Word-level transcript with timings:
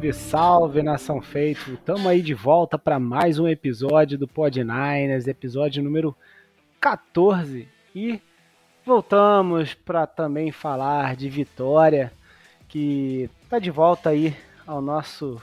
Salve, 0.00 0.12
salve, 0.14 0.82
nação 0.82 1.20
feito. 1.20 1.74
Estamos 1.74 2.06
aí 2.06 2.22
de 2.22 2.32
volta 2.32 2.78
para 2.78 2.98
mais 2.98 3.38
um 3.38 3.46
episódio 3.46 4.16
do 4.16 4.26
Pod 4.26 4.58
Niners, 4.58 5.26
episódio 5.26 5.82
número 5.82 6.16
14. 6.80 7.68
E 7.94 8.18
voltamos 8.84 9.74
para 9.74 10.06
também 10.06 10.50
falar 10.50 11.14
de 11.16 11.28
Vitória, 11.28 12.10
que 12.66 13.28
tá 13.50 13.58
de 13.58 13.70
volta 13.70 14.08
aí 14.08 14.34
ao 14.66 14.80
nosso 14.80 15.38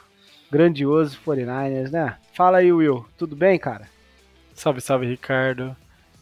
grandioso 0.50 1.20
49ers, 1.24 1.92
né? 1.92 2.18
Fala 2.34 2.58
aí, 2.58 2.74
Will. 2.74 3.06
Tudo 3.16 3.36
bem, 3.36 3.60
cara? 3.60 3.88
Salve, 4.56 4.82
salve, 4.82 5.06
Ricardo. 5.06 5.76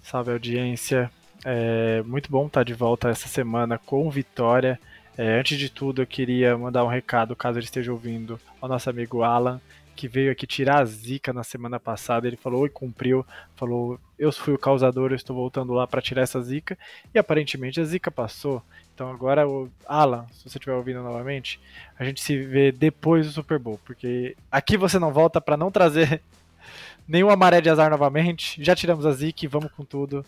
Salve, 0.04 0.32
audiência. 0.32 1.10
É 1.46 2.02
muito 2.02 2.30
bom 2.30 2.48
estar 2.48 2.64
de 2.64 2.74
volta 2.74 3.08
essa 3.08 3.30
semana 3.30 3.78
com 3.78 4.10
Vitória. 4.10 4.78
É, 5.18 5.40
antes 5.40 5.58
de 5.58 5.70
tudo, 5.70 6.02
eu 6.02 6.08
queria 6.08 6.58
mandar 6.58 6.84
um 6.84 6.90
recado, 6.90 7.36
caso 7.36 7.58
ele 7.58 7.66
esteja 7.66 7.92
ouvindo, 7.92 8.40
ao 8.60 8.68
nosso 8.68 8.90
amigo 8.90 9.24
Alan, 9.24 9.62
que 9.96 10.10
veio 10.10 10.30
aqui 10.30 10.46
tirar 10.46 10.82
a 10.82 10.86
zica 10.86 11.32
na 11.32 11.44
semana 11.44 11.80
passada. 11.80 12.28
Ele 12.28 12.36
falou 12.36 12.66
e 12.66 12.70
cumpriu, 12.70 13.26
falou: 13.56 13.98
Eu 14.20 14.32
fui 14.32 14.54
o 14.54 14.60
causador, 14.60 15.12
eu 15.12 15.16
estou 15.16 15.36
voltando 15.36 15.74
lá 15.74 15.88
para 15.88 16.02
tirar 16.02 16.22
essa 16.22 16.42
zica. 16.42 16.78
E 17.14 17.18
aparentemente 17.18 17.80
a 17.80 17.86
zica 17.86 18.12
passou. 18.12 18.62
Então 18.94 19.10
agora, 19.10 19.48
o 19.48 19.70
Alan, 19.86 20.26
se 20.34 20.50
você 20.50 20.58
estiver 20.58 20.76
ouvindo 20.76 21.02
novamente, 21.02 21.60
a 21.98 22.04
gente 22.04 22.22
se 22.22 22.38
vê 22.38 22.72
depois 22.72 23.26
do 23.26 23.32
Super 23.32 23.58
Bowl, 23.58 23.80
porque 23.86 24.36
aqui 24.52 24.78
você 24.78 25.00
não 25.00 25.14
volta 25.14 25.40
para 25.40 25.56
não 25.56 25.72
trazer 25.72 26.22
nenhuma 27.08 27.38
maré 27.38 27.62
de 27.62 27.70
azar 27.70 27.90
novamente. 27.90 28.62
Já 28.62 28.76
tiramos 28.76 29.06
a 29.06 29.12
zica 29.12 29.46
e 29.46 29.48
vamos 29.48 29.72
com 29.72 29.86
tudo 29.86 30.26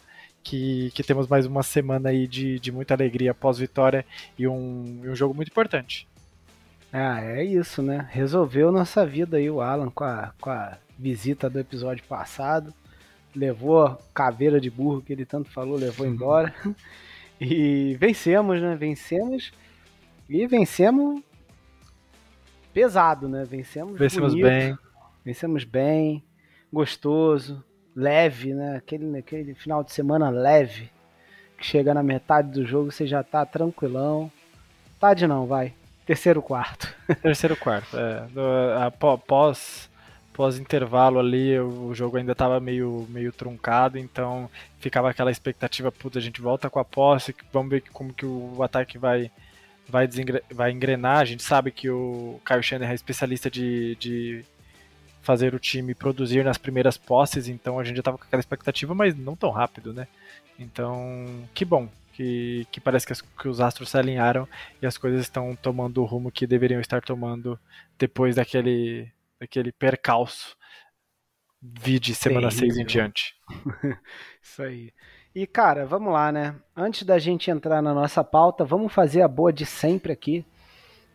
que, 0.47 0.91
que 0.91 1.03
temos 1.03 1.27
mais 1.27 1.45
uma 1.45 1.61
semana 1.61 2.07
aí 2.07 2.25
de, 2.25 2.57
de 2.57 2.71
muita 2.71 2.93
alegria 2.93 3.33
pós-vitória 3.33 4.05
e 4.39 4.47
um, 4.47 5.01
um 5.03 5.13
jogo 5.13 5.33
muito 5.33 5.49
importante. 5.49 6.07
Ah, 6.91 7.21
é 7.21 7.43
isso, 7.43 7.81
né? 7.81 8.07
Resolveu 8.11 8.71
nossa 8.71 9.05
vida 9.05 9.35
aí 9.35 9.49
o 9.49 9.59
Alan 9.59 9.89
com 9.89 10.05
a, 10.05 10.33
com 10.39 10.49
a 10.49 10.77
visita 10.97 11.49
do 11.49 11.59
episódio 11.59 12.05
passado. 12.05 12.73
Levou 13.35 13.85
a 13.85 13.97
caveira 14.13 14.59
de 14.59 14.69
burro 14.69 15.01
que 15.01 15.11
ele 15.11 15.25
tanto 15.25 15.49
falou, 15.51 15.77
levou 15.77 16.07
embora. 16.07 16.53
E 17.39 17.95
vencemos, 17.99 18.59
né? 18.59 18.75
Vencemos. 18.75 19.53
E 20.27 20.47
vencemos 20.47 21.21
pesado, 22.73 23.29
né? 23.29 23.45
Vencemos, 23.45 23.95
vencemos 23.95 24.33
bonito, 24.33 24.47
bem. 24.47 24.77
Vencemos 25.23 25.63
bem, 25.63 26.23
gostoso 26.73 27.63
leve, 27.97 28.53
né? 28.53 28.77
Aquele, 28.77 29.17
aquele 29.17 29.55
final 29.55 29.83
de 29.83 29.91
semana 29.91 30.29
leve, 30.29 30.91
que 31.57 31.65
chega 31.65 31.93
na 31.93 32.03
metade 32.03 32.51
do 32.51 32.65
jogo 32.65 32.91
você 32.91 33.07
já 33.07 33.23
tá 33.23 33.43
tranquilão. 33.43 34.31
Tarde 34.99 35.25
não, 35.25 35.47
vai. 35.47 35.73
Terceiro 36.05 36.41
quarto. 36.41 36.95
Terceiro 37.21 37.57
quarto, 37.57 37.97
é. 37.97 38.23
Após 38.85 39.89
pós 40.31 40.59
intervalo 40.59 41.17
ali, 41.17 41.59
o 41.59 41.95
jogo 41.95 42.15
ainda 42.15 42.33
estava 42.33 42.59
meio, 42.59 43.07
meio 43.09 43.31
truncado, 43.31 43.97
então 43.97 44.47
ficava 44.79 45.09
aquela 45.09 45.31
expectativa, 45.31 45.91
puta, 45.91 46.19
a 46.19 46.21
gente 46.21 46.39
volta 46.39 46.69
com 46.69 46.77
a 46.77 46.85
posse, 46.85 47.35
vamos 47.51 47.71
ver 47.71 47.81
como 47.91 48.13
que 48.13 48.23
o 48.23 48.61
ataque 48.61 48.99
vai 48.99 49.31
vai, 49.89 50.07
vai 50.51 50.71
engrenar. 50.71 51.19
A 51.19 51.25
gente 51.25 51.41
sabe 51.43 51.71
que 51.71 51.89
o 51.89 52.39
Kyle 52.45 52.61
Shanahan 52.61 52.91
é 52.91 52.95
especialista 52.95 53.49
de, 53.49 53.95
de 53.95 54.45
fazer 55.27 55.53
o 55.53 55.59
time 55.59 55.93
produzir 55.93 56.45
nas 56.45 56.57
primeiras 56.57 56.97
posses, 56.97 57.49
então 57.49 57.77
a 57.77 57.83
gente 57.83 57.97
já 57.97 57.99
estava 57.99 58.17
com 58.17 58.23
aquela 58.23 58.39
expectativa, 58.39 58.95
mas 58.95 59.13
não 59.13 59.35
tão 59.35 59.51
rápido, 59.51 59.93
né? 59.93 60.07
Então, 60.57 61.45
que 61.53 61.65
bom 61.65 61.89
que, 62.13 62.65
que 62.71 62.79
parece 62.79 63.05
que, 63.05 63.11
as, 63.11 63.19
que 63.19 63.49
os 63.49 63.59
astros 63.59 63.89
se 63.89 63.97
alinharam 63.97 64.47
e 64.81 64.85
as 64.85 64.97
coisas 64.97 65.19
estão 65.19 65.53
tomando 65.53 66.01
o 66.01 66.05
rumo 66.05 66.31
que 66.31 66.47
deveriam 66.47 66.79
estar 66.79 67.01
tomando 67.01 67.59
depois 67.99 68.37
daquele, 68.37 69.11
daquele 69.37 69.73
percalço. 69.73 70.55
Vide 71.61 72.15
semana 72.15 72.49
6 72.49 72.77
em 72.77 72.85
diante. 72.85 73.35
Isso 74.41 74.63
aí. 74.63 74.93
E 75.35 75.45
cara, 75.45 75.85
vamos 75.85 76.13
lá, 76.13 76.31
né? 76.31 76.55
Antes 76.73 77.03
da 77.03 77.19
gente 77.19 77.51
entrar 77.51 77.81
na 77.81 77.93
nossa 77.93 78.23
pauta, 78.23 78.63
vamos 78.63 78.93
fazer 78.93 79.23
a 79.23 79.27
boa 79.27 79.51
de 79.51 79.65
sempre 79.65 80.13
aqui, 80.13 80.45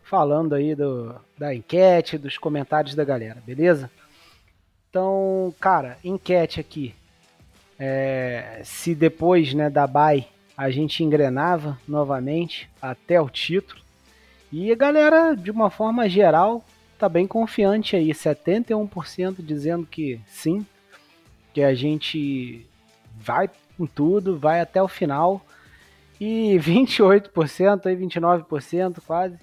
falando 0.03 0.55
aí 0.55 0.75
do, 0.75 1.19
da 1.39 1.55
enquete, 1.55 2.19
dos 2.19 2.37
comentários 2.37 2.95
da 2.95 3.05
galera, 3.05 3.43
beleza? 3.47 3.91
Então, 4.92 5.54
cara, 5.58 5.97
enquete 6.04 6.60
aqui. 6.60 6.94
É, 7.78 8.60
se 8.62 8.94
depois 8.94 9.54
né, 9.54 9.70
da 9.70 9.86
Bay 9.86 10.28
a 10.54 10.70
gente 10.70 11.03
engrenava 11.03 11.80
novamente 11.88 12.69
até 12.80 13.19
o 13.19 13.30
título. 13.30 13.80
E 14.53 14.70
a 14.70 14.75
galera, 14.75 15.34
de 15.34 15.50
uma 15.50 15.70
forma 15.70 16.10
geral, 16.10 16.62
tá 16.98 17.08
bem 17.08 17.26
confiante 17.26 17.97
aí. 17.97 18.10
71% 18.10 19.36
dizendo 19.38 19.86
que 19.86 20.20
sim, 20.26 20.66
que 21.54 21.62
a 21.62 21.74
gente 21.74 22.66
vai 23.16 23.48
com 23.78 23.86
tudo, 23.86 24.38
vai 24.38 24.60
até 24.60 24.82
o 24.82 24.88
final. 24.88 25.41
E 26.20 26.59
28%, 26.59 27.86
aí 27.86 27.97
29% 27.97 28.98
quase, 29.06 29.38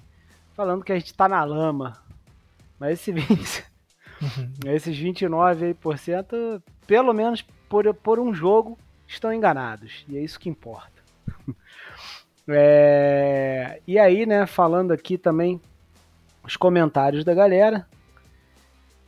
falando 0.54 0.84
que 0.84 0.92
a 0.92 0.98
gente 0.98 1.12
tá 1.12 1.28
na 1.28 1.42
lama. 1.42 2.00
Mas 2.78 3.00
esse 3.00 3.10
20, 3.10 3.64
Uhum. 4.20 4.72
Esses 4.72 4.96
29%, 4.96 6.62
pelo 6.86 7.12
menos 7.12 7.42
por, 7.68 7.92
por 7.94 8.18
um 8.18 8.34
jogo, 8.34 8.78
estão 9.06 9.32
enganados. 9.32 10.04
E 10.08 10.16
é 10.16 10.20
isso 10.20 10.38
que 10.38 10.48
importa. 10.48 11.02
é, 12.48 13.80
e 13.86 13.98
aí, 13.98 14.26
né, 14.26 14.46
falando 14.46 14.92
aqui 14.92 15.16
também 15.16 15.60
os 16.42 16.56
comentários 16.56 17.24
da 17.24 17.34
galera, 17.34 17.86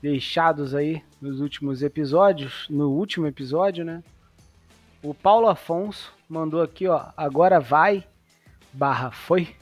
deixados 0.01 0.75
aí 0.75 1.03
nos 1.21 1.41
últimos 1.41 1.83
episódios, 1.83 2.67
no 2.69 2.91
último 2.91 3.27
episódio, 3.27 3.85
né? 3.85 4.03
O 5.03 5.13
Paulo 5.13 5.49
Afonso 5.49 6.13
mandou 6.29 6.63
aqui, 6.63 6.87
ó, 6.87 7.07
agora 7.17 7.59
vai, 7.59 8.05
barra 8.73 9.11
foi, 9.11 9.55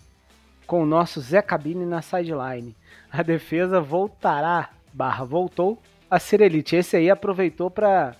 com 0.66 0.82
o 0.82 0.86
nosso 0.86 1.20
Zé 1.20 1.42
Cabine 1.42 1.84
na 1.84 2.02
sideline. 2.02 2.76
A 3.10 3.22
defesa 3.22 3.80
voltará 3.80 4.70
barra 4.92 5.24
voltou 5.24 5.80
a 6.10 6.18
ser 6.18 6.40
elite. 6.40 6.76
Esse 6.76 6.96
aí 6.96 7.10
aproveitou 7.10 7.70
para 7.70 8.16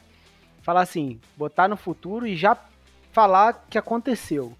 falar 0.63 0.83
assim, 0.83 1.21
botar 1.37 1.69
no 1.69 1.77
futuro 1.77 2.27
e 2.27 2.37
já 2.37 2.57
falar 3.13 3.67
que 3.69 3.77
aconteceu. 3.77 4.57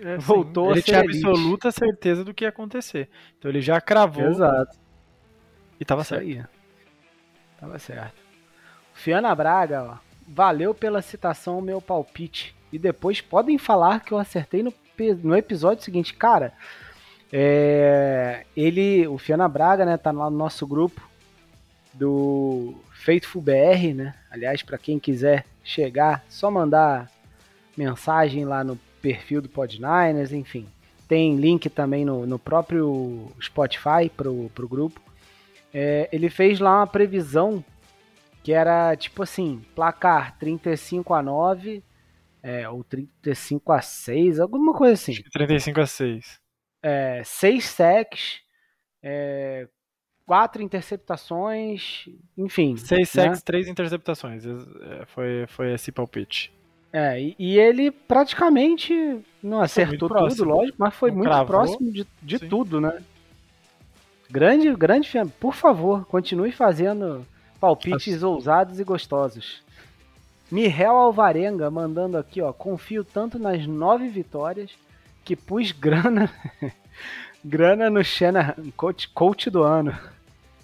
É, 0.00 0.18
voltou 0.18 0.70
ele 0.70 0.80
a 0.80 0.82
ser 0.82 0.82
tinha 0.82 1.00
elite. 1.00 1.26
absoluta 1.26 1.70
certeza 1.70 2.24
do 2.24 2.34
que 2.34 2.44
ia 2.44 2.50
acontecer. 2.50 3.08
Então 3.38 3.50
ele 3.50 3.60
já 3.60 3.80
cravou. 3.80 4.26
Exato. 4.26 4.76
E 5.80 5.84
tava 5.84 6.02
Isso 6.02 6.10
certo. 6.10 6.22
Aí. 6.22 6.44
Tava 7.58 7.78
certo. 7.78 8.26
Fiana 8.92 9.34
Braga, 9.34 9.82
ó, 9.82 9.96
valeu 10.26 10.74
pela 10.74 11.00
citação 11.00 11.54
ao 11.54 11.62
meu 11.62 11.80
palpite. 11.80 12.54
E 12.72 12.78
depois 12.78 13.20
podem 13.20 13.56
falar 13.58 14.00
que 14.00 14.12
eu 14.12 14.18
acertei 14.18 14.62
no, 14.62 14.74
no 15.22 15.36
episódio 15.36 15.84
seguinte. 15.84 16.12
Cara, 16.14 16.52
é, 17.32 18.44
ele, 18.56 19.06
o 19.06 19.18
Fiana 19.18 19.48
Braga, 19.48 19.84
né, 19.84 19.96
tá 19.96 20.10
lá 20.10 20.28
no 20.28 20.36
nosso 20.36 20.66
grupo 20.66 21.00
do 21.98 22.74
Faithful 22.92 23.42
BR, 23.42 23.94
né? 23.94 24.14
Aliás, 24.30 24.62
para 24.62 24.78
quem 24.78 24.98
quiser 24.98 25.44
chegar, 25.64 26.24
só 26.28 26.50
mandar 26.50 27.10
mensagem 27.76 28.44
lá 28.44 28.62
no 28.62 28.76
perfil 29.00 29.40
do 29.40 29.48
Podniners, 29.48 30.32
enfim. 30.32 30.66
Tem 31.08 31.36
link 31.36 31.68
também 31.70 32.04
no, 32.04 32.26
no 32.26 32.38
próprio 32.38 33.30
Spotify 33.40 34.10
pro, 34.14 34.50
pro 34.54 34.68
grupo. 34.68 35.00
É, 35.72 36.08
ele 36.10 36.28
fez 36.30 36.58
lá 36.58 36.78
uma 36.78 36.86
previsão 36.86 37.64
que 38.42 38.52
era 38.52 38.96
tipo 38.96 39.22
assim, 39.22 39.64
placar 39.74 40.38
35 40.38 41.14
a 41.14 41.22
9 41.22 41.82
é, 42.42 42.68
ou 42.68 42.84
35 42.84 43.72
a 43.72 43.80
6, 43.80 44.38
alguma 44.38 44.72
coisa 44.72 44.94
assim. 44.94 45.20
35 45.32 45.80
a 45.80 45.86
6. 45.86 46.40
É, 46.82 47.22
6 47.24 47.64
sacks, 47.64 48.40
é, 49.02 49.68
quatro 50.26 50.60
interceptações, 50.60 52.08
enfim. 52.36 52.76
Seis 52.76 53.14
né? 53.14 53.24
sacks, 53.24 53.42
três 53.42 53.68
interceptações. 53.68 54.44
É, 54.44 55.06
foi, 55.06 55.46
foi 55.46 55.72
esse 55.72 55.92
palpite. 55.92 56.52
É, 56.92 57.20
e, 57.20 57.36
e 57.38 57.58
ele 57.58 57.90
praticamente 57.90 59.20
não 59.42 59.60
acertou 59.60 60.08
tudo, 60.08 60.44
lógico, 60.44 60.76
mas 60.78 60.94
foi 60.94 61.10
não 61.10 61.18
muito 61.18 61.30
cravou. 61.30 61.46
próximo 61.46 61.92
de, 61.92 62.06
de 62.22 62.38
tudo, 62.38 62.80
né? 62.80 63.02
Grande, 64.28 64.74
grande, 64.74 65.08
por 65.38 65.54
favor, 65.54 66.04
continue 66.06 66.50
fazendo 66.50 67.24
palpites 67.60 68.16
Acho... 68.16 68.28
ousados 68.28 68.80
e 68.80 68.84
gostosos. 68.84 69.62
Mihel 70.50 70.96
Alvarenga 70.96 71.70
mandando 71.70 72.16
aqui, 72.16 72.40
ó, 72.40 72.52
confio 72.52 73.04
tanto 73.04 73.38
nas 73.38 73.66
nove 73.66 74.08
vitórias 74.08 74.70
que 75.24 75.36
pus 75.36 75.72
grana 75.72 76.30
grana 77.44 77.90
no 77.90 78.02
Shanahan, 78.02 78.54
coach, 78.76 79.08
coach 79.10 79.50
do 79.50 79.62
ano. 79.62 79.96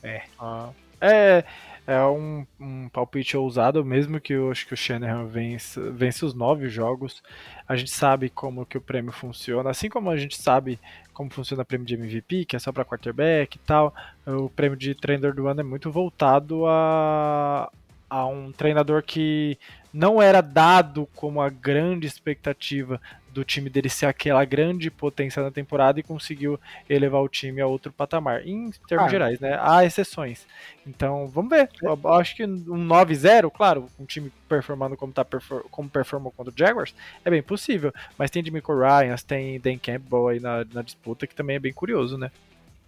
É. 0.02 0.22
Ah. 0.38 0.70
É, 1.00 1.44
é 1.84 2.00
um, 2.04 2.46
um 2.60 2.88
palpite 2.88 3.37
ousado, 3.37 3.84
mesmo 3.84 4.20
que 4.20 4.32
eu 4.32 4.52
acho 4.52 4.66
que 4.66 4.75
o 4.75 4.76
Shanahan 4.76 5.26
vence, 5.26 5.81
vence 5.90 6.25
os 6.25 6.32
nove 6.32 6.69
jogos. 6.69 7.22
A 7.66 7.75
gente 7.75 7.90
sabe 7.90 8.31
como 8.31 8.64
que 8.64 8.78
o 8.78 8.81
prêmio 8.81 9.10
funciona, 9.10 9.70
assim 9.70 9.88
como 9.88 10.10
a 10.10 10.16
gente 10.16 10.40
sabe 10.40 10.78
como 11.12 11.28
funciona 11.31 11.62
o 11.62 11.66
prêmio 11.66 11.87
de 11.87 11.94
MVP, 11.94 12.44
que 12.44 12.54
é 12.56 12.58
só 12.58 12.70
para 12.70 12.84
quarterback 12.84 13.56
e 13.56 13.58
tal. 13.60 13.93
O 14.25 14.49
prêmio 14.49 14.78
de 14.78 14.94
treinador 14.94 15.34
do 15.34 15.49
ano 15.49 15.60
é 15.60 15.64
muito 15.64 15.90
voltado 15.90 16.66
a, 16.66 17.70
a 18.08 18.26
um 18.26 18.52
treinador 18.52 19.02
que 19.02 19.58
não 19.93 20.23
era 20.23 20.41
dado 20.41 21.06
como 21.15 21.41
a 21.41 21.50
grande 21.50 22.06
expectativa 22.06 23.00
do 23.33 23.44
time 23.44 23.71
dele 23.71 23.89
ser 23.89 24.06
aquela 24.06 24.44
grande 24.44 24.91
potência 24.91 25.43
na 25.43 25.50
temporada 25.50 25.99
e 25.99 26.03
conseguiu 26.03 26.61
elevar 26.89 27.23
o 27.23 27.29
time 27.29 27.61
a 27.61 27.67
outro 27.67 27.91
patamar. 27.91 28.47
Em 28.47 28.71
termos 28.87 29.06
ah. 29.06 29.11
gerais, 29.11 29.41
né? 29.41 29.59
Há 29.61 29.85
exceções. 29.85 30.47
Então, 30.87 31.27
vamos 31.29 31.50
ver. 31.50 31.71
Eu 31.83 31.99
acho 32.12 32.37
que 32.37 32.44
um 32.44 32.87
9-0, 32.87 33.50
claro, 33.50 33.89
um 33.99 34.05
time 34.05 34.31
performando 34.49 34.97
como, 34.97 35.12
tá, 35.12 35.27
como 35.71 35.89
performou 35.89 36.31
contra 36.31 36.53
o 36.53 36.56
Jaguars, 36.56 36.95
é 37.25 37.31
bem 37.31 37.43
possível. 37.43 37.93
Mas 38.19 38.31
tem 38.31 38.43
Demico 38.43 38.75
Ryan, 38.75 39.17
tem 39.27 39.59
Dan 39.59 39.79
Campbell 39.79 40.29
aí 40.29 40.41
na, 40.41 40.65
na 40.73 40.83
disputa, 40.83 41.27
que 41.27 41.35
também 41.35 41.56
é 41.56 41.61
bem 41.61 41.73
curioso, 41.73 42.19
né? 42.19 42.31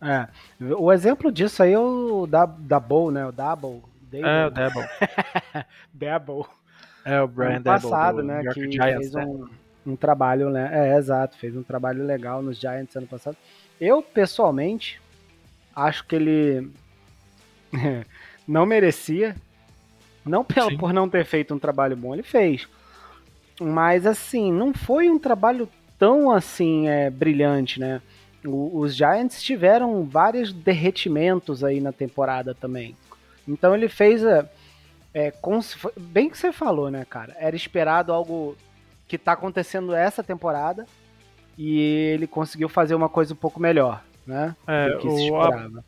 É. 0.03 0.29
O 0.75 0.93
exemplo 0.93 1.33
disso 1.33 1.63
aí 1.63 1.73
é 1.73 1.79
o 1.79 2.27
da, 2.27 2.45
da 2.45 2.79
Bowl, 2.79 3.11
né? 3.11 3.27
O 3.27 3.33
Double 3.33 3.83
é, 4.23 4.47
o 4.47 4.51
Devil. 4.51 4.83
Devil. 5.93 6.47
É, 7.05 7.21
o 7.21 7.29
Brian 7.29 7.57
ano 7.57 7.65
passado, 7.65 8.23
né, 8.23 8.43
que 8.53 8.71
Giants, 8.71 9.13
fez 9.13 9.15
um, 9.15 9.45
né? 9.45 9.51
um 9.87 9.97
trabalho, 9.97 10.51
né? 10.51 10.71
É, 10.73 10.97
exato, 10.97 11.37
fez 11.37 11.57
um 11.57 11.63
trabalho 11.63 12.05
legal 12.05 12.43
nos 12.43 12.59
Giants 12.59 12.97
ano 12.97 13.07
passado. 13.07 13.37
Eu, 13.81 14.03
pessoalmente, 14.03 15.01
acho 15.75 16.07
que 16.07 16.17
ele 16.17 16.71
não 18.49 18.65
merecia. 18.65 19.37
Não 20.25 20.43
pelo, 20.43 20.79
por 20.79 20.93
não 20.93 21.09
ter 21.09 21.27
feito 21.27 21.55
um 21.55 21.59
trabalho 21.59 21.95
bom, 21.95 22.15
ele 22.15 22.23
fez. 22.23 22.67
Mas, 23.61 24.07
assim, 24.07 24.51
não 24.51 24.73
foi 24.73 25.11
um 25.11 25.19
trabalho 25.19 25.69
tão, 25.99 26.31
assim, 26.31 26.89
é, 26.89 27.11
brilhante, 27.11 27.79
né? 27.79 28.01
O, 28.45 28.79
os 28.79 28.95
Giants 28.95 29.43
tiveram 29.43 30.05
vários 30.05 30.53
derretimentos 30.53 31.63
aí 31.63 31.81
na 31.81 31.93
temporada 31.93 32.55
também. 32.55 32.97
Então 33.47 33.75
ele 33.75 33.89
fez. 33.89 34.23
É, 35.15 35.29
é 35.29 35.33
bem 35.97 36.29
que 36.29 36.37
você 36.37 36.53
falou, 36.53 36.91
né, 36.91 37.07
cara? 37.09 37.35
Era 37.39 37.55
esperado 37.55 38.13
algo 38.13 38.57
que 39.07 39.17
tá 39.17 39.33
acontecendo 39.33 39.95
essa 39.95 40.23
temporada 40.23 40.87
e 41.57 41.79
ele 42.15 42.27
conseguiu 42.27 42.69
fazer 42.69 42.95
uma 42.95 43.09
coisa 43.09 43.33
um 43.33 43.37
pouco 43.37 43.61
melhor, 43.61 44.05
né? 44.27 44.57
É, 44.67 44.91
do 44.91 44.99
que 44.99 45.11
se 45.11 45.25
esperava. 45.25 45.85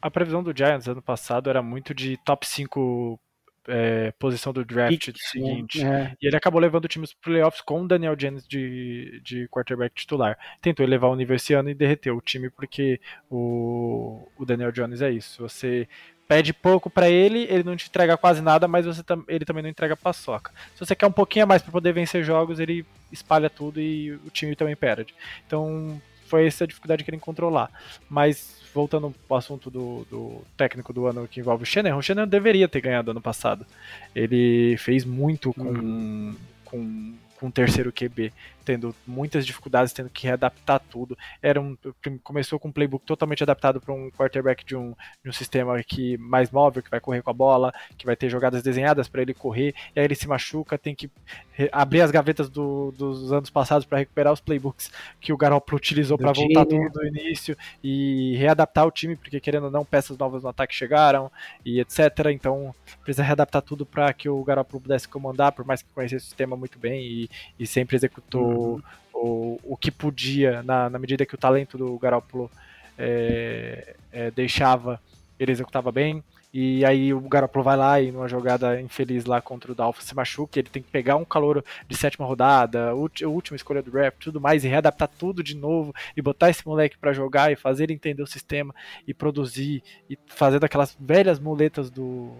A, 0.00 0.06
a, 0.06 0.10
previsão 0.10 0.42
do 0.42 0.56
Giants 0.56 0.88
ano 0.88 1.02
passado 1.02 1.50
era 1.50 1.62
muito 1.62 1.92
de 1.92 2.16
top 2.18 2.46
5 2.46 3.20
é, 3.68 4.12
posição 4.18 4.52
do 4.52 4.64
draft 4.64 5.06
Pick, 5.06 5.18
seguinte. 5.18 5.84
É. 5.84 6.14
E 6.20 6.26
ele 6.26 6.36
acabou 6.36 6.60
levando 6.60 6.86
o 6.86 6.88
time 6.88 7.06
para 7.06 7.32
playoffs 7.32 7.60
com 7.60 7.82
o 7.82 7.88
Daniel 7.88 8.16
Jones 8.16 8.46
de, 8.46 9.20
de 9.22 9.46
quarterback 9.48 9.94
titular. 9.94 10.38
Tentou 10.60 10.84
elevar 10.84 11.10
o 11.10 11.16
nível 11.16 11.36
esse 11.36 11.52
ano 11.52 11.70
e 11.70 11.74
derreteu 11.74 12.16
o 12.16 12.20
time 12.20 12.50
porque 12.50 13.00
o, 13.30 14.26
o 14.38 14.44
Daniel 14.44 14.72
Jones 14.72 15.02
é 15.02 15.10
isso. 15.10 15.42
Você 15.42 15.88
pede 16.30 16.52
pouco 16.52 16.88
para 16.88 17.10
ele, 17.10 17.40
ele 17.50 17.64
não 17.64 17.74
te 17.74 17.88
entrega 17.88 18.16
quase 18.16 18.40
nada, 18.40 18.68
mas 18.68 18.86
você 18.86 19.02
ele 19.26 19.44
também 19.44 19.64
não 19.64 19.68
entrega 19.68 19.96
paçoca. 19.96 20.52
Se 20.76 20.86
você 20.86 20.94
quer 20.94 21.08
um 21.08 21.10
pouquinho 21.12 21.42
a 21.42 21.46
mais 21.46 21.60
para 21.60 21.72
poder 21.72 21.92
vencer 21.92 22.22
jogos, 22.22 22.60
ele 22.60 22.86
espalha 23.10 23.50
tudo 23.50 23.80
e 23.80 24.12
o 24.12 24.30
time 24.30 24.54
também 24.54 24.76
perde. 24.76 25.12
Então, 25.44 26.00
foi 26.26 26.46
essa 26.46 26.62
a 26.62 26.66
dificuldade 26.68 27.02
que 27.02 27.10
ele 27.10 27.16
encontrou 27.16 27.50
lá. 27.50 27.68
Mas, 28.08 28.62
voltando 28.72 29.12
ao 29.28 29.36
assunto 29.36 29.68
do, 29.72 30.06
do 30.08 30.44
técnico 30.56 30.92
do 30.92 31.08
ano 31.08 31.26
que 31.26 31.40
envolve 31.40 31.64
o 31.64 31.66
Shannon, 31.66 31.98
o 31.98 32.02
Shannon 32.02 32.28
deveria 32.28 32.68
ter 32.68 32.80
ganhado 32.80 33.10
ano 33.10 33.20
passado. 33.20 33.66
Ele 34.14 34.76
fez 34.78 35.04
muito 35.04 35.52
com, 35.52 35.64
uhum. 35.64 36.36
com 36.64 37.14
com 37.40 37.46
o 37.46 37.50
terceiro 37.50 37.90
QB, 37.90 38.30
tendo 38.64 38.94
muitas 39.06 39.46
dificuldades, 39.46 39.92
tendo 39.92 40.10
que 40.10 40.26
readaptar 40.26 40.80
tudo. 40.90 41.16
Era 41.42 41.60
um, 41.60 41.76
começou 42.22 42.58
com 42.58 42.68
um 42.68 42.72
playbook 42.72 43.04
totalmente 43.04 43.42
adaptado 43.42 43.80
para 43.80 43.94
um 43.94 44.10
quarterback 44.10 44.64
de 44.64 44.76
um, 44.76 44.94
de 45.22 45.30
um 45.30 45.32
sistema 45.32 45.82
que 45.82 46.16
mais 46.18 46.50
móvel, 46.50 46.82
que 46.82 46.90
vai 46.90 47.00
correr 47.00 47.22
com 47.22 47.30
a 47.30 47.34
bola, 47.34 47.72
que 47.96 48.06
vai 48.06 48.16
ter 48.16 48.28
jogadas 48.28 48.62
desenhadas 48.62 49.08
para 49.08 49.22
ele 49.22 49.34
correr, 49.34 49.74
e 49.94 50.00
aí 50.00 50.04
ele 50.04 50.14
se 50.14 50.28
machuca, 50.28 50.78
tem 50.78 50.94
que 50.94 51.10
abrir 51.72 52.00
as 52.00 52.10
gavetas 52.10 52.48
do, 52.48 52.92
dos 52.92 53.32
anos 53.32 53.50
passados 53.50 53.86
para 53.86 53.98
recuperar 53.98 54.32
os 54.32 54.40
playbooks 54.40 54.90
que 55.20 55.32
o 55.32 55.36
Garoppolo 55.36 55.76
utilizou 55.76 56.16
para 56.16 56.32
voltar 56.32 56.64
tudo 56.64 56.88
do 56.90 57.06
início 57.06 57.56
e 57.82 58.34
readaptar 58.36 58.86
o 58.86 58.90
time, 58.90 59.16
porque 59.16 59.40
querendo 59.40 59.64
ou 59.64 59.70
não, 59.70 59.84
peças 59.84 60.16
novas 60.16 60.42
no 60.42 60.48
ataque 60.48 60.74
chegaram 60.74 61.30
e 61.64 61.80
etc. 61.80 61.98
Então 62.32 62.74
precisa 63.02 63.22
readaptar 63.22 63.62
tudo 63.62 63.84
para 63.84 64.12
que 64.12 64.28
o 64.28 64.42
Garoppolo 64.42 64.82
pudesse 64.82 65.08
comandar, 65.08 65.52
por 65.52 65.64
mais 65.64 65.82
que 65.82 65.92
conhecesse 65.92 66.24
o 66.24 66.28
sistema 66.28 66.56
muito 66.56 66.78
bem 66.78 67.02
e 67.02 67.30
e 67.58 67.66
sempre 67.66 67.96
executou 67.96 68.49
o, 69.12 69.60
o 69.62 69.76
que 69.76 69.90
podia 69.90 70.62
na, 70.62 70.88
na 70.88 70.98
medida 70.98 71.26
que 71.26 71.34
o 71.34 71.38
talento 71.38 71.76
do 71.76 71.98
Garoppolo 71.98 72.50
é, 72.98 73.94
é, 74.12 74.30
deixava, 74.30 75.00
ele 75.38 75.52
executava 75.52 75.92
bem. 75.92 76.22
E 76.52 76.84
aí 76.84 77.14
o 77.14 77.20
Garoppolo 77.20 77.64
vai 77.64 77.76
lá 77.76 78.00
e 78.00 78.10
numa 78.10 78.26
jogada 78.26 78.80
infeliz 78.80 79.24
lá 79.24 79.40
contra 79.40 79.70
o 79.70 79.74
Dolphins 79.74 80.06
se 80.06 80.16
machuca, 80.16 80.58
ele 80.58 80.68
tem 80.68 80.82
que 80.82 80.90
pegar 80.90 81.14
um 81.14 81.24
calor 81.24 81.64
de 81.88 81.96
sétima 81.96 82.26
rodada, 82.26 82.92
última 82.92 83.54
escolha 83.54 83.80
do 83.80 83.90
draft, 83.90 84.18
tudo 84.24 84.40
mais, 84.40 84.64
e 84.64 84.68
readaptar 84.68 85.08
tudo 85.16 85.44
de 85.44 85.54
novo, 85.54 85.94
e 86.16 86.20
botar 86.20 86.50
esse 86.50 86.66
moleque 86.66 86.98
para 86.98 87.12
jogar 87.12 87.52
e 87.52 87.56
fazer 87.56 87.84
ele 87.84 87.92
entender 87.92 88.22
o 88.22 88.26
sistema 88.26 88.74
e 89.06 89.14
produzir, 89.14 89.80
e 90.08 90.18
fazer 90.26 90.58
daquelas 90.58 90.96
velhas 90.98 91.38
muletas 91.38 91.88
do, 91.88 92.32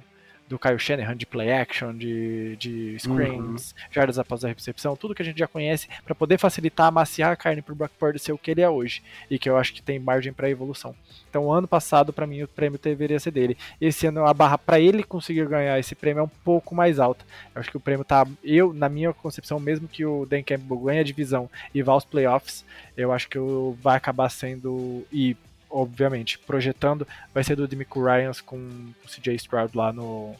do 0.50 0.58
Kyle 0.58 0.78
Shanahan 0.80 1.16
de 1.16 1.24
play 1.24 1.52
action, 1.52 1.96
de, 1.96 2.56
de 2.56 2.98
screens, 2.98 3.70
uhum. 3.70 3.78
jardas 3.92 4.18
após 4.18 4.44
a 4.44 4.48
recepção, 4.48 4.96
tudo 4.96 5.14
que 5.14 5.22
a 5.22 5.24
gente 5.24 5.38
já 5.38 5.46
conhece 5.46 5.88
para 6.04 6.12
poder 6.12 6.38
facilitar, 6.38 6.88
amaciar 6.88 7.30
a 7.30 7.36
carne 7.36 7.62
para 7.62 7.72
o 7.72 7.76
Brock 7.76 7.92
Purdy 7.96 8.18
ser 8.18 8.32
o 8.32 8.38
que 8.38 8.50
ele 8.50 8.60
é 8.60 8.68
hoje 8.68 9.00
e 9.30 9.38
que 9.38 9.48
eu 9.48 9.56
acho 9.56 9.72
que 9.72 9.80
tem 9.80 10.00
margem 10.00 10.32
para 10.32 10.50
evolução. 10.50 10.92
Então, 11.28 11.52
ano 11.52 11.68
passado 11.68 12.12
para 12.12 12.26
mim 12.26 12.42
o 12.42 12.48
prêmio 12.48 12.80
deveria 12.82 13.20
ser 13.20 13.30
dele. 13.30 13.56
Esse 13.80 14.08
ano 14.08 14.26
a 14.26 14.34
barra 14.34 14.58
para 14.58 14.80
ele 14.80 15.04
conseguir 15.04 15.46
ganhar 15.46 15.78
esse 15.78 15.94
prêmio 15.94 16.22
é 16.22 16.24
um 16.24 16.30
pouco 16.44 16.74
mais 16.74 16.98
alta. 16.98 17.24
Eu 17.54 17.60
acho 17.60 17.70
que 17.70 17.76
o 17.76 17.80
prêmio 17.80 18.04
tá, 18.04 18.26
eu 18.42 18.72
na 18.72 18.88
minha 18.88 19.12
concepção, 19.12 19.60
mesmo 19.60 19.86
que 19.86 20.04
o 20.04 20.26
Dan 20.26 20.42
Campbell 20.42 20.78
ganhe 20.78 20.98
a 20.98 21.04
divisão 21.04 21.48
e 21.72 21.80
vá 21.80 21.92
aos 21.92 22.04
playoffs, 22.04 22.64
eu 22.96 23.12
acho 23.12 23.28
que 23.28 23.38
vai 23.80 23.96
acabar 23.96 24.28
sendo 24.28 25.06
e 25.12 25.36
obviamente, 25.70 26.38
projetando, 26.38 27.06
vai 27.32 27.44
ser 27.44 27.56
do 27.56 27.68
Demico 27.68 28.04
Ryans 28.04 28.40
com 28.40 28.56
o 28.56 29.08
CJ 29.08 29.36
Stroud 29.36 29.76
lá 29.76 29.92
no, 29.92 30.34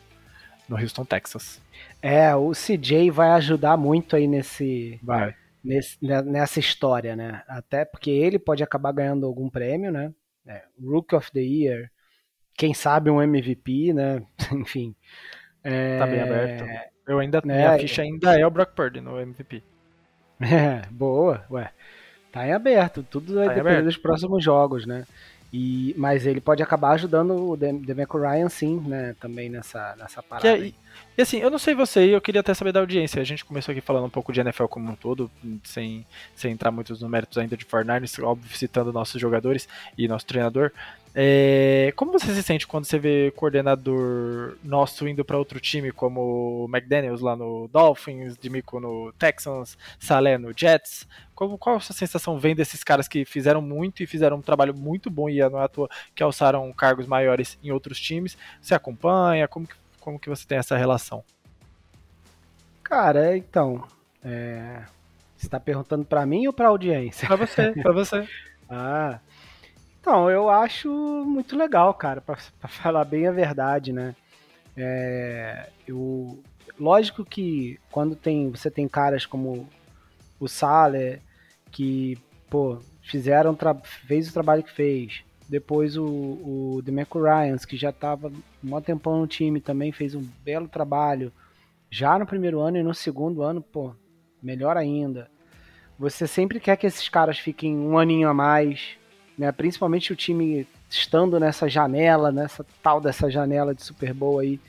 no 0.68 0.76
Houston, 0.76 1.04
Texas. 1.04 1.60
É, 2.02 2.34
o 2.34 2.52
CJ 2.52 3.10
vai 3.10 3.30
ajudar 3.30 3.76
muito 3.76 4.16
aí 4.16 4.26
nesse, 4.26 4.98
vai. 5.02 5.34
nesse 5.62 5.96
nessa 6.02 6.58
história, 6.58 7.14
né? 7.14 7.42
Até 7.46 7.84
porque 7.84 8.10
ele 8.10 8.38
pode 8.38 8.62
acabar 8.62 8.92
ganhando 8.92 9.26
algum 9.26 9.48
prêmio, 9.48 9.92
né? 9.92 10.12
É, 10.46 10.62
Rookie 10.82 11.14
of 11.14 11.30
the 11.32 11.40
Year, 11.40 11.90
quem 12.54 12.74
sabe 12.74 13.10
um 13.10 13.22
MVP, 13.22 13.92
né? 13.92 14.22
Enfim. 14.52 14.94
É, 15.62 15.98
tá 15.98 16.06
bem 16.06 16.20
aberto. 16.20 16.64
Eu 17.06 17.18
ainda, 17.18 17.42
né, 17.44 17.56
minha 17.56 17.78
ficha 17.78 18.02
ainda 18.02 18.38
é 18.38 18.46
o 18.46 18.50
Brock 18.50 18.74
Purdy 18.74 19.00
no 19.00 19.20
MVP. 19.20 19.62
É, 20.42 20.86
boa, 20.90 21.44
ué. 21.50 21.70
Tá 22.32 22.46
em 22.46 22.52
aberto, 22.52 23.02
tudo 23.02 23.34
vai 23.34 23.48
tá 23.48 23.54
depender 23.54 23.82
dos 23.82 23.96
próximos 23.96 24.42
jogos, 24.42 24.86
né? 24.86 25.04
E, 25.52 25.94
mas 25.98 26.26
ele 26.26 26.40
pode 26.40 26.62
acabar 26.62 26.92
ajudando 26.92 27.50
o 27.50 27.56
Demeco 27.56 28.18
Ryan, 28.18 28.48
sim, 28.48 28.80
né? 28.86 29.16
Também 29.18 29.48
nessa, 29.48 29.96
nessa 29.98 30.22
parada. 30.22 30.46
É, 30.46 30.60
e, 30.60 30.74
e, 31.18 31.22
assim, 31.22 31.38
eu 31.38 31.50
não 31.50 31.58
sei 31.58 31.74
você, 31.74 32.14
eu 32.14 32.20
queria 32.20 32.40
até 32.40 32.54
saber 32.54 32.70
da 32.70 32.78
audiência. 32.78 33.20
A 33.20 33.24
gente 33.24 33.44
começou 33.44 33.72
aqui 33.72 33.80
falando 33.80 34.06
um 34.06 34.10
pouco 34.10 34.32
de 34.32 34.40
NFL 34.40 34.66
como 34.66 34.92
um 34.92 34.94
todo, 34.94 35.28
sem, 35.64 36.06
sem 36.36 36.52
entrar 36.52 36.70
muitos 36.70 37.00
no 37.00 37.08
méritos 37.08 37.36
ainda 37.36 37.56
de 37.56 37.64
Fortnite, 37.64 38.22
óbvio, 38.22 38.56
citando 38.56 38.92
nossos 38.92 39.20
jogadores 39.20 39.68
e 39.98 40.06
nosso 40.06 40.24
treinador. 40.24 40.70
É, 41.12 41.92
como 41.96 42.12
você 42.12 42.32
se 42.32 42.42
sente 42.42 42.66
quando 42.66 42.84
você 42.84 42.98
vê 42.98 43.32
coordenador 43.32 44.56
nosso 44.62 45.08
indo 45.08 45.24
para 45.24 45.36
outro 45.36 45.58
time, 45.58 45.90
como 45.90 46.68
McDaniels 46.72 47.20
lá 47.20 47.34
no 47.34 47.68
Dolphins, 47.68 48.36
Dimico 48.36 48.78
no 48.78 49.12
Texans, 49.14 49.76
Salé 49.98 50.38
no 50.38 50.52
Jets? 50.56 51.08
Como, 51.34 51.58
qual 51.58 51.76
a 51.76 51.80
sua 51.80 51.94
sensação 51.94 52.38
vendo 52.38 52.60
esses 52.60 52.84
caras 52.84 53.08
que 53.08 53.24
fizeram 53.24 53.60
muito 53.60 54.02
e 54.02 54.06
fizeram 54.06 54.36
um 54.36 54.42
trabalho 54.42 54.74
muito 54.76 55.10
bom 55.10 55.28
e 55.28 55.40
não 55.48 55.60
é 55.60 55.64
à 55.64 55.68
toa 55.68 55.88
que 56.14 56.22
alçaram 56.22 56.72
cargos 56.72 57.06
maiores 57.06 57.58
em 57.62 57.72
outros 57.72 57.98
times? 58.00 58.36
Você 58.60 58.74
acompanha? 58.74 59.48
Como 59.48 59.66
que, 59.66 59.74
como 59.98 60.18
que 60.18 60.28
você 60.28 60.46
tem 60.46 60.58
essa 60.58 60.76
relação? 60.76 61.24
Cara, 62.84 63.36
então, 63.36 63.82
é... 64.22 64.82
você 65.36 65.46
está 65.46 65.58
perguntando 65.58 66.04
para 66.04 66.24
mim 66.24 66.46
ou 66.46 66.52
para 66.52 66.68
audiência? 66.68 67.26
Para 67.26 67.36
você, 67.36 67.72
para 67.72 67.92
você. 67.92 68.28
ah, 68.70 69.18
então, 70.00 70.30
eu 70.30 70.48
acho 70.48 70.88
muito 71.26 71.56
legal, 71.56 71.92
cara, 71.92 72.20
para 72.20 72.36
falar 72.68 73.04
bem 73.04 73.26
a 73.26 73.32
verdade, 73.32 73.92
né? 73.92 74.14
É, 74.76 75.68
eu, 75.86 76.42
lógico 76.78 77.24
que 77.24 77.78
quando 77.90 78.16
tem, 78.16 78.50
você 78.50 78.70
tem 78.70 78.88
caras 78.88 79.26
como 79.26 79.68
o 80.38 80.48
Saler, 80.48 81.20
que, 81.70 82.16
pô, 82.48 82.78
fizeram, 83.02 83.56
fez 83.84 84.30
o 84.30 84.32
trabalho 84.32 84.62
que 84.62 84.72
fez, 84.72 85.22
Depois 85.48 85.96
o, 85.96 86.04
o 86.06 86.80
Demeco 86.82 87.20
Ryans, 87.20 87.64
que 87.64 87.76
já 87.76 87.90
estava 87.90 88.32
um 88.64 88.80
tempão 88.80 89.20
no 89.20 89.26
time, 89.26 89.60
também 89.60 89.92
fez 89.92 90.14
um 90.14 90.26
belo 90.42 90.68
trabalho. 90.68 91.32
Já 91.90 92.18
no 92.18 92.26
primeiro 92.26 92.60
ano 92.60 92.78
e 92.78 92.82
no 92.82 92.94
segundo 92.94 93.42
ano, 93.42 93.60
pô, 93.60 93.92
melhor 94.42 94.76
ainda. 94.76 95.28
Você 95.98 96.26
sempre 96.26 96.60
quer 96.60 96.76
que 96.76 96.86
esses 96.86 97.08
caras 97.08 97.38
fiquem 97.38 97.76
um 97.76 97.98
aninho 97.98 98.28
a 98.28 98.34
mais, 98.34 98.96
né? 99.40 99.50
Principalmente 99.50 100.12
o 100.12 100.16
time 100.16 100.66
estando 100.90 101.40
nessa 101.40 101.66
janela, 101.66 102.30
nessa 102.30 102.64
tal 102.82 103.00
dessa 103.00 103.30
janela 103.30 103.74
de 103.74 103.82
Super 103.82 104.12
Bowl 104.12 104.38
aí, 104.38 104.60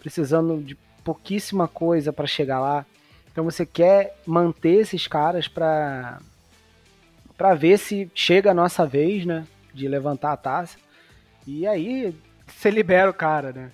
precisando 0.00 0.60
de 0.60 0.76
pouquíssima 1.04 1.68
coisa 1.68 2.12
para 2.12 2.26
chegar 2.26 2.58
lá. 2.58 2.84
Então 3.30 3.44
você 3.44 3.64
quer 3.64 4.16
manter 4.26 4.80
esses 4.80 5.06
caras 5.06 5.46
para 5.46 6.18
para 7.38 7.54
ver 7.54 7.78
se 7.78 8.10
chega 8.12 8.50
a 8.50 8.54
nossa 8.54 8.84
vez, 8.84 9.24
né, 9.24 9.46
de 9.72 9.86
levantar 9.86 10.32
a 10.32 10.36
taça. 10.36 10.76
E 11.46 11.64
aí 11.64 12.12
você 12.48 12.68
libera 12.68 13.08
o 13.08 13.14
cara, 13.14 13.52
né? 13.52 13.70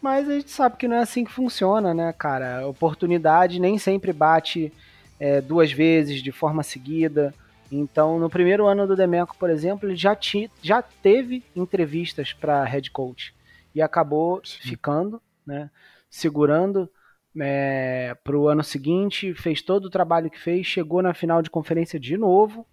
Mas 0.00 0.28
a 0.28 0.34
gente 0.34 0.52
sabe 0.52 0.76
que 0.76 0.86
não 0.86 0.96
é 0.96 1.00
assim 1.00 1.24
que 1.24 1.32
funciona, 1.32 1.92
né, 1.92 2.14
cara? 2.16 2.60
A 2.60 2.66
oportunidade 2.68 3.58
nem 3.58 3.76
sempre 3.76 4.12
bate 4.12 4.72
é, 5.18 5.40
duas 5.40 5.72
vezes 5.72 6.22
de 6.22 6.30
forma 6.30 6.62
seguida. 6.62 7.34
Então, 7.70 8.18
no 8.18 8.28
primeiro 8.28 8.66
ano 8.66 8.86
do 8.86 8.96
Demeco, 8.96 9.36
por 9.38 9.48
exemplo, 9.48 9.88
ele 9.88 9.96
já, 9.96 10.16
ti, 10.16 10.50
já 10.60 10.82
teve 10.82 11.44
entrevistas 11.54 12.32
para 12.32 12.64
head 12.64 12.90
coach 12.90 13.34
e 13.74 13.80
acabou 13.80 14.40
Sim. 14.44 14.58
ficando, 14.60 15.22
né, 15.46 15.70
segurando 16.08 16.90
é, 17.38 18.16
para 18.24 18.36
o 18.36 18.48
ano 18.48 18.64
seguinte, 18.64 19.32
fez 19.34 19.62
todo 19.62 19.84
o 19.84 19.90
trabalho 19.90 20.30
que 20.30 20.38
fez, 20.38 20.66
chegou 20.66 21.00
na 21.00 21.14
final 21.14 21.40
de 21.42 21.50
conferência 21.50 21.98
de 22.00 22.16
novo 22.16 22.66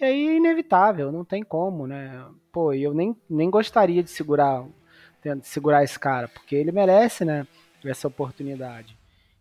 e 0.00 0.04
aí 0.04 0.28
é 0.28 0.36
inevitável, 0.36 1.12
não 1.12 1.24
tem 1.24 1.44
como, 1.44 1.86
né? 1.86 2.26
Pô, 2.50 2.72
eu 2.72 2.92
nem, 2.92 3.16
nem 3.30 3.48
gostaria 3.48 4.02
de 4.02 4.10
segurar, 4.10 4.64
de 5.22 5.46
segurar 5.46 5.84
esse 5.84 5.96
cara, 5.96 6.26
porque 6.26 6.56
ele 6.56 6.72
merece, 6.72 7.24
né? 7.24 7.46
Essa 7.84 8.08
oportunidade. 8.08 8.98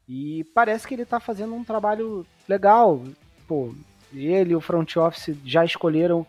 E 0.08 0.44
parece 0.54 0.88
que 0.88 0.94
ele 0.94 1.06
tá 1.06 1.20
fazendo 1.20 1.56
um 1.56 1.64
trabalho 1.64 2.26
legal. 2.48 3.02
Pô, 3.48 3.74
ele 4.14 4.52
e 4.52 4.56
o 4.56 4.62
front 4.62 4.96
office 4.98 5.36
já 5.46 5.64
escolheram 5.64 6.26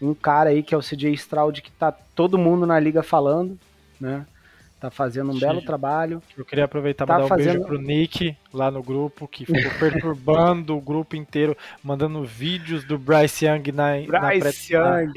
um 0.00 0.14
cara 0.14 0.50
aí 0.50 0.62
que 0.62 0.74
é 0.74 0.78
o 0.78 0.82
CJ 0.82 1.12
Stroud, 1.14 1.60
que 1.60 1.70
tá 1.72 1.90
todo 1.90 2.38
mundo 2.38 2.66
na 2.66 2.78
liga 2.78 3.02
falando, 3.02 3.58
né? 4.00 4.26
Tá 4.80 4.90
fazendo 4.92 5.30
um 5.30 5.34
Sim. 5.34 5.40
belo 5.40 5.60
trabalho. 5.60 6.22
Eu 6.36 6.44
queria 6.44 6.64
aproveitar 6.64 7.04
para 7.04 7.16
tá 7.16 7.22
dar 7.22 7.28
fazendo... 7.28 7.48
um 7.48 7.52
beijo 7.54 7.66
pro 7.66 7.80
Nick 7.80 8.36
lá 8.52 8.70
no 8.70 8.80
grupo, 8.80 9.26
que 9.26 9.44
ficou 9.44 9.72
perturbando 9.78 10.76
o 10.76 10.80
grupo 10.80 11.16
inteiro, 11.16 11.56
mandando 11.82 12.22
vídeos 12.24 12.84
do 12.84 12.96
Bryce 12.96 13.44
Young 13.44 13.72
na, 13.72 13.94
Bryce 14.06 14.72
na, 14.74 15.00
Young. 15.00 15.12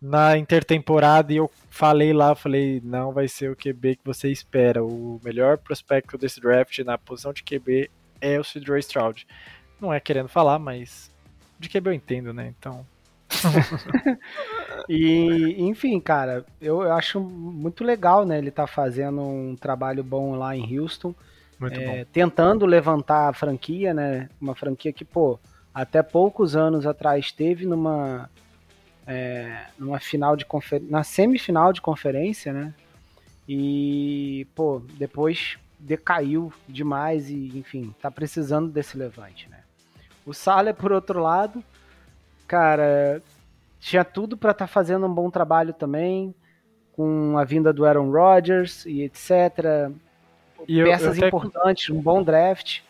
na 0.00 0.38
intertemporada. 0.38 1.32
E 1.32 1.38
eu 1.38 1.50
falei 1.68 2.12
lá, 2.12 2.36
falei, 2.36 2.80
não 2.84 3.12
vai 3.12 3.26
ser 3.26 3.50
o 3.50 3.56
QB 3.56 3.96
que 3.96 4.04
você 4.04 4.30
espera. 4.30 4.84
O 4.84 5.20
melhor 5.24 5.58
prospecto 5.58 6.16
desse 6.16 6.40
draft 6.40 6.78
na 6.80 6.96
posição 6.96 7.32
de 7.32 7.42
QB 7.42 7.90
é 8.20 8.38
o 8.38 8.44
Cedric 8.44 8.78
Stroud. 8.84 9.26
Não 9.80 9.92
é 9.92 9.98
querendo 9.98 10.28
falar, 10.28 10.60
mas 10.60 11.10
de 11.60 11.68
QB 11.68 11.90
eu 11.90 11.94
entendo, 11.94 12.32
né? 12.32 12.52
Então. 12.58 12.84
e, 14.88 15.56
enfim, 15.58 16.00
cara, 16.00 16.44
eu, 16.60 16.82
eu, 16.82 16.92
acho 16.92 17.20
muito 17.20 17.84
legal, 17.84 18.24
né? 18.24 18.38
Ele 18.38 18.50
tá 18.50 18.66
fazendo 18.66 19.20
um 19.20 19.54
trabalho 19.54 20.02
bom 20.02 20.34
lá 20.34 20.56
em 20.56 20.78
Houston. 20.78 21.14
É, 21.70 22.06
tentando 22.10 22.64
levantar 22.64 23.28
a 23.28 23.34
franquia, 23.34 23.92
né? 23.92 24.30
Uma 24.40 24.54
franquia 24.54 24.94
que, 24.94 25.04
pô, 25.04 25.38
até 25.74 26.02
poucos 26.02 26.56
anos 26.56 26.86
atrás 26.86 27.30
teve 27.30 27.66
numa 27.66 28.30
é, 29.06 29.66
numa 29.78 30.00
final 30.00 30.36
de 30.36 30.46
confer... 30.46 30.80
na 30.82 31.04
semifinal 31.04 31.70
de 31.70 31.82
conferência, 31.82 32.50
né? 32.50 32.72
E 33.46 34.46
pô, 34.54 34.80
depois 34.94 35.58
decaiu 35.78 36.50
demais 36.66 37.28
e 37.28 37.58
enfim, 37.58 37.94
tá 38.00 38.10
precisando 38.10 38.70
desse 38.70 38.96
levante, 38.96 39.48
né? 39.50 39.59
O 40.26 40.32
Salah, 40.32 40.74
por 40.74 40.92
outro 40.92 41.20
lado, 41.20 41.62
cara, 42.46 43.22
tinha 43.78 44.04
tudo 44.04 44.36
para 44.36 44.52
estar 44.52 44.66
tá 44.66 44.72
fazendo 44.72 45.06
um 45.06 45.14
bom 45.14 45.30
trabalho 45.30 45.72
também, 45.72 46.34
com 46.92 47.38
a 47.38 47.44
vinda 47.44 47.72
do 47.72 47.86
Aaron 47.86 48.10
Rodgers 48.10 48.84
e 48.84 49.02
etc. 49.02 49.90
E 50.68 50.82
Peças 50.82 51.16
eu, 51.16 51.22
eu 51.22 51.28
importantes, 51.28 51.88
um 51.90 52.00
bom 52.00 52.22
draft. 52.22 52.80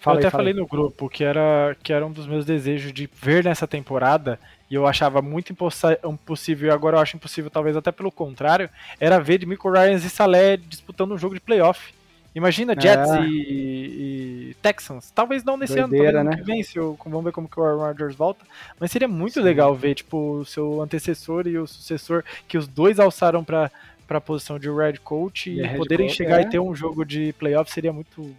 Fala 0.00 0.16
eu 0.16 0.20
aí, 0.20 0.26
até 0.26 0.36
falei 0.36 0.52
no 0.54 0.66
grupo 0.66 1.08
que 1.08 1.22
era, 1.22 1.76
que 1.82 1.92
era 1.92 2.04
um 2.04 2.10
dos 2.10 2.26
meus 2.26 2.44
desejos 2.44 2.92
de 2.92 3.08
ver 3.12 3.44
nessa 3.44 3.68
temporada, 3.68 4.40
e 4.70 4.74
eu 4.74 4.86
achava 4.86 5.20
muito 5.20 5.52
impossível, 5.52 6.68
e 6.68 6.72
agora 6.72 6.96
eu 6.96 7.00
acho 7.00 7.16
impossível, 7.16 7.50
talvez 7.50 7.76
até 7.76 7.92
pelo 7.92 8.10
contrário, 8.10 8.70
era 8.98 9.20
ver 9.20 9.38
de 9.38 9.46
Michael 9.46 9.74
Ryans 9.74 10.04
e 10.04 10.10
Salé 10.10 10.56
disputando 10.56 11.12
um 11.12 11.18
jogo 11.18 11.34
de 11.34 11.40
playoff. 11.40 11.92
Imagina 12.34 12.74
Jets 12.78 13.10
é. 13.10 13.22
e, 13.26 14.50
e, 14.50 14.56
Texans. 14.62 15.10
Talvez 15.10 15.42
não 15.42 15.56
nesse 15.56 15.74
Doideira, 15.74 16.20
ano, 16.20 16.30
talvez 16.30 16.36
né? 16.36 16.36
que 16.36 16.46
vem, 16.46 16.62
se 16.62 16.76
eu, 16.78 16.96
vamos 17.04 17.24
ver 17.24 17.32
como 17.32 17.48
que 17.48 17.58
o 17.58 17.62
Aaron 17.62 17.78
Rodgers 17.78 18.14
volta. 18.14 18.44
Mas 18.78 18.90
seria 18.90 19.08
muito 19.08 19.34
Sim. 19.34 19.40
legal 19.40 19.74
ver, 19.74 19.94
tipo, 19.94 20.38
o 20.38 20.44
seu 20.44 20.80
antecessor 20.80 21.46
e 21.46 21.58
o 21.58 21.66
sucessor, 21.66 22.24
que 22.46 22.56
os 22.56 22.68
dois 22.68 23.00
alçaram 23.00 23.42
para 23.42 23.70
a 24.08 24.20
posição 24.20 24.58
de 24.58 24.70
red 24.70 24.98
coach 24.98 25.50
e, 25.50 25.60
e 25.60 25.76
poderem 25.76 26.06
coach, 26.06 26.16
chegar 26.16 26.40
é. 26.40 26.42
e 26.42 26.48
ter 26.48 26.60
um 26.60 26.74
jogo 26.74 27.04
de 27.04 27.32
playoff 27.34 27.70
seria 27.70 27.92
muito, 27.92 28.34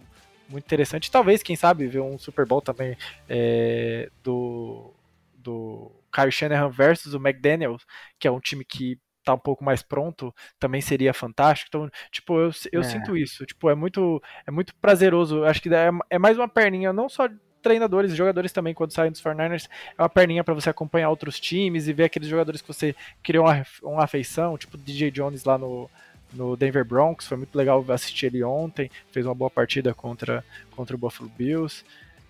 muito 0.48 0.64
interessante. 0.64 1.10
Talvez, 1.10 1.42
quem 1.42 1.56
sabe, 1.56 1.86
ver 1.86 2.00
um 2.00 2.18
Super 2.18 2.46
Bowl 2.46 2.62
também 2.62 2.96
é, 3.28 4.08
do, 4.24 4.90
do 5.36 5.90
Kyle 6.12 6.32
Shanahan 6.32 6.70
versus 6.70 7.12
o 7.14 7.18
McDaniels, 7.18 7.82
que 8.18 8.26
é 8.26 8.30
um 8.30 8.40
time 8.40 8.64
que 8.64 8.98
tá 9.24 9.34
um 9.34 9.38
pouco 9.38 9.64
mais 9.64 9.82
pronto, 9.82 10.34
também 10.58 10.80
seria 10.80 11.14
fantástico. 11.14 11.68
Então, 11.68 11.90
tipo, 12.10 12.38
eu, 12.38 12.50
eu 12.72 12.80
é. 12.80 12.84
sinto 12.84 13.16
isso. 13.16 13.46
Tipo, 13.46 13.70
é 13.70 13.74
muito, 13.74 14.22
é 14.46 14.50
muito 14.50 14.74
prazeroso. 14.76 15.44
Acho 15.44 15.62
que 15.62 15.72
é, 15.72 15.90
é 16.10 16.18
mais 16.18 16.36
uma 16.38 16.48
perninha, 16.48 16.92
não 16.92 17.08
só 17.08 17.28
treinadores 17.62 18.12
e 18.12 18.16
jogadores 18.16 18.52
também, 18.52 18.74
quando 18.74 18.92
saem 18.92 19.12
dos 19.12 19.22
49ers, 19.22 19.68
é 19.96 20.02
uma 20.02 20.08
perninha 20.08 20.42
para 20.42 20.52
você 20.52 20.68
acompanhar 20.68 21.08
outros 21.08 21.38
times 21.38 21.86
e 21.86 21.92
ver 21.92 22.04
aqueles 22.04 22.28
jogadores 22.28 22.60
que 22.60 22.66
você 22.66 22.94
criou 23.22 23.46
uma, 23.46 23.64
uma 23.82 24.04
afeição, 24.04 24.58
tipo 24.58 24.76
DJ 24.76 25.12
Jones 25.12 25.44
lá 25.44 25.56
no, 25.56 25.88
no 26.32 26.56
Denver 26.56 26.84
Broncos, 26.84 27.26
foi 27.26 27.36
muito 27.36 27.56
legal 27.56 27.84
assistir 27.88 28.26
ele 28.26 28.42
ontem, 28.42 28.90
fez 29.12 29.24
uma 29.24 29.34
boa 29.34 29.50
partida 29.50 29.94
contra, 29.94 30.44
contra 30.74 30.96
o 30.96 30.98
Buffalo 30.98 31.30
Bills. 31.36 31.84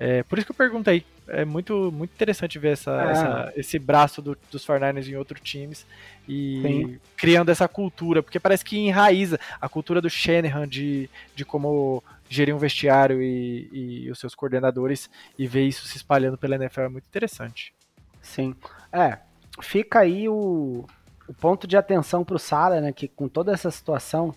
É, 0.04 0.24
por 0.24 0.36
isso 0.36 0.44
que 0.44 0.50
eu 0.50 0.56
perguntei. 0.56 1.04
É 1.28 1.44
muito, 1.44 1.92
muito 1.92 2.10
interessante 2.10 2.58
ver 2.58 2.72
essa, 2.72 2.90
é. 2.90 3.10
essa 3.12 3.52
esse 3.54 3.78
braço 3.78 4.20
do, 4.20 4.36
dos 4.50 4.66
49ers 4.66 5.08
em 5.08 5.14
outros 5.14 5.40
times 5.40 5.86
e 6.28 6.60
Sim. 6.60 7.00
criando 7.16 7.50
essa 7.50 7.68
cultura, 7.68 8.20
porque 8.20 8.40
parece 8.40 8.64
que 8.64 8.76
enraiza 8.76 9.38
a 9.60 9.68
cultura 9.68 10.00
do 10.00 10.10
Shanahan 10.10 10.66
de, 10.66 11.08
de 11.36 11.44
como 11.44 12.02
gerir 12.28 12.52
um 12.52 12.58
vestiário 12.58 13.22
e, 13.22 13.68
e 13.72 14.10
os 14.10 14.18
seus 14.18 14.34
coordenadores 14.34 15.08
e 15.38 15.46
ver 15.46 15.68
isso 15.68 15.86
se 15.86 15.96
espalhando 15.96 16.36
pela 16.36 16.56
NFL 16.56 16.80
é 16.80 16.88
muito 16.88 17.06
interessante. 17.06 17.72
Sim. 18.20 18.56
É, 18.92 19.18
fica 19.60 20.00
aí 20.00 20.28
o, 20.28 20.84
o 21.28 21.34
ponto 21.34 21.64
de 21.64 21.76
atenção 21.76 22.24
para 22.24 22.34
o 22.34 22.40
Sala, 22.40 22.80
né, 22.80 22.92
que 22.92 23.06
com 23.06 23.28
toda 23.28 23.52
essa 23.52 23.70
situação, 23.70 24.34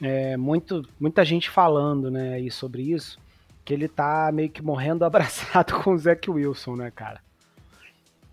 é, 0.00 0.36
muito, 0.36 0.88
muita 1.00 1.24
gente 1.24 1.50
falando 1.50 2.12
né, 2.12 2.34
aí 2.34 2.48
sobre 2.48 2.82
isso, 2.82 3.20
que 3.64 3.72
ele 3.72 3.88
tá 3.88 4.30
meio 4.32 4.50
que 4.50 4.62
morrendo 4.62 5.04
abraçado 5.06 5.80
com 5.80 5.92
o 5.92 5.98
Zac 5.98 6.30
Wilson, 6.30 6.76
né, 6.76 6.90
cara? 6.90 7.20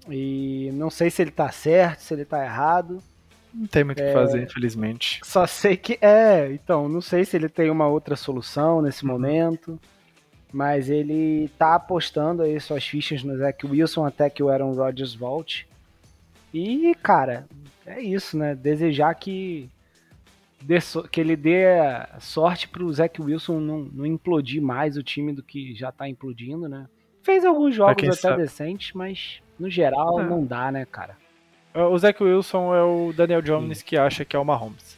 E 0.09 0.71
não 0.73 0.89
sei 0.89 1.09
se 1.09 1.21
ele 1.21 1.31
tá 1.31 1.51
certo, 1.51 1.99
se 1.99 2.13
ele 2.13 2.25
tá 2.25 2.43
errado. 2.43 3.01
Não 3.53 3.67
tem 3.67 3.83
muito 3.83 3.99
o 3.99 4.03
é, 4.03 4.07
que 4.07 4.13
fazer, 4.13 4.43
infelizmente. 4.43 5.19
Só 5.23 5.45
sei 5.45 5.75
que 5.75 5.97
é, 6.01 6.51
então, 6.51 6.87
não 6.87 7.01
sei 7.01 7.25
se 7.25 7.35
ele 7.35 7.49
tem 7.49 7.69
uma 7.69 7.87
outra 7.87 8.15
solução 8.15 8.81
nesse 8.81 9.03
uhum. 9.03 9.11
momento. 9.11 9.79
Mas 10.51 10.89
ele 10.89 11.47
tá 11.59 11.75
apostando 11.75 12.41
aí 12.41 12.59
suas 12.59 12.83
fichas 12.83 13.23
no 13.23 13.37
Zac 13.37 13.67
Wilson 13.67 14.03
até 14.03 14.31
que 14.31 14.41
o 14.41 14.49
Aaron 14.49 14.73
Rodgers 14.73 15.13
volte. 15.13 15.67
E, 16.51 16.95
cara, 17.03 17.45
é 17.85 18.01
isso, 18.01 18.35
né? 18.35 18.55
Desejar 18.55 19.13
que 19.13 19.69
que 21.11 21.21
ele 21.21 21.35
dê 21.35 21.65
sorte 22.19 22.67
para 22.67 22.83
o 22.83 22.91
Zach 22.91 23.21
Wilson 23.21 23.59
não, 23.59 23.79
não 23.79 24.05
implodir 24.05 24.61
mais 24.61 24.97
o 24.97 25.03
time 25.03 25.33
do 25.33 25.41
que 25.41 25.73
já 25.73 25.89
está 25.89 26.07
implodindo, 26.07 26.67
né? 26.67 26.87
Fez 27.21 27.45
alguns 27.45 27.75
jogos 27.75 28.03
até 28.03 28.11
sabe. 28.13 28.41
decentes, 28.41 28.93
mas 28.93 29.41
no 29.59 29.69
geral 29.69 30.19
é. 30.19 30.25
não 30.25 30.45
dá, 30.45 30.71
né, 30.71 30.85
cara? 30.85 31.17
O 31.73 31.97
Zach 31.97 32.21
Wilson 32.21 32.75
é 32.75 32.83
o 32.83 33.13
Daniel 33.13 33.41
Jones 33.41 33.79
Sim. 33.79 33.85
que 33.85 33.97
acha 33.97 34.25
que 34.25 34.35
é 34.35 34.39
o 34.39 34.45
Mahomes. 34.45 34.97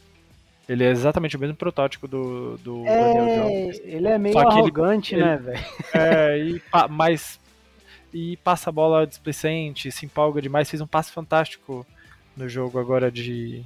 Ele 0.68 0.84
é 0.84 0.90
exatamente 0.90 1.36
o 1.36 1.40
mesmo 1.40 1.56
protótipo 1.56 2.08
do, 2.08 2.56
do 2.58 2.86
é, 2.86 3.14
Daniel 3.14 3.44
Jones. 3.44 3.80
Ele 3.84 4.08
é 4.08 4.18
meio 4.18 4.38
arrogante, 4.38 5.14
ele, 5.14 5.24
né, 5.24 5.36
velho? 5.36 5.64
É, 5.94 6.38
e, 6.38 6.62
mas, 6.88 7.38
e 8.12 8.36
passa 8.38 8.70
a 8.70 8.72
bola 8.72 9.06
displicente, 9.06 9.92
se 9.92 10.06
empolga 10.06 10.40
demais. 10.40 10.70
Fez 10.70 10.80
um 10.80 10.86
passe 10.86 11.12
fantástico 11.12 11.86
no 12.36 12.48
jogo 12.48 12.78
agora 12.78 13.10
de, 13.10 13.62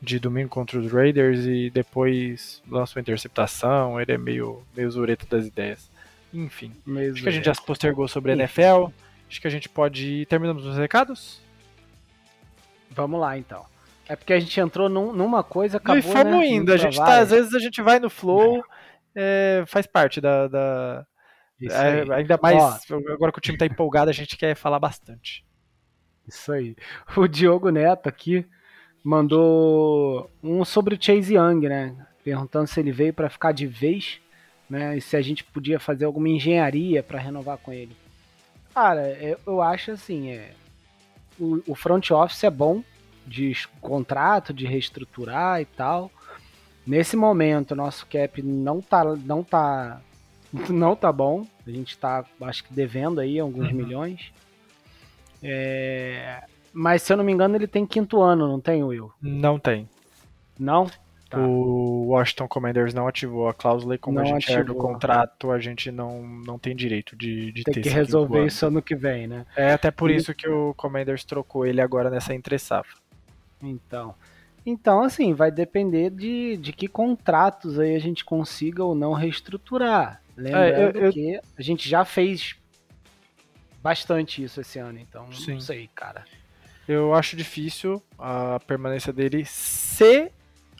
de 0.00 0.18
domingo 0.18 0.48
contra 0.48 0.78
os 0.78 0.90
Raiders 0.90 1.46
e 1.46 1.70
depois 1.70 2.62
lança 2.68 2.98
uma 2.98 3.02
interceptação. 3.02 4.00
Ele 4.00 4.12
é 4.12 4.18
meio, 4.18 4.62
meio 4.76 4.90
zureta 4.90 5.26
das 5.28 5.46
ideias. 5.46 5.90
Enfim, 6.32 6.72
meio 6.84 7.12
acho 7.12 7.22
que 7.22 7.28
a 7.28 7.32
gente 7.32 7.44
já 7.44 7.54
se 7.54 7.64
postergou 7.64 8.06
sobre 8.08 8.32
a 8.32 8.34
NFL. 8.34 8.88
Acho 9.28 9.40
que 9.40 9.46
a 9.46 9.50
gente 9.50 9.68
pode 9.68 10.06
ir. 10.06 10.26
Terminamos 10.26 10.64
os 10.64 10.76
recados? 10.76 11.40
Vamos 12.90 13.20
lá 13.20 13.36
então. 13.36 13.64
É 14.08 14.14
porque 14.14 14.32
a 14.32 14.38
gente 14.38 14.58
entrou 14.60 14.88
num, 14.88 15.12
numa 15.12 15.42
coisa, 15.42 15.78
acabou, 15.78 15.98
e 15.98 16.02
fomos 16.02 16.38
né, 16.38 16.46
indo, 16.46 16.72
a 16.72 16.76
gente 16.76 16.96
tá, 16.96 17.18
às 17.18 17.30
vezes 17.30 17.52
a 17.52 17.58
gente 17.58 17.82
vai 17.82 17.98
no 17.98 18.08
flow, 18.08 18.64
é, 19.14 19.64
faz 19.66 19.86
parte 19.86 20.20
da... 20.20 20.46
da... 20.46 21.06
É, 21.60 22.14
ainda 22.14 22.38
mais 22.40 22.56
Ó, 22.56 22.96
agora 23.12 23.32
que 23.32 23.38
o 23.38 23.40
time 23.40 23.58
tá 23.58 23.66
empolgado, 23.66 24.10
a 24.10 24.12
gente 24.12 24.36
quer 24.36 24.54
falar 24.54 24.78
bastante. 24.78 25.44
Isso 26.28 26.52
aí. 26.52 26.76
O 27.16 27.26
Diogo 27.26 27.70
Neto 27.70 28.08
aqui 28.08 28.46
mandou 29.06 30.28
um 30.42 30.64
sobre 30.64 30.96
o 30.96 30.98
Chase 31.00 31.36
Young, 31.36 31.68
né? 31.68 31.94
Perguntando 32.24 32.66
se 32.66 32.80
ele 32.80 32.90
veio 32.90 33.14
para 33.14 33.30
ficar 33.30 33.52
de 33.52 33.64
vez, 33.64 34.20
né? 34.68 34.98
E 34.98 35.00
se 35.00 35.16
a 35.16 35.22
gente 35.22 35.44
podia 35.44 35.78
fazer 35.78 36.06
alguma 36.06 36.28
engenharia 36.28 37.04
para 37.04 37.20
renovar 37.20 37.56
com 37.58 37.72
ele. 37.72 37.96
Cara, 38.74 39.16
eu 39.46 39.62
acho 39.62 39.92
assim, 39.92 40.30
é, 40.30 40.50
o, 41.38 41.62
o 41.68 41.74
front 41.76 42.10
office 42.10 42.42
é 42.42 42.50
bom 42.50 42.82
de 43.24 43.56
contrato, 43.80 44.52
de 44.52 44.66
reestruturar 44.66 45.60
e 45.60 45.66
tal. 45.66 46.10
Nesse 46.84 47.16
momento, 47.16 47.76
nosso 47.76 48.08
cap 48.08 48.42
não 48.42 48.80
tá, 48.80 49.04
não 49.04 49.44
tá, 49.44 50.00
não 50.68 50.96
tá 50.96 51.12
bom. 51.12 51.46
A 51.64 51.70
gente 51.70 51.96
tá, 51.96 52.24
acho 52.40 52.64
que 52.64 52.74
devendo 52.74 53.20
aí 53.20 53.38
alguns 53.38 53.68
uhum. 53.68 53.76
milhões. 53.76 54.32
É... 55.40 56.42
Mas 56.78 57.00
se 57.00 57.10
eu 57.10 57.16
não 57.16 57.24
me 57.24 57.32
engano, 57.32 57.56
ele 57.56 57.66
tem 57.66 57.86
quinto 57.86 58.20
ano, 58.20 58.46
não 58.46 58.60
tem, 58.60 58.84
Will? 58.84 59.10
Não 59.18 59.58
tem. 59.58 59.88
Não? 60.58 60.86
Tá. 61.30 61.38
O 61.38 62.08
Washington 62.08 62.46
Commanders 62.46 62.92
não 62.92 63.08
ativou 63.08 63.48
a 63.48 63.54
cláusula 63.54 63.94
e 63.94 63.98
como 63.98 64.16
não 64.16 64.22
a 64.22 64.26
gente 64.26 64.52
ativou. 64.52 64.64
do 64.66 64.74
contrato, 64.74 65.50
a 65.50 65.58
gente 65.58 65.90
não, 65.90 66.22
não 66.22 66.58
tem 66.58 66.76
direito 66.76 67.16
de, 67.16 67.50
de 67.50 67.64
tem 67.64 67.72
ter 67.74 67.80
que 67.80 67.88
resolver 67.88 68.44
isso 68.44 68.66
ano 68.66 68.82
que 68.82 68.94
vem, 68.94 69.26
né? 69.26 69.46
É 69.56 69.72
até 69.72 69.90
por 69.90 70.10
e... 70.10 70.16
isso 70.16 70.34
que 70.34 70.46
o 70.46 70.74
Commanders 70.74 71.24
trocou 71.24 71.64
ele 71.64 71.80
agora 71.80 72.10
nessa 72.10 72.34
entre 72.34 72.58
safra. 72.58 72.94
Então, 73.62 74.14
então 74.66 75.02
assim, 75.02 75.32
vai 75.32 75.50
depender 75.50 76.10
de, 76.10 76.58
de 76.58 76.74
que 76.74 76.86
contratos 76.86 77.80
aí 77.80 77.96
a 77.96 78.00
gente 78.00 78.22
consiga 78.22 78.84
ou 78.84 78.94
não 78.94 79.14
reestruturar. 79.14 80.20
Lembrando 80.36 80.74
é, 80.74 80.84
eu, 80.84 81.06
eu... 81.06 81.12
que 81.12 81.40
a 81.58 81.62
gente 81.62 81.88
já 81.88 82.04
fez 82.04 82.54
bastante 83.82 84.44
isso 84.44 84.60
esse 84.60 84.78
ano, 84.78 84.98
então 84.98 85.32
Sim. 85.32 85.54
não 85.54 85.60
sei, 85.60 85.88
cara. 85.94 86.22
Eu 86.88 87.14
acho 87.14 87.36
difícil 87.36 88.02
a 88.18 88.60
permanência 88.66 89.12
dele 89.12 89.44
se 89.44 90.30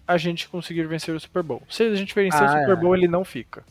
a 0.07 0.17
gente 0.17 0.49
conseguir 0.49 0.87
vencer 0.87 1.15
o 1.15 1.21
Super 1.21 1.43
Bowl. 1.43 1.63
Se 1.69 1.83
a 1.83 1.95
gente 1.95 2.15
vencer 2.15 2.41
ah, 2.41 2.45
o 2.45 2.61
Super 2.61 2.77
Bowl, 2.77 2.95
é. 2.95 2.99
ele 2.99 3.09
não 3.09 3.25
fica. 3.25 3.65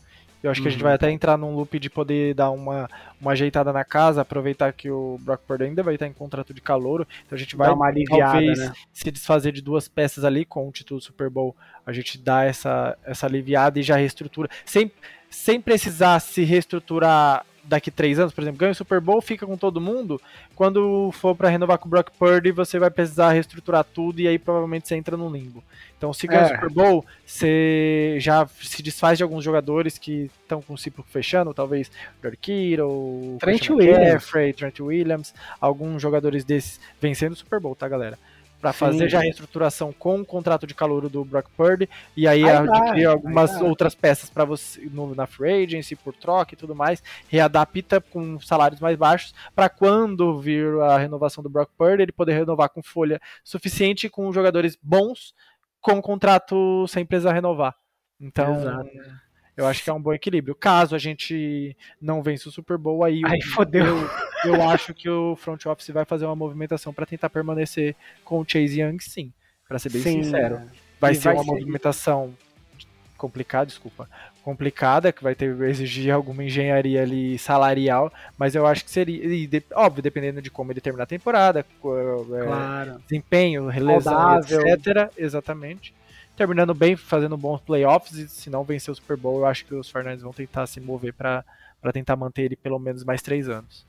Eu 0.45 0.51
acho 0.51 0.59
uhum. 0.59 0.63
que 0.63 0.67
a 0.67 0.71
gente 0.71 0.81
uhum. 0.81 0.87
vai 0.87 0.93
até 0.93 1.09
entrar 1.09 1.37
num 1.37 1.55
loop 1.55 1.79
de 1.79 1.89
poder 1.89 2.35
dar 2.35 2.51
uma, 2.51 2.87
uma 3.19 3.31
ajeitada 3.31 3.73
na 3.73 3.83
casa, 3.83 4.21
aproveitar 4.21 4.71
que 4.73 4.91
o 4.91 5.17
Brock 5.21 5.41
Purdy 5.47 5.63
ainda 5.63 5.81
vai 5.81 5.95
estar 5.95 6.05
em 6.05 6.13
contrato 6.13 6.53
de 6.53 6.61
calouro, 6.61 7.07
então 7.25 7.35
a 7.35 7.39
gente 7.39 7.55
vai 7.55 7.73
talvez 8.07 8.59
né? 8.59 8.71
se 8.93 9.09
desfazer 9.09 9.51
de 9.51 9.61
duas 9.61 9.87
peças 9.87 10.23
ali 10.23 10.45
com 10.45 10.67
o 10.67 10.71
título 10.71 11.01
Super 11.01 11.31
Bowl, 11.31 11.55
a 11.83 11.91
gente 11.91 12.19
dá 12.19 12.43
essa, 12.43 12.95
essa 13.03 13.25
aliviada 13.25 13.79
e 13.79 13.83
já 13.83 13.95
reestrutura, 13.95 14.47
sem, 14.63 14.91
sem 15.31 15.59
precisar 15.59 16.19
se 16.19 16.43
reestruturar 16.43 17.43
daqui 17.67 17.91
três 17.91 18.19
anos, 18.19 18.33
por 18.33 18.41
exemplo, 18.41 18.59
ganha 18.59 18.71
o 18.71 18.75
Super 18.75 18.99
Bowl, 18.99 19.21
fica 19.21 19.45
com 19.45 19.57
todo 19.57 19.81
mundo. 19.81 20.21
Quando 20.55 21.11
for 21.13 21.35
para 21.35 21.49
renovar 21.49 21.77
com 21.77 21.87
o 21.87 21.89
Brock 21.89 22.11
Purdy, 22.17 22.51
você 22.51 22.79
vai 22.79 22.89
precisar 22.89 23.31
reestruturar 23.31 23.83
tudo 23.83 24.19
e 24.19 24.27
aí 24.27 24.37
provavelmente 24.37 24.87
você 24.87 24.95
entra 24.95 25.17
no 25.17 25.29
limbo. 25.29 25.63
Então, 25.97 26.13
se 26.13 26.27
ganha 26.27 26.41
é. 26.41 26.45
o 26.45 26.49
Super 26.49 26.69
Bowl, 26.69 27.05
você 27.25 28.17
já 28.19 28.47
se 28.61 28.83
desfaz 28.83 29.17
de 29.17 29.23
alguns 29.23 29.43
jogadores 29.43 29.97
que 29.97 30.29
estão 30.41 30.61
com 30.61 30.73
o 30.73 30.77
ciclo 30.77 31.03
fechando, 31.09 31.53
talvez 31.53 31.91
George 32.21 32.37
Kittle, 32.37 33.37
Trent 33.39 33.69
Williams. 33.69 34.25
Trent 34.55 34.79
Williams, 34.79 35.33
alguns 35.59 36.01
jogadores 36.01 36.43
desses 36.43 36.79
vencendo 37.01 37.33
o 37.33 37.35
Super 37.35 37.59
Bowl, 37.59 37.75
tá, 37.75 37.87
galera? 37.87 38.19
Para 38.65 38.73
fazer 38.73 39.07
já 39.07 39.19
a 39.19 39.21
reestruturação 39.21 39.93
com 39.93 40.21
o 40.21 40.25
contrato 40.25 40.65
de 40.65 40.73
calor 40.73 41.07
do 41.07 41.23
Brock 41.23 41.47
Purdy 41.55 41.87
e 42.17 42.27
aí, 42.27 42.43
aí 42.43 42.49
adquirir 42.49 43.05
algumas 43.05 43.55
aí 43.57 43.61
outras 43.61 43.93
peças 43.93 44.27
para 44.27 44.43
você 44.43 44.89
no, 44.91 45.13
na 45.13 45.27
free 45.27 45.63
agency 45.63 45.95
por 45.95 46.15
troca 46.15 46.55
e 46.55 46.57
tudo 46.57 46.73
mais, 46.73 47.03
readapta 47.29 48.01
com 48.01 48.39
salários 48.39 48.81
mais 48.81 48.97
baixos 48.97 49.35
para 49.53 49.69
quando 49.69 50.39
vir 50.39 50.81
a 50.81 50.97
renovação 50.97 51.43
do 51.43 51.49
Brock 51.49 51.69
Purdy 51.77 52.01
ele 52.01 52.11
poder 52.11 52.33
renovar 52.33 52.69
com 52.69 52.81
folha 52.81 53.21
suficiente 53.43 54.09
com 54.09 54.33
jogadores 54.33 54.75
bons 54.81 55.35
com 55.79 56.01
contrato 56.01 56.87
sem 56.87 57.05
precisar 57.05 57.33
renovar. 57.33 57.75
Então, 58.19 58.55
Exato. 58.55 58.89
Eu 59.57 59.65
acho 59.65 59.83
que 59.83 59.89
é 59.89 59.93
um 59.93 60.01
bom 60.01 60.13
equilíbrio. 60.13 60.55
Caso 60.55 60.95
a 60.95 60.99
gente 60.99 61.75
não 62.01 62.21
vença 62.21 62.49
o 62.49 62.51
Super 62.51 62.77
Bowl, 62.77 63.03
aí, 63.03 63.21
aí 63.25 63.39
eu, 63.39 63.47
fodeu. 63.47 63.85
Eu, 63.85 64.55
eu 64.55 64.69
acho 64.69 64.93
que 64.93 65.09
o 65.09 65.35
front 65.35 65.65
office 65.65 65.89
vai 65.89 66.05
fazer 66.05 66.25
uma 66.25 66.35
movimentação 66.35 66.93
para 66.93 67.05
tentar 67.05 67.29
permanecer 67.29 67.95
com 68.23 68.39
o 68.39 68.45
Chase 68.47 68.81
Young, 68.81 68.99
sim. 68.99 69.31
Para 69.67 69.79
ser 69.79 69.89
bem 69.89 70.01
sim, 70.01 70.23
sincero. 70.23 70.61
Vai 70.99 71.13
e 71.13 71.15
ser 71.15 71.23
vai 71.23 71.35
uma 71.35 71.43
ser... 71.43 71.51
movimentação 71.51 72.33
complicada, 73.17 73.65
desculpa, 73.65 74.09
complicada, 74.43 75.11
que 75.11 75.23
vai 75.23 75.33
ter 75.33 75.59
exigir 75.61 76.13
alguma 76.13 76.43
engenharia 76.43 77.01
ali 77.01 77.37
salarial, 77.39 78.11
mas 78.37 78.53
eu 78.55 78.67
acho 78.67 78.83
que 78.83 78.91
seria, 78.91 79.23
e 79.25 79.47
de, 79.47 79.63
óbvio, 79.73 80.03
dependendo 80.03 80.41
de 80.41 80.51
como 80.51 80.71
ele 80.71 80.81
terminar 80.81 81.03
a 81.03 81.07
temporada, 81.07 81.61
é, 81.61 82.43
claro. 82.43 83.01
desempenho, 83.07 83.67
lesão, 83.67 84.39
etc. 84.39 85.11
Exatamente. 85.17 85.93
Terminando 86.35 86.73
bem, 86.73 86.95
fazendo 86.95 87.37
bons 87.37 87.61
playoffs, 87.61 88.17
e 88.17 88.27
se 88.27 88.49
não 88.49 88.63
vencer 88.63 88.91
o 88.91 88.95
Super 88.95 89.15
Bowl, 89.15 89.39
eu 89.39 89.45
acho 89.45 89.65
que 89.65 89.73
os 89.73 89.89
Fernandes 89.89 90.21
vão 90.21 90.33
tentar 90.33 90.67
se 90.67 90.81
mover 90.81 91.13
para 91.13 91.43
tentar 91.93 92.15
manter 92.15 92.43
ele 92.43 92.55
pelo 92.55 92.77
menos 92.77 93.03
mais 93.03 93.21
três 93.21 93.47
anos. 93.47 93.85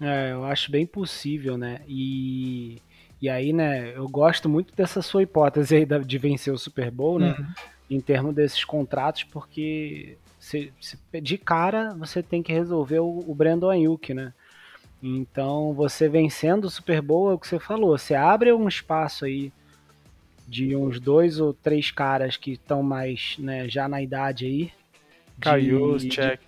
É, 0.00 0.32
eu 0.32 0.44
acho 0.44 0.70
bem 0.70 0.84
possível, 0.84 1.56
né? 1.56 1.80
E, 1.86 2.82
e 3.22 3.28
aí, 3.28 3.52
né, 3.52 3.96
eu 3.96 4.08
gosto 4.08 4.48
muito 4.48 4.74
dessa 4.74 5.00
sua 5.00 5.22
hipótese 5.22 5.76
aí 5.76 5.86
de 6.04 6.18
vencer 6.18 6.52
o 6.52 6.58
Super 6.58 6.90
Bowl, 6.90 7.18
né? 7.18 7.36
Uhum. 7.38 7.46
Em 7.90 8.00
termos 8.00 8.34
desses 8.34 8.64
contratos, 8.64 9.22
porque 9.24 10.18
se, 10.40 10.72
se, 10.80 10.98
de 11.22 11.38
cara 11.38 11.94
você 11.94 12.22
tem 12.22 12.42
que 12.42 12.52
resolver 12.52 12.98
o, 12.98 13.24
o 13.26 13.34
Brandon 13.34 13.70
Ayuk, 13.70 14.12
né? 14.12 14.32
Então, 15.02 15.74
você 15.74 16.08
vencendo 16.08 16.64
o 16.64 16.70
Super 16.70 17.00
Bowl, 17.02 17.30
é 17.30 17.34
o 17.34 17.38
que 17.38 17.46
você 17.46 17.58
falou, 17.58 17.96
você 17.96 18.14
abre 18.14 18.52
um 18.52 18.66
espaço 18.66 19.26
aí 19.26 19.52
de 20.46 20.76
uns 20.76 21.00
dois 21.00 21.40
ou 21.40 21.52
três 21.52 21.90
caras 21.90 22.36
que 22.36 22.52
estão 22.52 22.82
mais, 22.82 23.36
né, 23.38 23.68
já 23.68 23.88
na 23.88 24.02
idade 24.02 24.46
aí. 24.46 24.72
Caiu, 25.40 25.98
check. 25.98 26.40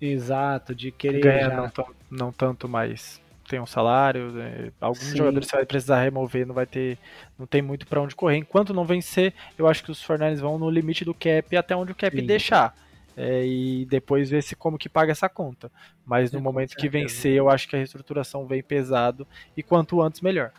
Exato, 0.00 0.74
de 0.74 0.90
querer. 0.90 1.20
Ganha 1.20 1.50
já... 1.50 1.56
não, 1.56 1.72
não, 2.10 2.32
tanto 2.32 2.68
mais. 2.68 3.20
Tem 3.48 3.60
um 3.60 3.66
salário, 3.66 4.32
né? 4.32 4.72
alguns 4.80 5.04
Sim. 5.04 5.18
jogadores 5.18 5.46
você 5.46 5.56
vai 5.56 5.66
precisar 5.66 6.02
remover, 6.02 6.46
não 6.46 6.54
vai 6.54 6.66
ter. 6.66 6.98
Não 7.38 7.46
tem 7.46 7.62
muito 7.62 7.86
para 7.86 8.00
onde 8.00 8.14
correr. 8.14 8.36
Enquanto 8.36 8.74
não 8.74 8.84
vencer, 8.84 9.32
eu 9.56 9.68
acho 9.68 9.84
que 9.84 9.90
os 9.90 10.02
Fornells 10.02 10.40
vão 10.40 10.58
no 10.58 10.68
limite 10.68 11.04
do 11.04 11.14
cap 11.14 11.56
até 11.56 11.76
onde 11.76 11.92
o 11.92 11.94
cap 11.94 12.14
Sim. 12.16 12.26
deixar. 12.26 12.74
É, 13.16 13.46
e 13.46 13.86
depois 13.86 14.28
ver 14.28 14.42
se 14.42 14.54
como 14.54 14.76
que 14.76 14.88
paga 14.88 15.12
essa 15.12 15.28
conta. 15.28 15.70
Mas 16.04 16.32
no 16.32 16.38
é, 16.38 16.42
momento 16.42 16.76
que 16.76 16.88
vencer, 16.88 17.34
eu 17.34 17.48
acho 17.48 17.68
que 17.68 17.76
a 17.76 17.78
reestruturação 17.78 18.46
vem 18.46 18.62
pesado 18.62 19.26
e 19.56 19.62
quanto 19.62 20.02
antes 20.02 20.20
melhor. 20.20 20.50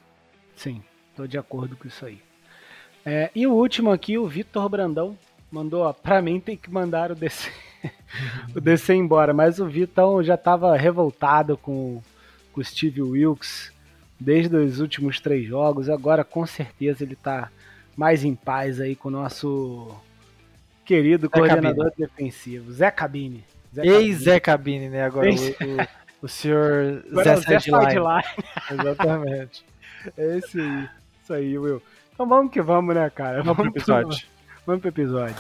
Sim, 0.56 0.82
tô 1.16 1.28
de 1.28 1.38
acordo 1.38 1.76
com 1.76 1.88
isso 1.88 2.06
aí. 2.06 2.20
É, 3.10 3.32
e 3.34 3.48
o 3.48 3.54
último 3.54 3.90
aqui, 3.90 4.18
o 4.18 4.28
Vitor 4.28 4.68
Brandão 4.68 5.18
mandou, 5.50 5.84
ó, 5.84 5.94
pra 5.94 6.22
mim 6.22 6.42
tem 6.42 6.58
que 6.58 6.70
mandar 6.70 7.10
o 7.10 7.16
DC 7.16 7.50
o 8.54 8.60
DC 8.60 8.94
embora. 8.94 9.34
Mas 9.34 9.60
o 9.60 9.66
Vitão 9.66 10.22
já 10.22 10.36
estava 10.36 10.76
revoltado 10.76 11.56
com, 11.56 12.02
com 12.52 12.60
o 12.60 12.64
Steve 12.66 13.02
Wilkes 13.02 13.72
desde 14.20 14.58
os 14.58 14.82
últimos 14.82 15.22
três 15.22 15.48
jogos. 15.48 15.90
Agora, 15.90 16.26
com 16.26 16.46
certeza, 16.46 17.02
ele 17.02 17.14
está 17.14 17.50
mais 17.96 18.26
em 18.26 18.36
paz 18.36 18.82
aí 18.82 18.94
com 18.94 19.08
o 19.08 19.12
nosso 19.12 19.96
querido 20.84 21.28
Zé 21.28 21.30
coordenador 21.30 21.92
Cabine. 21.92 22.10
defensivo, 22.10 22.74
Zé 22.74 22.92
Cabine. 22.92 23.46
Ex-Zé 23.78 24.38
Cabine, 24.42 24.90
né? 24.90 25.06
Agora 25.06 25.30
o, 25.30 25.34
o, 25.34 26.26
o, 26.26 26.28
senhor 26.28 27.06
Agora 27.10 27.38
Zé, 27.38 27.52
Zé 27.52 27.60
Sideline. 27.62 28.24
Exatamente. 28.70 29.66
É 30.16 30.38
esse 30.38 30.62
aí. 30.62 30.90
Isso 31.22 31.34
aí, 31.34 31.58
Will. 31.58 31.82
Então 32.18 32.28
vamos 32.28 32.52
que 32.52 32.60
vamos, 32.60 32.96
né, 32.96 33.08
cara? 33.12 33.44
Vamos, 33.44 33.58
vamos 33.58 33.74
pro 33.74 33.80
episódio. 33.80 34.08
Pro, 34.08 34.28
vamos 34.66 34.82
pro 34.82 34.90
episódio. 34.90 35.36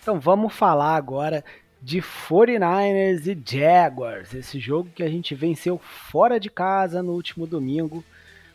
Então 0.00 0.20
vamos 0.20 0.54
falar 0.54 0.94
agora 0.94 1.44
de 1.82 2.00
49ers 2.00 3.26
e 3.26 3.42
Jaguars, 3.44 4.32
esse 4.32 4.60
jogo 4.60 4.90
que 4.94 5.02
a 5.02 5.08
gente 5.08 5.34
venceu 5.34 5.76
fora 5.76 6.38
de 6.38 6.48
casa 6.48 7.02
no 7.02 7.14
último 7.14 7.48
domingo 7.48 8.04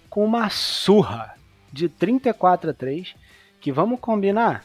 com 0.09 0.23
uma 0.23 0.49
surra 0.49 1.35
de 1.69 1.89
34 1.89 2.69
a 2.69 2.73
3, 2.73 3.13
que 3.59 3.73
vamos 3.73 3.99
combinar, 3.99 4.63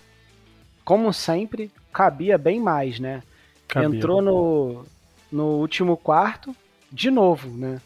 como 0.87 1.13
sempre, 1.13 1.69
cabia 1.93 2.39
bem 2.39 2.61
mais, 2.61 3.01
né? 3.01 3.21
Cabia. 3.67 3.89
Entrou 3.89 4.23
no, 4.23 4.87
no 5.33 5.57
último 5.57 5.97
quarto, 5.97 6.55
de 6.93 7.11
novo, 7.11 7.49
né? 7.49 7.81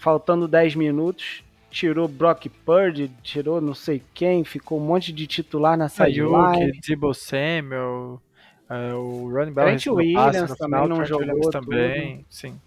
Faltando 0.00 0.48
10 0.48 0.74
minutos, 0.74 1.44
tirou 1.70 2.08
Brock 2.08 2.48
Purdy, 2.48 3.08
tirou 3.22 3.60
não 3.60 3.72
sei 3.72 4.02
quem, 4.12 4.42
ficou 4.42 4.80
um 4.80 4.84
monte 4.84 5.12
de 5.12 5.28
titular 5.28 5.78
na 5.78 5.88
sideline. 5.88 6.72
Debo 6.84 7.14
Samuel, 7.14 8.20
uh, 8.68 8.96
o 8.96 9.30
running 9.30 9.52
back 9.52 9.68
Trent 9.68 9.86
Williams 9.86 10.56
também 10.56 10.88
não 10.88 11.04
jogou 11.04 11.50
também, 11.50 12.16
tudo. 12.16 12.26
sim. 12.30 12.60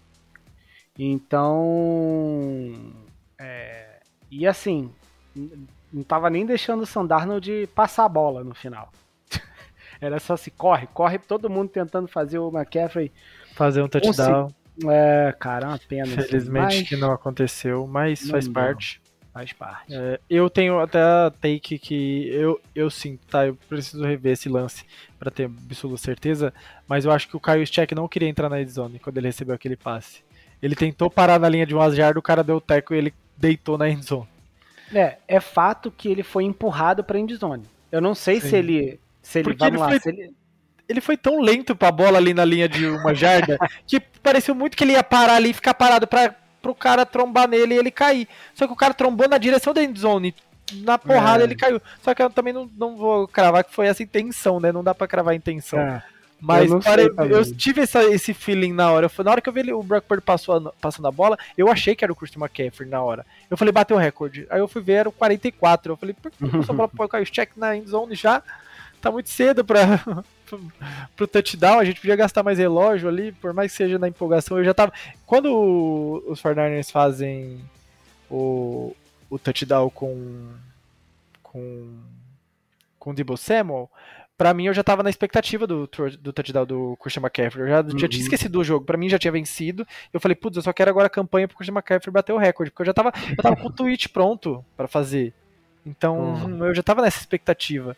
Então, 0.98 2.72
é, 3.38 4.00
e 4.30 4.46
assim, 4.46 4.90
não 5.92 6.02
tava 6.04 6.30
nem 6.30 6.46
deixando 6.46 6.84
o 6.84 6.86
Sandarno 6.86 7.38
de 7.38 7.66
passar 7.74 8.06
a 8.06 8.08
bola 8.08 8.42
no 8.42 8.54
final. 8.54 8.90
Era 10.00 10.18
só 10.18 10.36
se 10.36 10.50
corre, 10.50 10.86
corre 10.88 11.18
todo 11.18 11.50
mundo 11.50 11.68
tentando 11.68 12.08
fazer 12.08 12.38
o 12.38 12.48
McCaffrey 12.48 13.12
fazer 13.54 13.82
um 13.82 13.88
touchdown. 13.88 14.52
É, 14.88 15.34
cara, 15.38 15.66
é 15.66 15.68
uma 15.68 15.78
pena. 15.78 16.06
Felizmente 16.06 16.78
mas... 16.80 16.88
que 16.88 16.96
não 16.96 17.12
aconteceu, 17.12 17.86
mas 17.86 18.22
não 18.22 18.30
faz 18.30 18.48
parte. 18.48 19.00
Faz 19.32 19.52
parte. 19.52 19.92
É, 19.92 20.20
eu 20.30 20.48
tenho 20.48 20.78
até 20.78 21.00
a 21.00 21.32
take 21.40 21.78
que 21.78 22.28
eu, 22.28 22.60
eu 22.72 22.88
sinto, 22.88 23.26
tá? 23.26 23.46
Eu 23.46 23.56
preciso 23.68 24.04
rever 24.04 24.32
esse 24.32 24.48
lance 24.48 24.84
para 25.18 25.30
ter 25.30 25.44
absoluta 25.44 26.00
certeza, 26.00 26.54
mas 26.86 27.04
eu 27.04 27.10
acho 27.10 27.28
que 27.28 27.36
o 27.36 27.40
Kyle 27.40 27.66
Check 27.66 27.92
não 27.92 28.06
queria 28.06 28.28
entrar 28.28 28.48
na 28.48 28.60
endzone 28.60 29.00
quando 29.00 29.18
ele 29.18 29.26
recebeu 29.26 29.54
aquele 29.54 29.76
passe. 29.76 30.22
Ele 30.62 30.76
tentou 30.76 31.10
parar 31.10 31.40
na 31.40 31.48
linha 31.48 31.66
de 31.66 31.74
um 31.74 31.90
jardas, 31.92 32.18
o 32.20 32.22
cara 32.22 32.44
deu 32.44 32.56
o 32.56 32.60
teco 32.60 32.94
e 32.94 32.98
ele 32.98 33.14
deitou 33.36 33.76
na 33.76 33.88
endzone. 33.88 34.28
É, 34.94 35.18
é 35.26 35.40
fato 35.40 35.90
que 35.90 36.08
ele 36.08 36.22
foi 36.22 36.44
empurrado 36.44 37.02
pra 37.02 37.18
endzone. 37.18 37.64
Eu 37.90 38.00
não 38.00 38.14
sei 38.14 38.40
Sim. 38.40 38.48
se 38.48 38.56
ele. 38.56 39.00
Se 39.24 39.38
ele, 39.38 39.44
Porque 39.48 39.64
ele 39.64 39.78
lá, 39.78 39.88
foi, 39.88 40.12
ele... 40.12 40.34
ele... 40.88 41.00
foi 41.00 41.16
tão 41.16 41.40
lento 41.40 41.74
pra 41.74 41.90
bola 41.90 42.18
ali 42.18 42.34
na 42.34 42.44
linha 42.44 42.68
de 42.68 42.86
uma 42.86 43.14
jarda 43.14 43.58
que 43.86 43.98
pareceu 43.98 44.54
muito 44.54 44.76
que 44.76 44.84
ele 44.84 44.92
ia 44.92 45.02
parar 45.02 45.36
ali 45.36 45.50
e 45.50 45.54
ficar 45.54 45.74
parado 45.74 46.06
pra, 46.06 46.32
pro 46.60 46.74
cara 46.74 47.06
trombar 47.06 47.48
nele 47.48 47.74
e 47.74 47.78
ele 47.78 47.90
cair. 47.90 48.28
Só 48.54 48.66
que 48.66 48.72
o 48.72 48.76
cara 48.76 48.92
trombou 48.94 49.26
na 49.26 49.38
direção 49.38 49.72
da 49.72 49.82
endzone. 49.82 50.34
Na 50.72 50.98
porrada 50.98 51.42
é. 51.42 51.46
ele 51.46 51.56
caiu. 51.56 51.80
Só 52.02 52.14
que 52.14 52.22
eu 52.22 52.30
também 52.30 52.52
não, 52.52 52.70
não 52.76 52.96
vou 52.96 53.26
cravar 53.26 53.64
que 53.64 53.74
foi 53.74 53.86
essa 53.86 54.02
intenção, 54.02 54.60
né? 54.60 54.70
Não 54.72 54.84
dá 54.84 54.94
pra 54.94 55.08
cravar 55.08 55.32
a 55.32 55.36
intenção. 55.36 55.78
É. 55.78 56.02
Mas 56.44 56.70
eu, 56.70 56.80
eu 57.30 57.56
tive 57.56 57.80
essa, 57.80 58.04
esse 58.04 58.34
feeling 58.34 58.74
na 58.74 58.90
hora. 58.90 59.10
na 59.24 59.30
hora 59.30 59.40
que 59.40 59.48
eu 59.48 59.52
vi 59.52 59.72
o 59.72 59.82
Brock 59.82 60.04
Purdy 60.04 60.22
passou, 60.22 60.74
passando 60.78 61.08
a 61.08 61.10
bola, 61.10 61.38
eu 61.56 61.70
achei 61.70 61.96
que 61.96 62.04
era 62.04 62.12
o 62.12 62.16
Christian 62.16 62.42
McCaffrey 62.42 62.86
na 62.86 63.02
hora. 63.02 63.24
Eu 63.50 63.56
falei, 63.56 63.72
bateu 63.72 63.96
o 63.96 64.00
recorde. 64.00 64.46
Aí 64.50 64.60
eu 64.60 64.68
fui 64.68 64.82
ver, 64.82 64.92
era 64.92 65.08
o 65.08 65.12
44. 65.12 65.92
Eu 65.92 65.96
falei, 65.96 66.14
por 66.14 66.30
que 66.30 66.46
passou 66.46 66.74
a 66.74 66.76
bola 66.76 66.88
pro 66.88 67.08
Kyle 67.08 67.24
check 67.24 67.50
na 67.56 67.74
end 67.74 67.88
zone 67.88 68.14
já? 68.14 68.42
Tá 69.04 69.10
muito 69.10 69.28
cedo 69.28 69.62
pra, 69.62 70.02
pro 71.14 71.26
touchdown. 71.26 71.78
A 71.78 71.84
gente 71.84 72.00
podia 72.00 72.16
gastar 72.16 72.42
mais 72.42 72.56
relógio 72.56 73.06
ali, 73.06 73.32
por 73.32 73.52
mais 73.52 73.70
que 73.70 73.76
seja 73.76 73.98
na 73.98 74.08
empolgação. 74.08 74.56
Eu 74.56 74.64
já 74.64 74.72
tava. 74.72 74.94
Quando 75.26 76.24
os 76.26 76.42
49ers 76.42 76.90
fazem 76.90 77.60
o, 78.30 78.96
o 79.28 79.38
touchdown 79.38 79.90
com. 79.90 80.48
com. 81.42 81.98
com 82.98 83.10
o 83.10 83.14
Debo 83.14 83.36
Samuel 83.36 83.90
para 84.38 84.52
mim 84.52 84.66
eu 84.66 84.74
já 84.74 84.82
tava 84.82 85.02
na 85.02 85.10
expectativa 85.10 85.66
do, 85.66 85.88
do 86.20 86.32
touchdown 86.32 86.66
do 86.66 86.96
Christian 86.96 87.22
McCaffrey. 87.22 87.62
Eu 87.62 87.68
já, 87.68 87.80
uhum. 87.82 87.98
já 87.98 88.08
tinha 88.08 88.20
uhum. 88.20 88.24
esquecido 88.24 88.58
o 88.58 88.64
jogo. 88.64 88.86
Para 88.86 88.96
mim 88.96 89.08
já 89.08 89.18
tinha 89.18 89.30
vencido. 89.30 89.86
Eu 90.12 90.18
falei, 90.18 90.34
putz, 90.34 90.56
eu 90.56 90.62
só 90.62 90.72
quero 90.72 90.90
agora 90.90 91.08
a 91.08 91.10
campanha 91.10 91.46
pro 91.46 91.56
Christian 91.56 91.74
McCaffrey 91.74 92.10
bater 92.10 92.32
o 92.32 92.38
recorde. 92.38 92.70
Porque 92.70 92.82
eu 92.82 92.86
já 92.86 92.94
tava, 92.94 93.12
eu 93.30 93.36
tava 93.36 93.54
com 93.54 93.68
o 93.68 93.72
tweet 93.72 94.08
pronto 94.08 94.64
para 94.76 94.88
fazer. 94.88 95.34
Então 95.84 96.18
uhum. 96.18 96.64
eu 96.64 96.74
já 96.74 96.82
tava 96.82 97.02
nessa 97.02 97.20
expectativa. 97.20 97.96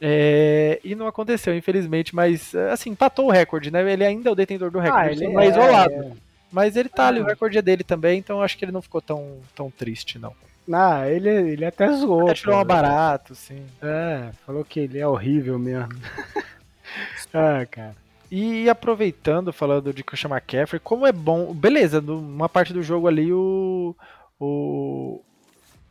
É, 0.00 0.78
e 0.84 0.94
não 0.94 1.06
aconteceu, 1.06 1.56
infelizmente, 1.56 2.14
mas 2.14 2.54
assim, 2.54 2.90
empatou 2.90 3.26
o 3.26 3.30
recorde, 3.30 3.70
né? 3.70 3.90
Ele 3.90 4.04
ainda 4.04 4.28
é 4.28 4.32
o 4.32 4.36
detentor 4.36 4.70
do 4.70 4.78
recorde, 4.78 5.08
ah, 5.08 5.12
ele 5.12 5.36
é 5.36 5.48
isolado. 5.48 6.16
Mas 6.52 6.76
ele 6.76 6.88
tá 6.88 7.04
ah. 7.04 7.08
ali, 7.08 7.20
o 7.20 7.24
recorde 7.24 7.58
é 7.58 7.62
dele 7.62 7.82
também, 7.82 8.18
então 8.18 8.42
acho 8.42 8.56
que 8.56 8.64
ele 8.64 8.72
não 8.72 8.82
ficou 8.82 9.00
tão, 9.00 9.38
tão 9.54 9.70
triste, 9.70 10.18
não. 10.18 10.34
Ah, 10.72 11.08
ele, 11.08 11.28
ele 11.28 11.64
até 11.64 11.90
zoou. 11.92 12.24
Até 12.24 12.34
tirou 12.34 12.60
um 12.60 12.64
barato, 12.64 13.34
sim. 13.34 13.62
É, 13.80 14.30
falou 14.44 14.64
que 14.64 14.80
ele 14.80 14.98
é 14.98 15.06
horrível 15.06 15.58
mesmo. 15.58 15.92
ah, 17.32 17.64
cara. 17.70 17.94
E 18.30 18.68
aproveitando, 18.68 19.52
falando 19.52 19.92
de 19.92 20.02
Christian 20.02 20.30
McCaffrey, 20.30 20.80
como 20.80 21.06
é 21.06 21.12
bom. 21.12 21.54
Beleza, 21.54 22.00
numa 22.00 22.48
parte 22.48 22.72
do 22.72 22.82
jogo 22.82 23.06
ali 23.06 23.32
o. 23.32 23.94
O, 24.38 25.22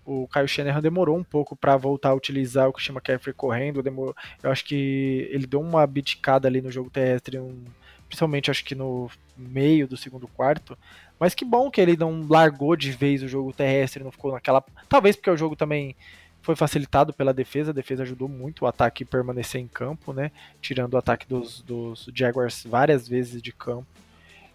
o 0.05 0.27
Kyle 0.27 0.47
Shanahan 0.47 0.81
demorou 0.81 1.17
um 1.17 1.23
pouco 1.23 1.55
para 1.55 1.75
voltar 1.75 2.09
a 2.09 2.13
utilizar 2.13 2.69
o 2.69 2.73
Christian 2.73 2.93
McCaffrey 2.93 3.33
correndo. 3.33 3.81
Demorou, 3.81 4.15
eu 4.43 4.51
acho 4.51 4.63
que 4.63 5.27
ele 5.31 5.47
deu 5.47 5.59
uma 5.59 5.85
biticada 5.87 6.47
ali 6.47 6.61
no 6.61 6.71
jogo 6.71 6.89
terrestre, 6.89 7.39
um, 7.39 7.63
principalmente 8.07 8.51
acho 8.51 8.63
que 8.63 8.75
no 8.75 9.09
meio 9.35 9.87
do 9.87 9.97
segundo 9.97 10.27
quarto. 10.27 10.77
Mas 11.19 11.33
que 11.33 11.43
bom 11.43 11.71
que 11.71 11.81
ele 11.81 11.97
não 11.97 12.27
largou 12.29 12.75
de 12.75 12.91
vez 12.91 13.23
o 13.23 13.27
jogo 13.27 13.51
terrestre, 13.51 14.03
não 14.03 14.11
ficou 14.11 14.31
naquela. 14.31 14.63
Talvez 14.87 15.15
porque 15.15 15.29
o 15.29 15.37
jogo 15.37 15.55
também 15.55 15.95
foi 16.41 16.55
facilitado 16.55 17.11
pela 17.11 17.33
defesa, 17.33 17.71
a 17.71 17.73
defesa 17.73 18.03
ajudou 18.03 18.29
muito 18.29 18.63
o 18.63 18.67
ataque 18.67 19.03
permanecer 19.03 19.59
em 19.59 19.67
campo, 19.67 20.13
né? 20.13 20.31
Tirando 20.61 20.93
o 20.93 20.97
ataque 20.97 21.27
dos, 21.27 21.61
dos 21.61 22.07
Jaguars 22.13 22.63
várias 22.63 23.07
vezes 23.07 23.41
de 23.41 23.51
campo. 23.51 23.87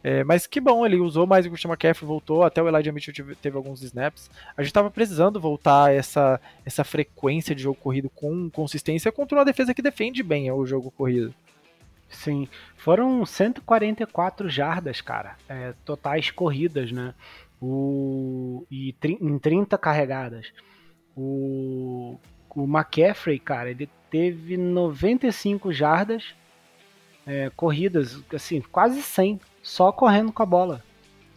É, 0.03 0.25
mas 0.25 0.47
que 0.47 0.61
bom, 0.61 0.87
ele 0.87 0.97
usou 0.97 1.27
mais 1.27 1.45
o 1.45 1.51
Christian 1.51 1.71
McCaffrey, 1.71 2.07
voltou, 2.07 2.43
até 2.43 2.63
o 2.63 2.69
Elijah 2.69 2.91
Mitchell 2.91 3.15
teve, 3.15 3.35
teve 3.35 3.57
alguns 3.57 3.83
snaps. 3.83 4.31
A 4.57 4.63
gente 4.63 4.71
estava 4.71 4.91
precisando 4.91 5.39
voltar 5.39 5.93
essa, 5.93 6.41
essa 6.65 6.85
frequência 6.85 7.55
de 7.55 7.63
jogo 7.63 7.79
corrido 7.79 8.09
com 8.09 8.49
consistência 8.51 9.13
contra 9.13 9.39
uma 9.39 9.45
defesa 9.45 9.75
que 9.75 9.83
defende 9.83 10.23
bem 10.23 10.51
o 10.51 10.65
jogo 10.65 10.91
corrido. 10.91 11.35
Sim, 12.09 12.49
foram 12.77 13.25
144 13.25 14.49
jardas, 14.49 15.01
cara, 15.01 15.37
é, 15.49 15.75
totais 15.85 16.31
corridas, 16.31 16.91
né? 16.91 17.15
O, 17.61 18.67
e 18.71 18.95
em 19.05 19.39
30 19.39 19.79
carregadas. 19.79 20.53
O, 21.15 22.19
o 22.49 22.65
McCaffrey, 22.65 23.39
cara, 23.39 23.71
ele 23.71 23.89
teve 24.11 24.57
95 24.57 25.73
jardas 25.73 26.35
é, 27.27 27.51
corridas, 27.55 28.21
assim, 28.35 28.61
quase 28.61 29.03
100, 29.03 29.41
só 29.63 29.93
correndo 29.93 30.33
com 30.33 30.43
a 30.43 30.47
bola, 30.47 30.83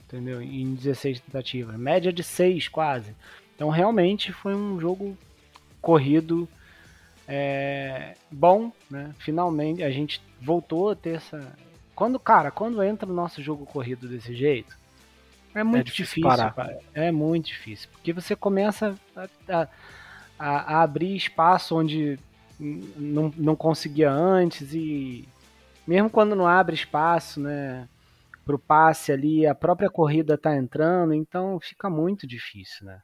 entendeu? 0.06 0.42
Em 0.42 0.74
16 0.74 1.20
tentativas, 1.22 1.76
média 1.76 2.12
de 2.12 2.24
6 2.24 2.68
quase. 2.68 3.16
Então 3.56 3.70
realmente 3.70 4.32
foi 4.32 4.56
um 4.56 4.80
jogo 4.80 5.18
corrido 5.82 6.48
é, 7.28 8.16
bom, 8.32 8.72
né? 8.90 9.14
Finalmente 9.20 9.84
a 9.84 9.92
gente 9.92 10.22
voltou 10.42 10.92
a 10.92 10.96
ter 10.96 11.18
essa. 11.18 11.56
Quando, 11.96 12.20
cara, 12.20 12.52
quando 12.52 12.84
entra 12.84 13.08
no 13.08 13.14
nosso 13.14 13.42
jogo 13.42 13.66
corrido 13.66 14.08
desse 14.08 14.36
jeito, 14.36 14.76
é 15.54 15.64
muito 15.64 15.82
é 15.82 15.84
difícil, 15.84 16.06
difícil 16.06 16.28
É 16.94 17.12
muito 17.12 17.46
difícil. 17.46 17.90
Porque 17.92 18.12
você 18.12 18.36
começa 18.36 18.96
a, 19.16 19.68
a, 20.40 20.78
a 20.78 20.82
abrir 20.82 21.16
espaço 21.16 21.76
onde 21.76 22.18
não, 22.60 23.32
não 23.38 23.56
conseguia 23.56 24.12
antes 24.12 24.74
e 24.74 25.28
mesmo 25.86 26.10
quando 26.10 26.36
não 26.36 26.48
abre 26.48 26.76
espaço, 26.76 27.40
né? 27.40 27.88
Pro 28.46 28.60
passe 28.60 29.12
ali, 29.12 29.48
a 29.48 29.56
própria 29.56 29.90
corrida 29.90 30.38
tá 30.38 30.56
entrando, 30.56 31.14
então 31.14 31.60
fica 31.62 31.90
muito 31.90 32.28
difícil, 32.28 32.86
né? 32.86 33.00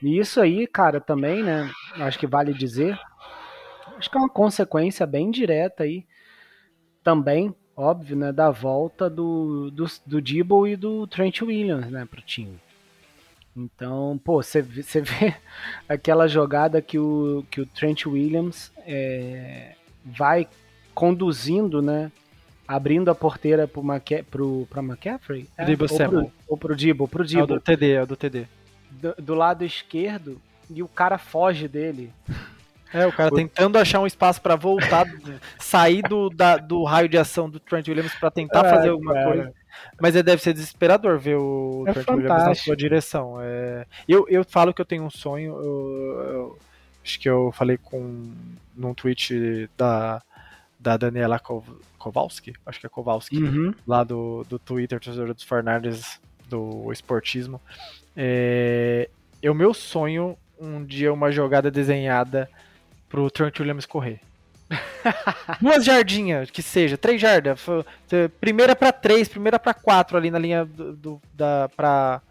E 0.00 0.18
isso 0.18 0.40
aí, 0.40 0.66
cara, 0.66 1.00
também, 1.00 1.42
né? 1.42 1.70
Acho 1.96 2.18
que 2.18 2.26
vale 2.26 2.54
dizer, 2.54 2.96
acho 3.96 4.08
que 4.08 4.16
é 4.16 4.20
uma 4.20 4.28
consequência 4.28 5.04
bem 5.04 5.30
direta 5.30 5.82
aí 5.82 6.06
também, 7.02 7.54
óbvio, 7.76 8.16
né, 8.16 8.32
da 8.32 8.50
volta 8.50 9.08
do, 9.08 9.70
do, 9.70 9.86
do 10.04 10.20
Dibble 10.20 10.72
e 10.72 10.76
do 10.76 11.06
Trent 11.06 11.42
Williams, 11.42 11.90
né, 11.90 12.04
pro 12.04 12.20
time. 12.20 12.58
Então, 13.56 14.20
pô, 14.22 14.42
você 14.42 14.60
vê 14.60 15.34
aquela 15.88 16.28
jogada 16.28 16.82
que 16.82 16.98
o, 16.98 17.44
que 17.50 17.60
o 17.60 17.66
Trent 17.66 18.06
Williams 18.06 18.72
é, 18.86 19.74
vai 20.04 20.46
conduzindo, 20.94 21.80
né, 21.80 22.12
abrindo 22.68 23.10
a 23.10 23.14
porteira 23.14 23.66
pro, 23.66 23.82
Maca, 23.82 24.22
pro, 24.30 24.68
pra 24.68 24.82
McCaffrey? 24.82 25.48
É, 25.56 25.64
ou, 25.70 25.76
pro, 25.76 26.32
ou 26.46 26.56
pro 26.58 26.76
Dibble, 26.76 27.08
pro 27.08 27.24
Dibble. 27.24 27.40
É 27.40 27.44
o 27.44 27.46
do 27.46 27.60
TD, 27.60 27.90
é 27.92 28.02
o 28.02 28.06
do 28.06 28.16
TD. 28.16 28.46
Do, 28.90 29.14
do 29.18 29.34
lado 29.34 29.64
esquerdo, 29.64 30.38
e 30.70 30.82
o 30.82 30.88
cara 30.88 31.16
foge 31.16 31.66
dele. 31.66 32.12
É, 32.92 33.06
o 33.06 33.12
cara 33.12 33.30
tentando 33.30 33.78
achar 33.78 34.00
um 34.00 34.06
espaço 34.06 34.40
para 34.40 34.56
voltar, 34.56 35.06
sair 35.58 36.02
do, 36.02 36.28
da, 36.30 36.56
do 36.56 36.84
raio 36.84 37.08
de 37.08 37.18
ação 37.18 37.48
do 37.48 37.58
Trent 37.58 37.88
Williams 37.88 38.14
para 38.14 38.30
tentar 38.30 38.66
é, 38.66 38.70
fazer 38.70 38.88
alguma 38.90 39.14
cara. 39.14 39.26
coisa. 39.26 39.54
Mas 40.00 40.16
é, 40.16 40.22
deve 40.22 40.42
ser 40.42 40.52
desesperador 40.52 41.18
ver 41.18 41.36
o 41.36 41.84
é 41.86 41.92
Trent 41.92 42.06
fantástico. 42.06 42.22
Williams 42.22 42.48
na 42.48 42.54
sua 42.54 42.76
direção. 42.76 43.38
É, 43.40 43.86
eu, 44.06 44.26
eu 44.28 44.44
falo 44.44 44.72
que 44.72 44.80
eu 44.80 44.86
tenho 44.86 45.04
um 45.04 45.10
sonho, 45.10 45.54
eu, 45.56 46.22
eu, 46.32 46.58
acho 47.04 47.18
que 47.18 47.28
eu 47.28 47.52
falei 47.52 47.78
com 47.78 48.32
num 48.74 48.94
tweet 48.94 49.68
da, 49.76 50.22
da 50.88 50.96
Daniela 50.96 51.38
Kowalski, 51.98 52.54
acho 52.64 52.80
que 52.80 52.86
é 52.86 52.88
Kowalski, 52.88 53.42
uhum. 53.42 53.74
lá 53.86 54.02
do, 54.02 54.44
do 54.48 54.58
Twitter, 54.58 54.98
tesouro 54.98 55.34
dos 55.34 55.42
Fernandes, 55.42 56.18
do 56.48 56.90
esportismo. 56.90 57.60
É, 58.16 59.10
é 59.42 59.50
o 59.50 59.54
meu 59.54 59.74
sonho 59.74 60.36
um 60.58 60.82
dia 60.82 61.12
uma 61.12 61.30
jogada 61.30 61.70
desenhada 61.70 62.48
pro 63.08 63.30
Trent 63.30 63.60
Williams 63.60 63.84
correr. 63.84 64.20
Duas 65.60 65.84
jardinhas, 65.84 66.50
que 66.50 66.62
seja, 66.62 66.96
três 66.96 67.20
jardas. 67.20 67.64
Primeira 68.40 68.74
para 68.74 68.90
três, 68.90 69.28
primeira 69.28 69.58
para 69.58 69.74
quatro 69.74 70.16
ali 70.16 70.30
na 70.30 70.38
linha 70.38 70.64
do, 70.64 70.96
do, 70.96 71.22
da 71.34 71.68
pra, 71.76 72.22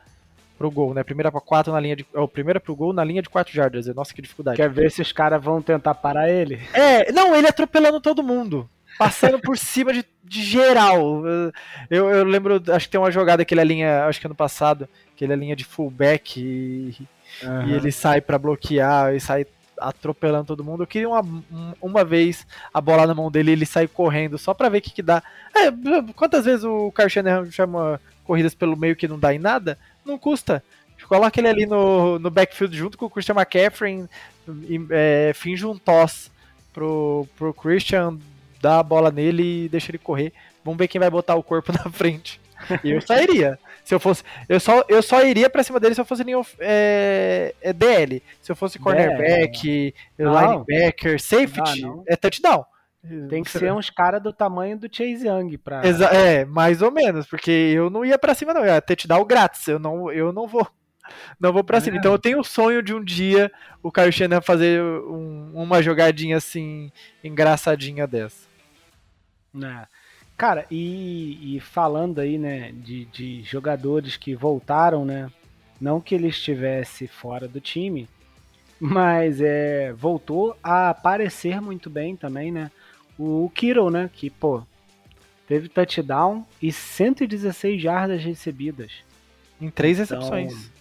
pro 0.57 0.71
gol, 0.71 0.93
né? 0.93 1.03
Primeira 1.03 1.31
para 1.31 1.39
quatro 1.39 1.71
na 1.71 1.79
linha 1.79 1.95
de. 1.95 2.05
Oh, 2.13 2.27
primeira 2.27 2.59
pro 2.59 2.75
gol 2.75 2.91
na 2.91 3.03
linha 3.03 3.21
de 3.21 3.29
quatro 3.29 3.53
jardas. 3.53 3.87
Nossa, 3.87 4.13
que 4.13 4.21
dificuldade. 4.21 4.57
Quer 4.57 4.69
ver 4.69 4.91
se 4.91 5.01
os 5.01 5.11
caras 5.11 5.43
vão 5.43 5.61
tentar 5.61 5.93
parar 5.95 6.29
ele? 6.29 6.59
É, 6.73 7.11
não, 7.11 7.35
ele 7.35 7.47
atropelando 7.47 8.01
todo 8.01 8.23
mundo. 8.23 8.69
Passando 8.97 9.39
por 9.39 9.55
cima 9.59 9.93
de, 9.93 10.03
de 10.23 10.43
geral. 10.43 11.23
Eu, 11.89 12.09
eu 12.09 12.23
lembro, 12.23 12.61
acho 12.69 12.87
que 12.87 12.91
tem 12.91 12.99
uma 12.99 13.11
jogada 13.11 13.45
que 13.45 13.53
ele 13.53 13.61
alinha, 13.61 14.05
acho 14.05 14.19
que 14.19 14.27
ano 14.27 14.35
passado, 14.35 14.89
que 15.15 15.23
ele 15.23 15.33
alinha 15.33 15.55
de 15.55 15.63
fullback 15.63 16.39
e, 16.39 17.07
uhum. 17.43 17.67
e 17.67 17.73
ele 17.73 17.91
sai 17.91 18.19
para 18.19 18.39
bloquear 18.39 19.13
e 19.13 19.19
sai 19.19 19.45
atropelando 19.79 20.45
todo 20.45 20.63
mundo. 20.63 20.83
Eu 20.83 20.87
queria 20.87 21.09
uma, 21.09 21.23
uma 21.81 22.03
vez 22.03 22.45
a 22.73 22.81
bola 22.81 23.05
na 23.05 23.13
mão 23.13 23.29
dele 23.29 23.51
e 23.51 23.53
ele 23.53 23.65
sair 23.65 23.87
correndo 23.87 24.37
só 24.37 24.53
pra 24.53 24.69
ver 24.69 24.79
o 24.79 24.81
que, 24.81 24.91
que 24.91 25.03
dá. 25.03 25.21
É, 25.55 25.71
quantas 26.13 26.45
vezes 26.45 26.63
o 26.63 26.91
Shanahan 27.07 27.49
chama 27.51 28.01
corridas 28.23 28.53
pelo 28.53 28.75
meio 28.75 28.95
que 28.95 29.07
não 29.07 29.19
dá 29.19 29.33
em 29.33 29.39
nada? 29.39 29.77
Não 30.07 30.17
custa. 30.17 30.63
Coloca 31.07 31.39
ele 31.39 31.47
ali 31.47 31.65
no, 31.65 32.17
no 32.17 32.31
backfield 32.31 32.75
junto 32.75 32.97
com 32.97 33.05
o 33.05 33.09
Christian 33.09 33.35
McCaffrey 33.35 34.05
e 34.63 34.79
é, 34.89 35.31
finge 35.33 35.65
um 35.65 35.77
toss 35.77 36.31
pro, 36.73 37.27
pro 37.37 37.53
Christian, 37.53 38.17
dá 38.61 38.79
a 38.79 38.83
bola 38.83 39.11
nele 39.11 39.65
e 39.65 39.69
deixa 39.69 39.91
ele 39.91 39.97
correr. 39.97 40.33
Vamos 40.63 40.77
ver 40.77 40.87
quem 40.87 40.99
vai 40.99 41.09
botar 41.09 41.35
o 41.35 41.43
corpo 41.43 41.71
na 41.73 41.91
frente. 41.91 42.41
Eu 42.83 42.99
sairia. 43.01 43.59
Se 43.85 43.93
eu 43.93 43.99
fosse. 43.99 44.23
Eu 44.49 44.59
só, 44.59 44.83
eu 44.89 45.01
só 45.01 45.23
iria 45.23 45.49
pra 45.49 45.63
cima 45.63 45.79
dele 45.79 45.95
se 45.95 46.01
eu 46.01 46.05
fosse 46.05 46.23
linha, 46.23 46.41
é, 46.59 47.53
é 47.61 47.71
DL. 47.71 48.21
Se 48.41 48.51
eu 48.51 48.55
fosse 48.55 48.77
cornerback, 48.77 49.93
linebacker, 50.17 51.21
safety, 51.21 51.85
é 52.07 52.15
touchdown. 52.15 52.65
Tem 53.29 53.43
que 53.43 53.51
ser 53.51 53.71
uns 53.71 53.89
caras 53.89 54.21
do 54.21 54.33
tamanho 54.33 54.77
do 54.77 54.87
Chase 54.91 55.27
Young 55.27 55.57
pra. 55.57 55.85
Exa 55.85 56.05
é, 56.07 56.45
mais 56.45 56.81
ou 56.81 56.91
menos, 56.91 57.25
porque 57.27 57.51
eu 57.51 57.89
não 57.89 58.03
ia 58.03 58.17
pra 58.17 58.35
cima, 58.35 58.53
não. 58.53 58.61
Eu 58.61 58.73
ia 58.73 58.81
touchdown 58.81 59.25
grátis. 59.25 59.67
Eu 59.67 59.79
não, 59.79 60.11
eu 60.11 60.31
não 60.31 60.47
vou. 60.47 60.67
Não 61.39 61.53
vou 61.53 61.63
pra 61.63 61.79
cima. 61.79 61.95
É. 61.95 61.99
Então 61.99 62.11
eu 62.11 62.19
tenho 62.19 62.37
o 62.37 62.43
sonho 62.43 62.83
de 62.83 62.93
um 62.93 63.01
dia 63.01 63.49
o 63.81 63.89
Kyle 63.89 64.11
Shanahan 64.11 64.41
fazer 64.41 64.81
um, 64.81 65.51
uma 65.53 65.81
jogadinha 65.81 66.35
assim, 66.35 66.91
engraçadinha 67.23 68.05
dessa. 68.05 68.45
É. 69.55 69.87
Cara, 70.37 70.67
e, 70.69 71.55
e, 71.55 71.59
falando 71.59 72.19
aí, 72.19 72.37
né, 72.37 72.71
de, 72.71 73.05
de 73.05 73.41
jogadores 73.41 74.17
que 74.17 74.35
voltaram, 74.35 75.03
né? 75.03 75.31
Não 75.81 75.99
que 75.99 76.13
ele 76.13 76.27
estivesse 76.27 77.07
fora 77.07 77.47
do 77.47 77.59
time, 77.59 78.07
mas 78.79 79.41
é, 79.41 79.91
voltou 79.93 80.55
a 80.61 80.89
aparecer 80.89 81.59
muito 81.59 81.89
bem 81.89 82.15
também, 82.15 82.51
né? 82.51 82.69
O 83.17 83.49
Kiro, 83.53 83.89
né? 83.89 84.09
Que, 84.13 84.29
pô, 84.29 84.63
teve 85.47 85.69
touchdown 85.69 86.45
e 86.61 86.71
116 86.71 87.81
jardas 87.81 88.23
recebidas. 88.23 88.91
Em 89.59 89.69
três 89.69 89.99
então, 89.99 90.19
recepções. 90.19 90.71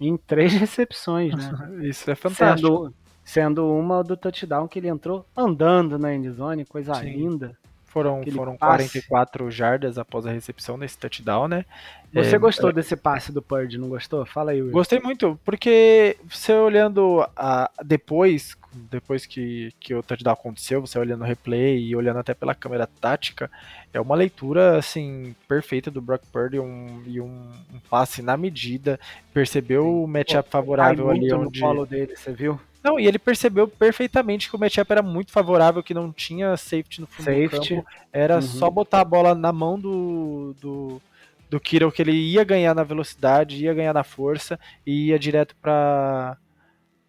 Em 0.00 0.16
três 0.16 0.52
recepções, 0.52 1.34
né? 1.34 1.80
Isso 1.86 2.10
é 2.10 2.14
fantástico. 2.14 2.68
Sendo, 2.68 2.94
sendo 3.24 3.72
uma 3.72 4.02
do 4.02 4.16
touchdown 4.16 4.68
que 4.68 4.78
ele 4.78 4.88
entrou 4.88 5.26
andando 5.36 5.98
na 5.98 6.14
endzone, 6.14 6.64
coisa 6.64 6.94
Sim. 6.94 7.10
linda. 7.10 7.58
Foram, 7.90 8.22
foram 8.32 8.56
44 8.56 9.50
jardas 9.50 9.98
após 9.98 10.24
a 10.24 10.30
recepção 10.30 10.76
nesse 10.76 10.96
touchdown, 10.96 11.48
né? 11.48 11.64
Você 12.12 12.36
é, 12.36 12.38
gostou 12.38 12.70
é... 12.70 12.72
desse 12.72 12.94
passe 12.94 13.32
do 13.32 13.42
Purdy, 13.42 13.78
não 13.78 13.88
gostou? 13.88 14.24
Fala 14.24 14.52
aí, 14.52 14.62
Will. 14.62 14.70
Gostei 14.70 15.00
muito, 15.00 15.38
porque 15.44 16.16
você 16.28 16.52
olhando 16.52 17.28
a, 17.36 17.68
depois, 17.84 18.56
depois 18.72 19.26
que, 19.26 19.72
que 19.80 19.92
o 19.92 20.04
touchdown 20.04 20.34
aconteceu, 20.34 20.80
você 20.80 21.00
olhando 21.00 21.22
o 21.22 21.26
replay 21.26 21.80
e 21.80 21.96
olhando 21.96 22.20
até 22.20 22.32
pela 22.32 22.54
câmera 22.54 22.86
tática, 22.86 23.50
é 23.92 24.00
uma 24.00 24.14
leitura 24.14 24.78
assim 24.78 25.34
perfeita 25.48 25.90
do 25.90 26.00
Brock 26.00 26.22
Purdy 26.32 26.60
um, 26.60 27.02
e 27.06 27.20
um, 27.20 27.50
um 27.74 27.80
passe 27.90 28.22
na 28.22 28.36
medida. 28.36 29.00
Percebeu 29.34 30.04
o 30.04 30.06
matchup 30.06 30.48
favorável 30.48 31.10
ali 31.10 31.32
onde. 31.32 31.60
no 31.60 31.66
colo 31.66 31.84
dele, 31.84 32.14
você 32.16 32.32
viu? 32.32 32.60
Não, 32.82 32.98
e 32.98 33.06
ele 33.06 33.18
percebeu 33.18 33.68
perfeitamente 33.68 34.48
que 34.48 34.56
o 34.56 34.58
matchup 34.58 34.90
era 34.90 35.02
muito 35.02 35.30
favorável, 35.30 35.82
que 35.82 35.92
não 35.92 36.10
tinha 36.10 36.56
safety 36.56 37.02
no 37.02 37.06
fundo 37.06 37.26
safety. 37.26 37.74
do 37.76 37.82
campo. 37.82 37.88
Era 38.12 38.36
uhum. 38.36 38.42
só 38.42 38.70
botar 38.70 39.00
a 39.00 39.04
bola 39.04 39.34
na 39.34 39.52
mão 39.52 39.78
do, 39.78 40.54
do, 40.60 41.02
do 41.50 41.60
Kiro, 41.60 41.92
que 41.92 42.00
ele 42.00 42.12
ia 42.12 42.42
ganhar 42.42 42.74
na 42.74 42.82
velocidade, 42.82 43.62
ia 43.62 43.74
ganhar 43.74 43.92
na 43.92 44.02
força 44.02 44.58
e 44.86 45.08
ia 45.08 45.18
direto 45.18 45.54
para 45.60 46.36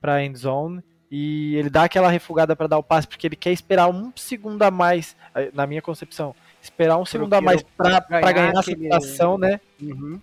para 0.02 0.26
end 0.26 0.38
zone. 0.38 0.84
E 1.10 1.56
ele 1.56 1.70
dá 1.70 1.84
aquela 1.84 2.10
refugada 2.10 2.56
para 2.56 2.68
dar 2.68 2.78
o 2.78 2.84
passe, 2.84 3.08
porque 3.08 3.28
ele 3.28 3.36
quer 3.36 3.52
esperar 3.52 3.90
um 3.90 4.12
segundo 4.16 4.64
a 4.64 4.72
mais, 4.72 5.16
eh, 5.36 5.52
na 5.54 5.68
minha 5.68 5.82
concepção, 5.82 6.34
esperar 6.62 6.96
um 6.96 7.04
Pro 7.04 7.12
segundo 7.12 7.34
a 7.34 7.42
mais 7.42 7.62
para 7.62 8.00
ganhar, 8.00 8.34
ganhar 8.34 8.58
a 8.58 8.64
situação, 8.64 9.38
né? 9.38 9.60
Uhum. 9.80 10.20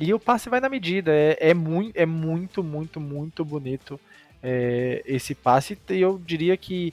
E 0.00 0.12
o 0.12 0.18
passe 0.18 0.48
vai 0.48 0.60
na 0.60 0.68
medida. 0.68 1.12
É, 1.12 1.36
é, 1.50 1.54
muito, 1.54 1.96
é 1.96 2.06
muito, 2.06 2.64
muito, 2.64 2.98
muito 2.98 3.44
bonito 3.44 4.00
é, 4.44 5.02
esse 5.06 5.34
passe. 5.34 5.78
E 5.88 6.00
eu 6.00 6.20
diria 6.24 6.56
que, 6.56 6.92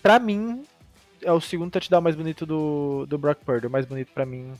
para 0.00 0.20
mim, 0.20 0.64
é 1.20 1.32
o 1.32 1.40
segundo 1.40 1.72
touchdown 1.72 2.00
mais 2.00 2.14
bonito 2.14 2.46
do, 2.46 3.04
do 3.06 3.18
Brock 3.18 3.40
Purdy. 3.44 3.66
O 3.66 3.70
mais 3.70 3.84
bonito 3.84 4.12
para 4.14 4.24
mim 4.24 4.52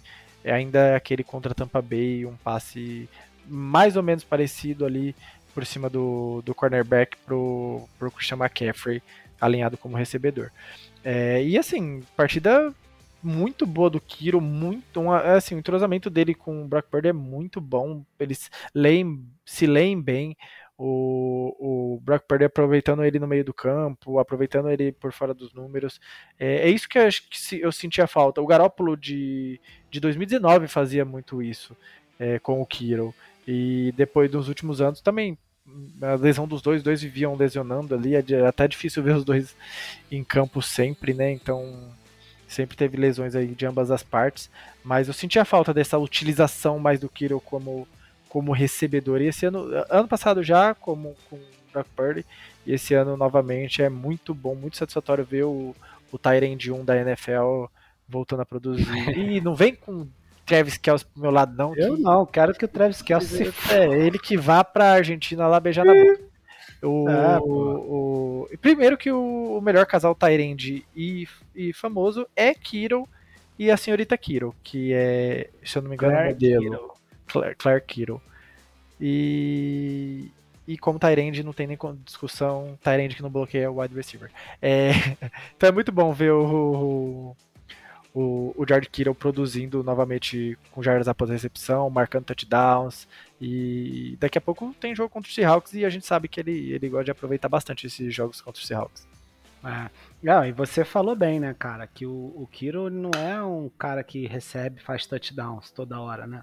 é 0.42 0.52
ainda 0.52 0.96
aquele 0.96 1.22
contra 1.22 1.54
Tampa 1.54 1.80
Bay, 1.80 2.26
um 2.26 2.36
passe 2.36 3.08
mais 3.46 3.96
ou 3.96 4.02
menos 4.02 4.24
parecido 4.24 4.84
ali 4.84 5.14
por 5.54 5.64
cima 5.64 5.88
do, 5.88 6.42
do 6.44 6.54
cornerback 6.54 7.16
pro, 7.24 7.88
pro 7.98 8.10
Christian 8.10 8.36
McCaffrey, 8.36 9.02
alinhado 9.40 9.78
como 9.78 9.96
recebedor. 9.96 10.50
É, 11.02 11.42
e 11.42 11.56
assim, 11.56 12.02
partida 12.16 12.74
muito 13.22 13.66
boa 13.66 13.90
do 13.90 14.00
Kiro, 14.00 14.40
muito 14.40 15.00
um, 15.00 15.12
assim, 15.12 15.54
o 15.54 15.58
entrosamento 15.58 16.08
dele 16.08 16.34
com 16.34 16.62
o 16.62 16.68
Brock 16.68 16.86
Purdy 16.88 17.08
é 17.08 17.12
muito 17.12 17.60
bom, 17.60 18.04
eles 18.18 18.50
leem, 18.74 19.24
se 19.44 19.66
leem 19.66 20.00
bem, 20.00 20.36
o, 20.78 21.56
o 21.58 22.00
Brock 22.00 22.22
Purdy 22.28 22.44
aproveitando 22.44 23.04
ele 23.04 23.18
no 23.18 23.26
meio 23.26 23.44
do 23.44 23.52
campo, 23.52 24.20
aproveitando 24.20 24.70
ele 24.70 24.92
por 24.92 25.12
fora 25.12 25.34
dos 25.34 25.52
números. 25.52 26.00
É, 26.38 26.68
é 26.68 26.70
isso 26.70 26.88
que 26.88 26.96
eu, 26.96 27.02
acho 27.02 27.24
que 27.28 27.60
eu 27.60 27.72
sentia 27.72 28.06
falta. 28.06 28.40
O 28.40 28.46
Garópolo 28.46 28.96
de, 28.96 29.60
de 29.90 29.98
2019 29.98 30.68
fazia 30.68 31.04
muito 31.04 31.42
isso 31.42 31.76
é, 32.18 32.38
com 32.38 32.62
o 32.62 32.66
Kiro. 32.66 33.12
E 33.46 33.92
depois 33.96 34.30
dos 34.30 34.48
últimos 34.48 34.80
anos 34.80 35.00
também. 35.00 35.36
A 36.00 36.14
lesão 36.14 36.48
dos 36.48 36.62
dois, 36.62 36.82
dois 36.82 37.02
viviam 37.02 37.34
lesionando 37.34 37.94
ali, 37.94 38.14
é 38.14 38.46
até 38.46 38.66
difícil 38.66 39.02
ver 39.02 39.14
os 39.14 39.22
dois 39.22 39.54
em 40.10 40.24
campo 40.24 40.62
sempre, 40.62 41.12
né? 41.12 41.30
Então 41.30 41.92
sempre 42.46 42.74
teve 42.74 42.96
lesões 42.96 43.34
aí 43.34 43.48
de 43.48 43.66
ambas 43.66 43.90
as 43.90 44.02
partes, 44.02 44.48
mas 44.82 45.08
eu 45.08 45.12
sentia 45.12 45.44
falta 45.44 45.74
dessa 45.74 45.98
utilização 45.98 46.78
mais 46.78 46.98
do 46.98 47.08
Kiro 47.10 47.38
como 47.38 47.86
como 48.28 48.52
recebedor. 48.52 49.20
E 49.20 49.26
esse 49.26 49.46
ano, 49.46 49.68
ano 49.88 50.08
passado 50.08 50.42
já, 50.42 50.74
como 50.74 51.16
com 51.28 51.36
o 51.36 51.40
Brock 51.72 51.88
Purdy, 51.96 52.26
e 52.66 52.72
esse 52.72 52.94
ano 52.94 53.16
novamente 53.16 53.82
é 53.82 53.88
muito 53.88 54.34
bom, 54.34 54.54
muito 54.54 54.76
satisfatório 54.76 55.24
ver 55.24 55.44
o, 55.44 55.74
o 56.12 56.18
Tyrande 56.18 56.72
1 56.72 56.84
da 56.84 56.96
NFL 56.96 57.66
voltando 58.08 58.40
a 58.40 58.46
produzir. 58.46 58.84
e 59.16 59.40
não 59.40 59.54
vem 59.54 59.74
com 59.74 60.06
Travis 60.44 60.78
Kelce 60.78 61.04
pro 61.04 61.22
meu 61.22 61.30
lado, 61.30 61.54
não. 61.56 61.76
Eu 61.76 61.96
que... 61.96 62.02
não, 62.02 62.26
quero 62.26 62.54
que 62.54 62.64
o 62.64 62.68
Travis 62.68 63.02
Kelce 63.02 63.52
se... 63.52 63.54
É, 63.72 63.84
ele 63.86 64.18
que 64.18 64.36
vá 64.36 64.64
pra 64.64 64.92
Argentina 64.92 65.46
lá 65.46 65.60
beijar 65.60 65.84
na 65.84 65.92
boca. 65.92 66.20
O, 66.82 67.06
ah, 67.08 67.38
o, 67.40 68.46
o, 68.52 68.58
primeiro 68.58 68.96
que 68.96 69.10
o, 69.10 69.58
o 69.58 69.60
melhor 69.60 69.84
casal 69.84 70.14
Tyrande 70.14 70.84
e, 70.96 71.28
e 71.54 71.72
famoso 71.72 72.26
é 72.34 72.54
Kiro 72.54 73.06
e 73.58 73.70
a 73.70 73.76
senhorita 73.76 74.16
Kiro, 74.16 74.54
que 74.62 74.92
é, 74.94 75.50
se 75.64 75.76
eu 75.76 75.82
não 75.82 75.90
me 75.90 75.96
engano, 75.96 76.24
modelo. 76.26 76.97
Claire, 77.28 77.54
Claire 77.54 77.84
Kittle. 77.84 78.20
E, 79.00 80.30
e 80.66 80.76
como 80.76 80.98
Tyrande 80.98 81.42
não 81.42 81.52
tem 81.52 81.66
nem 81.66 81.78
discussão, 82.04 82.78
Tyrande 82.82 83.14
que 83.14 83.22
não 83.22 83.30
bloqueia 83.30 83.70
o 83.70 83.80
wide 83.80 83.94
receiver. 83.94 84.30
É, 84.60 84.90
então 85.56 85.68
é 85.68 85.72
muito 85.72 85.92
bom 85.92 86.12
ver 86.12 86.32
o, 86.32 87.36
o, 88.14 88.54
o 88.56 88.66
Jared 88.68 88.88
Kittle 88.88 89.14
produzindo 89.14 89.84
novamente 89.84 90.58
com 90.72 90.82
jardas 90.82 91.08
após 91.08 91.30
a 91.30 91.34
recepção, 91.34 91.88
marcando 91.88 92.24
touchdowns. 92.24 93.06
E 93.40 94.16
daqui 94.18 94.38
a 94.38 94.40
pouco 94.40 94.74
tem 94.80 94.94
jogo 94.94 95.08
contra 95.08 95.30
o 95.30 95.32
Seahawks 95.32 95.74
e 95.74 95.84
a 95.84 95.90
gente 95.90 96.04
sabe 96.04 96.26
que 96.26 96.40
ele, 96.40 96.72
ele 96.72 96.88
gosta 96.88 97.04
de 97.04 97.10
aproveitar 97.12 97.48
bastante 97.48 97.86
esses 97.86 98.12
jogos 98.12 98.40
contra 98.40 98.60
o 98.60 98.64
Seahawks. 98.64 99.06
É. 99.64 99.90
Não, 100.22 100.44
e 100.44 100.52
você 100.52 100.84
falou 100.84 101.16
bem, 101.16 101.40
né, 101.40 101.54
cara, 101.56 101.86
que 101.86 102.06
o, 102.06 102.32
o 102.36 102.48
Kiro 102.50 102.90
não 102.90 103.10
é 103.16 103.42
um 103.42 103.68
cara 103.78 104.02
que 104.02 104.26
recebe, 104.26 104.80
faz 104.80 105.06
touchdowns 105.06 105.70
toda 105.70 106.00
hora, 106.00 106.26
né? 106.26 106.42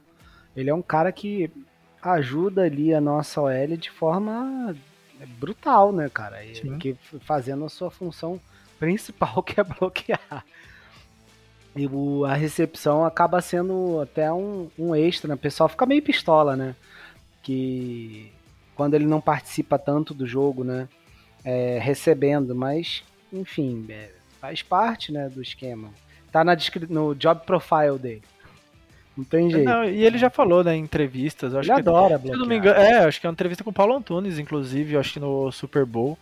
Ele 0.55 0.69
é 0.69 0.73
um 0.73 0.81
cara 0.81 1.11
que 1.11 1.51
ajuda 2.01 2.63
ali 2.63 2.93
a 2.93 3.01
nossa 3.01 3.41
OL 3.41 3.77
de 3.77 3.89
forma 3.89 4.75
brutal, 5.39 5.91
né, 5.91 6.09
cara? 6.09 6.43
Ele 6.43 6.77
que 6.77 6.95
fazendo 7.21 7.65
a 7.65 7.69
sua 7.69 7.89
função 7.89 8.39
principal, 8.79 9.41
que 9.43 9.59
é 9.59 9.63
bloquear. 9.63 10.45
E 11.75 11.87
o, 11.87 12.23
a 12.23 12.33
recepção 12.33 13.03
acaba 13.03 13.41
sendo 13.41 13.99
até 14.01 14.31
um, 14.31 14.69
um 14.79 14.95
extra, 14.95 15.27
né? 15.27 15.33
O 15.35 15.37
pessoal 15.37 15.67
fica 15.67 15.85
meio 15.85 16.01
pistola, 16.01 16.55
né? 16.55 16.75
Que 17.43 18.31
quando 18.75 18.93
ele 18.93 19.05
não 19.05 19.19
participa 19.19 19.77
tanto 19.77 20.13
do 20.13 20.25
jogo, 20.25 20.63
né? 20.63 20.87
É, 21.43 21.77
recebendo, 21.79 22.55
mas 22.55 23.03
enfim, 23.31 23.85
é, 23.89 24.11
faz 24.39 24.61
parte 24.61 25.11
né, 25.11 25.29
do 25.29 25.41
esquema. 25.41 25.89
Tá 26.31 26.43
na, 26.43 26.55
no 26.89 27.13
job 27.13 27.45
profile 27.45 27.99
dele. 27.99 28.23
Não 29.17 29.23
tem 29.23 29.49
jeito. 29.49 29.65
Não, 29.65 29.83
e 29.85 30.03
ele 30.03 30.17
já 30.17 30.29
falou, 30.29 30.63
né, 30.63 30.75
em 30.75 30.81
entrevistas. 30.81 31.55
Acho 31.55 31.71
ele 31.71 31.81
que, 31.81 31.89
adora 31.89 32.17
bloquear. 32.17 32.35
Se 32.35 32.39
não 32.39 32.47
me 32.47 32.57
engano, 32.57 32.79
é, 32.79 33.05
acho 33.05 33.19
que 33.19 33.25
é 33.25 33.29
uma 33.29 33.33
entrevista 33.33 33.63
com 33.63 33.69
o 33.69 33.73
Paulo 33.73 33.95
Antunes, 33.95 34.37
inclusive, 34.37 34.97
acho 34.97 35.13
que 35.13 35.19
no 35.19 35.51
Super 35.51 35.85
Bowl, 35.85 36.17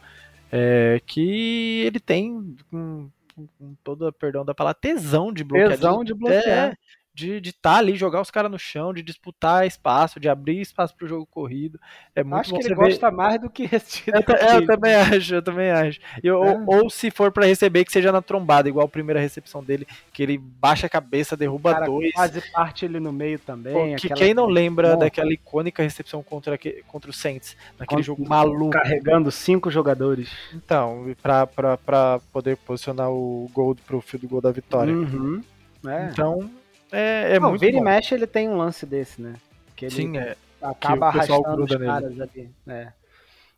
é, 0.51 1.01
que 1.06 1.84
ele 1.86 1.99
tem, 1.99 2.56
com, 2.69 3.10
com 3.36 3.75
toda, 3.84 4.12
perdão 4.12 4.45
da 4.45 4.53
palavra, 4.53 4.79
tesão 4.79 5.34
de 5.34 5.43
bloquear. 5.43 5.69
Tesão 5.71 6.03
de 6.03 6.13
bloquear. 6.13 6.71
É, 6.71 6.77
de 7.13 7.38
estar 7.38 7.73
tá 7.73 7.78
ali, 7.78 7.95
jogar 7.95 8.21
os 8.21 8.32
caras 8.32 8.49
no 8.49 8.58
chão, 8.58 8.91
de 8.91 9.04
disputar 9.04 9.67
espaço, 9.67 10.19
de 10.19 10.28
abrir 10.28 10.60
espaço 10.60 10.95
para 10.95 11.06
o 11.06 11.08
jogo 11.08 11.28
corrido. 11.28 11.80
É 12.15 12.23
muito 12.23 12.39
acho 12.39 12.54
que 12.56 12.65
ele 12.65 12.73
gosta 12.73 13.12
mais 13.12 13.39
do 13.39 13.49
que 13.49 13.65
receber. 13.67 14.26
Eu, 14.28 14.36
é, 14.36 14.56
eu 14.56 14.65
também 14.65 14.95
acho, 14.95 15.36
eu 15.36 15.41
também 15.41 15.69
acho. 15.69 15.99
Eu, 16.23 16.43
é. 16.43 16.52
ou, 16.52 16.84
ou, 16.84 16.89
se 16.89 17.12
for 17.12 17.32
para 17.32 17.45
receber, 17.45 17.86
que 17.86 17.91
seja 17.91 18.12
na 18.12 18.21
trombada, 18.21 18.67
igual 18.67 18.86
a 18.86 18.89
primeira 18.89 19.19
recepção 19.19 19.63
dele, 19.63 19.88
que 20.12 20.23
ele 20.23 20.39
baixa 20.39 20.88
a 20.88 20.89
cabeça, 20.89 21.38
derruba 21.38 21.73
cara, 21.73 21.86
dois. 21.86 22.12
Quase 22.13 22.41
parte 22.52 22.86
ele 22.86 22.99
no 22.99 23.13
meio 23.13 23.38
também. 23.38 23.95
que 23.95 24.10
quem 24.10 24.34
não 24.34 24.47
lembra 24.47 24.97
daquela 24.97 25.32
icônica 25.32 25.84
recepção 25.84 26.23
contra, 26.23 26.58
contra 26.88 27.12
o 27.12 27.13
Saints, 27.13 27.56
naquele 27.78 28.02
contra, 28.02 28.04
jogo 28.04 28.28
maluco. 28.28 28.71
Carregando 28.71 29.32
cinco 29.32 29.69
jogadores. 29.69 30.32
Então, 30.52 31.13
para 31.21 32.19
poder 32.32 32.58
posicionar 32.58 33.12
o 33.12 33.47
gol 33.54 33.76
pro 33.86 34.02
fio 34.02 34.17
do 34.17 34.28
gol 34.28 34.41
da 34.41 34.52
vitória. 34.52 34.93
Uhum. 34.93 35.43
É. 35.86 36.10
Então, 36.12 36.49
é, 36.93 37.36
é 37.36 37.39
Não, 37.39 37.49
muito 37.49 37.62
vira 37.62 37.73
bom. 37.73 37.79
e 37.79 37.84
mexe 37.84 38.13
ele 38.13 38.27
tem 38.27 38.47
um 38.47 38.58
lance 38.58 38.86
desse, 38.86 39.21
né? 39.21 39.34
Que 39.75 39.86
ele 39.86 39.95
Sim, 39.95 40.17
é. 40.17 40.36
Acaba 40.62 41.08
arrastando 41.08 41.63
os 41.63 41.75
caras 41.75 42.21
ali. 42.21 42.49
É. 42.67 42.93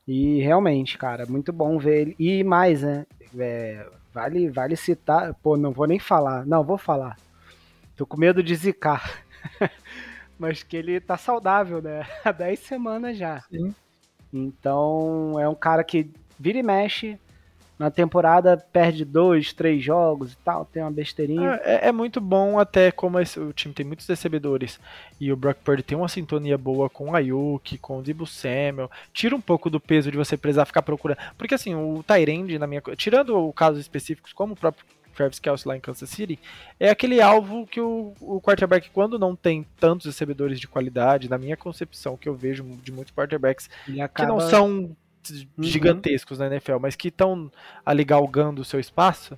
E 0.07 0.39
realmente, 0.39 0.97
cara, 0.97 1.25
muito 1.25 1.51
bom 1.51 1.77
ver 1.77 2.01
ele. 2.01 2.15
E 2.17 2.43
mais, 2.43 2.81
né? 2.81 3.05
É, 3.37 3.85
vale, 4.13 4.49
vale 4.49 4.75
citar. 4.75 5.33
Pô, 5.35 5.57
não 5.57 5.71
vou 5.71 5.85
nem 5.85 5.99
falar. 5.99 6.45
Não, 6.45 6.63
vou 6.63 6.77
falar. 6.77 7.17
Tô 7.95 8.05
com 8.05 8.17
medo 8.17 8.41
de 8.41 8.55
zicar. 8.55 9.23
Mas 10.39 10.63
que 10.63 10.77
ele 10.77 10.99
tá 10.99 11.17
saudável, 11.17 11.81
né? 11.81 12.05
Há 12.23 12.31
10 12.31 12.59
semanas 12.59 13.17
já. 13.17 13.41
Sim. 13.51 13.73
Então 14.33 15.39
é 15.39 15.47
um 15.47 15.55
cara 15.55 15.83
que 15.83 16.09
vira 16.39 16.57
e 16.57 16.63
mexe, 16.63 17.19
na 17.77 17.91
temporada 17.91 18.57
perde 18.71 19.03
dois, 19.03 19.51
três 19.51 19.83
jogos 19.83 20.33
e 20.33 20.37
tal, 20.37 20.65
tem 20.65 20.81
uma 20.81 20.91
besteirinha. 20.91 21.59
É, 21.63 21.89
é 21.89 21.91
muito 21.91 22.21
bom 22.21 22.57
até 22.57 22.91
como 22.91 23.19
esse, 23.19 23.39
o 23.39 23.51
time 23.51 23.73
tem 23.73 23.85
muitos 23.85 24.07
recebedores 24.07 24.79
e 25.19 25.31
o 25.31 25.35
Brock 25.35 25.57
Purdy 25.63 25.83
tem 25.83 25.97
uma 25.97 26.07
sintonia 26.07 26.57
boa 26.57 26.89
com 26.89 27.09
o 27.09 27.15
Ayuk, 27.15 27.77
com 27.79 27.99
o 27.99 28.01
Debo 28.01 28.25
Samuel, 28.25 28.89
tira 29.13 29.35
um 29.35 29.41
pouco 29.41 29.69
do 29.69 29.79
peso 29.79 30.09
de 30.09 30.17
você 30.17 30.37
precisar 30.37 30.65
ficar 30.65 30.81
procurando, 30.81 31.19
porque 31.37 31.55
assim, 31.55 31.75
o 31.75 32.03
Tyrande 32.03 32.57
na 32.57 32.67
minha, 32.67 32.81
tirando 32.95 33.37
o 33.37 33.51
casos 33.51 33.79
específicos 33.79 34.31
como 34.31 34.53
o 34.53 34.57
próprio 34.57 34.85
Travis 35.15 35.39
Kelce 35.39 35.67
lá 35.67 35.75
em 35.75 35.79
Kansas 35.79 36.09
City, 36.09 36.37
é 36.79 36.89
aquele 36.89 37.21
alvo 37.21 37.65
que 37.65 37.79
o, 37.79 38.13
o 38.19 38.41
quarterback, 38.41 38.89
quando 38.91 39.17
não 39.17 39.35
tem 39.35 39.65
tantos 39.79 40.05
recebedores 40.05 40.59
de 40.59 40.67
qualidade, 40.67 41.29
na 41.29 41.37
minha 41.37 41.55
concepção, 41.55 42.17
que 42.17 42.27
eu 42.27 42.35
vejo 42.35 42.63
de 42.83 42.91
muitos 42.91 43.13
quarterbacks, 43.13 43.69
acaba... 44.01 44.09
que 44.09 44.25
não 44.25 44.39
são 44.41 44.95
uhum. 45.31 45.63
gigantescos 45.63 46.39
na 46.39 46.47
NFL, 46.47 46.77
mas 46.79 46.95
que 46.95 47.09
estão 47.09 47.51
ali 47.85 48.03
galgando 48.03 48.61
o 48.61 48.65
seu 48.65 48.79
espaço, 48.79 49.37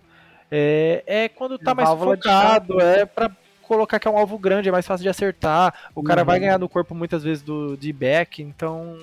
é, 0.51 1.03
é 1.05 1.29
quando 1.29 1.57
tá 1.57 1.73
mais 1.73 1.89
focado, 1.89 2.79
é 2.79 3.05
para 3.05 3.31
colocar 3.61 3.99
que 3.99 4.07
é 4.07 4.11
um 4.11 4.17
alvo 4.17 4.37
grande, 4.37 4.69
é 4.69 4.71
mais 4.71 4.87
fácil 4.87 5.03
de 5.03 5.09
acertar, 5.09 5.91
o 5.93 6.01
cara 6.01 6.23
vai 6.23 6.37
uhum. 6.37 6.41
ganhar 6.41 6.59
no 6.59 6.69
corpo 6.69 6.95
muitas 6.95 7.23
vezes 7.23 7.43
do 7.43 7.75
de 7.75 7.91
back, 7.91 8.41
então 8.41 8.97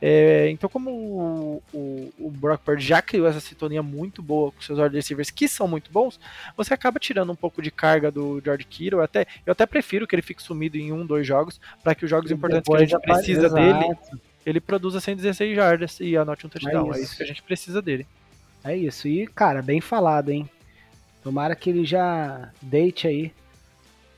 é, 0.00 0.48
então, 0.50 0.70
como 0.70 0.90
o, 0.90 1.62
o, 1.74 2.12
o, 2.18 2.30
Brock 2.30 2.62
Purdy 2.62 2.84
já 2.84 3.02
criou 3.02 3.26
essa 3.26 3.40
sintonia 3.40 3.82
muito 3.82 4.22
boa 4.22 4.52
com 4.52 4.60
seus 4.60 4.78
wide 4.78 4.94
receivers, 4.94 5.30
que 5.30 5.48
são 5.48 5.66
muito 5.66 5.90
bons, 5.90 6.20
você 6.56 6.72
acaba 6.72 7.00
tirando 7.00 7.32
um 7.32 7.36
pouco 7.36 7.60
de 7.60 7.70
carga 7.70 8.10
do 8.10 8.40
George 8.44 8.64
Kittle. 8.64 9.02
Até, 9.02 9.26
eu 9.44 9.52
até 9.52 9.66
prefiro 9.66 10.06
que 10.06 10.14
ele 10.14 10.22
fique 10.22 10.40
sumido 10.40 10.76
em 10.76 10.92
um, 10.92 11.04
dois 11.04 11.26
jogos, 11.26 11.60
para 11.82 11.96
que 11.96 12.04
os 12.04 12.10
jogos 12.10 12.30
importantes 12.30 12.68
que 12.68 12.76
a 12.76 12.86
gente 12.86 13.00
precisa 13.00 13.50
dele, 13.50 13.96
ele 14.48 14.60
produza 14.60 14.98
116 14.98 15.54
jardas 15.54 16.00
e 16.00 16.16
anote 16.16 16.46
um 16.46 16.48
touchdown. 16.48 16.86
É 16.86 16.90
isso. 16.90 16.98
é 16.98 17.02
isso 17.02 17.16
que 17.16 17.22
a 17.22 17.26
gente 17.26 17.42
precisa 17.42 17.82
dele. 17.82 18.06
É 18.64 18.74
isso. 18.74 19.06
E, 19.06 19.26
cara, 19.26 19.60
bem 19.60 19.80
falado, 19.80 20.30
hein? 20.30 20.48
Tomara 21.22 21.54
que 21.54 21.68
ele 21.68 21.84
já 21.84 22.50
deite 22.62 23.06
aí 23.06 23.32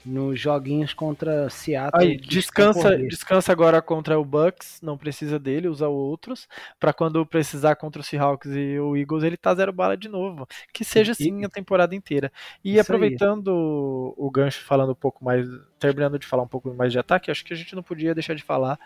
nos 0.05 0.39
joguinhos 0.39 0.95
contra 0.95 1.51
Seattle. 1.51 2.03
Aí, 2.03 2.17
descansa, 2.17 2.97
descansa 2.97 3.53
agora 3.53 3.83
contra 3.83 4.19
o 4.19 4.25
Bucks, 4.25 4.81
não 4.81 4.97
precisa 4.97 5.39
dele, 5.39 5.69
usa 5.69 5.89
outros, 5.89 6.49
para 6.79 6.93
quando 6.93 7.27
precisar 7.27 7.75
contra 7.77 8.01
o 8.01 8.05
Seahawks 8.05 8.51
e 8.55 8.79
o 8.79 8.97
Eagles, 8.97 9.25
ele 9.25 9.37
tá 9.37 9.55
zero 9.55 9.73
bala 9.73 9.97
de 9.97 10.09
novo. 10.09 10.47
Que 10.73 10.85
seja 10.85 11.13
assim 11.13 11.45
a 11.45 11.49
temporada 11.49 11.95
inteira. 11.95 12.33
E 12.65 12.73
Isso 12.73 12.81
aproveitando 12.81 13.51
aí. 13.51 14.15
o 14.17 14.31
gancho, 14.31 14.65
falando 14.65 14.93
um 14.93 14.95
pouco 14.95 15.25
mais, 15.25 15.47
terminando 15.79 16.19
de 16.19 16.27
falar 16.27 16.45
um 16.45 16.49
pouco 16.49 16.73
mais 16.73 16.93
de 16.93 16.99
ataque, 16.99 17.31
acho 17.31 17.45
que 17.45 17.53
a 17.53 17.57
gente 17.57 17.75
não 17.75 17.83
podia 17.83 18.15
deixar 18.15 18.35
de 18.35 18.43
falar 18.43 18.79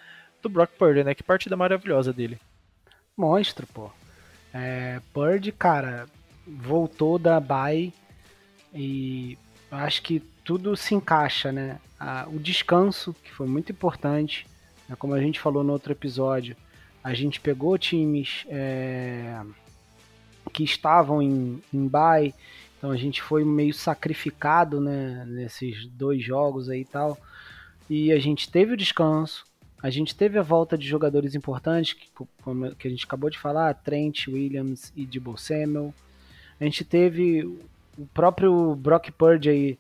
do 0.48 0.52
Brock 0.52 0.70
Purdy, 0.78 1.04
né? 1.04 1.14
Que 1.14 1.22
partida 1.22 1.56
maravilhosa 1.56 2.12
dele. 2.12 2.38
Monstro, 3.16 3.66
pô. 3.66 3.90
É, 4.52 5.00
Purdy, 5.12 5.50
cara, 5.52 6.06
voltou 6.46 7.18
da 7.18 7.40
bye 7.40 7.92
e 8.72 9.38
acho 9.70 10.02
que 10.02 10.20
tudo 10.44 10.76
se 10.76 10.94
encaixa, 10.94 11.50
né? 11.50 11.78
o 12.26 12.38
descanso, 12.38 13.14
que 13.24 13.32
foi 13.32 13.46
muito 13.46 13.72
importante, 13.72 14.46
né? 14.86 14.94
como 14.98 15.14
a 15.14 15.20
gente 15.20 15.40
falou 15.40 15.64
no 15.64 15.72
outro 15.72 15.90
episódio, 15.92 16.54
a 17.02 17.14
gente 17.14 17.40
pegou 17.40 17.78
times 17.78 18.44
é, 18.48 19.40
que 20.52 20.64
estavam 20.64 21.22
em, 21.22 21.62
em 21.72 21.88
bye, 21.88 22.34
então 22.76 22.90
a 22.90 22.96
gente 22.96 23.22
foi 23.22 23.42
meio 23.42 23.72
sacrificado, 23.72 24.80
né? 24.80 25.24
Nesses 25.26 25.86
dois 25.86 26.22
jogos 26.22 26.68
aí 26.68 26.82
e 26.82 26.84
tal, 26.84 27.18
e 27.88 28.12
a 28.12 28.18
gente 28.18 28.50
teve 28.50 28.74
o 28.74 28.76
descanso, 28.76 29.44
a 29.84 29.90
gente 29.90 30.16
teve 30.16 30.38
a 30.38 30.42
volta 30.42 30.78
de 30.78 30.88
jogadores 30.88 31.34
importantes, 31.34 31.92
que, 31.92 32.08
que 32.78 32.88
a 32.88 32.90
gente 32.90 33.04
acabou 33.04 33.28
de 33.28 33.38
falar, 33.38 33.74
Trent, 33.74 34.28
Williams 34.28 34.90
e 34.96 35.04
Debo 35.04 35.36
Samuel. 35.36 35.92
A 36.58 36.64
gente 36.64 36.82
teve 36.82 37.44
o 37.44 38.06
próprio 38.14 38.74
Brock 38.76 39.10
Purdy 39.12 39.50
aí. 39.50 39.78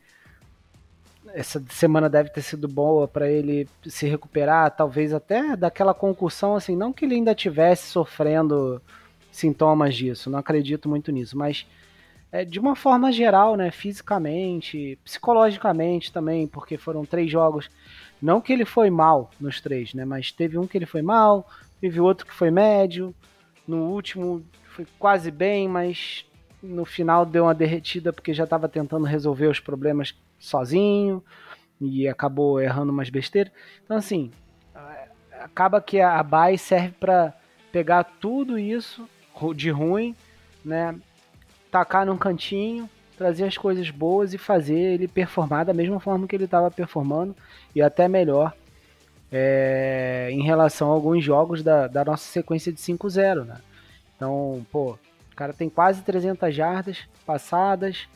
Essa 1.32 1.58
semana 1.70 2.10
deve 2.10 2.28
ter 2.28 2.42
sido 2.42 2.68
boa 2.68 3.08
para 3.08 3.30
ele 3.30 3.66
se 3.86 4.06
recuperar, 4.06 4.76
talvez 4.76 5.10
até 5.14 5.56
daquela 5.56 5.94
concussão, 5.94 6.54
assim, 6.54 6.76
não 6.76 6.92
que 6.92 7.06
ele 7.06 7.14
ainda 7.14 7.34
tivesse 7.34 7.86
sofrendo 7.86 8.82
sintomas 9.32 9.94
disso, 9.94 10.28
não 10.28 10.38
acredito 10.38 10.86
muito 10.86 11.10
nisso, 11.10 11.36
mas 11.36 11.66
é, 12.30 12.44
de 12.44 12.60
uma 12.60 12.76
forma 12.76 13.10
geral, 13.10 13.56
né, 13.56 13.70
fisicamente, 13.70 14.98
psicologicamente 15.02 16.12
também, 16.12 16.46
porque 16.46 16.76
foram 16.76 17.06
três 17.06 17.30
jogos 17.30 17.70
não 18.24 18.40
que 18.40 18.54
ele 18.54 18.64
foi 18.64 18.88
mal 18.88 19.30
nos 19.38 19.60
três, 19.60 19.92
né? 19.92 20.06
Mas 20.06 20.32
teve 20.32 20.56
um 20.56 20.66
que 20.66 20.78
ele 20.78 20.86
foi 20.86 21.02
mal, 21.02 21.46
teve 21.78 22.00
outro 22.00 22.26
que 22.26 22.32
foi 22.32 22.50
médio. 22.50 23.14
No 23.68 23.90
último 23.90 24.42
foi 24.70 24.86
quase 24.98 25.30
bem, 25.30 25.68
mas 25.68 26.24
no 26.62 26.86
final 26.86 27.26
deu 27.26 27.44
uma 27.44 27.54
derretida 27.54 28.14
porque 28.14 28.32
já 28.32 28.44
estava 28.44 28.66
tentando 28.66 29.04
resolver 29.04 29.48
os 29.48 29.60
problemas 29.60 30.14
sozinho 30.38 31.22
e 31.78 32.08
acabou 32.08 32.58
errando 32.58 32.90
umas 32.90 33.10
besteiras. 33.10 33.52
Então 33.84 33.98
assim, 33.98 34.30
acaba 35.38 35.78
que 35.78 36.00
a 36.00 36.22
Bay 36.22 36.56
serve 36.56 36.92
para 36.98 37.34
pegar 37.70 38.04
tudo 38.04 38.58
isso 38.58 39.06
de 39.54 39.68
ruim, 39.68 40.16
né? 40.64 40.98
Tacar 41.70 42.06
num 42.06 42.16
cantinho 42.16 42.88
trazer 43.16 43.44
as 43.44 43.56
coisas 43.56 43.90
boas 43.90 44.34
e 44.34 44.38
fazer 44.38 44.78
ele 44.78 45.08
performar 45.08 45.64
da 45.64 45.74
mesma 45.74 46.00
forma 46.00 46.26
que 46.26 46.34
ele 46.34 46.44
estava 46.44 46.70
performando 46.70 47.34
e 47.74 47.80
até 47.80 48.08
melhor 48.08 48.52
é, 49.30 50.28
em 50.30 50.42
relação 50.42 50.90
a 50.90 50.94
alguns 50.94 51.24
jogos 51.24 51.62
da, 51.62 51.86
da 51.86 52.04
nossa 52.04 52.24
sequência 52.24 52.72
de 52.72 52.78
5-0, 52.78 53.44
né? 53.44 53.58
Então, 54.14 54.64
pô, 54.70 54.92
o 55.32 55.36
cara 55.36 55.52
tem 55.52 55.68
quase 55.68 56.02
300 56.02 56.54
jardas 56.54 56.98
passadas, 57.26 58.06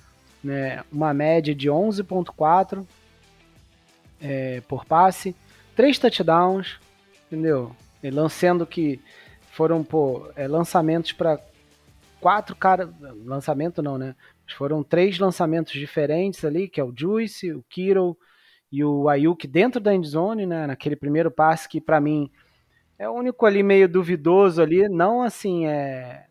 né? 0.43 0.85
Uma 0.93 1.13
média 1.13 1.55
de 1.55 1.69
11.4 1.69 2.85
é, 4.21 4.63
por 4.69 4.85
passe, 4.85 5.35
três 5.75 5.99
touchdowns, 5.99 6.79
entendeu? 7.27 7.75
E 8.03 8.11
lançando 8.11 8.67
que 8.67 9.01
foram 9.51 9.83
pô, 9.83 10.31
é, 10.37 10.47
lançamentos 10.47 11.13
para 11.13 11.41
quatro 12.21 12.55
caras, 12.55 12.89
lançamento 13.25 13.83
não, 13.83 13.99
né? 13.99 14.15
Foram 14.57 14.83
três 14.83 15.19
lançamentos 15.19 15.73
diferentes 15.73 16.45
ali, 16.45 16.69
que 16.69 16.81
é 16.81 16.85
o 16.85 16.93
Juice, 16.97 17.53
o 17.53 17.65
Kiro 17.69 18.17
e 18.71 18.85
o 18.85 19.09
Ayuk 19.09 19.47
dentro 19.47 19.81
da 19.81 19.95
endzone, 19.95 20.47
né? 20.47 20.67
Naquele 20.67 20.97
primeiro 20.97 21.31
passe 21.31 21.69
que 21.69 21.81
para 21.81 22.01
mim 22.01 22.31
é 22.99 23.09
o 23.09 23.13
único 23.13 23.47
ali 23.47 23.63
meio 23.63 23.89
duvidoso 23.89 24.61
ali, 24.61 24.89
não 24.89 25.23
assim 25.23 25.67
é 25.67 26.25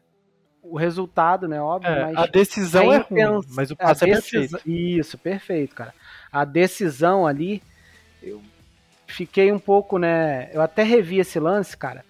o 0.62 0.76
resultado, 0.76 1.48
né, 1.48 1.62
óbvio, 1.62 1.90
é, 1.90 2.04
mas 2.04 2.18
a 2.18 2.26
decisão 2.26 2.92
é 2.92 2.98
ruim, 2.98 3.42
mas 3.52 3.72
o 3.72 3.76
passe 3.78 4.04
é 4.04 4.08
perfeito. 4.08 4.60
Isso, 4.66 5.18
perfeito, 5.18 5.74
cara. 5.74 5.94
A 6.30 6.44
decisão 6.44 7.26
ali 7.26 7.64
eu 8.22 8.42
fiquei 9.06 9.50
um 9.50 9.60
pouco, 9.60 9.98
né, 9.98 10.50
eu 10.52 10.62
até 10.62 10.84
revi 10.84 11.20
esse 11.20 11.40
lance, 11.40 11.78
cara. 11.78 12.04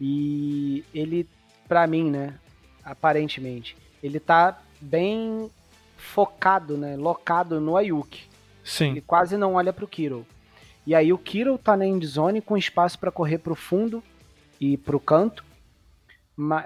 E 0.00 0.84
ele 0.92 1.28
para 1.68 1.86
mim, 1.86 2.10
né, 2.10 2.34
aparentemente, 2.84 3.76
ele 4.02 4.18
tá 4.18 4.60
bem 4.82 5.50
focado, 5.96 6.76
né? 6.76 6.96
Locado 6.96 7.60
no 7.60 7.76
Ayuk. 7.76 8.24
Sim. 8.64 8.90
Ele 8.90 9.00
quase 9.00 9.36
não 9.36 9.54
olha 9.54 9.72
pro 9.72 9.88
Kiro. 9.88 10.26
E 10.86 10.94
aí 10.94 11.12
o 11.12 11.18
Kiro 11.18 11.56
tá 11.56 11.76
na 11.76 11.86
end 11.86 12.04
zone 12.06 12.40
com 12.40 12.56
espaço 12.56 12.98
para 12.98 13.12
correr 13.12 13.38
pro 13.38 13.54
fundo 13.54 14.02
e 14.60 14.76
pro 14.76 14.98
canto. 14.98 15.44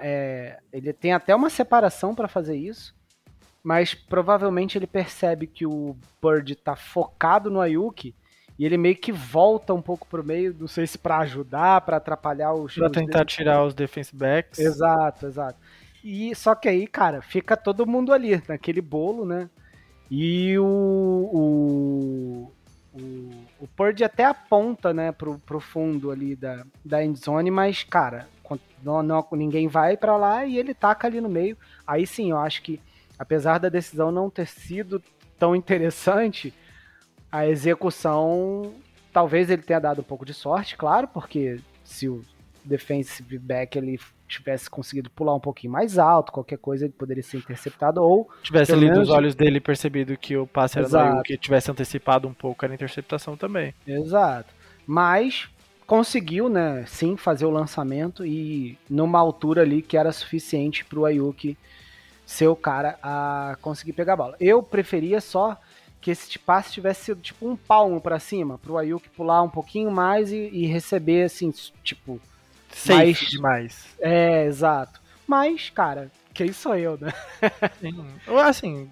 É, 0.01 0.59
ele 0.73 0.91
tem 0.91 1.13
até 1.13 1.35
uma 1.35 1.49
separação 1.49 2.15
para 2.15 2.27
fazer 2.27 2.55
isso, 2.55 2.95
mas 3.63 3.93
provavelmente 3.93 4.77
ele 4.77 4.87
percebe 4.87 5.45
que 5.45 5.65
o 5.65 5.95
Bird 6.21 6.55
tá 6.55 6.75
focado 6.75 7.51
no 7.51 7.61
Ayuki 7.61 8.15
e 8.57 8.65
ele 8.65 8.77
meio 8.77 8.95
que 8.95 9.11
volta 9.11 9.73
um 9.73 9.81
pouco 9.81 10.07
pro 10.07 10.23
meio, 10.23 10.55
não 10.59 10.67
sei 10.67 10.87
se 10.87 10.97
para 10.97 11.19
ajudar, 11.19 11.81
para 11.81 11.97
atrapalhar 11.97 12.53
os. 12.53 12.73
Pra 12.73 12.89
tentar 12.89 13.19
dele. 13.19 13.25
tirar 13.25 13.63
os 13.63 13.75
defense 13.75 14.15
backs. 14.15 14.57
Exato, 14.57 15.27
exato. 15.27 15.59
E 16.03 16.33
só 16.35 16.55
que 16.55 16.69
aí, 16.69 16.87
cara, 16.87 17.21
fica 17.21 17.57
todo 17.57 17.85
mundo 17.85 18.13
ali, 18.13 18.41
naquele 18.47 18.81
bolo, 18.81 19.25
né? 19.25 19.49
E 20.09 20.57
o. 20.57 21.29
O, 21.33 22.51
o, 22.93 23.31
o 23.59 23.67
Purdy 23.75 24.03
até 24.03 24.25
aponta, 24.25 24.93
né, 24.93 25.11
pro, 25.11 25.37
pro 25.39 25.59
fundo 25.59 26.09
ali 26.11 26.35
da, 26.35 26.65
da 26.83 27.03
endzone, 27.03 27.51
mas, 27.51 27.83
cara, 27.83 28.27
não, 28.83 29.01
não, 29.03 29.27
ninguém 29.33 29.67
vai 29.67 29.97
para 29.97 30.15
lá 30.15 30.45
e 30.45 30.57
ele 30.57 30.73
taca 30.73 31.07
ali 31.07 31.19
no 31.19 31.29
meio. 31.29 31.57
Aí 31.85 32.05
sim, 32.05 32.31
eu 32.31 32.37
acho 32.37 32.61
que, 32.61 32.79
apesar 33.17 33.57
da 33.57 33.69
decisão 33.69 34.11
não 34.11 34.29
ter 34.29 34.47
sido 34.47 35.01
tão 35.37 35.55
interessante, 35.55 36.53
a 37.31 37.47
execução, 37.47 38.73
talvez 39.11 39.49
ele 39.49 39.61
tenha 39.61 39.79
dado 39.79 40.01
um 40.01 40.03
pouco 40.03 40.25
de 40.25 40.33
sorte, 40.33 40.77
claro, 40.77 41.07
porque 41.07 41.59
se 41.83 42.07
o 42.07 42.23
defensive 42.67 43.37
back 43.39 43.77
ele 43.77 43.99
tivesse 44.27 44.69
conseguido 44.69 45.09
pular 45.09 45.33
um 45.33 45.39
pouquinho 45.39 45.71
mais 45.71 45.97
alto, 45.97 46.31
qualquer 46.31 46.57
coisa 46.57 46.85
ele 46.85 46.93
poderia 46.93 47.23
ser 47.23 47.37
interceptado 47.37 48.03
ou 48.03 48.29
tivesse 48.43 48.73
ali 48.73 48.85
menos... 48.85 48.99
dos 48.99 49.09
olhos 49.09 49.35
dele 49.35 49.59
percebido 49.59 50.17
que 50.17 50.35
o 50.35 50.45
passe 50.45 50.77
era 50.77 50.87
Exato. 50.87 51.23
que 51.23 51.37
tivesse 51.37 51.71
antecipado 51.71 52.27
um 52.27 52.33
pouco 52.33 52.65
a 52.65 52.73
interceptação 52.73 53.37
também. 53.37 53.73
Exato. 53.87 54.53
Mas 54.85 55.49
conseguiu, 55.85 56.49
né, 56.49 56.83
sim, 56.85 57.15
fazer 57.15 57.45
o 57.45 57.49
lançamento 57.49 58.25
e 58.25 58.77
numa 58.89 59.19
altura 59.19 59.61
ali 59.61 59.81
que 59.81 59.97
era 59.97 60.11
suficiente 60.11 60.83
para 60.83 60.99
o 60.99 61.05
Ayuki 61.05 61.57
ser 62.25 62.47
o 62.47 62.55
cara 62.55 62.99
a 63.01 63.57
conseguir 63.61 63.93
pegar 63.93 64.13
a 64.13 64.17
bola. 64.17 64.35
Eu 64.39 64.61
preferia 64.61 65.21
só 65.21 65.57
que 66.01 66.11
esse 66.11 66.37
passe 66.37 66.73
tivesse 66.73 67.05
sido 67.05 67.21
tipo 67.21 67.47
um 67.47 67.55
palmo 67.55 67.99
para 67.99 68.19
cima, 68.19 68.57
pro 68.57 68.77
Ayuk 68.77 69.09
pular 69.09 69.41
um 69.41 69.49
pouquinho 69.49 69.89
mais 69.89 70.31
e, 70.31 70.49
e 70.51 70.65
receber 70.65 71.23
assim, 71.23 71.51
tipo. 71.83 72.19
Safe 72.69 72.97
mais... 72.97 73.19
demais. 73.19 73.95
É, 73.99 74.45
exato. 74.45 75.01
Mas, 75.25 75.69
cara, 75.69 76.11
quem 76.33 76.51
sou 76.53 76.75
eu, 76.75 76.97
né? 76.97 77.11
assim, 78.45 78.89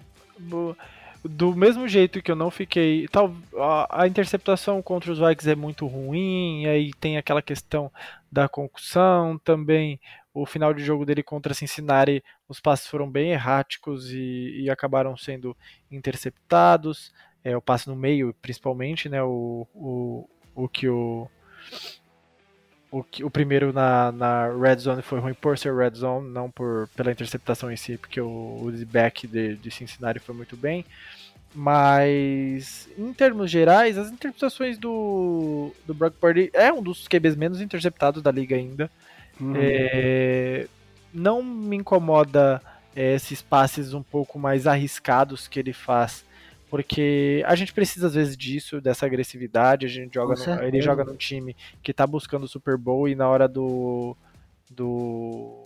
do 1.28 1.54
mesmo 1.54 1.88
jeito 1.88 2.22
que 2.22 2.30
eu 2.30 2.36
não 2.36 2.50
fiquei. 2.50 3.08
Tal, 3.08 3.34
a, 3.56 4.02
a, 4.02 4.06
interceptação 4.06 4.80
contra 4.82 5.10
os 5.10 5.18
Vikings 5.18 5.50
é 5.50 5.54
muito 5.54 5.86
ruim, 5.86 6.66
aí 6.66 6.92
tem 6.94 7.16
aquela 7.16 7.42
questão 7.42 7.90
da 8.30 8.48
concussão, 8.48 9.38
também 9.38 10.00
o 10.32 10.44
final 10.44 10.74
de 10.74 10.84
jogo 10.84 11.06
dele 11.06 11.22
contra 11.22 11.54
Cincinnati, 11.54 12.22
os 12.46 12.60
passes 12.60 12.86
foram 12.86 13.10
bem 13.10 13.30
erráticos 13.30 14.12
e, 14.12 14.60
e 14.60 14.70
acabaram 14.70 15.16
sendo 15.16 15.56
interceptados. 15.90 17.12
É, 17.42 17.56
o 17.56 17.62
passe 17.62 17.88
no 17.88 17.96
meio, 17.96 18.34
principalmente, 18.42 19.08
né? 19.08 19.22
O, 19.22 19.66
o, 19.72 20.28
o 20.54 20.68
que 20.68 20.88
o. 20.88 21.28
O, 22.90 23.04
o 23.22 23.30
primeiro 23.30 23.72
na, 23.72 24.12
na 24.12 24.48
red 24.48 24.76
zone 24.76 25.02
foi 25.02 25.18
ruim 25.18 25.34
por 25.34 25.58
ser 25.58 25.74
red 25.74 25.94
zone, 25.94 26.30
não 26.30 26.50
por, 26.50 26.88
pela 26.96 27.10
interceptação 27.10 27.70
em 27.70 27.76
si, 27.76 27.98
porque 27.98 28.20
o, 28.20 28.26
o 28.26 28.72
back 28.86 29.26
de, 29.26 29.56
de 29.56 29.70
Cincinnati 29.70 30.20
foi 30.20 30.34
muito 30.34 30.56
bem. 30.56 30.84
Mas, 31.54 32.88
em 32.98 33.12
termos 33.14 33.50
gerais, 33.50 33.96
as 33.96 34.10
interceptações 34.10 34.76
do, 34.76 35.72
do 35.86 35.94
Brock 35.94 36.14
Purdy 36.20 36.50
é 36.52 36.70
um 36.70 36.82
dos 36.82 37.08
QBs 37.08 37.34
menos 37.34 37.60
interceptados 37.60 38.22
da 38.22 38.30
liga 38.30 38.54
ainda. 38.54 38.90
Uhum. 39.40 39.54
É, 39.56 40.66
não 41.12 41.42
me 41.42 41.76
incomoda 41.76 42.60
é, 42.94 43.14
esses 43.14 43.40
passes 43.40 43.94
um 43.94 44.02
pouco 44.02 44.38
mais 44.38 44.66
arriscados 44.66 45.48
que 45.48 45.58
ele 45.58 45.72
faz, 45.72 46.24
porque 46.68 47.42
a 47.46 47.54
gente 47.54 47.72
precisa 47.72 48.06
às 48.08 48.14
vezes 48.14 48.36
disso, 48.36 48.80
dessa 48.80 49.06
agressividade. 49.06 49.86
A 49.86 49.88
gente 49.88 50.14
joga 50.14 50.34
no, 50.34 50.62
ele 50.62 50.80
joga 50.80 51.04
num 51.04 51.16
time 51.16 51.56
que 51.82 51.90
está 51.90 52.06
buscando 52.06 52.44
o 52.44 52.48
Super 52.48 52.76
Bowl 52.76 53.08
e 53.08 53.14
na 53.14 53.28
hora 53.28 53.48
do 53.48 54.16
do 54.70 55.64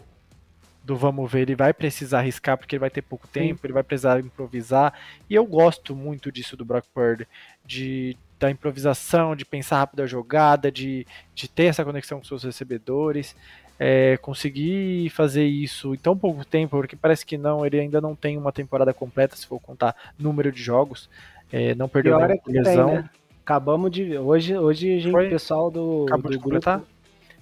do 0.82 0.96
vamos 0.96 1.30
ver, 1.30 1.42
ele 1.42 1.54
vai 1.54 1.72
precisar 1.72 2.20
arriscar 2.20 2.56
porque 2.56 2.74
ele 2.74 2.80
vai 2.80 2.90
ter 2.90 3.02
pouco 3.02 3.28
tempo, 3.28 3.60
Sim. 3.60 3.66
ele 3.66 3.72
vai 3.72 3.82
precisar 3.82 4.18
improvisar. 4.18 4.94
E 5.28 5.34
eu 5.34 5.44
gosto 5.44 5.94
muito 5.94 6.32
disso 6.32 6.56
do 6.56 6.64
Brock 6.64 6.86
Purdy, 6.92 7.28
de 7.64 8.16
da 8.38 8.50
improvisação, 8.50 9.36
de 9.36 9.44
pensar 9.44 9.80
rápido 9.80 10.00
a 10.00 10.06
jogada, 10.06 10.72
de, 10.72 11.06
de 11.34 11.46
ter 11.46 11.64
essa 11.64 11.84
conexão 11.84 12.18
com 12.18 12.24
seus 12.24 12.42
recebedores. 12.42 13.36
É, 13.82 14.18
conseguir 14.18 15.08
fazer 15.08 15.46
isso 15.46 15.94
em 15.94 15.96
tão 15.96 16.14
pouco 16.14 16.44
tempo, 16.44 16.76
porque 16.76 16.94
parece 16.94 17.24
que 17.24 17.38
não, 17.38 17.64
ele 17.64 17.80
ainda 17.80 17.98
não 17.98 18.14
tem 18.14 18.36
uma 18.36 18.52
temporada 18.52 18.92
completa, 18.92 19.34
se 19.34 19.46
for 19.46 19.58
contar 19.58 19.96
número 20.18 20.52
de 20.52 20.62
jogos. 20.62 21.08
É, 21.50 21.74
não 21.74 21.88
perdeu 21.88 22.18
nenhuma 22.18 22.38
lesão. 22.46 22.88
Tem, 22.88 22.96
né? 22.96 23.10
Acabamos 23.42 23.90
de. 23.90 24.18
Hoje, 24.18 24.56
hoje 24.56 24.96
a 24.96 25.00
gente, 25.00 25.16
o 25.16 25.30
pessoal 25.30 25.70
do. 25.70 26.04
Acabou 26.06 26.30
do 26.30 26.30
de 26.30 26.36
grupo, 26.36 26.42
completar? 26.42 26.82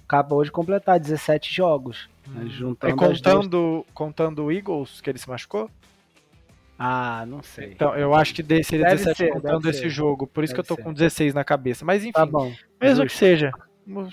Acabou 0.07 0.43
de 0.43 0.51
completar 0.51 0.99
17 0.99 1.53
jogos. 1.53 2.09
Né, 2.25 2.45
hum. 2.45 2.49
Juntando 2.49 2.93
é 2.93 2.95
contando, 2.95 3.85
contando 3.93 4.45
o 4.45 4.51
Eagles, 4.51 5.01
que 5.01 5.09
ele 5.09 5.19
se 5.19 5.29
machucou? 5.29 5.69
Ah, 6.81 7.25
não 7.27 7.43
sei. 7.43 7.73
Então, 7.73 7.93
eu 7.95 8.15
acho 8.15 8.33
que 8.33 8.41
seria 8.63 8.85
deve 8.85 9.03
17 9.03 9.17
ser, 9.17 9.29
contando 9.33 9.69
esse 9.69 9.81
ser. 9.81 9.89
jogo. 9.89 10.25
Por 10.25 10.45
isso 10.45 10.53
deve 10.53 10.63
que 10.63 10.71
eu 10.71 10.75
tô 10.75 10.81
ser. 10.81 10.87
com 10.87 10.93
16 10.93 11.33
na 11.33 11.43
cabeça. 11.43 11.83
Mas 11.83 12.03
enfim, 12.03 12.13
tá 12.13 12.25
bom. 12.25 12.53
mesmo 12.81 13.03
Justo. 13.03 13.07
que 13.07 13.17
seja, 13.17 13.51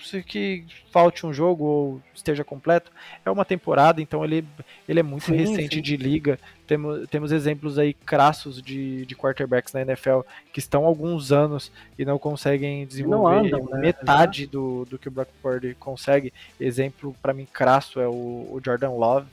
se 0.02 0.22
que 0.22 0.64
falte 0.90 1.26
um 1.26 1.32
jogo 1.32 1.64
ou 1.64 2.02
esteja 2.14 2.42
completo, 2.42 2.90
é 3.24 3.30
uma 3.30 3.44
temporada, 3.44 4.00
então 4.00 4.24
ele, 4.24 4.44
ele 4.88 5.00
é 5.00 5.02
muito 5.02 5.26
sim, 5.26 5.36
recente 5.36 5.76
sim. 5.76 5.82
de 5.82 5.96
liga. 5.96 6.38
Temos, 6.66 7.08
temos 7.08 7.32
exemplos 7.32 7.78
aí 7.78 7.92
crassos 7.92 8.62
de, 8.62 9.04
de 9.04 9.14
quarterbacks 9.14 9.72
na 9.72 9.82
NFL 9.82 10.20
que 10.52 10.58
estão 10.58 10.84
há 10.84 10.86
alguns 10.86 11.30
anos 11.30 11.70
e 11.98 12.04
não 12.04 12.18
conseguem 12.18 12.86
desenvolver 12.86 13.34
não 13.34 13.44
andam, 13.44 13.64
né? 13.70 13.78
metade 13.78 14.46
do, 14.46 14.84
do 14.86 14.98
que 14.98 15.08
o 15.08 15.10
Brock 15.10 15.28
Purdy 15.42 15.74
consegue. 15.74 16.32
Exemplo 16.58 17.14
para 17.20 17.34
mim 17.34 17.46
crasso 17.50 18.00
é 18.00 18.08
o, 18.08 18.12
o 18.12 18.60
Jordan 18.64 18.90
Love, 18.90 19.28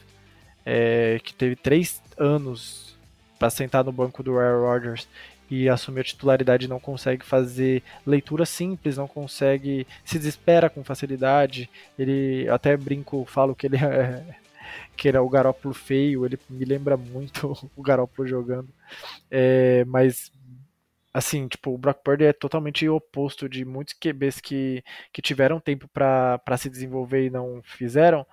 é, 0.65 1.19
que 1.23 1.33
teve 1.33 1.55
três 1.55 2.01
anos 2.17 2.97
para 3.39 3.49
sentar 3.49 3.83
no 3.83 3.91
banco 3.91 4.23
do 4.23 4.37
Aaron 4.37 4.61
Rodgers 4.61 5.07
e 5.53 5.69
assumir 5.69 6.01
a 6.01 6.03
titularidade 6.03 6.67
não 6.67 6.79
consegue 6.79 7.23
fazer 7.23 7.83
leitura 8.07 8.43
simples, 8.43 8.97
não 8.97 9.07
consegue, 9.07 9.85
se 10.03 10.17
desespera 10.17 10.67
com 10.67 10.83
facilidade. 10.83 11.69
Ele 11.97 12.49
até 12.49 12.75
brinco, 12.75 13.23
falo 13.25 13.53
que 13.53 13.67
ele 13.67 13.77
é 13.77 14.35
que 14.97 15.07
ele 15.07 15.17
é 15.17 15.19
o 15.19 15.29
Garópolo 15.29 15.73
feio, 15.75 16.25
ele 16.25 16.39
me 16.49 16.65
lembra 16.65 16.97
muito 16.97 17.55
o 17.77 17.83
Garópolo 17.83 18.27
jogando. 18.27 18.69
É, 19.29 19.85
mas 19.85 20.31
assim, 21.13 21.47
tipo, 21.47 21.71
o 21.71 21.77
Brock 21.77 21.99
Purdy 22.03 22.25
é 22.25 22.33
totalmente 22.33 22.89
oposto 22.89 23.47
de 23.47 23.63
muitos 23.63 23.93
QBs 23.93 24.41
que, 24.41 24.83
que 25.11 25.21
tiveram 25.21 25.59
tempo 25.59 25.87
para 25.87 26.57
se 26.57 26.67
desenvolver 26.67 27.27
e 27.27 27.29
não 27.29 27.61
fizeram 27.63 28.25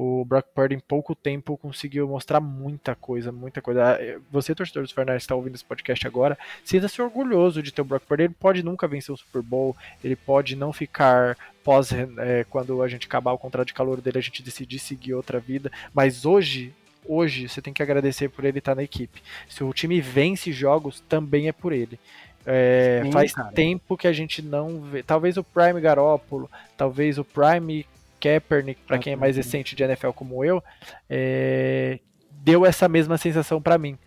o 0.00 0.24
Brock 0.24 0.46
Purdy 0.54 0.74
em 0.74 0.80
pouco 0.80 1.14
tempo 1.14 1.58
conseguiu 1.58 2.08
mostrar 2.08 2.40
muita 2.40 2.94
coisa, 2.94 3.30
muita 3.30 3.60
coisa. 3.60 3.92
Ah, 3.92 4.20
você, 4.30 4.54
torcedor 4.54 4.82
dos 4.82 4.92
Fernandes, 4.92 5.24
está 5.24 5.34
ouvindo 5.34 5.54
esse 5.54 5.64
podcast 5.64 6.06
agora, 6.06 6.38
sinta-se 6.64 7.02
orgulhoso 7.02 7.62
de 7.62 7.70
ter 7.70 7.82
o 7.82 7.84
Brock 7.84 8.04
Purdy. 8.04 8.22
Ele 8.22 8.34
pode 8.38 8.62
nunca 8.62 8.88
vencer 8.88 9.14
o 9.14 9.18
Super 9.18 9.42
Bowl, 9.42 9.76
ele 10.02 10.16
pode 10.16 10.56
não 10.56 10.72
ficar 10.72 11.36
pós 11.62 11.92
é, 11.92 12.44
quando 12.48 12.82
a 12.82 12.88
gente 12.88 13.06
acabar 13.06 13.32
o 13.32 13.38
contrato 13.38 13.66
de 13.66 13.74
calor 13.74 14.00
dele, 14.00 14.16
a 14.16 14.22
gente 14.22 14.42
decidir 14.42 14.78
seguir 14.78 15.12
outra 15.12 15.38
vida, 15.38 15.70
mas 15.92 16.24
hoje 16.24 16.72
hoje 17.06 17.48
você 17.48 17.60
tem 17.60 17.72
que 17.72 17.82
agradecer 17.82 18.30
por 18.30 18.44
ele 18.44 18.58
estar 18.58 18.74
na 18.74 18.82
equipe. 18.82 19.22
Se 19.48 19.62
o 19.62 19.72
time 19.72 20.00
vence 20.00 20.50
jogos, 20.50 21.00
também 21.08 21.48
é 21.48 21.52
por 21.52 21.72
ele. 21.72 21.98
É, 22.46 23.02
Sim, 23.04 23.12
faz 23.12 23.32
cara. 23.34 23.52
tempo 23.52 23.96
que 23.98 24.06
a 24.06 24.12
gente 24.12 24.40
não 24.40 24.80
vê. 24.80 25.02
Talvez 25.02 25.36
o 25.36 25.44
Prime 25.44 25.80
Garópolo, 25.80 26.50
talvez 26.76 27.18
o 27.18 27.24
Prime 27.24 27.84
Kaepernick, 28.20 28.80
para 28.86 28.98
quem 28.98 29.14
é 29.14 29.16
mais 29.16 29.36
recente 29.36 29.74
de 29.74 29.82
NFL 29.82 30.10
como 30.10 30.44
eu, 30.44 30.62
é, 31.08 31.98
deu 32.30 32.66
essa 32.66 32.88
mesma 32.88 33.16
sensação 33.16 33.60
para 33.60 33.78
mim 33.78 33.98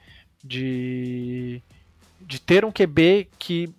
de, 0.44 1.62
de 2.22 2.40
ter 2.40 2.66
um 2.66 2.72
QB 2.72 3.30
que 3.40 3.74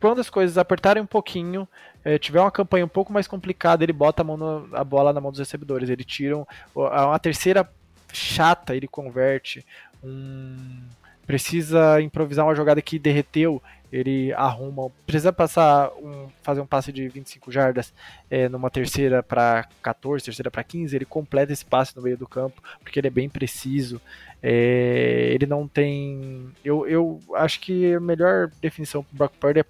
quando 0.00 0.20
as 0.20 0.28
coisas 0.28 0.58
apertarem 0.58 1.02
um 1.02 1.06
pouquinho, 1.06 1.66
é, 2.04 2.18
tiver 2.18 2.40
uma 2.40 2.50
campanha 2.50 2.84
um 2.84 2.88
pouco 2.88 3.10
mais 3.10 3.26
complicada, 3.26 3.82
ele 3.82 3.92
bota 3.92 4.20
a, 4.20 4.24
mão 4.24 4.36
no, 4.36 4.68
a 4.72 4.84
bola 4.84 5.14
na 5.14 5.20
mão 5.20 5.30
dos 5.30 5.40
recebedores, 5.40 5.88
ele 5.88 6.04
tira 6.04 6.36
um, 6.36 6.44
uma 6.74 7.18
terceira 7.18 7.66
chata, 8.12 8.76
ele 8.76 8.86
converte 8.86 9.64
um 10.02 10.82
precisa 11.26 12.00
improvisar 12.00 12.44
uma 12.44 12.54
jogada 12.54 12.80
que 12.82 12.98
derreteu, 12.98 13.62
ele 13.92 14.32
arruma, 14.32 14.90
precisa 15.06 15.32
passar 15.32 15.88
um, 16.02 16.28
fazer 16.42 16.60
um 16.60 16.66
passe 16.66 16.92
de 16.92 17.06
25 17.08 17.52
jardas 17.52 17.94
é, 18.28 18.48
numa 18.48 18.68
terceira 18.68 19.22
para 19.22 19.68
14, 19.80 20.24
terceira 20.24 20.50
para 20.50 20.64
15, 20.64 20.96
ele 20.96 21.04
completa 21.04 21.52
esse 21.52 21.64
passe 21.64 21.96
no 21.96 22.02
meio 22.02 22.18
do 22.18 22.26
campo, 22.26 22.60
porque 22.80 22.98
ele 22.98 23.06
é 23.06 23.10
bem 23.10 23.28
preciso. 23.28 24.00
É, 24.42 25.30
ele 25.32 25.46
não 25.46 25.68
tem. 25.68 26.50
Eu, 26.64 26.86
eu 26.88 27.20
acho 27.34 27.60
que 27.60 27.94
a 27.94 28.00
melhor 28.00 28.50
definição 28.60 29.02
para 29.04 29.14
o 29.14 29.16
Brock 29.16 29.32
Purdy 29.38 29.60
é 29.60 29.64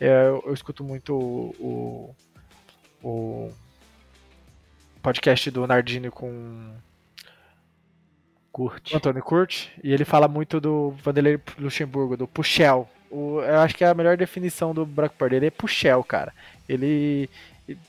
É, 0.00 0.26
eu, 0.28 0.52
escuto 0.52 0.82
muito 0.82 1.14
o, 1.14 2.14
o, 3.02 3.08
o, 3.08 3.52
podcast 5.02 5.50
do 5.50 5.66
Nardini 5.66 6.10
com 6.10 6.74
Kurt. 8.52 8.92
o 8.92 8.96
Antônio 8.96 9.22
Kurt, 9.22 9.68
e 9.82 9.92
ele 9.92 10.04
fala 10.04 10.28
muito 10.28 10.60
do 10.60 10.90
Vanderlei 11.02 11.38
Luxemburgo, 11.58 12.16
do 12.16 12.26
Puxel. 12.26 12.88
O, 13.10 13.40
eu 13.40 13.60
acho 13.60 13.74
que 13.74 13.84
é 13.84 13.88
a 13.88 13.94
melhor 13.94 14.16
definição 14.16 14.72
do 14.72 14.86
Brock 14.86 15.12
Purdy. 15.14 15.36
Ele 15.36 15.46
é 15.46 15.50
Puxel, 15.50 16.02
cara. 16.04 16.32
Ele, 16.68 17.28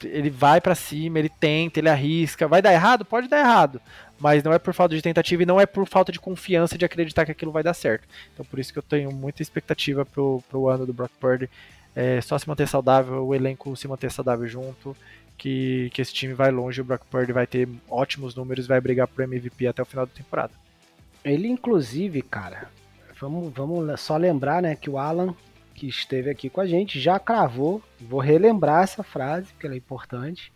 ele 0.04 0.30
vai 0.30 0.60
para 0.60 0.74
cima, 0.74 1.20
ele 1.20 1.30
tenta, 1.30 1.80
ele 1.80 1.90
arrisca. 1.90 2.48
Vai 2.48 2.62
dar 2.62 2.74
errado? 2.74 3.06
Pode 3.06 3.28
dar 3.28 3.40
errado. 3.40 3.80
Mas 4.20 4.44
não 4.44 4.54
é 4.54 4.60
por 4.60 4.74
falta 4.74 4.96
de 4.96 5.02
tentativa 5.02 5.44
e 5.44 5.46
não 5.46 5.60
é 5.60 5.66
por 5.66 5.88
falta 5.88 6.12
de 6.12 6.20
confiança 6.20 6.78
de 6.78 6.86
acreditar 6.86 7.26
que 7.26 7.32
aquilo 7.32 7.52
vai 7.52 7.64
dar 7.64 7.74
certo. 7.74 8.08
Então 8.34 8.46
por 8.46 8.60
isso 8.60 8.74
que 8.74 8.80
eu 8.80 8.84
tenho 8.84 9.12
muita 9.12 9.42
expectativa 9.42 10.06
pro, 10.06 10.44
pro 10.50 10.68
ano 10.68 10.86
do 10.86 10.94
Brock 10.94 11.12
Purdy. 11.20 11.50
É 11.96 12.22
só 12.22 12.38
se 12.38 12.48
manter 12.48 12.68
saudável, 12.68 13.26
o 13.26 13.36
elenco 13.36 13.76
se 13.76 13.88
manter 13.88 14.10
saudável 14.12 14.48
junto, 14.48 14.96
que, 15.42 15.90
que 15.92 16.04
esse 16.04 16.14
time 16.14 16.36
vai 16.36 16.52
longe, 16.52 16.82
o 16.82 16.84
Brock 16.84 17.04
Purdy 17.10 17.34
vai 17.34 17.48
ter 17.48 17.68
ótimos 17.90 18.36
números, 18.36 18.68
vai 18.68 18.80
brigar 18.80 19.08
pro 19.08 19.24
MVP 19.24 19.66
até 19.66 19.82
o 19.82 19.86
final 19.86 20.06
da 20.06 20.14
temporada. 20.14 20.54
Ele, 21.26 21.48
inclusive, 21.48 22.22
cara, 22.22 22.70
vamos, 23.20 23.52
vamos 23.52 24.00
só 24.00 24.18
lembrar, 24.18 24.62
né, 24.62 24.76
que 24.76 24.88
o 24.88 25.00
Alan, 25.00 25.34
que 25.74 25.88
esteve 25.88 26.30
aqui 26.30 26.48
com 26.48 26.62
a 26.62 26.68
gente, 26.68 27.00
já 27.00 27.18
cravou, 27.18 27.82
vou 28.00 28.20
relembrar 28.20 28.84
essa 28.84 29.02
frase, 29.02 29.48
porque 29.52 29.66
ela 29.66 29.74
é 29.74 29.80
importante. 29.80 30.54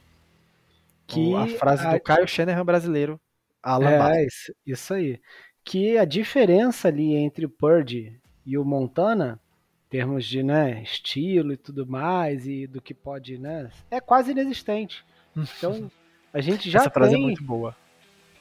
Que 1.08 1.34
a 1.34 1.48
frase 1.58 1.88
a... 1.88 1.94
do 1.94 2.00
Caio 2.00 2.28
Shanahan 2.28 2.64
brasileiro, 2.64 3.20
Alan 3.64 3.90
É, 3.90 4.24
isso, 4.24 4.54
isso 4.64 4.94
aí. 4.94 5.20
Que 5.64 5.98
a 5.98 6.06
diferença 6.06 6.90
ali 6.90 7.16
entre 7.16 7.44
o 7.44 7.50
Purdy 7.50 8.22
e 8.46 8.56
o 8.56 8.64
Montana 8.64 9.42
termos 9.96 10.26
de 10.26 10.43
né, 10.43 10.82
estilo 10.84 11.54
e 11.54 11.58
tudo 11.58 11.88
mais, 11.88 12.46
e 12.46 12.68
do 12.68 12.82
que 12.82 12.93
pode, 12.93 13.38
né? 13.38 13.72
É 13.89 14.02
quase 14.02 14.32
inexistente. 14.32 15.06
Então, 15.34 15.89
a 16.34 16.41
gente 16.41 16.70
já 16.70 16.80
Essa 16.80 16.89
frase 16.89 17.14
tem, 17.14 17.22
é 17.22 17.26
muito 17.26 17.41
boa. 17.41 17.74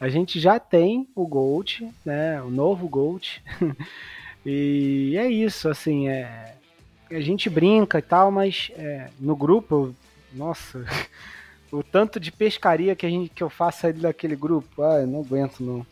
A 0.00 0.08
gente 0.08 0.40
já 0.40 0.58
tem 0.58 1.08
o 1.14 1.24
Gold, 1.24 1.88
né? 2.04 2.42
O 2.42 2.50
novo 2.50 2.88
Gold. 2.88 3.40
e 4.44 5.14
é 5.16 5.28
isso, 5.28 5.68
assim, 5.68 6.08
é. 6.08 6.56
A 7.08 7.20
gente 7.20 7.48
brinca 7.48 8.00
e 8.00 8.02
tal, 8.02 8.32
mas 8.32 8.72
é, 8.74 9.08
no 9.20 9.36
grupo, 9.36 9.94
nossa, 10.32 10.84
o 11.70 11.84
tanto 11.84 12.18
de 12.18 12.32
pescaria 12.32 12.96
que, 12.96 13.06
a 13.06 13.08
gente, 13.08 13.30
que 13.30 13.44
eu 13.44 13.50
faço 13.50 13.86
aí 13.86 13.92
daquele 13.92 14.34
grupo, 14.34 14.82
ah, 14.82 15.02
eu 15.02 15.06
não 15.06 15.20
aguento 15.20 15.60
não. 15.60 15.86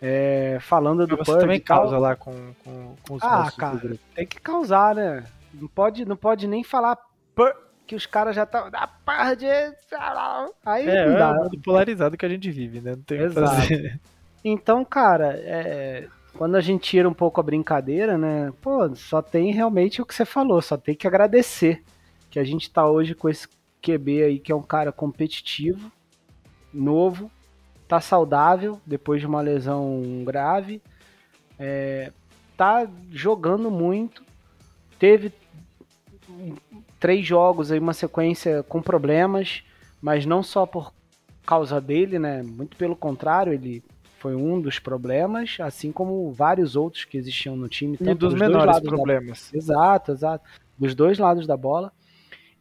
É, 0.00 0.58
falando 0.60 1.06
do 1.06 1.16
Você 1.16 1.38
também 1.38 1.60
causa 1.60 1.98
lá 1.98 2.14
com, 2.14 2.32
com, 2.64 2.94
com 3.06 3.14
os 3.14 3.22
Ah, 3.22 3.50
cara, 3.56 3.96
tem 4.14 4.26
que 4.26 4.40
causar, 4.40 4.94
né? 4.94 5.24
Não 5.52 5.66
pode, 5.66 6.04
não 6.04 6.16
pode 6.16 6.46
nem 6.46 6.62
falar 6.62 6.96
per, 7.34 7.56
que 7.86 7.96
os 7.96 8.06
caras 8.06 8.36
já 8.36 8.44
estão. 8.44 8.70
Tá, 8.70 8.88
ah. 9.06 10.46
Aí 10.64 10.88
é, 10.88 11.06
não 11.06 11.18
dá. 11.18 11.28
é 11.28 11.32
o 11.32 11.42
mundo 11.44 11.60
polarizado 11.60 12.16
que 12.16 12.24
a 12.24 12.28
gente 12.28 12.50
vive, 12.50 12.80
né? 12.80 12.92
Não 12.92 13.02
tem 13.02 13.24
o 13.24 13.28
que 13.28 13.34
fazer. 13.34 14.00
Então, 14.44 14.84
cara, 14.84 15.34
é, 15.36 16.06
quando 16.34 16.54
a 16.54 16.60
gente 16.60 16.82
tira 16.82 17.08
um 17.08 17.14
pouco 17.14 17.40
a 17.40 17.42
brincadeira, 17.42 18.16
né? 18.16 18.52
Pô, 18.62 18.94
só 18.94 19.20
tem 19.20 19.52
realmente 19.52 20.00
o 20.00 20.06
que 20.06 20.14
você 20.14 20.24
falou, 20.24 20.62
só 20.62 20.76
tem 20.76 20.94
que 20.94 21.08
agradecer 21.08 21.82
que 22.30 22.38
a 22.38 22.44
gente 22.44 22.70
tá 22.70 22.88
hoje 22.88 23.14
com 23.14 23.28
esse 23.28 23.48
QB 23.82 24.22
aí, 24.22 24.38
que 24.38 24.52
é 24.52 24.54
um 24.54 24.62
cara 24.62 24.92
competitivo, 24.92 25.90
novo, 26.72 27.30
tá 27.88 28.00
saudável 28.00 28.78
depois 28.86 29.20
de 29.20 29.26
uma 29.26 29.40
lesão 29.40 30.22
grave, 30.24 30.80
é, 31.58 32.12
tá 32.56 32.86
jogando 33.10 33.70
muito, 33.70 34.22
teve 34.98 35.32
três 37.00 37.26
jogos 37.26 37.72
aí, 37.72 37.78
uma 37.78 37.94
sequência 37.94 38.62
com 38.64 38.82
problemas, 38.82 39.62
mas 40.02 40.26
não 40.26 40.42
só 40.42 40.66
por 40.66 40.92
causa 41.46 41.80
dele, 41.80 42.18
né? 42.18 42.42
Muito 42.42 42.76
pelo 42.76 42.94
contrário, 42.94 43.52
ele 43.52 43.82
foi 44.18 44.34
um 44.34 44.60
dos 44.60 44.78
problemas, 44.78 45.56
assim 45.60 45.90
como 45.90 46.30
vários 46.32 46.76
outros 46.76 47.04
que 47.04 47.16
existiam 47.16 47.56
no 47.56 47.68
time. 47.68 47.96
E 48.00 48.04
dos, 48.14 48.32
dos 48.32 48.34
menores 48.34 48.80
problemas. 48.80 49.50
Da... 49.50 49.58
Exato, 49.58 50.12
exato. 50.12 50.44
Dos 50.76 50.94
dois 50.94 51.18
lados 51.18 51.46
da 51.46 51.56
bola. 51.56 51.92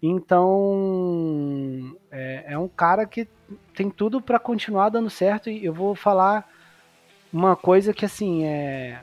Então, 0.02 1.96
é, 2.12 2.54
é 2.54 2.58
um 2.58 2.68
cara 2.68 3.06
que 3.06 3.28
tem 3.74 3.90
tudo 3.90 4.22
para 4.22 4.40
continuar 4.40 4.90
dando 4.90 5.10
certo. 5.10 5.50
E 5.50 5.66
eu 5.66 5.74
vou 5.74 5.96
falar 5.96 6.48
uma 7.34 7.56
coisa 7.56 7.94
que, 7.94 8.06
assim, 8.06 8.46
é, 8.46 9.02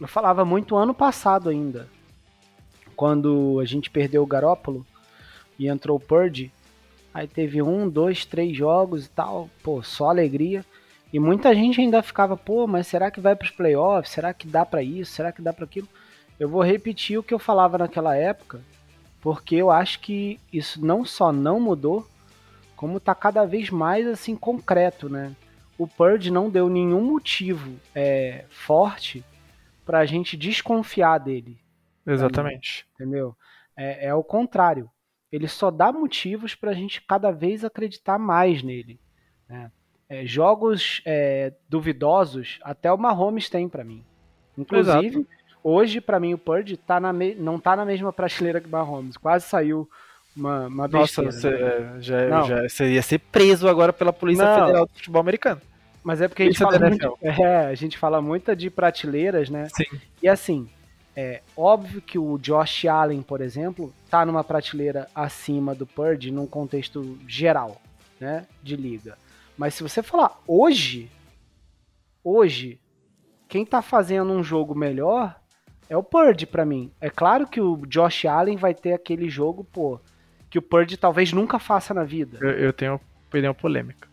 eu 0.00 0.08
falava 0.08 0.44
muito 0.44 0.76
ano 0.76 0.94
passado 0.94 1.50
ainda. 1.50 1.88
Quando 2.96 3.58
a 3.60 3.64
gente 3.64 3.90
perdeu 3.90 4.22
o 4.22 4.26
Garópolo 4.26 4.86
e 5.58 5.68
entrou 5.68 5.96
o 5.96 6.00
Purdy. 6.00 6.52
Aí 7.12 7.26
teve 7.26 7.60
um, 7.60 7.88
dois, 7.88 8.24
três 8.24 8.56
jogos 8.56 9.06
e 9.06 9.10
tal. 9.10 9.50
Pô, 9.62 9.82
só 9.82 10.08
alegria. 10.08 10.64
E 11.12 11.18
muita 11.18 11.54
gente 11.54 11.80
ainda 11.80 12.02
ficava, 12.02 12.36
pô, 12.36 12.66
mas 12.66 12.86
será 12.86 13.10
que 13.10 13.20
vai 13.20 13.34
para 13.34 13.44
os 13.44 13.50
playoffs? 13.50 14.12
Será 14.12 14.32
que 14.32 14.46
dá 14.46 14.64
para 14.64 14.82
isso? 14.82 15.12
Será 15.12 15.32
que 15.32 15.42
dá 15.42 15.52
para 15.52 15.64
aquilo? 15.64 15.88
Eu 16.38 16.48
vou 16.48 16.62
repetir 16.62 17.18
o 17.18 17.22
que 17.22 17.34
eu 17.34 17.38
falava 17.38 17.76
naquela 17.76 18.16
época 18.16 18.62
porque 19.20 19.56
eu 19.56 19.70
acho 19.70 20.00
que 20.00 20.40
isso 20.52 20.84
não 20.84 21.04
só 21.04 21.32
não 21.32 21.60
mudou, 21.60 22.06
como 22.74 22.96
está 22.96 23.14
cada 23.14 23.44
vez 23.44 23.68
mais 23.70 24.06
assim 24.06 24.34
concreto, 24.34 25.08
né? 25.08 25.34
O 25.76 25.86
Purge 25.86 26.30
não 26.30 26.50
deu 26.50 26.68
nenhum 26.68 27.02
motivo 27.02 27.78
é, 27.94 28.44
forte 28.48 29.24
para 29.84 29.98
a 29.98 30.06
gente 30.06 30.36
desconfiar 30.36 31.18
dele. 31.18 31.58
Exatamente. 32.06 32.86
entendeu? 32.94 33.36
É, 33.76 34.06
é 34.08 34.14
o 34.14 34.24
contrário. 34.24 34.90
Ele 35.30 35.46
só 35.46 35.70
dá 35.70 35.92
motivos 35.92 36.54
para 36.54 36.70
a 36.70 36.74
gente 36.74 37.00
cada 37.02 37.30
vez 37.30 37.64
acreditar 37.64 38.18
mais 38.18 38.62
nele. 38.62 38.98
Né? 39.48 39.70
É, 40.08 40.26
jogos 40.26 41.02
é, 41.04 41.52
duvidosos, 41.68 42.58
até 42.62 42.92
o 42.92 42.98
Mahomes 42.98 43.48
tem 43.48 43.68
para 43.68 43.84
mim. 43.84 44.04
Inclusive, 44.58 45.20
Exato. 45.20 45.26
Hoje, 45.62 46.00
para 46.00 46.18
mim, 46.18 46.34
o 46.34 46.38
Purge 46.38 46.76
tá 46.76 46.98
na 46.98 47.12
me... 47.12 47.34
não 47.34 47.58
tá 47.58 47.76
na 47.76 47.84
mesma 47.84 48.12
prateleira 48.12 48.60
que 48.60 48.66
o 48.66 48.70
Mahomes. 48.70 49.16
Quase 49.16 49.46
saiu 49.46 49.88
uma, 50.36 50.66
uma 50.66 50.88
besteira. 50.88 51.30
Nossa, 51.30 51.40
você, 51.40 51.50
né? 51.50 51.96
já, 52.00 52.42
já, 52.42 52.68
você 52.68 52.92
ia 52.92 53.02
ser 53.02 53.18
preso 53.18 53.68
agora 53.68 53.92
pela 53.92 54.12
Polícia 54.12 54.44
não. 54.44 54.66
Federal 54.66 54.86
do 54.86 54.92
Futebol 54.92 55.20
Americano. 55.20 55.60
Mas 56.02 56.20
é 56.20 56.28
porque 56.28 56.44
a 56.44 56.46
gente, 56.46 56.58
fala 56.58 56.78
muito, 56.78 57.18
é, 57.20 57.66
a 57.66 57.74
gente 57.74 57.98
fala 57.98 58.22
muito 58.22 58.56
de 58.56 58.70
prateleiras, 58.70 59.50
né? 59.50 59.68
Sim. 59.74 60.00
E 60.22 60.28
assim, 60.28 60.68
é 61.14 61.42
óbvio 61.56 62.00
que 62.00 62.18
o 62.18 62.38
Josh 62.38 62.86
Allen, 62.86 63.20
por 63.20 63.40
exemplo, 63.40 63.92
tá 64.08 64.24
numa 64.24 64.42
prateleira 64.42 65.08
acima 65.14 65.74
do 65.74 65.86
Purge 65.86 66.30
num 66.30 66.46
contexto 66.46 67.18
geral, 67.28 67.80
né? 68.18 68.46
De 68.62 68.76
liga. 68.76 69.18
Mas 69.58 69.74
se 69.74 69.82
você 69.82 70.02
falar 70.02 70.40
hoje, 70.46 71.10
hoje, 72.24 72.80
quem 73.46 73.66
tá 73.66 73.82
fazendo 73.82 74.32
um 74.32 74.42
jogo 74.42 74.74
melhor 74.74 75.39
é 75.90 75.96
o 75.96 76.04
Purdy 76.04 76.46
para 76.46 76.64
mim. 76.64 76.92
É 77.00 77.10
claro 77.10 77.48
que 77.48 77.60
o 77.60 77.84
Josh 77.84 78.24
Allen 78.24 78.56
vai 78.56 78.72
ter 78.72 78.92
aquele 78.92 79.28
jogo, 79.28 79.64
pô, 79.64 80.00
que 80.48 80.56
o 80.56 80.62
Purdy 80.62 80.96
talvez 80.96 81.32
nunca 81.32 81.58
faça 81.58 81.92
na 81.92 82.04
vida. 82.04 82.38
Eu, 82.40 82.50
eu 82.50 82.72
tenho 82.72 83.00
opinião 83.26 83.52
polêmica. 83.52 84.08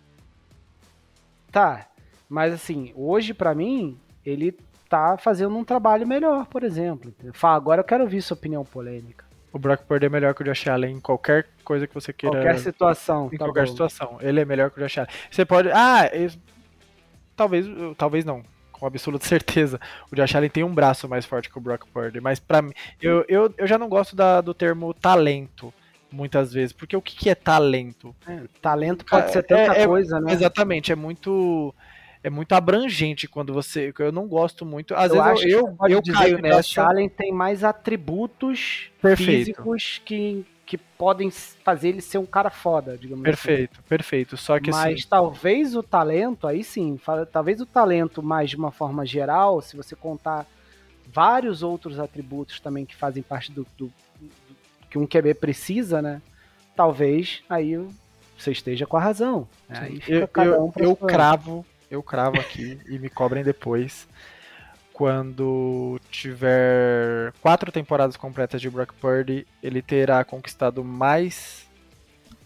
Tá, 1.52 1.88
mas 2.28 2.52
assim, 2.52 2.92
hoje 2.96 3.32
para 3.32 3.54
mim, 3.54 3.98
ele 4.26 4.58
tá 4.90 5.18
fazendo 5.18 5.56
um 5.56 5.64
trabalho 5.64 6.08
melhor, 6.08 6.48
por 6.48 6.64
exemplo. 6.64 7.14
Fala, 7.32 7.56
agora 7.56 7.82
eu 7.82 7.86
quero 7.86 8.04
ouvir 8.04 8.24
sua 8.24 8.36
opinião 8.36 8.66
polêmica. 8.66 9.26
O 9.54 9.60
Brock 9.60 9.84
Purdy 9.84 10.08
é 10.08 10.10
melhor 10.10 10.34
que 10.34 10.42
o 10.42 10.46
Josh 10.46 10.68
Allen 10.68 10.96
em 10.96 11.00
qualquer 11.00 11.48
coisa 11.64 11.86
que 11.86 11.94
você 11.94 12.12
queira. 12.12 12.38
Qualquer 12.38 12.60
situação. 12.60 13.28
Em 13.32 13.38
tá 13.38 13.46
qualquer 13.46 13.66
bom. 13.66 13.72
situação. 13.72 14.18
Ele 14.20 14.42
é 14.42 14.46
melhor 14.46 14.72
que 14.72 14.80
o 14.80 14.84
Josh 14.84 14.98
Allen. 14.98 15.12
Você 15.30 15.46
pode. 15.46 15.70
Ah, 15.72 16.10
eu... 16.12 16.32
talvez, 17.36 17.66
talvez 17.98 18.26
não 18.26 18.44
com 18.80 18.86
absoluta 18.86 19.26
certeza, 19.26 19.80
o 20.12 20.16
Josh 20.16 20.36
Allen 20.36 20.50
tem 20.50 20.64
um 20.64 20.74
braço 20.74 21.08
mais 21.08 21.26
forte 21.26 21.50
que 21.50 21.58
o 21.58 21.62
Brock 21.62 21.86
Purdy. 21.94 22.22
Mas 22.22 22.40
para 22.40 22.62
mim, 22.62 22.72
eu, 23.02 23.26
eu, 23.28 23.54
eu 23.58 23.68
já 23.68 23.78
não 23.78 23.90
gosto 23.90 24.16
da, 24.16 24.42
do 24.42 24.54
termo 24.54 24.94
talento 24.94 25.74
muitas 26.12 26.54
vezes, 26.54 26.72
porque 26.72 26.96
o 26.96 27.02
que, 27.02 27.16
que 27.16 27.30
é 27.30 27.36
talento? 27.36 28.16
É, 28.28 28.42
talento 28.62 29.06
pode 29.06 29.32
ser 29.32 29.44
tanta 29.44 29.76
é, 29.76 29.84
é 29.84 29.88
coisa, 29.88 30.20
né? 30.20 30.32
Exatamente, 30.32 30.92
é 30.92 30.96
muito 30.96 31.74
é 32.24 32.30
muito 32.30 32.54
abrangente 32.54 33.28
quando 33.28 33.54
você. 33.54 33.94
Eu 34.00 34.12
não 34.12 34.28
gosto 34.28 34.66
muito. 34.66 34.94
Às 34.96 35.14
eu 35.14 35.24
vezes 35.24 35.44
eu, 35.44 35.78
eu, 35.82 35.90
eu 35.90 36.02
caio 36.14 36.42
nessa. 36.42 36.82
O 36.84 36.88
Allen 36.88 37.10
tem 37.10 37.32
mais 37.32 37.64
atributos 37.64 38.90
Perfeito. 39.02 39.46
físicos 39.46 40.02
que 40.04 40.46
que 40.68 40.78
podem 40.78 41.32
fazer 41.32 41.88
ele 41.88 42.02
ser 42.02 42.18
um 42.18 42.26
cara 42.26 42.50
foda, 42.50 42.98
digamos 42.98 43.24
perfeito, 43.24 43.80
assim. 43.80 43.84
Perfeito, 43.84 43.84
perfeito. 43.88 44.38
Só 44.38 44.60
que 44.60 44.70
Mas 44.70 45.00
assim... 45.00 45.08
talvez 45.10 45.76
o 45.76 45.82
talento, 45.82 46.46
aí 46.46 46.62
sim, 46.62 47.00
talvez 47.32 47.62
o 47.62 47.66
talento 47.66 48.22
mais 48.22 48.50
de 48.50 48.58
uma 48.58 48.70
forma 48.70 49.06
geral, 49.06 49.62
se 49.62 49.78
você 49.78 49.96
contar 49.96 50.46
vários 51.08 51.64
outros 51.64 52.00
atributos 52.00 52.60
também 52.60 52.86
que 52.86 52.94
fazem 52.94 53.24
parte 53.24 53.50
do, 53.50 53.66
do, 53.78 53.86
do 54.20 54.30
que 54.90 54.98
um 54.98 55.08
QB 55.08 55.36
precisa, 55.36 56.02
né? 56.02 56.22
Talvez 56.76 57.42
aí 57.50 57.78
você 58.38 58.52
esteja 58.52 58.86
com 58.86 58.98
a 58.98 59.02
razão. 59.02 59.48
Aí 59.70 60.02
fica 60.02 60.12
eu, 60.12 60.28
cada 60.28 60.62
um 60.62 60.72
eu, 60.76 60.90
eu 60.90 60.96
cravo, 60.98 61.66
eu 61.90 62.04
cravo 62.04 62.42
aqui 62.42 62.78
e 62.90 63.00
me 63.00 63.10
cobrem 63.10 63.42
depois. 63.42 64.06
Quando 64.98 66.02
tiver 66.10 67.32
quatro 67.40 67.72
temporadas 67.72 68.18
completas 68.18 68.60
de 68.60 68.68
Brock 68.68 68.96
Purdy, 68.96 69.46
ele 69.62 69.80
terá 69.80 70.26
conquistado 70.26 70.84
mais 70.84 71.70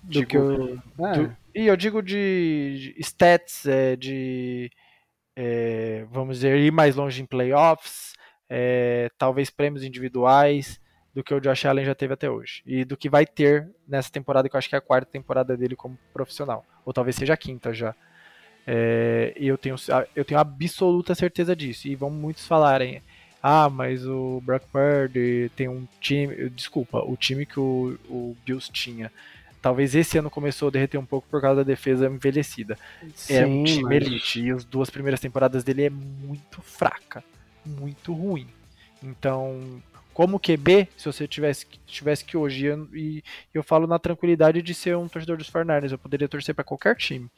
do 0.04 0.12
digo, 0.12 0.28
que 0.28 0.38
o. 0.38 0.78
Ah. 1.02 1.14
Do, 1.14 1.38
e 1.56 1.66
eu 1.68 1.78
digo 1.78 2.02
de, 2.02 2.93
de 2.93 3.02
stats, 3.04 3.66
é, 3.66 3.95
de. 3.95 4.70
É, 5.34 6.06
vamos 6.12 6.39
dizer, 6.39 6.58
ir 6.58 6.74
mais 6.74 6.97
longe 6.97 7.22
em 7.22 7.26
playoffs, 7.26 8.16
é, 8.49 9.10
talvez 9.18 9.49
prêmios 9.49 9.82
individuais, 9.82 10.78
do 11.16 11.24
que 11.24 11.34
o 11.34 11.39
Josh 11.39 11.64
Allen 11.64 11.86
já 11.86 11.95
teve 11.95 12.16
até 12.16 12.30
hoje. 12.30 12.64
E 12.66 12.84
do 12.84 12.97
que 12.97 13.10
vai 13.10 13.26
ter 13.26 13.74
nessa 13.88 14.12
temporada, 14.12 14.49
que 14.49 14.58
eu 14.58 14.60
acho 14.60 14.68
que 14.68 14.76
é 14.76 14.78
a 14.78 14.82
quarta 14.82 15.10
temporada 15.10 15.56
dele 15.56 15.78
como 15.78 15.97
profissional. 16.12 16.66
Ou 16.84 16.91
talvez 16.91 17.16
seja 17.16 17.34
a 17.34 17.38
quinta 17.38 17.74
já. 17.74 17.95
É, 18.66 19.34
e 19.38 19.47
eu 19.47 19.57
tenho, 19.57 19.76
eu 20.16 20.24
tenho 20.24 20.39
absoluta 20.39 21.16
certeza 21.16 21.55
disso. 21.55 21.88
E 21.88 21.95
vão 21.95 22.09
muitos 22.09 22.45
falarem: 22.47 23.01
ah, 23.41 23.70
mas 23.70 24.05
o 24.05 24.41
Brock 24.45 24.64
Purdy 24.72 25.51
tem 25.55 25.68
um 25.68 25.88
time. 25.99 26.49
Desculpa, 26.49 26.99
o 26.99 27.18
time 27.18 27.45
que 27.45 27.59
o, 27.59 27.97
o 28.09 28.38
Bills 28.45 28.72
tinha. 28.72 29.12
Talvez 29.62 29.93
esse 29.93 30.18
ano 30.18 30.30
começou 30.30 30.70
a 30.70 30.72
derreter 30.72 30.97
um 30.97 31.05
pouco 31.05 31.28
por 31.30 31.39
causa 31.39 31.64
da 31.64 31.68
defesa 31.68 32.07
envelhecida. 32.07 32.78
Sim, 33.16 33.34
é 33.34 33.45
um 33.45 33.64
time 33.64 33.84
mas... 33.84 33.93
elite. 33.93 34.41
E 34.41 34.51
as 34.51 34.64
duas 34.64 34.89
primeiras 34.89 35.20
temporadas 35.20 35.64
dele 35.64 35.84
é 35.86 35.89
muito 35.89 36.62
fraca. 36.62 37.24
Muito 37.64 38.14
ruim. 38.14 38.47
Então, 39.03 39.82
como 40.14 40.39
QB, 40.39 40.88
se 40.97 41.05
você 41.05 41.28
tivesse, 41.28 41.66
tivesse 41.86 42.26
que 42.26 42.36
hoje, 42.36 42.68
e 42.93 43.24
eu 43.53 43.64
falo 43.64 43.88
na 43.88 43.97
tranquilidade 43.97 44.62
de 44.62 44.74
ser 44.74 44.95
um 44.97 45.07
torcedor 45.07 45.38
dos 45.38 45.47
Fortnite, 45.47 45.91
eu 45.91 45.97
poderia 45.97 46.28
torcer 46.28 46.53
para 46.53 46.64
qualquer 46.64 46.95
time. 46.95 47.30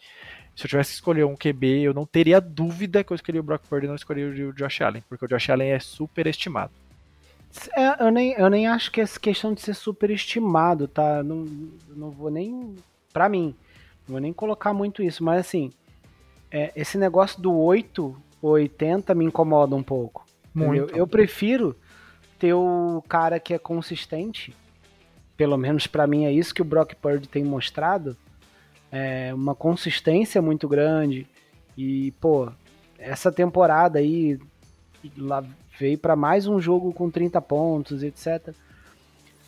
Se 0.56 0.66
eu 0.66 0.70
tivesse 0.70 0.92
que 0.92 0.96
escolher 0.96 1.26
um 1.26 1.36
QB, 1.36 1.82
eu 1.82 1.94
não 1.94 2.06
teria 2.06 2.40
dúvida 2.40 3.04
que 3.04 3.12
eu 3.12 3.16
escolheria 3.16 3.42
o 3.42 3.44
Brock 3.44 3.64
Purdy 3.68 3.86
e 3.86 3.90
não 3.90 3.96
escolheria 3.96 4.48
o 4.48 4.54
Josh 4.54 4.82
Allen, 4.82 5.04
porque 5.08 5.26
o 5.26 5.28
Josh 5.28 5.50
Allen 5.50 5.72
é 5.72 5.80
super 5.80 6.28
estimado. 6.28 6.72
É, 7.76 8.04
eu, 8.04 8.12
nem, 8.12 8.34
eu 8.34 8.50
nem 8.50 8.68
acho 8.68 8.92
que 8.92 9.02
essa 9.02 9.20
questão 9.20 9.54
de 9.54 9.62
ser 9.62 9.76
super 9.76 10.10
estimado, 10.10 10.88
tá? 10.88 11.22
Não, 11.24 11.48
não 11.96 12.10
vou 12.10 12.32
nem. 12.32 12.76
Pra 13.12 13.30
mim, 13.30 13.56
não 14.08 14.14
vou 14.14 14.20
nem 14.20 14.34
colocar 14.34 14.74
muito 14.74 15.04
isso, 15.04 15.24
mas 15.24 15.40
assim, 15.40 15.72
é, 16.52 16.72
esse 16.76 16.98
negócio 16.98 17.42
do 17.42 17.56
8 17.56 18.16
ou 18.42 18.52
80 18.52 19.14
me 19.14 19.26
incomoda 19.26 19.76
um 19.76 19.84
pouco. 19.84 20.26
Muito. 20.54 20.92
Eu, 20.92 20.98
eu 20.98 21.08
prefiro 21.08 21.76
ter 22.40 22.54
o 22.54 23.04
cara 23.08 23.40
que 23.40 23.54
é 23.54 23.58
consistente, 23.58 24.56
pelo 25.36 25.58
menos 25.58 25.88
para 25.88 26.08
mim 26.08 26.26
é 26.26 26.32
isso 26.32 26.54
que 26.54 26.62
o 26.62 26.66
Brock 26.66 26.96
Purdy 26.96 27.28
tem 27.28 27.44
mostrado, 27.44 28.16
é, 28.92 29.34
uma 29.34 29.56
consistência 29.56 30.42
muito 30.42 30.68
grande. 30.68 31.28
E, 31.76 32.12
pô, 32.22 32.52
essa 32.98 33.32
temporada 33.32 33.98
aí 33.98 34.40
lá 35.18 35.44
veio 35.78 35.98
para 35.98 36.16
mais 36.16 36.46
um 36.46 36.60
jogo 36.62 36.94
com 36.94 37.10
30 37.10 37.42
pontos, 37.42 38.04
etc. 38.04 38.54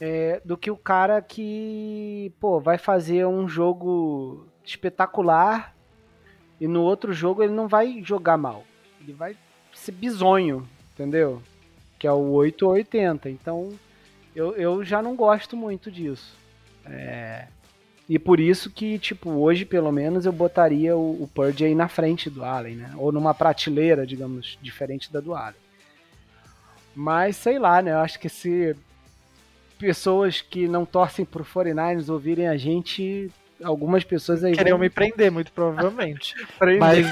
É, 0.02 0.42
do 0.44 0.58
que 0.58 0.72
o 0.72 0.76
cara 0.76 1.22
que, 1.22 2.34
pô, 2.40 2.60
vai 2.60 2.78
fazer 2.78 3.26
um 3.28 3.48
jogo 3.48 4.48
espetacular 4.64 5.76
e 6.60 6.68
no 6.68 6.82
outro 6.82 7.14
jogo 7.14 7.44
ele 7.44 7.54
não 7.54 7.68
vai 7.68 8.02
jogar 8.04 8.38
mal. 8.38 8.64
Ele 9.00 9.14
vai 9.14 9.38
ser 9.74 9.92
bizonho, 9.92 10.68
entendeu? 10.94 11.42
Que 11.98 12.08
é 12.08 12.12
o 12.12 12.32
8 12.32 12.66
ou 12.66 12.74
80. 12.74 13.30
Então, 13.30 13.74
eu, 14.36 14.56
eu 14.56 14.84
já 14.84 15.02
não 15.02 15.16
gosto 15.16 15.56
muito 15.56 15.90
disso. 15.90 16.36
É, 16.86 17.48
e 18.08 18.20
por 18.20 18.40
isso 18.40 18.70
que, 18.70 19.00
tipo, 19.00 19.32
hoje 19.32 19.66
pelo 19.66 19.92
menos 19.92 20.26
eu 20.26 20.32
botaria 20.32 20.96
o, 20.96 21.24
o 21.24 21.30
Purge 21.34 21.66
aí 21.66 21.74
na 21.74 21.88
frente 21.88 22.30
do 22.30 22.44
Allen, 22.44 22.76
né? 22.76 22.94
Ou 22.98 23.12
numa 23.12 23.34
prateleira, 23.34 24.06
digamos, 24.06 24.58
diferente 24.62 25.12
da 25.12 25.20
do 25.20 25.34
Allen. 25.34 25.56
Mas 26.96 27.36
sei 27.36 27.58
lá, 27.58 27.82
né? 27.82 27.92
Eu 27.92 28.00
acho 28.00 28.20
que 28.20 28.30
se 28.30 28.76
pessoas 29.80 30.40
que 30.40 30.68
não 30.68 30.86
torcem 30.86 31.26
pro 31.26 31.44
49ers 31.44 32.08
ouvirem 32.08 32.48
a 32.48 32.56
gente, 32.56 33.30
algumas 33.64 34.04
pessoas 34.04 34.44
aí. 34.44 34.56
Queriam 34.56 34.78
vão... 34.78 34.84
me 34.84 34.90
prender, 34.90 35.32
muito 35.32 35.52
provavelmente. 35.52 36.36
mas, 36.80 37.08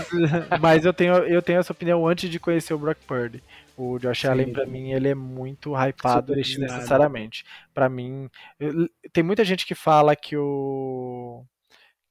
mas 0.62 0.86
eu, 0.86 0.94
tenho, 0.94 1.16
eu 1.16 1.42
tenho 1.42 1.60
essa 1.60 1.74
opinião 1.74 2.08
antes 2.08 2.30
de 2.30 2.40
conhecer 2.40 2.74
o 2.74 2.78
Brock 2.78 3.00
Purdy. 3.08 3.44
O 3.76 3.98
Josh 3.98 4.22
Sim. 4.22 4.28
Allen, 4.28 4.54
para 4.54 4.66
mim, 4.66 4.92
ele 4.92 5.10
é 5.10 5.16
muito 5.16 5.74
hypado 5.76 6.36
desnecessariamente. 6.36 7.44
Para 7.74 7.90
mim, 7.90 8.30
eu, 8.60 8.88
tem 9.12 9.24
muita 9.24 9.44
gente 9.44 9.66
que 9.66 9.74
fala 9.74 10.16
que 10.16 10.38
o 10.38 11.44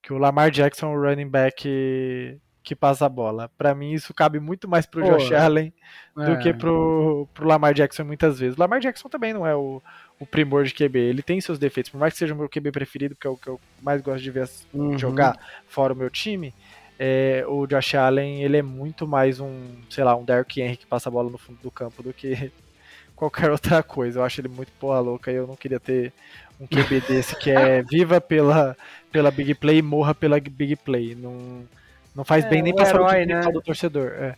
que 0.03 0.13
o 0.13 0.19
Lamar 0.19 0.51
Jackson 0.51 0.93
é 0.93 0.97
o 0.97 1.01
running 1.01 1.29
back 1.29 2.41
que 2.63 2.77
passa 2.77 3.07
a 3.07 3.09
bola. 3.09 3.51
Para 3.59 3.75
mim, 3.75 3.93
isso 3.93 4.15
cabe 4.15 4.39
muito 4.39 4.69
mais 4.69 4.87
pro 4.87 5.03
Pô, 5.03 5.17
Josh 5.17 5.33
Allen 5.33 5.73
é. 6.17 6.25
do 6.25 6.39
que 6.39 6.53
pro, 6.55 7.29
pro 7.35 7.47
Lamar 7.47 7.75
Jackson 7.75 8.05
muitas 8.05 8.39
vezes. 8.39 8.57
O 8.57 8.61
Lamar 8.61 8.81
Jackson 8.81 9.09
também 9.09 9.33
não 9.33 9.47
é 9.47 9.55
o, 9.55 9.83
o 10.19 10.27
primor 10.27 10.65
de 10.65 10.73
QB. 10.73 10.99
Ele 10.99 11.23
tem 11.23 11.41
seus 11.41 11.59
defeitos. 11.59 11.91
Por 11.91 11.99
mais 11.99 12.13
que 12.13 12.21
seja 12.21 12.35
o 12.35 12.37
meu 12.37 12.49
QB 12.49 12.71
preferido, 12.71 13.17
que 13.17 13.27
é 13.27 13.31
o 13.31 13.37
que 13.37 13.49
eu 13.49 13.61
mais 13.81 14.01
gosto 14.01 14.23
de 14.23 14.31
ver 14.31 14.49
uhum. 14.73 14.97
jogar 14.97 15.37
fora 15.67 15.93
o 15.93 15.97
meu 15.97 16.09
time, 16.09 16.55
é, 16.99 17.45
o 17.49 17.67
Josh 17.67 17.95
Allen 17.95 18.43
ele 18.43 18.57
é 18.57 18.63
muito 18.63 19.07
mais 19.07 19.41
um, 19.41 19.75
sei 19.91 20.05
lá, 20.05 20.15
um 20.15 20.25
Derrick 20.25 20.61
Henry 20.61 20.77
que 20.77 20.87
passa 20.87 21.09
a 21.09 21.13
bola 21.13 21.31
no 21.31 21.39
fundo 21.39 21.59
do 21.63 21.71
campo 21.71 22.03
do 22.03 22.13
que 22.13 22.53
qualquer 23.17 23.51
outra 23.51 23.83
coisa. 23.83 24.21
Eu 24.21 24.25
acho 24.25 24.41
ele 24.41 24.49
muito 24.49 24.71
porra 24.73 25.01
louca 25.01 25.31
e 25.31 25.35
eu 25.35 25.47
não 25.47 25.57
queria 25.57 25.81
ter 25.81 26.13
um 26.61 26.67
QB 26.67 27.01
desse 27.09 27.37
que 27.37 27.51
é 27.51 27.83
viva 27.83 28.21
pela, 28.21 28.77
pela 29.11 29.31
big 29.31 29.55
play 29.55 29.79
e 29.79 29.83
morra 29.83 30.15
pela 30.15 30.39
big 30.39 30.77
play. 30.77 31.15
Não, 31.15 31.67
não 32.15 32.25
faz 32.25 32.45
é, 32.45 32.49
bem 32.49 32.63
nem 32.63 32.75
passar 32.75 32.97
herói, 32.97 33.25
o 33.25 33.27
né? 33.27 33.41
do 33.41 33.63
torcedor. 33.63 34.13
É. 34.13 34.37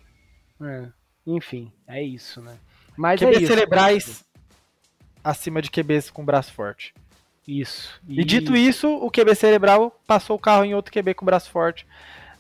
é. 0.63 0.89
Enfim, 1.27 1.73
é 1.87 2.03
isso, 2.03 2.41
né? 2.41 2.57
Mas 2.97 3.21
QB 3.21 3.35
é 3.35 3.39
isso, 3.39 3.47
cerebrais 3.47 4.25
acima 5.23 5.61
de 5.61 5.71
QBs 5.71 6.11
com 6.11 6.25
braço 6.25 6.53
forte. 6.53 6.95
Isso. 7.47 8.01
E... 8.09 8.21
e 8.21 8.25
dito 8.25 8.57
isso, 8.57 8.89
o 8.89 9.11
QB 9.11 9.35
cerebral 9.35 10.01
passou 10.07 10.37
o 10.37 10.39
carro 10.39 10.65
em 10.65 10.75
outro 10.75 10.93
QB 10.93 11.15
com 11.15 11.27
braço 11.27 11.51
forte 11.51 11.87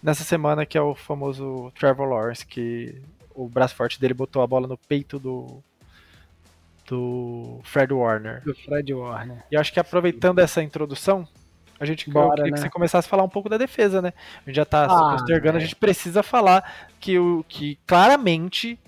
nessa 0.05 0.22
semana, 0.22 0.66
que 0.66 0.76
é 0.76 0.82
o 0.82 0.94
famoso 0.94 1.72
Trevor 1.74 2.07
Lawrence, 2.07 2.44
que 2.44 3.00
o 3.34 3.48
braço 3.48 3.74
forte 3.74 3.98
dele 3.98 4.12
botou 4.12 4.42
a 4.42 4.46
bola 4.46 4.68
no 4.68 4.76
peito 4.76 5.18
do 5.18 5.64
do 6.86 7.61
Fred 7.64 7.94
Warner. 7.94 8.42
Do 8.44 8.55
Fred 8.55 8.92
Warner. 8.92 9.42
E 9.50 9.57
acho 9.57 9.72
que 9.72 9.80
aproveitando 9.80 10.40
essa 10.40 10.62
introdução, 10.62 11.26
a 11.80 11.86
gente 11.86 12.11
Bora, 12.11 12.34
queria 12.34 12.50
né? 12.50 12.52
que 12.52 12.61
você 12.61 12.68
começasse 12.68 13.09
a 13.09 13.11
falar 13.11 13.22
um 13.22 13.28
pouco 13.28 13.48
da 13.48 13.57
defesa, 13.57 14.02
né? 14.02 14.12
A 14.44 14.50
gente 14.50 14.57
já 14.57 14.66
tá 14.66 14.84
ah, 14.84 15.16
postergando, 15.16 15.57
é. 15.57 15.62
a 15.62 15.64
gente 15.64 15.76
precisa 15.76 16.22
falar 16.22 16.90
que 17.00 17.18
o 17.18 17.42
que 17.48 17.78
claramente 17.86 18.78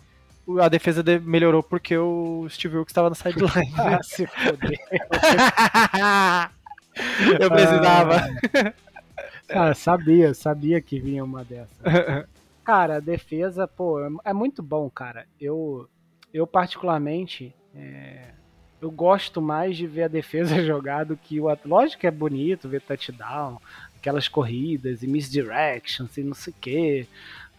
a 0.61 0.69
defesa 0.69 1.03
de, 1.03 1.19
melhorou 1.19 1.63
porque 1.63 1.97
o 1.97 2.47
Steve 2.51 2.77
Wilkes 2.77 2.93
estava 2.93 3.09
na 3.09 3.17
sideline. 3.17 3.73
ah, 3.79 4.03
se 4.03 4.27
foder. 4.27 4.79
Eu 7.41 7.51
precisava. 7.51 8.17
Ah. 8.17 8.73
Cara, 9.47 9.75
sabia, 9.75 10.35
sabia 10.35 10.81
que 10.81 10.99
vinha 10.99 11.25
uma 11.25 11.45
dessa. 11.45 11.75
cara, 12.65 12.97
a 12.97 13.01
defesa, 13.01 13.67
pô, 13.67 13.99
é 14.25 14.33
muito 14.33 14.63
bom, 14.63 14.91
cara. 14.91 15.27
Eu, 15.41 15.89
eu 16.33 16.47
particularmente, 16.47 17.55
é, 17.75 18.31
eu 18.81 18.91
gosto 18.91 19.41
mais 19.41 19.77
de 19.77 19.87
ver 19.87 20.05
a 20.05 20.09
defesa 20.09 20.63
jogar 20.65 21.05
do 21.05 21.17
que 21.17 21.41
o 21.41 21.47
Lógico 21.65 22.01
que 22.01 22.07
é 22.07 22.11
bonito 22.11 22.69
ver 22.69 22.83
touchdown, 22.83 23.61
aquelas 23.97 24.29
corridas 24.29 25.03
e 25.03 25.07
misdirections 25.07 26.17
e 26.17 26.23
não 26.23 26.35
sei 26.35 26.53
o 26.53 26.57
que. 26.61 27.09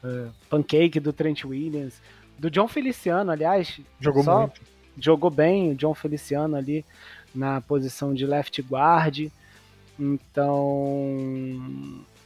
Uh, 0.03 0.31
pancake 0.49 0.99
do 0.99 1.11
Trent 1.11 1.43
Williams. 1.43 2.01
Do 2.37 2.51
John 2.51 2.67
Feliciano, 2.67 3.31
aliás. 3.31 3.79
Jogou 3.99 4.23
muito. 4.23 4.61
Jogou 4.99 5.29
bem 5.29 5.71
o 5.71 5.75
John 5.75 5.93
Feliciano 5.93 6.55
ali 6.55 6.85
na 7.33 7.61
posição 7.61 8.13
de 8.13 8.25
left 8.25 8.61
guard. 8.61 9.29
Então, 9.99 11.05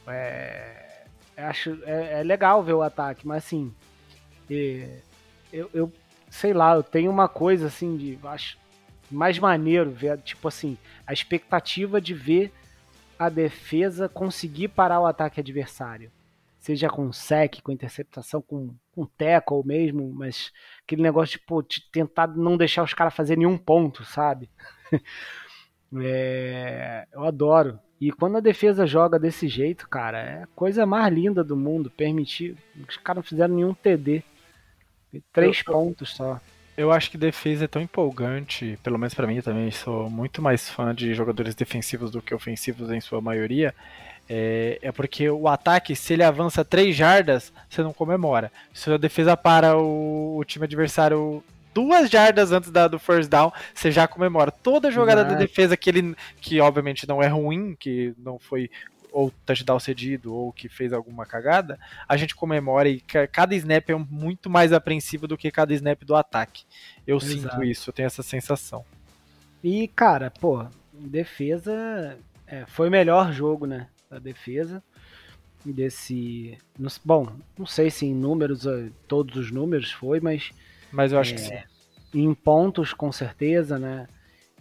é, 0.06 1.04
acho 1.36 1.78
é, 1.84 2.20
é, 2.20 2.22
legal 2.22 2.62
ver 2.62 2.74
o 2.74 2.82
ataque, 2.82 3.26
mas 3.26 3.44
assim, 3.44 3.74
é, 4.50 4.98
eu, 5.52 5.70
eu, 5.72 5.92
sei 6.30 6.52
lá, 6.52 6.74
eu 6.74 6.82
tenho 6.82 7.10
uma 7.10 7.28
coisa 7.28 7.66
assim 7.68 7.96
de 7.96 8.18
acho 8.24 8.58
mais 9.10 9.38
maneiro 9.38 9.90
ver, 9.90 10.18
tipo 10.18 10.48
assim, 10.48 10.76
a 11.06 11.12
expectativa 11.12 12.00
de 12.00 12.14
ver 12.14 12.52
a 13.18 13.28
defesa 13.28 14.08
conseguir 14.08 14.68
parar 14.68 15.00
o 15.00 15.06
ataque 15.06 15.38
adversário. 15.38 16.10
Seja 16.58 16.88
com 16.88 17.12
sec, 17.12 17.60
com 17.60 17.72
interceptação, 17.72 18.40
com, 18.40 18.74
com 18.92 19.04
tackle 19.04 19.62
mesmo, 19.64 20.12
mas 20.12 20.52
aquele 20.84 21.02
negócio 21.02 21.38
de 21.38 21.44
pô, 21.44 21.60
de 21.60 21.82
tentar 21.90 22.28
não 22.28 22.56
deixar 22.56 22.82
os 22.82 22.94
caras 22.94 23.14
fazerem 23.14 23.44
nenhum 23.44 23.58
ponto, 23.58 24.04
sabe? 24.04 24.48
É, 26.00 27.06
eu 27.12 27.24
adoro. 27.24 27.78
E 28.00 28.10
quando 28.10 28.36
a 28.36 28.40
defesa 28.40 28.86
joga 28.86 29.18
desse 29.18 29.46
jeito, 29.46 29.88
cara, 29.88 30.18
é 30.18 30.42
a 30.42 30.48
coisa 30.56 30.84
mais 30.84 31.12
linda 31.12 31.44
do 31.44 31.56
mundo. 31.56 31.90
Permitir. 31.90 32.56
Os 32.88 32.96
caras 32.96 33.22
não 33.22 33.28
fizeram 33.28 33.54
nenhum 33.54 33.74
TD. 33.74 34.22
Três 35.32 35.62
eu, 35.64 35.72
pontos 35.72 36.10
só. 36.10 36.40
Eu 36.76 36.90
acho 36.90 37.10
que 37.10 37.18
defesa 37.18 37.66
é 37.66 37.68
tão 37.68 37.82
empolgante, 37.82 38.78
pelo 38.82 38.98
menos 38.98 39.14
para 39.14 39.26
mim, 39.26 39.36
eu 39.36 39.42
também 39.42 39.70
sou 39.70 40.08
muito 40.08 40.40
mais 40.40 40.70
fã 40.70 40.94
de 40.94 41.14
jogadores 41.14 41.54
defensivos 41.54 42.10
do 42.10 42.22
que 42.22 42.34
ofensivos 42.34 42.90
em 42.90 43.00
sua 43.00 43.20
maioria. 43.20 43.74
É, 44.28 44.78
é 44.80 44.90
porque 44.90 45.28
o 45.28 45.46
ataque, 45.46 45.94
se 45.94 46.14
ele 46.14 46.22
avança 46.22 46.64
3 46.64 46.96
jardas, 46.96 47.52
você 47.68 47.82
não 47.82 47.92
comemora. 47.92 48.50
Se 48.72 48.90
a 48.90 48.96
defesa 48.96 49.36
para 49.36 49.76
o, 49.76 50.38
o 50.38 50.44
time 50.44 50.64
adversário 50.64 51.44
duas 51.74 52.10
jardas 52.10 52.52
antes 52.52 52.70
da, 52.70 52.88
do 52.88 52.98
first 52.98 53.28
down, 53.28 53.52
você 53.74 53.90
já 53.90 54.06
comemora. 54.06 54.50
Toda 54.50 54.90
jogada 54.90 55.24
da 55.24 55.34
defesa 55.34 55.76
que 55.76 55.90
ele, 55.90 56.16
que 56.40 56.60
obviamente 56.60 57.06
não 57.06 57.22
é 57.22 57.28
ruim, 57.28 57.76
que 57.78 58.14
não 58.18 58.38
foi 58.38 58.70
ou 59.12 59.30
touchdown 59.44 59.78
cedido 59.78 60.34
ou 60.34 60.52
que 60.52 60.70
fez 60.70 60.92
alguma 60.92 61.26
cagada, 61.26 61.78
a 62.08 62.16
gente 62.16 62.34
comemora 62.34 62.88
e 62.88 63.00
cada 63.30 63.54
snap 63.54 63.90
é 63.90 63.94
muito 63.94 64.48
mais 64.48 64.72
apreensivo 64.72 65.28
do 65.28 65.36
que 65.36 65.50
cada 65.50 65.74
snap 65.74 66.02
do 66.02 66.16
ataque. 66.16 66.64
Eu 67.06 67.18
Exato. 67.18 67.32
sinto 67.32 67.62
isso, 67.62 67.90
eu 67.90 67.94
tenho 67.94 68.06
essa 68.06 68.22
sensação. 68.22 68.84
E, 69.62 69.86
cara, 69.88 70.30
pô, 70.30 70.66
defesa 70.92 72.18
é, 72.52 72.66
foi 72.66 72.88
o 72.88 72.90
melhor 72.90 73.32
jogo, 73.32 73.66
né? 73.66 73.88
Da 74.10 74.18
defesa. 74.18 74.82
Desse. 75.64 76.58
Bom, 77.04 77.32
não 77.56 77.64
sei 77.64 77.88
se 77.88 78.04
em 78.04 78.14
números, 78.14 78.66
eh, 78.66 78.90
todos 79.08 79.36
os 79.36 79.50
números 79.50 79.90
foi, 79.90 80.20
mas. 80.20 80.50
Mas 80.92 81.12
eu 81.12 81.18
acho 81.18 81.32
é, 81.32 81.34
que 81.34 81.40
sim. 81.40 81.58
Em 82.14 82.34
pontos, 82.34 82.92
com 82.92 83.10
certeza, 83.10 83.78
né? 83.78 84.06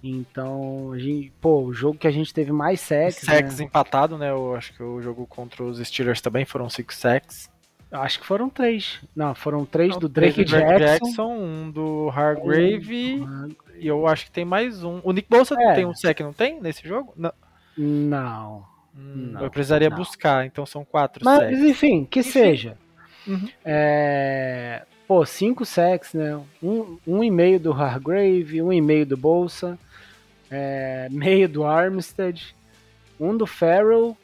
Então, 0.03 0.91
a 0.93 0.97
gente, 0.97 1.31
pô, 1.39 1.61
o 1.61 1.73
jogo 1.73 1.97
que 1.97 2.07
a 2.07 2.11
gente 2.11 2.33
teve 2.33 2.51
mais 2.51 2.79
sacks. 2.79 3.17
Sacks 3.17 3.59
né? 3.59 3.65
empatado, 3.65 4.17
né? 4.17 4.31
Eu 4.31 4.55
acho 4.55 4.73
que 4.73 4.81
o 4.81 5.01
jogo 5.01 5.27
contra 5.27 5.63
os 5.63 5.77
Steelers 5.79 6.21
também 6.21 6.45
foram 6.45 6.69
cinco 6.69 6.93
sacks. 6.93 7.49
Acho 7.91 8.21
que 8.21 8.25
foram 8.25 8.49
três. 8.49 9.01
Não, 9.13 9.35
foram 9.35 9.65
três 9.65 9.91
Não, 9.91 9.99
do 9.99 10.07
Drake, 10.07 10.45
Drake 10.45 10.79
Jackson. 10.79 11.05
Jackson. 11.05 11.35
Um 11.35 11.71
do 11.71 12.09
Hargrave. 12.09 13.19
Um... 13.21 13.49
E 13.77 13.85
eu 13.85 14.07
acho 14.07 14.25
que 14.25 14.31
tem 14.31 14.45
mais 14.45 14.83
um. 14.83 15.01
O 15.03 15.11
Nick 15.11 15.27
Bolsa 15.29 15.55
é. 15.59 15.73
tem 15.73 15.85
um 15.85 15.93
sack, 15.93 16.23
não 16.23 16.31
tem? 16.31 16.61
Nesse 16.61 16.87
jogo? 16.87 17.13
Não. 17.17 17.33
Não. 17.77 18.65
Hum, 18.95 19.31
não 19.33 19.41
eu 19.41 19.51
precisaria 19.51 19.89
não. 19.89 19.97
buscar, 19.97 20.45
então 20.45 20.65
são 20.65 20.85
quatro 20.85 21.23
Mas, 21.23 21.39
sacks. 21.39 21.59
enfim, 21.59 22.05
que 22.05 22.19
enfim. 22.21 22.29
seja. 22.29 22.77
Uhum. 23.27 23.49
É... 23.63 24.85
Pô, 25.11 25.25
cinco 25.25 25.65
sacks, 25.65 26.13
né? 26.13 26.41
Um, 26.63 26.97
um 27.05 27.21
e 27.21 27.29
meio 27.29 27.59
do 27.59 27.73
Hargrave, 27.73 28.61
um 28.61 28.71
e 28.71 28.79
meio 28.79 29.05
do 29.05 29.17
Bolsa 29.17 29.77
é, 30.49 31.09
meio 31.11 31.49
do 31.49 31.65
Armstead, 31.65 32.55
um 33.19 33.35
do 33.35 33.45
Farrell 33.45 34.15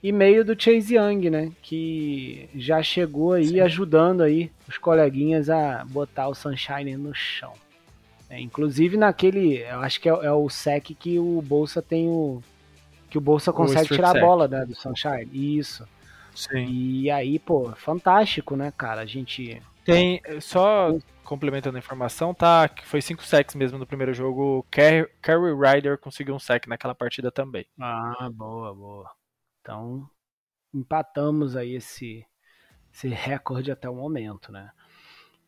e 0.00 0.12
meio 0.12 0.44
do 0.44 0.54
Chase 0.56 0.94
Young, 0.94 1.30
né? 1.30 1.50
Que 1.60 2.48
já 2.54 2.80
chegou 2.80 3.32
aí 3.32 3.48
Sim. 3.48 3.58
ajudando 3.58 4.22
aí 4.22 4.52
os 4.68 4.78
coleguinhas 4.78 5.50
a 5.50 5.84
botar 5.84 6.28
o 6.28 6.34
Sunshine 6.34 6.96
no 6.96 7.12
chão. 7.12 7.54
É, 8.30 8.40
inclusive 8.40 8.96
naquele, 8.96 9.64
eu 9.64 9.80
acho 9.80 10.00
que 10.00 10.08
é, 10.08 10.12
é, 10.12 10.30
o 10.30 10.48
sec 10.48 10.92
que 10.96 11.18
o 11.18 11.42
Bolsa 11.42 11.82
tem 11.82 12.08
o 12.08 12.40
que 13.10 13.18
o 13.18 13.20
Bolsa 13.20 13.52
consegue 13.52 13.88
tirar 13.88 14.12
sec. 14.12 14.22
a 14.22 14.24
bola 14.24 14.46
né, 14.46 14.64
do 14.64 14.76
Sunshine. 14.76 15.28
Isso. 15.32 15.84
Sim. 16.36 16.68
E 16.68 17.10
aí, 17.10 17.36
pô, 17.36 17.72
fantástico, 17.74 18.54
né, 18.54 18.72
cara? 18.78 19.00
A 19.00 19.06
gente 19.06 19.60
tem 19.86 20.20
só 20.40 20.92
complementando 21.24 21.76
a 21.76 21.78
informação, 21.78 22.34
tá? 22.34 22.68
Que 22.68 22.86
foi 22.86 23.00
5 23.00 23.24
sacks 23.24 23.54
mesmo 23.54 23.78
no 23.78 23.86
primeiro 23.86 24.12
jogo. 24.12 24.66
Carrie, 24.70 25.06
Ryder 25.24 25.98
conseguiu 25.98 26.34
um 26.34 26.38
sack 26.38 26.68
naquela 26.68 26.94
partida 26.94 27.30
também. 27.30 27.66
Ah, 27.80 28.28
boa, 28.32 28.74
boa. 28.74 29.10
Então, 29.60 30.08
empatamos 30.72 31.56
aí 31.56 31.74
esse, 31.74 32.24
esse 32.92 33.08
recorde 33.08 33.72
até 33.72 33.88
o 33.88 33.94
momento, 33.94 34.52
né? 34.52 34.70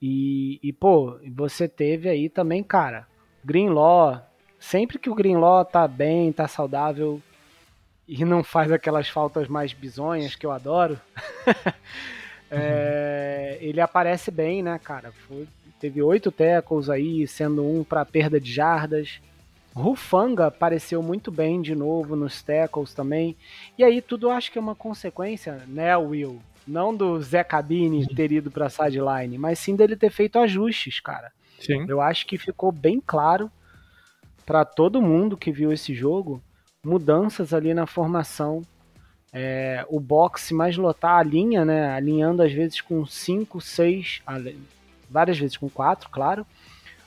E, 0.00 0.60
e, 0.62 0.72
pô, 0.72 1.18
você 1.34 1.68
teve 1.68 2.08
aí 2.08 2.28
também, 2.28 2.62
cara, 2.62 3.06
Greenlaw. 3.44 4.24
Sempre 4.58 4.98
que 4.98 5.10
o 5.10 5.14
Greenlaw 5.14 5.64
tá 5.64 5.86
bem, 5.86 6.32
tá 6.32 6.48
saudável 6.48 7.22
e 8.08 8.24
não 8.24 8.42
faz 8.42 8.72
aquelas 8.72 9.08
faltas 9.08 9.46
mais 9.48 9.72
bizonhas 9.72 10.34
que 10.34 10.46
eu 10.46 10.50
adoro, 10.50 10.98
é, 12.50 13.58
ele 13.60 13.80
aparece 13.80 14.30
bem, 14.30 14.62
né, 14.62 14.78
cara? 14.82 15.12
Foi, 15.26 15.46
teve 15.80 16.02
oito 16.02 16.30
tackles 16.30 16.88
aí, 16.88 17.26
sendo 17.26 17.64
um 17.64 17.84
para 17.84 18.04
perda 18.04 18.40
de 18.40 18.52
jardas. 18.52 19.20
Rufanga 19.74 20.46
apareceu 20.46 21.02
muito 21.02 21.30
bem 21.30 21.62
de 21.62 21.74
novo 21.74 22.16
nos 22.16 22.42
tackles 22.42 22.92
também. 22.92 23.36
E 23.76 23.84
aí 23.84 24.00
tudo 24.02 24.30
acho 24.30 24.50
que 24.50 24.58
é 24.58 24.60
uma 24.60 24.74
consequência, 24.74 25.62
né, 25.66 25.96
Will? 25.96 26.40
Não 26.66 26.94
do 26.94 27.20
Zé 27.22 27.42
Cabine 27.44 28.06
ter 28.06 28.30
ido 28.32 28.50
pra 28.50 28.68
sideline, 28.68 29.38
mas 29.38 29.58
sim 29.58 29.74
dele 29.74 29.96
ter 29.96 30.10
feito 30.10 30.38
ajustes, 30.38 31.00
cara. 31.00 31.32
Sim. 31.58 31.86
Eu 31.88 32.00
acho 32.00 32.26
que 32.26 32.36
ficou 32.36 32.70
bem 32.70 33.02
claro 33.04 33.50
para 34.44 34.64
todo 34.64 35.02
mundo 35.02 35.36
que 35.36 35.52
viu 35.52 35.72
esse 35.72 35.94
jogo 35.94 36.42
mudanças 36.84 37.52
ali 37.52 37.72
na 37.74 37.86
formação. 37.86 38.62
É, 39.32 39.84
o 39.88 40.00
boxe 40.00 40.54
mais 40.54 40.76
lotar 40.76 41.18
a 41.18 41.22
linha, 41.22 41.64
né? 41.64 41.90
Alinhando 41.90 42.42
às 42.42 42.52
vezes 42.52 42.80
com 42.80 43.04
5, 43.04 43.60
6, 43.60 44.22
várias 45.08 45.38
vezes 45.38 45.56
com 45.56 45.68
4, 45.68 46.08
claro, 46.08 46.46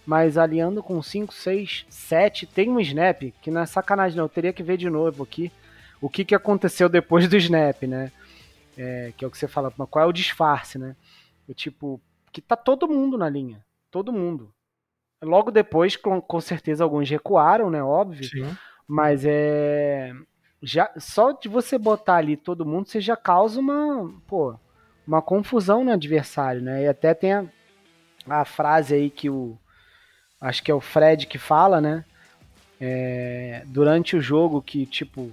mas 0.06 0.38
aliando 0.38 0.84
com 0.84 1.02
5, 1.02 1.34
6, 1.34 1.86
7, 1.90 2.46
tem 2.46 2.70
um 2.70 2.80
snap 2.80 3.34
que 3.42 3.52
não 3.52 3.62
é 3.62 3.66
sacanagem 3.66 4.18
não, 4.18 4.26
eu 4.26 4.30
teria 4.30 4.54
que 4.54 4.64
ver 4.64 4.78
de 4.78 4.90
novo 4.90 5.24
aqui 5.24 5.52
o 6.00 6.10
que, 6.10 6.26
que 6.26 6.36
aconteceu 6.36 6.90
depois 6.90 7.28
do 7.28 7.38
snap, 7.38 7.84
né? 7.84 8.12
É, 8.78 9.14
que 9.16 9.24
é 9.24 9.28
o 9.28 9.32
que 9.32 9.38
você 9.38 9.48
fala, 9.48 9.72
qual 9.72 10.06
é 10.06 10.08
o 10.08 10.14
disfarce, 10.14 10.80
né? 10.80 10.96
O 11.48 11.54
tipo, 11.54 12.02
que 12.32 12.42
tá 12.42 12.56
todo 12.56 12.88
mundo 12.88 13.18
na 13.18 13.30
linha, 13.30 13.64
todo 13.92 14.12
mundo. 14.12 14.52
Logo 15.22 15.52
depois, 15.52 15.96
com, 15.96 16.20
com 16.20 16.42
certeza, 16.42 16.84
alguns 16.84 17.08
recuaram, 17.08 17.70
né? 17.70 17.84
Óbvio. 17.84 18.28
Sim. 18.28 18.58
Mas 18.88 19.24
é. 19.24 20.14
Já, 20.64 20.92
só 20.98 21.32
de 21.32 21.50
você 21.50 21.78
botar 21.78 22.18
ali 22.18 22.38
todo 22.38 22.66
mundo, 22.66 22.88
você 22.88 23.02
já 23.02 23.16
causa 23.16 23.60
uma, 23.60 24.14
pô, 24.28 24.56
uma 25.08 25.22
confusão 25.22 25.84
no 25.84 25.92
adversário, 25.92 26.62
né? 26.62 26.84
E 26.84 26.88
até 26.88 27.14
tem 27.14 27.34
a, 27.34 27.46
a 28.30 28.46
frase 28.46 28.94
aí 28.94 29.10
que 29.10 29.30
o. 29.30 29.58
Acho 30.40 30.64
que 30.64 30.72
é 30.72 30.74
o 30.74 30.82
Fred 30.82 31.26
que 31.26 31.38
fala, 31.38 31.82
né? 31.82 32.06
É, 32.80 33.64
durante 33.68 34.16
o 34.16 34.22
jogo 34.22 34.62
que, 34.62 34.86
tipo. 34.86 35.32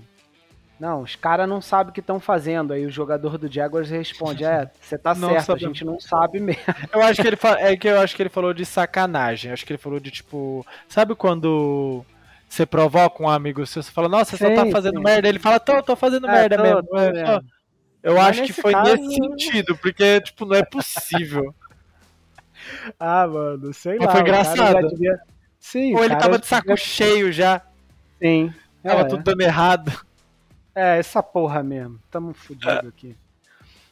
Não, 0.81 1.03
os 1.03 1.17
caras 1.17 1.49
não 1.49 1.61
sabem 1.61 1.91
o 1.91 1.93
que 1.93 2.01
estão 2.01 2.21
fazendo. 2.21 2.73
Aí 2.73 2.87
o 2.87 2.91
jogador 2.91 3.37
do 3.37 3.53
Jaguars 3.53 3.91
responde: 3.91 4.45
É, 4.45 4.71
você 4.81 4.97
tá 4.97 5.13
não 5.17 5.31
certo, 5.31 5.47
sabe. 5.47 5.65
a 5.65 5.69
gente 5.69 5.85
não 5.85 6.01
sabe 6.01 6.41
mesmo. 6.41 6.63
Eu 6.93 7.03
acho 7.03 7.21
que 7.21 7.29
ele 7.29 7.39
é 7.59 7.77
que 7.77 7.89
eu 7.89 8.01
acho 8.01 8.17
que 8.17 8.23
ele 8.23 8.29
falou 8.31 8.55
de 8.55 8.65
sacanagem. 8.65 9.53
Acho 9.53 9.67
que 9.67 9.73
ele 9.73 9.79
falou 9.79 10.01
de 10.01 10.11
tipo. 10.11 10.65
Sabe 10.89 11.15
quando 11.15 12.05
você 12.49 12.65
provoca 12.65 13.23
um 13.23 13.29
amigo 13.29 13.65
seu, 13.67 13.83
você 13.83 13.91
fala, 13.91 14.09
nossa, 14.09 14.37
você 14.37 14.49
sim, 14.49 14.57
só 14.57 14.65
tá 14.65 14.71
fazendo 14.71 14.97
sim. 14.99 15.05
merda. 15.05 15.29
Ele 15.29 15.39
fala, 15.39 15.61
tô, 15.61 15.83
tô 15.83 15.95
fazendo 15.95 16.27
é, 16.27 16.33
merda 16.33 16.57
tô, 16.57 16.63
mesmo. 16.63 16.83
Tô, 16.85 16.99
é, 16.99 17.41
eu 18.03 18.15
Mas 18.15 18.27
acho 18.27 18.43
que 18.45 18.53
foi 18.53 18.73
caso... 18.73 18.97
nesse 18.97 19.15
sentido, 19.15 19.77
porque, 19.77 20.21
tipo, 20.21 20.47
não 20.47 20.57
é 20.57 20.65
possível. 20.65 21.55
Ah, 22.99 23.27
mano, 23.27 23.73
sei 23.73 23.97
Mas 23.97 24.07
lá. 24.07 24.13
Foi 24.13 24.21
engraçado. 24.21 24.89
Devia... 24.89 25.19
Sim, 25.59 25.95
Ou 25.95 26.05
ele 26.05 26.17
tava 26.17 26.39
de 26.39 26.47
saco 26.47 26.69
devia... 26.69 26.85
cheio 26.85 27.33
já. 27.33 27.63
Sim. 28.21 28.53
Tava 28.83 29.03
é. 29.03 29.05
tudo 29.05 29.23
dando 29.23 29.41
errado. 29.41 29.93
É, 30.75 30.99
essa 30.99 31.23
porra 31.23 31.63
mesmo. 31.63 31.99
Tamo 32.11 32.35
fudido 32.35 32.89
aqui. 32.89 33.17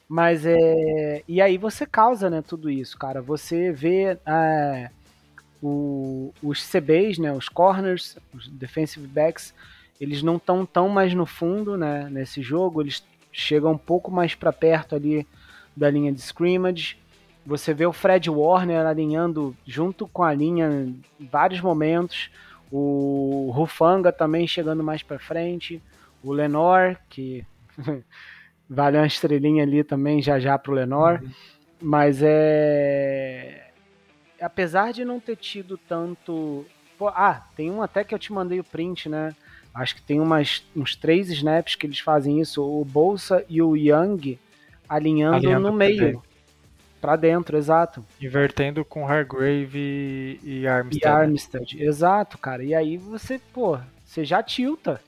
Mas 0.07 0.45
é. 0.45 1.23
E 1.27 1.41
aí 1.41 1.57
você 1.57 1.87
causa, 1.87 2.29
né, 2.29 2.43
tudo 2.43 2.69
isso, 2.69 2.99
cara. 2.99 3.23
Você 3.23 3.73
vê 3.73 4.19
é, 4.27 4.91
o, 5.63 6.33
os 6.43 6.63
CBs, 6.69 7.19
né, 7.19 7.33
os 7.33 7.49
corners, 7.49 8.19
os 8.35 8.49
defensive 8.49 9.07
backs, 9.07 9.55
eles 10.01 10.23
não 10.23 10.37
estão 10.37 10.67
tão 10.67 10.89
mais 10.89 11.15
no 11.15 11.27
fundo, 11.27 11.77
né, 11.77 12.09
nesse 12.11 12.43
jogo. 12.43 12.83
Eles 12.83 13.03
chegam 13.33 13.73
um 13.73 13.79
pouco 13.79 14.11
mais 14.11 14.35
para 14.35 14.53
perto 14.53 14.95
ali 14.95 15.27
da 15.75 15.91
linha 15.91 16.13
de 16.13 16.21
scrimmage. 16.21 16.97
Você 17.45 17.73
vê 17.73 17.87
o 17.87 17.93
Fred 17.93 18.29
Warner 18.29 18.87
alinhando 18.87 19.57
junto 19.67 20.07
com 20.09 20.23
a 20.23 20.35
linha 20.35 20.69
em 21.21 21.27
vários 21.27 21.61
momentos. 21.61 22.31
O 22.71 23.51
Rufanga 23.55 24.11
também 24.11 24.47
chegando 24.47 24.83
mais 24.83 25.03
para 25.03 25.19
frente. 25.19 25.81
O 26.23 26.33
Lenor, 26.33 26.97
que 27.09 27.45
vale 28.69 28.97
uma 28.97 29.07
estrelinha 29.07 29.63
ali 29.63 29.85
também 29.85 30.21
já 30.21 30.41
já 30.41 30.59
pro 30.59 30.73
Lenor. 30.73 31.21
Uhum. 31.23 31.31
Mas 31.81 32.21
é. 32.23 33.66
Apesar 34.41 34.93
de 34.93 35.05
não 35.05 35.21
ter 35.21 35.37
tido 35.37 35.79
tanto. 35.79 36.65
Pô, 36.99 37.09
ah, 37.09 37.47
tem 37.57 37.71
um 37.71 37.83
até 37.83 38.05
que 38.05 38.15
eu 38.15 38.19
te 38.19 38.33
mandei 38.33 38.59
o 38.61 38.65
print, 38.65 39.09
né? 39.09 39.35
Acho 39.75 39.95
que 39.97 40.03
tem 40.03 40.21
umas, 40.21 40.65
uns 40.75 40.97
três 40.97 41.29
snaps 41.31 41.75
que 41.75 41.87
eles 41.87 41.99
fazem 41.99 42.41
isso. 42.41 42.63
O 42.63 42.85
Bolsa 42.85 43.45
e 43.49 43.61
o 43.61 43.77
Young 43.77 44.39
alinhando, 44.89 45.37
alinhando 45.37 45.71
no 45.71 45.73
meio 45.73 46.23
para 47.01 47.17
dentro, 47.17 47.57
exato. 47.57 48.05
Invertendo 48.21 48.85
com 48.85 49.07
Hargrave 49.07 50.41
e 50.43 50.67
Armstead. 50.67 51.05
E 51.05 51.07
Armstead, 51.07 51.83
exato, 51.83 52.39
cara. 52.39 52.65
E 52.65 52.75
aí 52.75 52.97
você, 52.97 53.39
pô, 53.53 53.79
você 54.05 54.25
já 54.25 54.43
tilta 54.43 55.01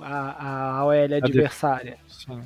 a, 0.00 0.78
a 0.78 0.84
OL 0.84 0.92
adversária. 0.92 1.98
Sim. 2.08 2.40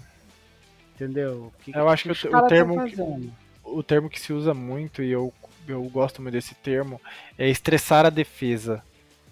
Entendeu? 0.94 1.52
Que, 1.60 1.76
eu 1.76 1.88
acho 1.88 2.08
que, 2.08 2.14
que 2.14 2.28
o, 2.28 2.36
o 2.36 2.48
termo 2.48 2.84
que, 2.84 3.30
o 3.64 3.82
termo 3.82 4.08
que 4.08 4.20
se 4.20 4.32
usa 4.32 4.54
muito 4.54 5.02
e 5.02 5.10
eu 5.10 5.32
eu 5.66 5.82
gosto 5.84 6.20
muito 6.20 6.34
desse 6.34 6.54
termo, 6.54 7.00
é 7.38 7.48
estressar 7.48 8.06
a 8.06 8.10
defesa. 8.10 8.82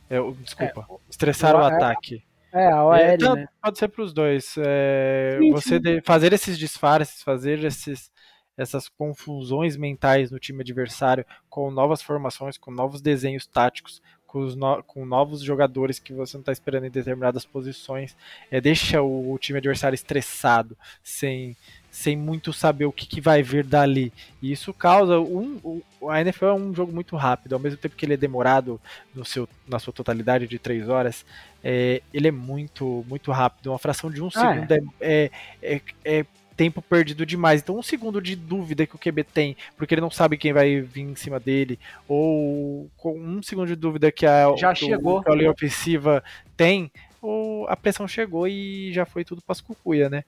É, 0.08 0.18
desculpa, 0.42 0.86
é, 0.90 0.94
estressar 1.08 1.54
o, 1.54 1.58
o 1.58 1.62
ataque. 1.62 2.22
É, 2.52 2.66
a 2.70 2.84
OL, 2.84 2.94
é, 2.94 3.14
então, 3.14 3.36
né? 3.36 3.48
Pode 3.62 3.78
ser 3.78 3.88
para 3.88 4.02
os 4.02 4.12
dois. 4.12 4.54
É, 4.58 5.38
sim, 5.40 5.52
você 5.52 5.80
sim. 5.80 6.00
fazer 6.02 6.32
esses 6.32 6.58
disfarces, 6.58 7.22
fazer 7.22 7.62
esses, 7.64 8.10
essas 8.56 8.88
confusões 8.88 9.76
mentais 9.76 10.30
no 10.30 10.38
time 10.38 10.62
adversário 10.62 11.24
com 11.48 11.70
novas 11.70 12.02
formações, 12.02 12.58
com 12.58 12.72
novos 12.72 13.00
desenhos 13.00 13.46
táticos, 13.46 14.02
com, 14.30 14.44
no, 14.46 14.82
com 14.84 15.04
novos 15.04 15.42
jogadores 15.42 15.98
que 15.98 16.12
você 16.12 16.36
não 16.36 16.42
está 16.42 16.52
esperando 16.52 16.86
em 16.86 16.90
determinadas 16.90 17.44
posições, 17.44 18.16
é, 18.50 18.60
deixa 18.60 19.02
o, 19.02 19.32
o, 19.32 19.38
time 19.38 19.58
adversário 19.58 19.94
estressado, 19.94 20.76
sem, 21.02 21.56
sem 21.90 22.16
muito 22.16 22.52
saber 22.52 22.84
o 22.84 22.92
que, 22.92 23.06
que 23.06 23.20
vai 23.20 23.42
vir 23.42 23.64
dali. 23.64 24.12
E 24.40 24.52
isso 24.52 24.72
causa 24.72 25.18
um, 25.18 25.82
a 26.08 26.20
NFL 26.20 26.46
é 26.46 26.54
um 26.54 26.74
jogo 26.74 26.92
muito 26.92 27.16
rápido, 27.16 27.54
ao 27.54 27.58
mesmo 27.58 27.78
tempo 27.78 27.96
que 27.96 28.06
ele 28.06 28.14
é 28.14 28.16
demorado 28.16 28.80
no 29.14 29.24
seu, 29.24 29.48
na 29.68 29.78
sua 29.78 29.92
totalidade 29.92 30.46
de 30.46 30.58
três 30.58 30.88
horas, 30.88 31.24
é, 31.62 32.00
ele 32.12 32.28
é 32.28 32.30
muito 32.32 33.04
muito 33.08 33.30
rápido. 33.32 33.70
Uma 33.70 33.78
fração 33.78 34.10
de 34.10 34.22
um 34.22 34.28
ah, 34.28 34.30
segundo 34.30 34.72
é. 34.72 34.80
É, 35.00 35.30
é, 35.62 35.80
é 36.04 36.26
tempo 36.60 36.82
perdido 36.82 37.24
demais. 37.24 37.62
Então, 37.62 37.78
um 37.78 37.82
segundo 37.82 38.20
de 38.20 38.36
dúvida 38.36 38.86
que 38.86 38.94
o 38.94 38.98
QB 38.98 39.24
tem, 39.24 39.56
porque 39.78 39.94
ele 39.94 40.02
não 40.02 40.10
sabe 40.10 40.36
quem 40.36 40.52
vai 40.52 40.82
vir 40.82 41.00
em 41.00 41.16
cima 41.16 41.40
dele, 41.40 41.78
ou 42.06 42.90
com 42.98 43.18
um 43.18 43.42
segundo 43.42 43.68
de 43.68 43.74
dúvida 43.74 44.12
que 44.12 44.26
a, 44.26 44.54
já 44.56 44.74
chegou. 44.74 45.22
a 45.26 45.34
linha 45.34 45.50
ofensiva 45.50 46.22
tem, 46.58 46.92
ou 47.22 47.66
a 47.66 47.74
pressão 47.74 48.06
chegou 48.06 48.46
e 48.46 48.92
já 48.92 49.06
foi 49.06 49.24
tudo 49.24 49.40
para 49.40 49.52
as 49.52 49.60
cucuia, 49.62 50.10
né? 50.10 50.22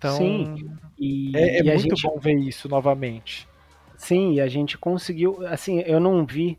Então, 0.00 0.16
Sim, 0.16 0.70
e, 0.98 1.36
é, 1.36 1.58
é 1.58 1.60
e 1.60 1.62
muito 1.64 1.94
gente... 1.94 2.02
bom 2.02 2.18
ver 2.18 2.36
isso 2.36 2.70
novamente. 2.70 3.46
Sim, 3.98 4.32
e 4.32 4.40
a 4.40 4.48
gente 4.48 4.78
conseguiu, 4.78 5.46
assim, 5.46 5.80
eu 5.80 6.00
não 6.00 6.24
vi 6.24 6.58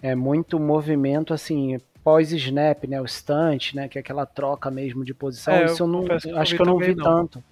é, 0.00 0.14
muito 0.14 0.60
movimento, 0.60 1.34
assim, 1.34 1.80
pós-snap, 2.04 2.84
né, 2.84 3.00
o 3.00 3.08
stunt, 3.08 3.74
né, 3.74 3.88
que 3.88 3.98
é 3.98 4.00
aquela 4.00 4.24
troca 4.24 4.70
mesmo 4.70 5.04
de 5.04 5.12
posição, 5.12 5.52
é, 5.52 5.64
isso 5.64 5.82
eu 5.82 5.88
não, 5.88 6.04
acho 6.36 6.54
que 6.54 6.62
eu 6.62 6.66
não 6.66 6.78
vi 6.78 6.94
não. 6.94 7.04
tanto 7.04 7.42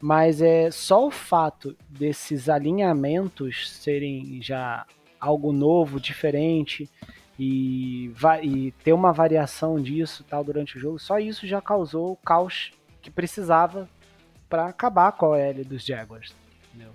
mas 0.00 0.40
é 0.40 0.70
só 0.70 1.06
o 1.06 1.10
fato 1.10 1.76
desses 1.88 2.48
alinhamentos 2.48 3.70
serem 3.70 4.40
já 4.40 4.86
algo 5.20 5.52
novo, 5.52 5.98
diferente 5.98 6.88
e, 7.38 8.12
e 8.42 8.72
ter 8.84 8.92
uma 8.92 9.12
variação 9.12 9.80
disso 9.80 10.24
tal 10.28 10.44
durante 10.44 10.76
o 10.76 10.80
jogo, 10.80 10.98
só 10.98 11.18
isso 11.18 11.46
já 11.46 11.60
causou 11.60 12.12
o 12.12 12.16
caos 12.16 12.70
que 13.02 13.10
precisava 13.10 13.88
para 14.48 14.66
acabar 14.66 15.12
com 15.12 15.26
a 15.26 15.28
OL 15.30 15.64
dos 15.64 15.84
Jaguars. 15.84 16.34
Entendeu? 16.68 16.92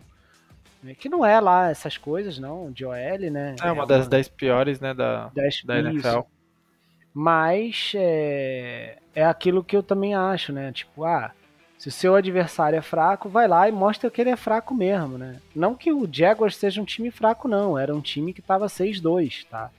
É 0.86 0.94
que 0.94 1.10
não 1.10 1.26
é 1.26 1.40
lá 1.40 1.70
essas 1.70 1.98
coisas, 1.98 2.38
não, 2.38 2.72
de 2.72 2.86
OL, 2.86 3.32
né? 3.32 3.56
É 3.62 3.72
uma 3.72 3.84
é 3.84 3.88
das 3.88 4.08
10 4.08 4.28
piores, 4.30 4.80
né, 4.80 4.94
da, 4.94 5.32
da 5.66 5.80
NFL. 5.80 6.22
Mas 7.14 7.94
é, 7.96 8.98
é 9.14 9.24
aquilo 9.24 9.64
que 9.64 9.78
eu 9.78 9.84
também 9.84 10.16
acho, 10.16 10.52
né? 10.52 10.72
Tipo, 10.72 11.06
ah, 11.06 11.32
se 11.78 11.90
o 11.90 11.92
seu 11.92 12.16
adversário 12.16 12.78
é 12.78 12.82
fraco, 12.82 13.30
vai 13.30 13.48
lá 13.48 13.68
e 13.68 13.72
mostra 13.72 14.10
que 14.10 14.20
ele 14.20 14.30
é 14.30 14.36
fraco 14.36 14.74
mesmo, 14.74 15.18
né? 15.18 15.38
Não 15.56 15.76
que 15.76 15.92
o 15.92 16.08
Jaguars 16.12 16.56
seja 16.56 16.82
um 16.82 16.86
time 16.86 17.12
fraco, 17.12 17.48
não. 17.48 17.78
Era 17.78 17.94
um 17.94 18.02
time 18.02 18.34
que 18.34 18.40
estava 18.40 18.66
6-2, 18.68 19.46
tá? 19.50 19.70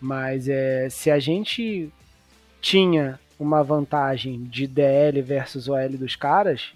Mas 0.00 0.48
é, 0.48 0.88
se 0.88 1.10
a 1.10 1.18
gente 1.18 1.90
tinha 2.60 3.18
uma 3.38 3.62
vantagem 3.64 4.44
de 4.44 4.66
DL 4.66 5.20
versus 5.22 5.68
OL 5.68 5.88
dos 5.90 6.14
caras, 6.14 6.74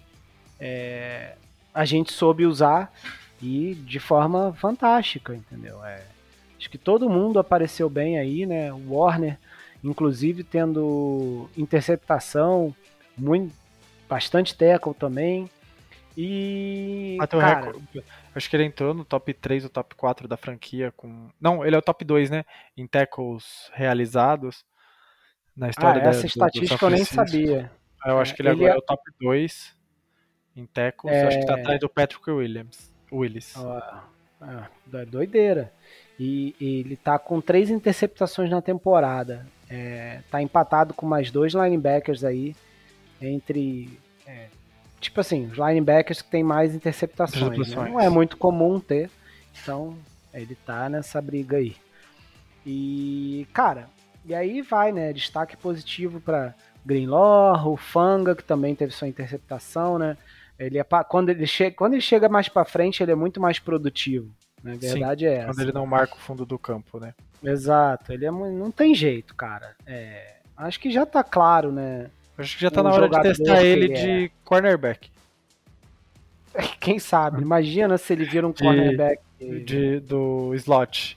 é, 0.61 1.37
a 1.75 1.85
gente 1.85 2.13
soube 2.13 2.47
usar 2.47 2.93
e 3.41 3.75
de 3.75 3.99
forma 3.99 4.53
fantástica, 4.55 5.35
entendeu? 5.35 5.85
É, 5.85 6.03
acho 6.59 6.71
que 6.71 6.79
todo 6.79 7.11
mundo 7.11 7.39
apareceu 7.39 7.89
bem 7.91 8.19
aí, 8.19 8.47
né? 8.47 8.73
O 8.73 8.95
Warner, 8.95 9.39
inclusive, 9.85 10.43
tendo 10.43 11.49
interceptação, 11.57 12.75
muito 13.17 13.55
bastante 14.09 14.57
tackle 14.57 14.95
também. 14.95 15.51
E. 16.17 17.17
Bateu 17.19 17.41
cara, 17.41 17.67
recorde. 17.67 18.05
Acho 18.35 18.51
que 18.51 18.57
ele 18.57 18.65
entrou 18.65 18.95
no 18.95 19.05
top 19.05 19.35
3 19.35 19.65
ou 19.65 19.71
top 19.71 19.95
4 19.95 20.27
da 20.27 20.37
franquia 20.37 20.93
com. 20.97 21.29
Não, 21.39 21.65
ele 21.65 21.77
é 21.77 21.79
o 21.79 21.83
top 21.83 22.05
2, 22.05 22.31
né? 22.31 22.45
Em 22.77 22.87
tackles 22.87 23.71
realizados. 23.75 24.65
Na 25.55 25.69
história 25.69 26.03
ah, 26.03 26.09
essa 26.09 26.23
da, 26.23 26.27
estatística 26.27 26.77
do, 26.77 26.81
do 26.81 26.87
eu 26.87 26.91
nem 26.91 27.05
sabia. 27.05 27.71
Eu 28.05 28.19
acho 28.19 28.35
que 28.35 28.43
ele, 28.43 28.51
ele 28.51 28.65
agora 28.65 28.73
é... 28.73 28.77
é 28.77 28.79
o 28.79 28.83
top 28.83 29.03
2 29.21 29.76
em 30.57 30.65
tackles. 30.67 31.15
É... 31.15 31.27
Acho 31.27 31.41
que 31.41 31.47
tá 31.47 31.55
atrás 31.55 31.79
do 31.79 31.89
Patrick 31.89 32.31
Williams. 32.31 32.93
Willis. 33.13 33.55
é 34.93 35.05
doideira. 35.05 35.73
E, 36.19 36.55
e, 36.59 36.81
ele 36.81 36.97
tá 36.97 37.19
com 37.19 37.41
três 37.41 37.71
interceptações 37.71 38.51
na 38.51 38.63
temporada. 38.63 39.47
É, 39.69 40.21
tá 40.31 40.41
empatado 40.41 40.95
com 40.95 41.05
mais 41.05 41.31
dois 41.31 41.53
linebackers 41.53 42.25
aí 42.25 42.57
entre. 43.21 43.99
É, 44.27 44.47
tipo 45.01 45.21
assim, 45.21 45.47
os 45.47 45.59
linebackers 45.59 46.23
que 46.23 46.31
tem 46.31 46.43
mais 46.43 46.75
interceptações. 46.75 47.71
Né? 47.71 47.89
Não 47.91 48.01
é 48.01 48.09
muito 48.09 48.37
comum 48.37 48.81
ter. 48.81 49.11
Então, 49.63 49.97
ele 50.33 50.55
tá 50.55 50.89
nessa 50.89 51.21
briga 51.21 51.59
aí. 51.59 51.77
E, 52.65 53.47
cara, 53.53 53.89
e 54.25 54.35
aí 54.35 54.63
vai, 54.63 54.91
né? 54.91 55.13
Destaque 55.13 55.57
positivo 55.57 56.21
para 56.21 56.55
Greenlaw, 56.85 57.73
o 57.73 57.77
Fanga, 57.77 58.35
que 58.35 58.43
também 58.43 58.75
teve 58.75 58.93
sua 58.93 59.09
interceptação, 59.09 59.99
né? 59.99 60.17
Ele 60.59 60.79
é, 60.79 60.85
quando, 61.09 61.29
ele 61.29 61.47
chega, 61.47 61.77
quando 61.77 61.93
ele 61.95 62.03
chega 62.03 62.29
mais 62.29 62.49
para 62.49 62.65
frente, 62.65 63.03
ele 63.03 63.13
é 63.13 63.15
muito 63.15 63.41
mais 63.41 63.59
produtivo. 63.59 64.31
Né? 64.63 64.73
A 64.73 64.77
verdade 64.77 65.25
Sim, 65.25 65.31
é 65.31 65.35
essa. 65.35 65.47
Quando 65.47 65.61
ele 65.61 65.73
não 65.73 65.87
marca 65.87 66.15
o 66.15 66.19
fundo 66.19 66.47
do 66.47 66.59
campo, 66.59 66.99
né? 66.99 67.15
Exato. 67.45 68.13
Ele 68.13 68.25
é, 68.25 68.31
não 68.31 68.71
tem 68.71 68.95
jeito, 68.95 69.35
cara. 69.35 69.77
É, 69.87 70.37
acho 70.57 70.81
que 70.81 70.91
já 70.91 71.05
tá 71.05 71.23
claro, 71.23 71.71
né? 71.71 72.11
Acho 72.39 72.57
que 72.57 72.63
já 72.63 72.71
tá 72.71 72.83
na 72.83 72.91
hora 72.91 73.09
de 73.09 73.21
testar 73.23 73.63
ele, 73.63 73.89
de 73.89 74.25
é. 74.25 74.31
cornerback. 74.45 75.11
Quem 76.81 76.99
sabe? 76.99 77.43
Imagina 77.43 77.97
se 77.99 78.13
ele 78.13 78.25
vira 78.25 78.47
um 78.47 78.53
de, 78.53 78.63
cornerback. 78.63 79.23
De, 79.41 80.01
do 80.01 80.55
slot. 80.55 81.17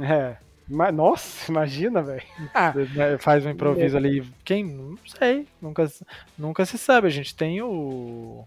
É. 0.00 0.36
Mas, 0.68 0.94
nossa, 0.94 1.50
imagina, 1.50 2.02
velho. 2.02 2.22
Ah, 2.54 2.72
Faz 3.18 3.44
um 3.44 3.50
improviso 3.50 3.96
ali. 3.96 4.26
Quem? 4.44 4.64
Não 4.64 4.98
sei. 5.06 5.46
Nunca, 5.60 5.90
nunca 6.38 6.64
se 6.64 6.78
sabe. 6.78 7.06
A 7.06 7.10
gente 7.10 7.34
tem 7.34 7.60
o. 7.60 8.44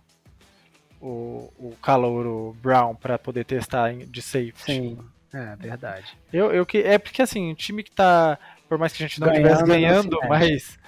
O, 1.02 1.52
o 1.60 1.76
Calouro 1.82 2.56
Brown 2.62 2.96
para 2.96 3.20
poder 3.20 3.46
testar 3.46 3.94
de 3.94 4.22
safety. 4.22 4.54
Sim, 4.58 4.98
é 5.34 5.56
verdade. 5.56 6.18
Eu, 6.32 6.52
eu 6.52 6.66
que, 6.66 6.80
é 6.80 6.98
porque 6.98 7.22
assim, 7.22 7.52
o 7.52 7.56
time 7.56 7.84
que 7.84 7.92
tá. 7.92 8.40
Por 8.68 8.78
mais 8.78 8.94
que 8.94 9.04
a 9.04 9.08
gente 9.08 9.20
não 9.20 9.28
estivesse 9.28 9.64
ganhando, 9.64 10.18
mas 10.28 10.80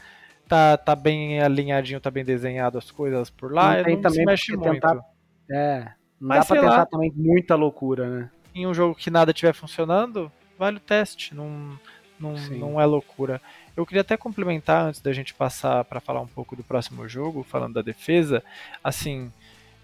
tá, 0.48 0.78
tá 0.78 0.96
bem 0.96 1.40
alinhadinho, 1.42 2.00
tá 2.00 2.10
bem 2.10 2.26
desenhado 2.26 2.78
as 2.78 2.90
coisas 2.90 3.30
por 3.30 3.54
lá, 3.54 3.78
não, 3.78 3.84
tem 3.84 3.96
não 3.96 4.02
também 4.02 4.20
se 4.20 4.26
mexe 4.26 4.58
muito. 4.58 4.72
Tentar, 4.72 5.00
é, 5.52 5.92
não 6.20 6.30
Mas, 6.30 6.40
dá 6.40 6.46
pra 6.46 6.62
tentar 6.62 6.78
lá, 6.78 6.86
também 6.86 7.12
muita 7.16 7.56
loucura, 7.56 8.08
né? 8.08 8.30
Em 8.56 8.66
um 8.66 8.74
jogo 8.74 8.96
que 8.96 9.12
nada 9.12 9.32
estiver 9.32 9.54
funcionando, 9.54 10.32
vale 10.58 10.78
o 10.78 10.80
teste, 10.82 11.36
não, 11.36 11.78
não, 12.20 12.34
não 12.50 12.82
é 12.82 12.86
loucura. 12.86 13.40
Eu 13.76 13.86
queria 13.86 14.02
até 14.02 14.18
complementar 14.18 14.86
antes 14.86 15.02
da 15.02 15.14
gente 15.14 15.34
passar 15.34 15.84
para 15.86 16.00
falar 16.00 16.22
um 16.22 16.28
pouco 16.28 16.56
do 16.56 16.64
próximo 16.64 17.08
jogo, 17.08 17.44
falando 17.44 17.76
da 17.76 17.82
defesa. 17.84 18.44
Assim, 18.84 19.32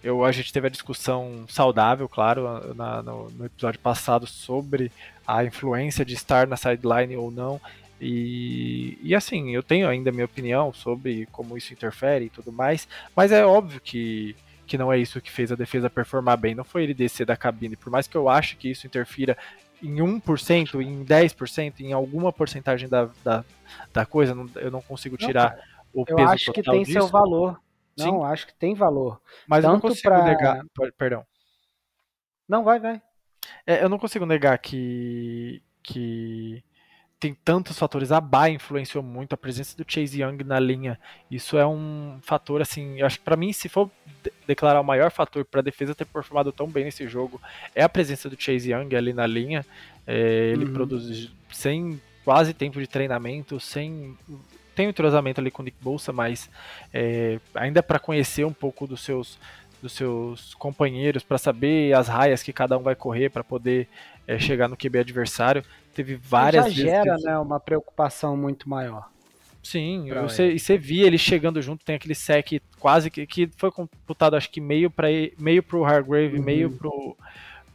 eu, 0.03 0.25
a 0.25 0.31
gente 0.31 0.51
teve 0.51 0.67
a 0.67 0.69
discussão 0.69 1.45
saudável, 1.47 2.09
claro, 2.09 2.73
na, 2.75 3.01
no, 3.01 3.29
no, 3.31 3.45
episódio 3.45 3.79
passado 3.79 4.27
sobre 4.27 4.91
a 5.25 5.45
influência 5.45 6.03
de 6.03 6.13
estar 6.13 6.45
na 6.45 6.57
sideline 6.57 7.15
ou 7.15 7.31
não. 7.31 7.59
E, 8.01 8.97
e 9.01 9.15
assim, 9.15 9.55
eu 9.55 9.63
tenho 9.63 9.87
ainda 9.87 10.11
minha 10.11 10.25
opinião 10.25 10.73
sobre 10.73 11.25
como 11.31 11.57
isso 11.57 11.71
interfere 11.71 12.25
e 12.25 12.29
tudo 12.29 12.51
mais, 12.51 12.85
mas 13.15 13.31
é 13.31 13.45
óbvio 13.45 13.79
que, 13.79 14.35
que 14.67 14.77
não 14.77 14.91
é 14.91 14.99
isso 14.99 15.21
que 15.21 15.31
fez 15.31 15.53
a 15.53 15.55
defesa 15.55 15.89
performar 15.89 16.35
bem, 16.37 16.53
não 16.53 16.65
foi 16.65 16.83
ele 16.83 16.93
descer 16.93 17.25
da 17.25 17.37
cabine, 17.37 17.77
por 17.77 17.89
mais 17.89 18.05
que 18.05 18.17
eu 18.17 18.27
ache 18.27 18.57
que 18.57 18.69
isso 18.69 18.85
interfira 18.85 19.37
em 19.81 19.95
1%, 19.95 20.81
em 20.81 21.05
10%, 21.05 21.79
em 21.79 21.93
alguma 21.93 22.33
porcentagem 22.33 22.89
da, 22.89 23.09
da, 23.23 23.45
da 23.93 24.05
coisa, 24.05 24.35
não, 24.35 24.49
eu 24.55 24.69
não 24.69 24.81
consigo 24.81 25.15
tirar 25.15 25.55
não, 25.93 26.01
o 26.01 26.05
peso 26.05 26.19
Eu 26.19 26.27
acho 26.27 26.51
que 26.51 26.61
tem 26.61 26.83
disso. 26.83 26.91
seu 26.91 27.07
valor. 27.07 27.62
Não, 27.97 28.21
Sim. 28.21 28.25
acho 28.25 28.47
que 28.47 28.53
tem 28.53 28.73
valor. 28.73 29.21
Mas 29.47 29.61
Tanto 29.61 29.69
eu 29.69 29.73
não 29.73 29.81
consigo 29.81 30.09
pra... 30.09 30.23
negar. 30.23 30.65
Perdão. 30.97 31.25
Não, 32.47 32.63
vai, 32.63 32.79
vai. 32.79 33.01
É, 33.65 33.83
eu 33.83 33.89
não 33.89 33.99
consigo 33.99 34.25
negar 34.25 34.57
que, 34.57 35.61
que 35.81 36.63
tem 37.19 37.33
tantos 37.33 37.79
fatores. 37.79 38.11
A 38.11 38.19
Bay 38.19 38.53
influenciou 38.53 39.03
muito 39.03 39.33
a 39.33 39.37
presença 39.37 39.77
do 39.77 39.85
Chase 39.87 40.21
Young 40.21 40.43
na 40.43 40.59
linha. 40.59 40.99
Isso 41.31 41.57
é 41.57 41.65
um 41.65 42.19
fator 42.21 42.61
assim, 42.61 42.99
eu 42.99 43.05
acho 43.05 43.19
que 43.19 43.23
para 43.23 43.37
mim 43.37 43.53
se 43.53 43.69
for 43.69 43.89
declarar 44.45 44.81
o 44.81 44.83
maior 44.83 45.09
fator 45.09 45.45
para 45.45 45.61
a 45.61 45.63
defesa 45.63 45.95
ter 45.95 46.05
performado 46.05 46.51
tão 46.51 46.67
bem 46.67 46.83
nesse 46.83 47.07
jogo, 47.07 47.39
é 47.73 47.81
a 47.81 47.89
presença 47.89 48.29
do 48.29 48.35
Chase 48.39 48.73
Young 48.73 48.93
ali 48.95 49.13
na 49.13 49.25
linha. 49.25 49.65
É, 50.05 50.49
ele 50.51 50.65
uhum. 50.65 50.73
produz 50.73 51.31
sem 51.49 52.01
quase 52.25 52.53
tempo 52.53 52.79
de 52.79 52.87
treinamento, 52.87 53.57
sem 53.57 54.17
tem 54.75 54.87
um 54.87 54.89
entrosamento 54.89 55.39
ali 55.39 55.51
com 55.51 55.61
o 55.61 55.65
Nick 55.65 55.77
Bolsa, 55.81 56.11
mas 56.11 56.49
é, 56.93 57.39
ainda 57.55 57.81
para 57.81 57.99
conhecer 57.99 58.45
um 58.45 58.53
pouco 58.53 58.87
dos 58.87 59.01
seus 59.01 59.37
dos 59.81 59.91
seus 59.91 60.53
companheiros 60.53 61.23
para 61.23 61.37
saber 61.37 61.93
as 61.93 62.07
raias 62.07 62.41
que 62.41 62.53
cada 62.53 62.77
um 62.77 62.81
vai 62.81 62.95
correr 62.95 63.29
para 63.29 63.43
poder 63.43 63.87
é, 64.25 64.39
chegar 64.39 64.69
no 64.69 64.77
QB 64.77 64.99
adversário. 64.99 65.63
Teve 65.93 66.15
várias 66.15 66.67
Já 66.67 66.69
vezes. 66.69 66.83
gera, 66.83 67.17
que... 67.17 67.23
né, 67.23 67.37
uma 67.37 67.59
preocupação 67.59 68.37
muito 68.37 68.69
maior. 68.69 69.09
Sim, 69.61 70.09
você, 70.21 70.51
e 70.51 70.59
você 70.59 70.77
via 70.77 71.07
ele 71.07 71.17
chegando 71.17 71.61
junto, 71.61 71.85
tem 71.85 71.95
aquele 71.95 72.15
sec 72.15 72.61
quase 72.79 73.09
que, 73.09 73.25
que 73.25 73.49
foi 73.55 73.71
computado, 73.71 74.35
acho 74.35 74.49
que 74.49 74.59
meio 74.59 74.91
para 74.91 75.07
meio 75.39 75.63
pro 75.63 75.85
Hargrave, 75.85 76.37
uhum. 76.37 76.43
meio 76.43 76.69
pro, 76.69 77.15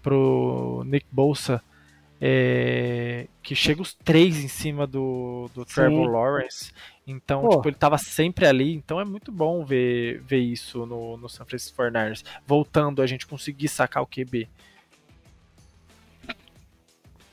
pro 0.02 0.82
Nick 0.86 1.06
Bolsa, 1.10 1.62
é, 2.20 3.26
que 3.42 3.54
chega 3.54 3.80
os 3.80 3.94
três 3.94 4.42
em 4.42 4.48
cima 4.48 4.86
do, 4.86 5.48
do 5.54 5.64
Trevor 5.64 6.08
Lawrence. 6.08 6.72
Então, 7.06 7.42
Pô. 7.42 7.48
tipo, 7.50 7.68
ele 7.68 7.76
tava 7.76 7.96
sempre 7.96 8.46
ali. 8.46 8.74
Então 8.74 9.00
é 9.00 9.04
muito 9.04 9.30
bom 9.30 9.64
ver, 9.64 10.20
ver 10.22 10.40
isso 10.40 10.84
no, 10.84 11.16
no 11.16 11.28
San 11.28 11.44
Francisco 11.44 11.80
49ers. 11.80 12.24
Voltando 12.46 13.00
a 13.00 13.06
gente 13.06 13.26
conseguir 13.26 13.68
sacar 13.68 14.02
o 14.02 14.06
QB. 14.06 14.48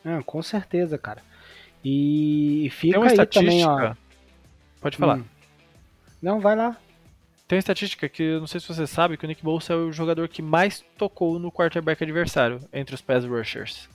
É, 0.05 0.21
com 0.23 0.41
certeza, 0.41 0.97
cara. 0.97 1.21
E 1.83 2.69
fica 2.71 2.99
aí 2.99 3.27
também, 3.27 3.65
ó. 3.65 3.95
Pode 4.79 4.97
falar. 4.97 5.17
Hum. 5.17 5.25
Não, 6.21 6.39
vai 6.39 6.55
lá. 6.55 6.77
Tem 7.47 7.57
uma 7.57 7.59
estatística 7.59 8.09
que 8.09 8.23
eu 8.23 8.39
não 8.39 8.47
sei 8.47 8.59
se 8.59 8.67
você 8.67 8.88
sabe 8.88 9.17
que 9.17 9.25
o 9.25 9.27
Nick 9.27 9.43
Bolsa 9.43 9.73
é 9.73 9.75
o 9.75 9.91
jogador 9.91 10.27
que 10.27 10.41
mais 10.41 10.83
tocou 10.97 11.38
no 11.38 11.51
quarterback 11.51 12.03
adversário 12.03 12.59
entre 12.73 12.95
os 12.95 13.01
pass 13.01 13.23
rushers. 13.25 13.88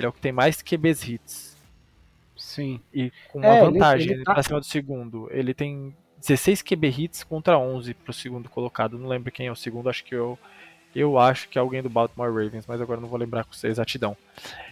Ele 0.00 0.06
é 0.06 0.08
o 0.08 0.12
que 0.12 0.20
tem 0.20 0.32
mais 0.32 0.62
QBs 0.62 1.08
hits. 1.08 1.56
Sim. 2.36 2.80
E 2.92 3.12
com 3.30 3.38
uma 3.38 3.54
é, 3.54 3.60
vantagem 3.60 4.06
ele, 4.08 4.14
ele 4.16 4.24
tá... 4.24 4.34
pra 4.34 4.42
cima 4.42 4.60
do 4.60 4.66
segundo. 4.66 5.28
Ele 5.30 5.54
tem 5.54 5.94
16 6.18 6.62
QB 6.62 6.88
hits 6.88 7.22
contra 7.22 7.58
11 7.58 7.94
pro 7.94 8.12
segundo 8.12 8.48
colocado. 8.48 8.98
Não 8.98 9.08
lembro 9.08 9.30
quem 9.30 9.46
é 9.46 9.52
o 9.52 9.56
segundo, 9.56 9.88
acho 9.88 10.04
que 10.04 10.14
eu 10.14 10.38
eu 10.94 11.18
acho 11.18 11.48
que 11.48 11.56
é 11.56 11.60
alguém 11.60 11.82
do 11.82 11.88
Baltimore 11.88 12.32
Ravens, 12.32 12.66
mas 12.66 12.80
agora 12.80 13.00
não 13.00 13.08
vou 13.08 13.18
lembrar 13.18 13.44
com 13.44 13.52
exatidão. 13.64 14.16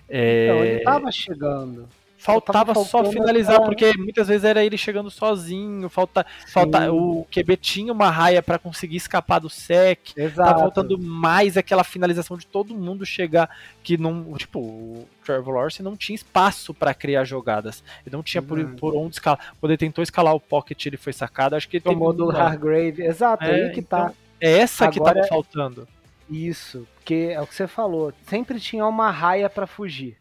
É... 0.08 0.46
Então, 0.46 0.64
ele 0.64 0.80
tava 0.80 1.12
chegando. 1.12 1.88
Faltava 2.18 2.74
só 2.74 3.04
finalizar, 3.04 3.62
porque 3.62 3.92
muitas 3.96 4.26
vezes 4.26 4.44
era 4.44 4.64
ele 4.64 4.76
chegando 4.76 5.08
sozinho, 5.08 5.88
falta, 5.88 6.26
falta 6.48 6.92
o 6.92 7.24
QB 7.30 7.56
tinha 7.56 7.92
uma 7.92 8.10
raia 8.10 8.42
para 8.42 8.58
conseguir 8.58 8.96
escapar 8.96 9.38
do 9.38 9.48
sec. 9.48 10.16
Exato. 10.16 10.50
Tá 10.50 10.58
faltando 10.58 10.98
mais 10.98 11.56
aquela 11.56 11.84
finalização 11.84 12.36
de 12.36 12.44
todo 12.44 12.74
mundo 12.74 13.06
chegar 13.06 13.48
que 13.84 13.96
não, 13.96 14.34
tipo, 14.34 14.58
o 14.58 15.08
Trevor 15.24 15.54
Lawrence 15.54 15.80
não 15.80 15.96
tinha 15.96 16.16
espaço 16.16 16.74
para 16.74 16.92
criar 16.92 17.24
jogadas. 17.24 17.84
Ele 18.04 18.16
não 18.16 18.22
tinha 18.22 18.42
por, 18.42 18.62
por 18.74 18.96
onde 18.96 19.14
escalar. 19.14 19.54
Quando 19.60 19.70
ele 19.70 19.78
tentou 19.78 20.02
escalar 20.02 20.34
o 20.34 20.40
pocket, 20.40 20.86
ele 20.86 20.96
foi 20.96 21.12
sacado. 21.12 21.54
Acho 21.54 21.68
que 21.68 21.76
ele 21.76 21.84
tomou 21.84 22.12
do 22.12 22.30
Hargrave. 22.32 23.00
Exato, 23.00 23.44
é, 23.44 23.66
aí 23.66 23.70
que 23.70 23.80
tá. 23.80 24.06
Então, 24.06 24.14
é 24.40 24.58
essa 24.58 24.86
Agora, 24.86 25.14
que 25.14 25.20
tava 25.20 25.28
faltando. 25.28 25.86
Isso, 26.28 26.86
porque 26.96 27.30
é 27.32 27.40
o 27.40 27.46
que 27.46 27.54
você 27.54 27.66
falou, 27.66 28.12
sempre 28.26 28.60
tinha 28.60 28.84
uma 28.86 29.10
raia 29.10 29.48
para 29.48 29.66
fugir. 29.66 30.18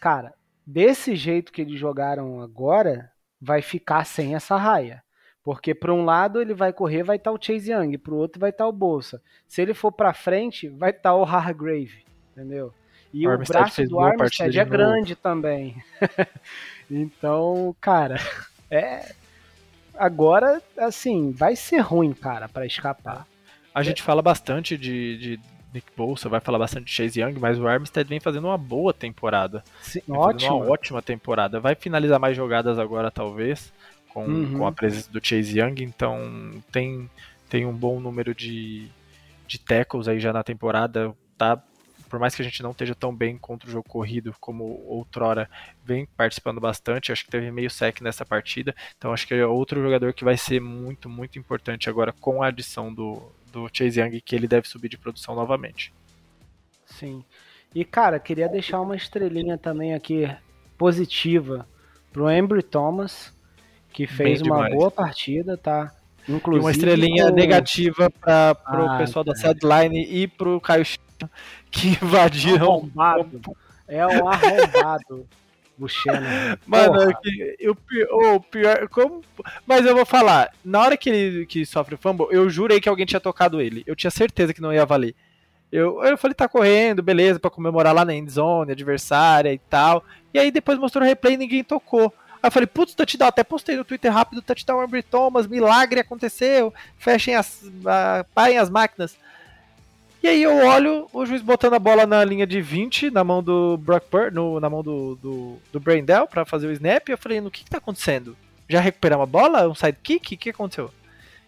Cara, 0.00 0.32
desse 0.66 1.16
jeito 1.16 1.52
que 1.52 1.62
eles 1.62 1.78
jogaram 1.78 2.40
agora, 2.40 3.10
vai 3.40 3.62
ficar 3.62 4.04
sem 4.04 4.34
essa 4.34 4.56
raia. 4.56 5.02
Porque 5.42 5.74
para 5.74 5.92
um 5.92 6.04
lado 6.04 6.40
ele 6.40 6.52
vai 6.52 6.72
correr, 6.72 7.02
vai 7.02 7.16
estar 7.16 7.30
tá 7.30 7.36
o 7.36 7.42
Chase 7.42 7.72
Young, 7.72 7.96
para 7.96 8.12
o 8.12 8.16
outro 8.16 8.38
vai 8.38 8.50
estar 8.50 8.64
tá 8.64 8.68
o 8.68 8.72
Bolsa. 8.72 9.22
Se 9.48 9.62
ele 9.62 9.72
for 9.72 9.90
para 9.90 10.12
frente, 10.12 10.68
vai 10.68 10.90
estar 10.90 11.10
tá 11.10 11.16
o 11.16 11.24
Hargrave, 11.24 12.04
entendeu? 12.32 12.74
E 13.12 13.26
o, 13.26 13.34
o 13.34 13.38
braço 13.38 13.82
do 13.84 13.98
Armstead 13.98 14.58
é 14.58 14.64
grande 14.64 15.16
também. 15.16 15.82
então, 16.90 17.74
cara, 17.80 18.16
é 18.70 19.14
agora 19.94 20.62
assim, 20.78 21.32
vai 21.32 21.56
ser 21.56 21.78
ruim, 21.78 22.12
cara, 22.12 22.48
para 22.48 22.66
escapar. 22.66 23.26
A 23.74 23.82
gente 23.82 24.02
fala 24.02 24.22
bastante 24.22 24.76
de, 24.76 25.16
de 25.18 25.40
Nick 25.72 25.86
Bolsa, 25.96 26.28
vai 26.28 26.40
falar 26.40 26.58
bastante 26.58 26.86
de 26.86 26.92
Chase 26.92 27.20
Young, 27.20 27.38
mas 27.38 27.58
o 27.58 27.66
Armstead 27.66 28.08
vem 28.08 28.20
fazendo 28.20 28.46
uma 28.46 28.58
boa 28.58 28.92
temporada. 28.92 29.62
Sim, 29.80 30.02
ótimo. 30.08 30.56
Uma 30.56 30.72
ótima 30.72 31.02
temporada. 31.02 31.60
Vai 31.60 31.74
finalizar 31.74 32.18
mais 32.18 32.36
jogadas 32.36 32.78
agora, 32.78 33.10
talvez, 33.10 33.72
com, 34.08 34.24
uhum. 34.24 34.58
com 34.58 34.66
a 34.66 34.72
presença 34.72 35.10
do 35.10 35.24
Chase 35.24 35.58
Young, 35.58 35.82
então 35.82 36.62
tem, 36.72 37.08
tem 37.48 37.66
um 37.66 37.72
bom 37.72 38.00
número 38.00 38.34
de, 38.34 38.88
de 39.46 39.58
tackles 39.58 40.08
aí 40.08 40.18
já 40.18 40.32
na 40.32 40.42
temporada. 40.42 41.14
Tá 41.38 41.62
por 42.10 42.18
mais 42.18 42.34
que 42.34 42.42
a 42.42 42.44
gente 42.44 42.60
não 42.60 42.72
esteja 42.72 42.92
tão 42.92 43.14
bem 43.14 43.38
contra 43.38 43.68
o 43.68 43.72
jogo 43.72 43.88
corrido 43.88 44.34
como 44.40 44.64
outrora, 44.88 45.48
vem 45.84 46.04
participando 46.16 46.60
bastante. 46.60 47.12
Acho 47.12 47.24
que 47.24 47.30
teve 47.30 47.52
meio 47.52 47.70
sec 47.70 48.00
nessa 48.00 48.26
partida. 48.26 48.74
Então 48.98 49.12
acho 49.12 49.26
que 49.26 49.32
é 49.32 49.46
outro 49.46 49.80
jogador 49.80 50.12
que 50.12 50.24
vai 50.24 50.36
ser 50.36 50.60
muito, 50.60 51.08
muito 51.08 51.38
importante 51.38 51.88
agora 51.88 52.12
com 52.12 52.42
a 52.42 52.48
adição 52.48 52.92
do, 52.92 53.32
do 53.52 53.68
Chase 53.72 54.00
Young, 54.00 54.20
que 54.20 54.34
ele 54.34 54.48
deve 54.48 54.68
subir 54.68 54.88
de 54.88 54.98
produção 54.98 55.34
novamente. 55.34 55.92
Sim. 56.86 57.24
E 57.74 57.84
cara, 57.84 58.18
queria 58.18 58.48
deixar 58.48 58.80
uma 58.80 58.96
estrelinha 58.96 59.56
também 59.56 59.94
aqui 59.94 60.28
positiva 60.76 61.66
pro 62.12 62.30
Embry 62.30 62.62
Thomas, 62.62 63.32
que 63.92 64.06
fez 64.06 64.42
uma 64.42 64.68
boa 64.70 64.90
partida, 64.90 65.56
tá? 65.56 65.92
Inclusive, 66.28 66.62
e 66.62 66.64
uma 66.64 66.70
estrelinha 66.70 67.28
com... 67.28 67.34
negativa 67.34 68.10
para 68.10 68.54
pro 68.54 68.86
ah, 68.86 68.98
pessoal 68.98 69.24
da 69.24 69.34
sideline 69.34 70.04
e 70.04 70.26
pro 70.26 70.60
Caio 70.60 70.84
que 71.70 71.88
invadiram. 72.02 72.72
Arrombado. 72.72 73.40
É 73.86 74.06
um 74.06 74.28
arrombado. 74.28 75.26
Buchanan. 75.80 76.58
Mano, 76.66 77.10
eu, 77.58 77.76
o 78.34 78.40
pior. 78.40 78.86
Como, 78.88 79.22
mas 79.66 79.86
eu 79.86 79.96
vou 79.96 80.04
falar, 80.04 80.52
na 80.62 80.80
hora 80.80 80.96
que 80.96 81.08
ele 81.08 81.46
que 81.46 81.64
sofre 81.64 81.94
o 81.94 81.98
fumble, 81.98 82.26
eu 82.30 82.50
jurei 82.50 82.80
que 82.80 82.88
alguém 82.88 83.06
tinha 83.06 83.20
tocado 83.20 83.60
ele. 83.60 83.82
Eu 83.86 83.96
tinha 83.96 84.10
certeza 84.10 84.52
que 84.52 84.60
não 84.60 84.72
ia 84.72 84.84
valer. 84.84 85.14
Eu, 85.72 86.04
eu 86.04 86.18
falei, 86.18 86.34
tá 86.34 86.48
correndo, 86.48 87.02
beleza, 87.02 87.40
para 87.40 87.50
comemorar 87.50 87.94
lá 87.94 88.04
na 88.04 88.14
endzone, 88.14 88.72
adversária 88.72 89.52
e 89.52 89.58
tal. 89.58 90.04
E 90.34 90.38
aí 90.38 90.50
depois 90.50 90.78
mostrou 90.78 91.02
o 91.02 91.06
replay 91.06 91.34
e 91.34 91.38
ninguém 91.38 91.64
tocou. 91.64 92.12
Aí 92.42 92.48
eu 92.48 92.50
falei, 92.50 92.66
putz, 92.66 92.94
touchdown, 92.94 93.28
até 93.28 93.42
postei 93.42 93.76
no 93.76 93.84
Twitter 93.84 94.12
rápido, 94.12 94.42
touchdown 94.42 94.80
Ambry 94.80 95.02
Thomas, 95.02 95.46
milagre 95.46 96.00
aconteceu, 96.00 96.74
fechem 96.98 97.34
as, 97.34 97.62
uh, 97.62 98.26
parem 98.34 98.58
as 98.58 98.68
máquinas. 98.68 99.16
E 100.22 100.28
aí 100.28 100.42
eu 100.42 100.54
olho 100.66 101.08
o 101.12 101.24
juiz 101.24 101.40
botando 101.40 101.74
a 101.74 101.78
bola 101.78 102.06
na 102.06 102.22
linha 102.22 102.46
de 102.46 102.60
20, 102.60 103.10
na 103.10 103.24
mão 103.24 103.42
do 103.42 103.78
Brock 103.78 104.04
Purdy, 104.04 104.34
no, 104.34 104.60
na 104.60 104.68
mão 104.68 104.82
do, 104.82 105.14
do, 105.16 105.56
do 105.72 105.80
Braindell 105.80 106.26
pra 106.26 106.44
fazer 106.44 106.66
o 106.66 106.72
snap, 106.72 107.08
e 107.08 107.12
eu 107.12 107.18
falei, 107.18 107.40
no 107.40 107.50
que 107.50 107.64
que 107.64 107.70
tá 107.70 107.78
acontecendo? 107.78 108.36
Já 108.68 108.80
recuperamos 108.80 109.24
a 109.24 109.26
bola? 109.26 109.68
Um 109.68 109.74
sidekick? 109.74 110.34
O 110.34 110.38
que 110.38 110.50
aconteceu? 110.50 110.90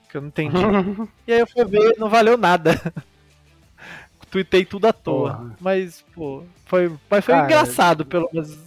Que 0.09 0.17
eu 0.17 0.23
não 0.23 0.29
entendi. 0.29 0.57
e 1.27 1.33
aí 1.33 1.41
eu 1.41 1.47
fui 1.47 1.65
ver, 1.67 1.97
não 1.99 2.09
valeu 2.09 2.39
nada. 2.39 2.81
Tuitei 4.31 4.65
tudo 4.65 4.87
à 4.87 4.93
toa. 4.95 5.35
Porra. 5.35 5.57
Mas, 5.61 6.03
pô, 6.15 6.43
foi, 6.65 6.91
mas 7.11 7.23
foi 7.23 7.35
Cara, 7.35 7.45
engraçado, 7.45 8.07
pelo 8.07 8.31
menos. 8.33 8.59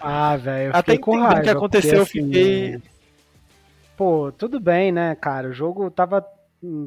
Ah, 0.00 0.36
velho, 0.36 0.74
Até 0.74 0.98
com 0.98 1.16
raiva. 1.16 1.40
O 1.40 1.42
que 1.44 1.50
aconteceu, 1.50 2.04
porque, 2.04 2.18
eu 2.18 2.24
fiquei... 2.24 2.74
Assim, 2.74 2.82
pô, 3.96 4.32
tudo 4.36 4.58
bem, 4.58 4.90
né, 4.90 5.14
cara? 5.14 5.48
O 5.48 5.52
jogo 5.52 5.88
tava 5.92 6.26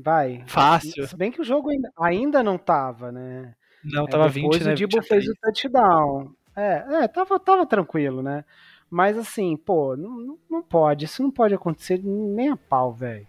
vai. 0.02 0.44
Fácil. 0.48 1.08
Se 1.08 1.16
bem 1.16 1.32
que 1.32 1.42
o 1.42 1.44
jogo 1.44 1.70
ainda, 1.70 1.92
ainda 1.98 2.44
não 2.44 2.58
tava, 2.58 3.12
né? 3.12 3.54
Não, 3.84 4.06
é, 4.06 4.08
tava 4.08 4.30
depois 4.30 4.58
20, 4.58 4.66
né? 4.66 4.74
o 4.74 4.76
Dibo 4.76 5.02
fez 5.02 5.28
o 5.28 5.36
touchdown. 5.42 6.32
É, 6.56 7.04
é 7.04 7.08
tava, 7.08 7.40
tava 7.40 7.66
tranquilo, 7.66 8.24
né? 8.24 8.44
Mas 8.90 9.18
assim, 9.18 9.58
pô, 9.58 9.96
não, 9.96 10.38
não 10.50 10.64
pode. 10.64 11.06
Isso 11.06 11.22
não 11.22 11.32
pode 11.32 11.54
acontecer 11.54 12.00
nem 12.04 12.50
a 12.50 12.58
pau, 12.58 12.94
velho. 12.94 13.28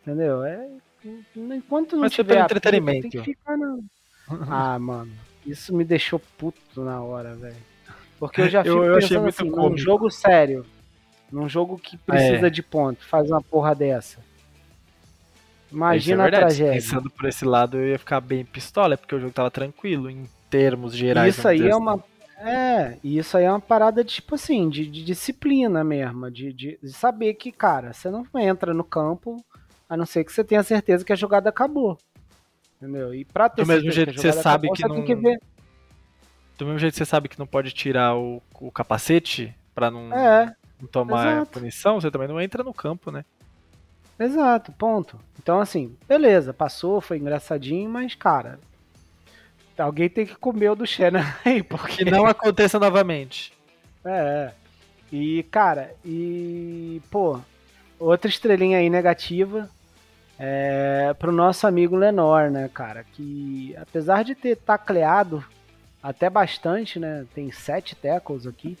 Entendeu? 0.00 0.44
É, 0.44 0.68
enquanto 1.36 1.92
não 1.94 2.02
Mas 2.02 2.12
tiver 2.12 2.40
entretenimento. 2.40 3.02
tem 3.02 3.10
que 3.10 3.22
ficar 3.22 3.56
na... 3.56 3.78
Ah, 4.48 4.78
mano, 4.78 5.12
isso 5.44 5.74
me 5.74 5.84
deixou 5.84 6.20
puto 6.38 6.82
na 6.82 7.02
hora, 7.02 7.34
velho. 7.34 7.56
Porque 8.18 8.42
eu 8.42 8.48
já 8.48 8.62
fico 8.62 8.76
eu, 8.76 8.84
eu 8.84 9.00
pensando 9.00 9.28
assim, 9.28 9.50
num 9.50 9.76
jogo 9.76 10.08
sério, 10.08 10.64
num 11.30 11.48
jogo 11.48 11.76
que 11.76 11.96
precisa 11.96 12.46
é. 12.46 12.50
de 12.50 12.62
ponto, 12.62 13.04
faz 13.04 13.28
uma 13.28 13.42
porra 13.42 13.74
dessa. 13.74 14.20
Imagina 15.72 16.24
é 16.24 16.28
a 16.28 16.30
tragédia. 16.30 16.72
Pensando 16.74 17.10
por 17.10 17.28
esse 17.28 17.44
lado, 17.44 17.78
eu 17.78 17.88
ia 17.88 17.98
ficar 17.98 18.20
bem 18.20 18.44
pistola, 18.44 18.96
porque 18.96 19.14
o 19.14 19.20
jogo 19.20 19.32
tava 19.32 19.50
tranquilo 19.50 20.10
em 20.10 20.28
termos 20.50 20.94
gerais. 20.94 21.36
Isso 21.36 21.48
aí 21.48 21.68
é 21.68 21.74
uma. 21.74 21.94
Assim. 21.94 22.04
É, 22.38 22.98
isso 23.04 23.36
aí 23.36 23.44
é 23.44 23.50
uma 23.50 23.60
parada 23.60 24.02
de, 24.02 24.14
tipo 24.14 24.34
assim, 24.34 24.68
de, 24.68 24.84
de 24.84 25.04
disciplina 25.04 25.84
mesmo, 25.84 26.28
de, 26.28 26.52
de, 26.52 26.78
de, 26.82 26.92
saber 26.92 27.34
que, 27.34 27.52
cara, 27.52 27.92
você 27.92 28.10
não 28.10 28.26
entra 28.34 28.74
no 28.74 28.82
campo 28.82 29.36
a 29.88 29.96
não 29.96 30.04
ser 30.04 30.24
que 30.24 30.32
você 30.32 30.42
tenha 30.42 30.62
certeza 30.64 31.04
que 31.04 31.12
a 31.12 31.16
jogada 31.16 31.48
acabou. 31.48 31.96
Entendeu? 32.76 33.14
E 33.14 33.24
pra 33.24 33.48
ter 33.48 33.62
Do 33.62 33.68
mesmo 33.68 33.92
jeito 33.92 34.12
que, 34.12 34.20
você 34.20 34.32
sabe 34.32 34.66
acabou, 34.66 34.74
que 34.74 34.88
não. 34.88 35.04
Que 35.04 35.14
ver... 35.14 35.40
Do 36.58 36.66
mesmo 36.66 36.80
jeito 36.80 36.92
que 36.94 36.98
você 36.98 37.04
sabe 37.04 37.28
que 37.28 37.38
não 37.38 37.46
pode 37.46 37.70
tirar 37.70 38.16
o, 38.16 38.42
o 38.60 38.72
capacete 38.72 39.54
pra 39.72 39.88
não, 39.88 40.12
é, 40.12 40.52
não 40.80 40.88
tomar 40.88 41.36
exato. 41.36 41.52
punição, 41.52 42.00
você 42.00 42.10
também 42.10 42.26
não 42.26 42.40
entra 42.40 42.64
no 42.64 42.74
campo, 42.74 43.12
né? 43.12 43.24
Exato, 44.18 44.72
ponto. 44.72 45.18
Então, 45.38 45.60
assim, 45.60 45.96
beleza, 46.06 46.52
passou, 46.52 47.00
foi 47.00 47.18
engraçadinho, 47.18 47.90
mas, 47.90 48.14
cara, 48.14 48.58
alguém 49.76 50.08
tem 50.08 50.26
que 50.26 50.36
comer 50.36 50.70
o 50.70 50.74
do 50.74 50.86
Shannon 50.86 51.24
aí, 51.44 51.62
porque. 51.62 52.04
Que 52.04 52.10
não 52.10 52.26
aconteça 52.26 52.78
novamente. 52.78 53.52
É. 54.04 54.52
E, 55.10 55.42
cara, 55.44 55.94
e. 56.04 57.02
Pô, 57.10 57.40
outra 57.98 58.28
estrelinha 58.28 58.78
aí 58.78 58.88
negativa 58.88 59.68
é 60.38 61.14
pro 61.18 61.30
nosso 61.30 61.66
amigo 61.66 61.96
Lenor, 61.96 62.50
né, 62.50 62.68
cara? 62.72 63.04
Que 63.12 63.74
apesar 63.76 64.24
de 64.24 64.34
ter 64.34 64.56
tacleado 64.56 65.44
até 66.02 66.28
bastante, 66.28 66.98
né? 66.98 67.26
Tem 67.34 67.52
sete 67.52 67.94
tackles 67.94 68.46
aqui 68.46 68.76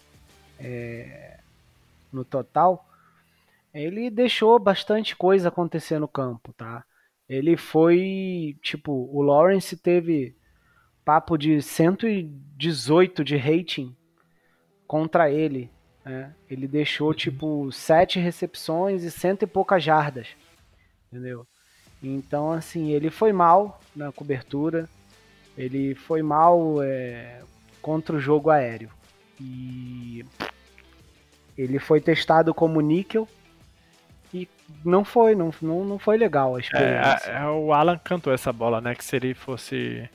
é, 0.58 1.36
no 2.12 2.24
total. 2.24 2.84
Ele 3.74 4.10
deixou 4.10 4.58
bastante 4.58 5.16
coisa 5.16 5.48
acontecer 5.48 5.98
no 5.98 6.08
campo, 6.08 6.52
tá? 6.52 6.84
Ele 7.28 7.56
foi, 7.56 8.56
tipo, 8.62 8.92
o 9.10 9.22
Lawrence 9.22 9.76
teve 9.76 10.36
papo 11.04 11.38
de 11.38 11.62
118 11.62 13.24
de 13.24 13.36
rating 13.36 13.96
contra 14.86 15.30
ele. 15.30 15.70
Né? 16.04 16.34
Ele 16.50 16.68
deixou, 16.68 17.08
uhum. 17.08 17.14
tipo, 17.14 17.72
sete 17.72 18.18
recepções 18.18 19.02
e 19.02 19.10
cento 19.10 19.44
e 19.44 19.46
poucas 19.46 19.82
jardas. 19.82 20.28
Entendeu? 21.10 21.46
Então, 22.02 22.52
assim, 22.52 22.90
ele 22.90 23.08
foi 23.08 23.32
mal 23.32 23.80
na 23.96 24.12
cobertura. 24.12 24.88
Ele 25.56 25.94
foi 25.94 26.22
mal 26.22 26.82
é, 26.82 27.40
contra 27.80 28.16
o 28.16 28.20
jogo 28.20 28.50
aéreo. 28.50 28.90
E 29.40 30.24
ele 31.56 31.78
foi 31.78 32.00
testado 32.00 32.52
como 32.52 32.80
níquel 32.80 33.26
não 34.84 35.04
foi, 35.04 35.34
não, 35.34 35.52
não, 35.60 35.84
não 35.84 35.98
foi 35.98 36.16
legal 36.16 36.56
a 36.56 36.60
experiência. 36.60 37.30
É, 37.30 37.42
é, 37.42 37.46
o 37.46 37.72
Alan 37.72 37.98
cantou 37.98 38.32
essa 38.32 38.52
bola, 38.52 38.80
né? 38.80 38.94
Que 38.94 39.04
se 39.04 39.16
ele 39.16 39.34
fosse 39.34 40.08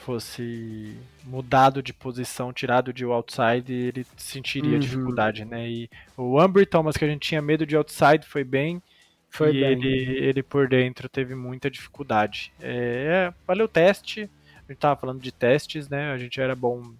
fosse 0.00 0.96
mudado 1.24 1.82
de 1.82 1.92
posição, 1.92 2.52
tirado 2.52 2.92
de 2.92 3.04
outside, 3.04 3.72
ele 3.72 4.06
sentiria 4.16 4.72
uhum. 4.72 4.78
dificuldade, 4.78 5.44
né? 5.44 5.68
E 5.68 5.90
o 6.16 6.40
Ambry 6.40 6.64
Thomas, 6.64 6.96
que 6.96 7.04
a 7.04 7.08
gente 7.08 7.28
tinha 7.28 7.42
medo 7.42 7.66
de 7.66 7.76
outside, 7.76 8.26
foi 8.26 8.42
bem. 8.42 8.82
Foi 9.28 9.50
e 9.50 9.60
bem. 9.60 9.72
Ele, 9.72 10.18
ele 10.18 10.42
por 10.42 10.68
dentro 10.68 11.08
teve 11.08 11.34
muita 11.34 11.70
dificuldade. 11.70 12.52
É, 12.60 13.28
é, 13.30 13.34
valeu 13.46 13.66
o 13.66 13.68
teste. 13.68 14.28
A 14.56 14.72
gente 14.72 14.80
tava 14.80 14.98
falando 14.98 15.20
de 15.20 15.30
testes, 15.30 15.88
né? 15.88 16.10
A 16.12 16.18
gente 16.18 16.40
era 16.40 16.56
bom 16.56 16.92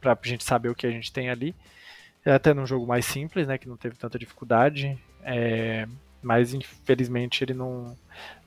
pra 0.00 0.16
gente 0.22 0.44
saber 0.44 0.68
o 0.68 0.74
que 0.74 0.86
a 0.86 0.90
gente 0.90 1.12
tem 1.12 1.30
ali. 1.30 1.54
É 2.24 2.32
até 2.32 2.54
num 2.54 2.66
jogo 2.66 2.86
mais 2.86 3.04
simples, 3.04 3.46
né? 3.46 3.58
Que 3.58 3.68
não 3.68 3.76
teve 3.76 3.96
tanta 3.96 4.18
dificuldade. 4.18 4.98
É, 5.24 5.86
mas 6.22 6.54
infelizmente 6.54 7.42
ele 7.42 7.54
não 7.54 7.96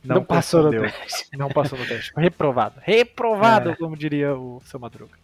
não, 0.03 0.17
não 0.17 0.23
passou 0.23 0.63
no 0.63 0.71
teste. 0.71 1.27
Não 1.37 1.49
passou 1.49 1.77
no 1.77 1.85
teste. 1.85 2.13
Reprovado. 2.15 2.79
Reprovado, 2.81 3.71
é. 3.71 3.75
como 3.75 3.97
diria 3.97 4.33
o 4.35 4.61
seu 4.63 4.79
Madruga. 4.79 5.17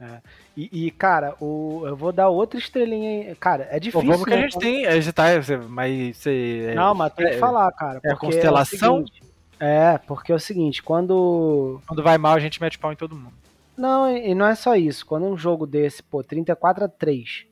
É. 0.00 0.20
E, 0.56 0.86
e, 0.86 0.90
cara, 0.90 1.34
o, 1.40 1.82
eu 1.84 1.96
vou 1.96 2.12
dar 2.12 2.28
outra 2.28 2.58
estrelinha 2.58 3.30
aí. 3.30 3.34
Cara, 3.36 3.68
é 3.70 3.78
difícil. 3.78 4.00
Pô, 4.00 4.12
vamos 4.12 4.24
que 4.24 4.32
a 4.32 4.36
né? 4.36 4.42
gente 4.42 4.58
tem. 4.58 4.86
A 4.86 4.98
gente 4.98 5.12
tá, 5.12 5.24
mas 5.68 6.16
você. 6.16 6.68
É 6.70 6.74
não, 6.74 6.94
mas 6.94 7.12
tem 7.12 7.30
que 7.30 7.38
falar, 7.38 7.70
cara. 7.72 8.00
É 8.02 8.12
a 8.12 8.16
constelação? 8.16 9.04
É, 9.60 9.94
é, 9.94 9.98
porque 9.98 10.32
é 10.32 10.34
o 10.34 10.40
seguinte, 10.40 10.82
quando. 10.82 11.80
Quando 11.86 12.02
vai 12.02 12.18
mal, 12.18 12.34
a 12.34 12.40
gente 12.40 12.60
mete 12.60 12.78
pau 12.78 12.92
em 12.92 12.96
todo 12.96 13.14
mundo. 13.14 13.34
Não, 13.76 14.16
e 14.16 14.34
não 14.34 14.46
é 14.46 14.54
só 14.54 14.74
isso. 14.76 15.04
Quando 15.04 15.26
um 15.26 15.36
jogo 15.36 15.66
desse, 15.66 16.02
pô, 16.02 16.22
34 16.22 16.84
a 16.84 16.88
3, 16.88 17.46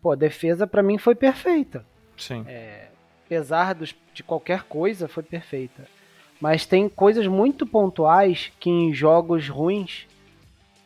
pô, 0.00 0.12
a 0.12 0.16
defesa 0.16 0.66
para 0.66 0.82
mim 0.82 0.98
foi 0.98 1.14
perfeita. 1.14 1.84
Sim. 2.22 2.44
É, 2.46 2.88
apesar 3.24 3.74
dos, 3.74 3.94
de 4.14 4.22
qualquer 4.22 4.62
coisa, 4.64 5.08
foi 5.08 5.22
perfeita. 5.22 5.86
Mas 6.40 6.66
tem 6.66 6.88
coisas 6.88 7.26
muito 7.26 7.66
pontuais 7.66 8.52
que 8.58 8.68
em 8.68 8.92
jogos 8.92 9.48
ruins 9.48 10.06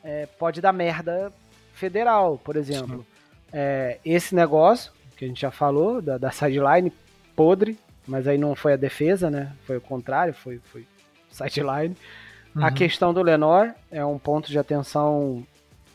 é, 0.05 0.27
pode 0.39 0.61
dar 0.61 0.73
merda 0.73 1.33
federal, 1.73 2.39
por 2.39 2.57
exemplo. 2.57 3.07
É, 3.53 3.99
esse 4.05 4.35
negócio, 4.35 4.93
que 5.17 5.25
a 5.25 5.29
gente 5.29 5.41
já 5.41 5.51
falou, 5.51 6.03
da, 6.03 6.19
da 6.19 6.31
sideline 6.31 6.93
podre, 7.35 7.79
mas 8.07 8.29
aí 8.29 8.39
não 8.39 8.55
foi 8.55 8.75
a 8.75 8.77
defesa, 8.77 9.31
né? 9.31 9.53
Foi 9.65 9.77
o 9.77 9.81
contrário, 9.81 10.33
foi, 10.33 10.61
foi 10.65 10.87
sideline. 11.31 11.97
Uhum. 12.55 12.65
A 12.65 12.71
questão 12.71 13.13
do 13.13 13.23
Lenor 13.23 13.75
é 13.91 14.05
um 14.05 14.19
ponto 14.19 14.51
de 14.51 14.59
atenção 14.59 15.47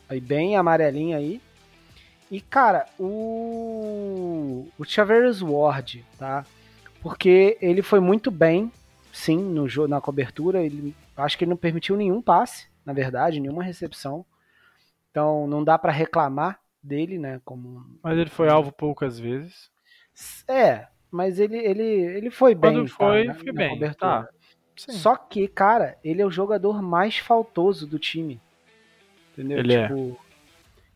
aí 0.08 0.20
bem 0.20 0.56
amarelinho 0.56 1.16
aí. 1.16 1.40
E, 2.32 2.40
cara, 2.40 2.86
o, 2.98 4.66
o 4.78 4.84
Chavez 4.86 5.42
Ward, 5.42 6.02
tá? 6.18 6.46
Porque 7.02 7.58
ele 7.60 7.82
foi 7.82 8.00
muito 8.00 8.30
bem, 8.30 8.72
sim, 9.12 9.36
no 9.36 9.68
jogo, 9.68 9.88
na 9.88 10.00
cobertura. 10.00 10.62
Ele, 10.62 10.96
acho 11.14 11.36
que 11.36 11.44
ele 11.44 11.50
não 11.50 11.58
permitiu 11.58 11.94
nenhum 11.94 12.22
passe, 12.22 12.68
na 12.86 12.94
verdade, 12.94 13.38
nenhuma 13.38 13.62
recepção. 13.62 14.24
Então, 15.10 15.46
não 15.46 15.62
dá 15.62 15.76
para 15.76 15.92
reclamar 15.92 16.58
dele, 16.82 17.18
né? 17.18 17.38
Como... 17.44 17.84
Mas 18.02 18.16
ele 18.16 18.30
foi 18.30 18.48
alvo 18.48 18.72
poucas 18.72 19.18
vezes. 19.18 19.70
É, 20.48 20.86
mas 21.10 21.38
ele, 21.38 21.58
ele, 21.58 21.84
ele 21.84 22.30
foi 22.30 22.54
bem. 22.54 22.72
Quando 22.72 22.88
foi, 22.88 23.26
tá, 23.26 23.34
foi 23.34 23.44
na, 23.44 23.52
bem. 23.52 23.68
Cobertura. 23.74 24.22
Tá. 24.22 24.28
Só 24.74 25.16
que, 25.16 25.46
cara, 25.48 25.98
ele 26.02 26.22
é 26.22 26.26
o 26.26 26.30
jogador 26.30 26.80
mais 26.80 27.18
faltoso 27.18 27.86
do 27.86 27.98
time. 27.98 28.40
Entendeu? 29.32 29.58
Ele 29.58 29.74
é. 29.74 29.86
tipo, 29.86 30.18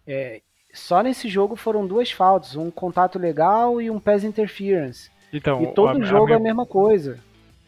é. 0.07 0.37
é 0.37 0.41
só 0.79 1.03
nesse 1.03 1.29
jogo 1.29 1.57
foram 1.57 1.87
duas 1.87 2.11
faltas, 2.11 2.57
um 2.57 2.71
contato 2.71 3.19
legal 3.19 3.81
e 3.81 3.91
um 3.91 3.99
pass 3.99 4.25
interference. 4.25 5.11
Então, 5.33 5.63
e 5.63 5.67
todo 5.73 6.03
a, 6.03 6.05
jogo 6.05 6.25
a 6.25 6.27
minha, 6.27 6.37
é 6.37 6.41
a 6.41 6.43
mesma 6.43 6.67
coisa. 6.67 7.19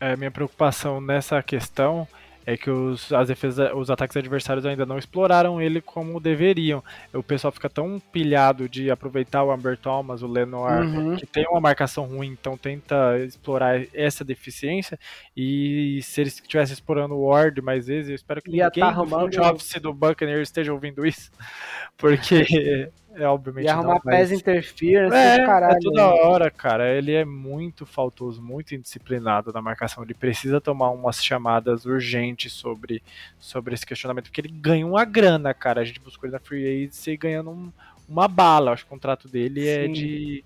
É, 0.00 0.16
minha 0.16 0.30
preocupação 0.30 1.00
nessa 1.00 1.42
questão 1.42 2.06
é 2.48 2.56
que 2.56 2.70
os, 2.70 3.12
as 3.12 3.28
defesas, 3.28 3.70
os 3.74 3.90
ataques 3.90 4.16
adversários 4.16 4.64
ainda 4.64 4.86
não 4.86 4.96
exploraram 4.96 5.60
ele 5.60 5.82
como 5.82 6.18
deveriam. 6.18 6.82
O 7.12 7.22
pessoal 7.22 7.52
fica 7.52 7.68
tão 7.68 8.00
pilhado 8.10 8.66
de 8.66 8.90
aproveitar 8.90 9.44
o 9.44 9.50
Amber 9.50 9.76
Thomas, 9.76 10.22
o 10.22 10.26
Lenoir, 10.26 10.80
uhum. 10.80 11.14
que 11.14 11.26
tem 11.26 11.46
uma 11.46 11.60
marcação 11.60 12.06
ruim, 12.06 12.28
então 12.28 12.56
tenta 12.56 13.18
explorar 13.18 13.82
essa 13.92 14.24
deficiência. 14.24 14.98
E 15.36 16.00
se 16.02 16.22
eles 16.22 16.36
estivessem 16.36 16.72
explorando 16.72 17.16
o 17.16 17.26
Ward 17.26 17.60
mais 17.60 17.86
vezes, 17.86 18.08
eu 18.08 18.14
espero 18.14 18.40
que 18.40 18.50
Ia 18.50 18.64
ninguém 18.74 18.82
tá 18.82 18.92
do 18.92 19.06
front 19.06 19.36
office 19.36 19.78
do 19.82 19.92
Buccaneers 19.92 20.48
esteja 20.48 20.72
ouvindo 20.72 21.04
isso, 21.04 21.30
porque 21.98 22.90
é 23.18 23.26
obviamente 23.26 23.66
e 23.66 23.68
arrumar 23.68 23.94
não, 23.94 24.00
mas... 24.04 24.30
interference 24.30 25.14
é, 25.14 25.44
caralho. 25.44 25.76
É 25.76 25.80
toda 25.80 26.06
hora, 26.06 26.50
cara. 26.50 26.96
Ele 26.96 27.12
é 27.12 27.24
muito 27.24 27.84
faltoso, 27.84 28.40
muito 28.40 28.74
indisciplinado 28.74 29.52
na 29.52 29.60
marcação. 29.60 30.04
Ele 30.04 30.14
precisa 30.14 30.60
tomar 30.60 30.90
umas 30.90 31.22
chamadas 31.22 31.84
urgentes 31.84 32.52
sobre, 32.52 33.02
sobre 33.38 33.74
esse 33.74 33.84
questionamento, 33.84 34.26
porque 34.26 34.40
ele 34.40 34.48
ganha 34.48 34.86
uma 34.86 35.04
grana, 35.04 35.52
cara. 35.52 35.80
A 35.80 35.84
gente 35.84 36.00
buscou 36.00 36.28
ele 36.28 36.34
na 36.34 36.40
Free 36.40 36.64
Agency 36.66 37.16
ganhando 37.16 37.50
um, 37.50 37.72
uma 38.08 38.28
bala. 38.28 38.72
Acho 38.72 38.84
que 38.84 38.88
o 38.88 38.94
contrato 38.94 39.28
dele 39.28 39.66
é 39.66 39.84
Sim. 39.84 39.90
é 39.90 39.92
de, 39.92 40.44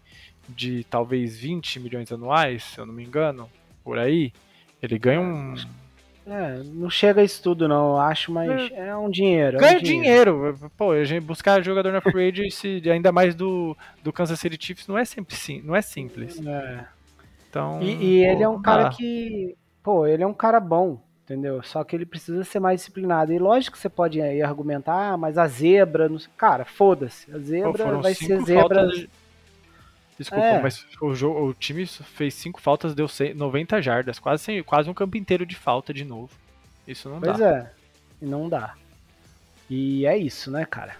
de 0.48 0.84
talvez 0.84 1.36
20 1.36 1.78
milhões 1.80 2.10
anuais, 2.10 2.64
se 2.64 2.78
eu 2.78 2.86
não 2.86 2.94
me 2.94 3.04
engano, 3.04 3.48
por 3.84 3.98
aí. 3.98 4.32
Ele 4.82 4.98
ganha 4.98 5.20
um 5.20 5.54
é, 6.26 6.62
não 6.64 6.88
chega 6.88 7.20
a 7.20 7.24
isso 7.24 7.42
tudo, 7.42 7.66
não, 7.66 7.90
eu 7.90 7.98
acho, 7.98 8.30
mas 8.30 8.70
é, 8.72 8.88
é 8.88 8.96
um 8.96 9.10
dinheiro. 9.10 9.58
Ganha 9.58 9.74
é 9.74 9.76
um 9.76 9.82
dinheiro. 9.82 10.32
dinheiro. 10.32 10.70
Pô, 10.76 10.92
a 10.92 11.04
gente 11.04 11.24
buscar 11.24 11.62
jogador 11.62 11.92
na 11.92 12.00
free 12.00 12.28
agency, 12.28 12.82
ainda 12.88 13.10
mais 13.10 13.34
do, 13.34 13.76
do 14.02 14.12
Kansas 14.12 14.38
City 14.38 14.56
Chiefs, 14.60 14.86
não 14.86 14.96
é 14.96 15.04
sempre 15.04 15.34
sim, 15.34 15.60
não 15.64 15.74
é 15.74 15.82
simples. 15.82 16.40
É. 16.46 16.84
Então, 17.48 17.82
e, 17.82 17.92
e 17.92 18.24
pô, 18.24 18.32
ele 18.32 18.42
é 18.42 18.48
um 18.48 18.62
cara 18.62 18.90
que, 18.90 19.56
pô, 19.82 20.06
ele 20.06 20.22
é 20.22 20.26
um 20.26 20.34
cara 20.34 20.60
bom, 20.60 21.02
entendeu? 21.24 21.62
Só 21.62 21.82
que 21.82 21.96
ele 21.96 22.06
precisa 22.06 22.44
ser 22.44 22.60
mais 22.60 22.80
disciplinado. 22.80 23.32
E 23.32 23.38
lógico 23.38 23.76
que 23.76 23.82
você 23.82 23.88
pode 23.88 24.22
aí 24.22 24.42
argumentar, 24.42 25.12
ah, 25.12 25.16
mas 25.16 25.36
a 25.36 25.46
zebra, 25.48 26.08
não... 26.08 26.18
cara, 26.36 26.64
foda-se, 26.64 27.34
a 27.34 27.38
zebra 27.38 27.84
pô, 27.84 28.00
vai 28.00 28.14
ser 28.14 28.40
zebra. 28.42 28.88
Desculpa, 30.22 30.44
é. 30.44 30.62
mas 30.62 30.86
o, 31.00 31.14
jogo, 31.14 31.48
o 31.48 31.54
time 31.54 31.86
fez 31.86 32.34
cinco 32.34 32.60
faltas, 32.60 32.94
deu 32.94 33.06
90 33.34 33.82
jardas, 33.82 34.18
quase, 34.18 34.62
quase 34.62 34.88
um 34.88 34.94
campo 34.94 35.16
inteiro 35.16 35.44
de 35.44 35.56
falta 35.56 35.92
de 35.92 36.04
novo. 36.04 36.30
Isso 36.86 37.08
não 37.08 37.20
pois 37.20 37.38
dá. 37.38 37.48
Pois 37.48 37.54
é, 37.54 37.72
não 38.20 38.48
dá. 38.48 38.74
E 39.68 40.06
é 40.06 40.16
isso, 40.16 40.50
né, 40.50 40.64
cara? 40.64 40.96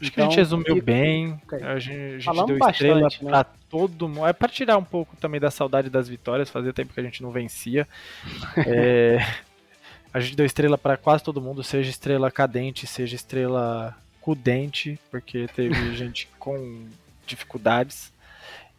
Acho 0.00 0.10
então, 0.10 0.12
que 0.12 0.20
a 0.20 0.24
gente 0.24 0.32
então, 0.32 0.36
resumiu 0.36 0.74
fica... 0.74 0.86
bem. 0.86 1.40
A 1.62 1.78
gente, 1.78 2.28
a 2.28 2.32
gente 2.32 2.46
deu 2.46 2.58
estrela 2.58 3.00
bastante, 3.00 3.24
né? 3.24 3.30
pra 3.30 3.44
todo 3.44 4.08
mundo. 4.08 4.26
É 4.26 4.32
pra 4.32 4.48
tirar 4.48 4.76
um 4.76 4.84
pouco 4.84 5.16
também 5.16 5.40
da 5.40 5.50
saudade 5.50 5.88
das 5.88 6.08
vitórias. 6.08 6.50
Fazia 6.50 6.72
tempo 6.72 6.92
que 6.92 7.00
a 7.00 7.02
gente 7.02 7.22
não 7.22 7.30
vencia. 7.30 7.86
é... 8.66 9.18
A 10.12 10.20
gente 10.20 10.36
deu 10.36 10.44
estrela 10.44 10.76
para 10.76 10.96
quase 10.96 11.24
todo 11.24 11.40
mundo, 11.40 11.62
seja 11.62 11.88
estrela 11.88 12.30
cadente, 12.30 12.86
seja 12.86 13.16
estrela 13.16 13.96
cudente, 14.20 14.98
porque 15.10 15.48
teve 15.54 15.74
gente 15.96 16.28
com 16.38 16.86
dificuldades. 17.26 18.11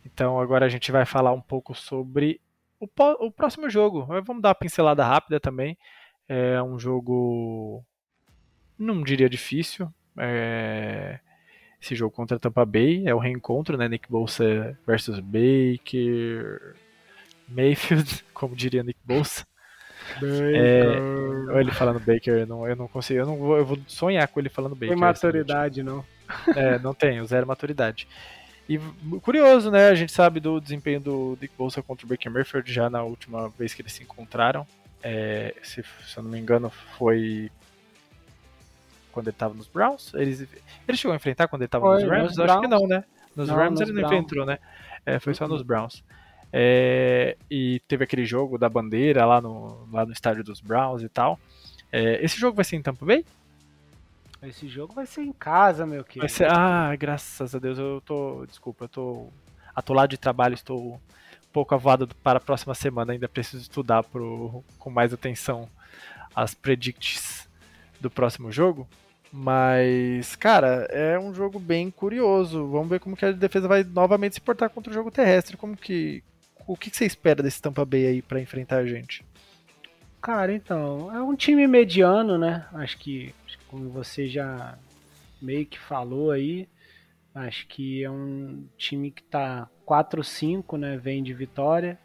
Então 0.06 0.40
agora 0.40 0.66
a 0.66 0.70
gente 0.70 0.92
vai 0.92 1.06
falar 1.06 1.32
um 1.32 1.42
pouco 1.42 1.74
sobre 1.74 2.40
o, 2.80 2.88
o 3.26 3.32
próximo 3.32 3.70
jogo. 3.70 4.06
Vamos 4.26 4.42
dar 4.42 4.50
uma 4.50 4.56
pincelada 4.56 5.04
rápida 5.04 5.40
também. 5.40 5.78
É 6.28 6.62
um 6.62 6.80
jogo, 6.80 7.84
não 8.78 9.02
diria 9.02 9.30
difícil. 9.30 9.92
É... 10.18 11.20
Esse 11.82 11.96
jogo 11.96 12.16
contra 12.16 12.40
Tampa 12.40 12.66
Bay 12.66 13.04
é 13.06 13.14
o 13.14 13.20
reencontro, 13.20 13.78
né? 13.78 13.90
Nick 13.90 14.10
Bolsa 14.10 14.78
versus 14.88 15.20
Baker 15.20 16.76
Mayfield, 17.48 18.24
como 18.34 18.56
diria 18.56 18.84
Nick 18.84 19.00
Bolsa. 19.04 19.46
É, 20.22 21.60
ele 21.60 21.72
falando 21.72 22.00
Baker, 22.00 22.34
eu 22.34 22.48
não, 22.48 22.68
eu 22.68 22.76
não 22.76 22.88
consigo, 22.88 23.20
eu 23.20 23.26
não 23.26 23.38
vou, 23.38 23.58
eu 23.58 23.66
vou 23.66 23.78
sonhar 23.88 24.28
com 24.28 24.40
ele 24.40 24.50
falando 24.50 24.76
Baker. 24.76 24.90
Tem 24.90 24.98
maturidade, 24.98 25.84
não. 25.84 26.06
É, 26.56 26.80
não 26.80 26.94
tenho, 26.94 27.26
zero 27.26 27.48
maturidade. 27.48 28.08
E 28.68 28.80
curioso, 29.22 29.70
né? 29.70 29.90
A 29.90 29.96
gente 29.96 30.12
sabe 30.12 30.40
do 30.40 30.60
desempenho 30.60 31.00
do 31.00 31.38
Dick 31.40 31.54
Bolsa 31.58 31.82
contra 31.82 32.06
o 32.06 32.10
Baker 32.10 32.32
Mayfield 32.32 32.72
já 32.72 32.90
na 32.90 33.04
última 33.04 33.50
vez 33.50 33.74
que 33.74 33.82
eles 33.82 33.94
se 33.94 34.04
encontraram. 34.04 34.66
É, 35.02 35.54
se, 35.62 35.84
se 35.84 36.18
eu 36.18 36.24
não 36.24 36.32
me 36.32 36.40
engano, 36.40 36.70
foi 36.98 37.52
quando 39.12 39.28
ele 39.28 39.36
tava 39.36 39.54
nos 39.54 39.68
Browns? 39.68 40.14
Ele, 40.14 40.48
ele 40.88 40.98
chegou 40.98 41.14
a 41.14 41.18
enfrentar 41.18 41.48
quando 41.48 41.62
ele 41.62 41.70
tava 41.70 41.86
foi, 41.86 42.04
nos 42.04 42.10
Rams? 42.10 42.38
Nos 42.38 42.40
Acho 42.40 42.62
que 42.62 42.68
não, 42.68 42.88
né? 42.88 43.04
Nos 43.36 43.48
não, 43.50 43.56
Rams 43.56 43.80
nos 43.80 43.82
ele 43.82 43.92
não 43.94 44.08
enfrentou, 44.08 44.46
né? 44.46 44.58
É, 45.06 45.20
foi 45.20 45.34
só 45.34 45.48
nos 45.48 45.62
uhum. 45.62 45.68
Browns. 45.68 46.04
É, 46.52 47.36
e 47.50 47.82
teve 47.88 48.04
aquele 48.04 48.26
jogo 48.26 48.58
da 48.58 48.70
bandeira 48.70 49.26
lá 49.26 49.42
no, 49.42 49.88
lá 49.92 50.06
no 50.06 50.14
estádio 50.14 50.44
dos 50.44 50.62
Browns 50.62 51.04
e 51.04 51.10
tal. 51.10 51.40
É, 51.92 52.24
esse 52.24 52.40
jogo 52.40 52.56
vai 52.56 52.64
ser 52.64 52.76
em 52.76 52.82
Tampa 52.82 53.06
Bay? 53.06 53.26
Esse 54.44 54.68
jogo 54.68 54.94
vai 54.94 55.06
ser 55.06 55.22
em 55.22 55.32
casa, 55.32 55.86
meu 55.86 56.04
querido. 56.04 56.32
Ser, 56.32 56.52
ah, 56.52 56.94
graças 56.96 57.56
a 57.56 57.60
Deus, 57.60 57.78
eu 57.78 58.02
tô. 58.02 58.46
Desculpa, 58.46 58.86
eu 58.86 58.90
tô 58.90 59.28
atolado 59.76 60.10
de 60.10 60.18
trabalho, 60.18 60.54
estou 60.54 60.96
um 60.96 61.00
pouco 61.52 61.74
avoado 61.74 62.08
para 62.22 62.38
a 62.38 62.42
próxima 62.42 62.76
semana. 62.76 63.14
Ainda 63.14 63.30
preciso 63.30 63.64
estudar 63.64 64.04
pro, 64.04 64.64
com 64.78 64.90
mais 64.90 65.14
atenção 65.14 65.70
as 66.36 66.54
predicts 66.54 67.48
do 68.02 68.10
próximo 68.10 68.52
jogo. 68.52 68.88
Mas, 69.32 70.36
cara, 70.36 70.88
é 70.92 71.18
um 71.18 71.34
jogo 71.34 71.58
bem 71.58 71.90
curioso. 71.90 72.68
Vamos 72.68 72.90
ver 72.90 73.00
como 73.00 73.18
que 73.18 73.26
a 73.26 73.32
defesa 73.32 73.68
vai 73.68 73.84
novamente 73.84 74.36
se 74.36 74.42
portar 74.42 74.70
contra 74.70 74.92
o 74.92 74.94
jogo 74.94 75.10
terrestre. 75.10 75.58
Como 75.58 75.76
que, 75.76 76.24
o 76.68 76.78
que, 76.78 76.96
você 76.96 77.06
espera 77.06 77.42
desse 77.42 77.62
Tampa 77.62 77.84
Bay 77.84 78.06
aí 78.06 78.22
para 78.22 78.40
enfrentar 78.40 78.78
a 78.78 78.86
gente? 78.86 79.26
Cara, 80.22 80.54
então, 80.54 81.14
é 81.14 81.22
um 81.22 81.36
time 81.36 81.66
mediano, 81.66 82.38
né? 82.38 82.66
Acho 82.74 82.98
que, 83.00 83.34
como 83.74 83.90
você 83.90 84.28
já 84.28 84.78
meio 85.42 85.66
que 85.66 85.80
falou 85.80 86.30
aí, 86.30 86.70
acho 87.34 87.66
que 87.66 88.04
é 88.04 88.12
um 88.12 88.66
time 88.78 89.10
que 89.10 89.24
tá 89.24 89.68
4-5, 89.84 90.78
né? 90.78 90.96
Vem 90.96 91.24
de 91.24 91.34
vitória. 91.34 91.98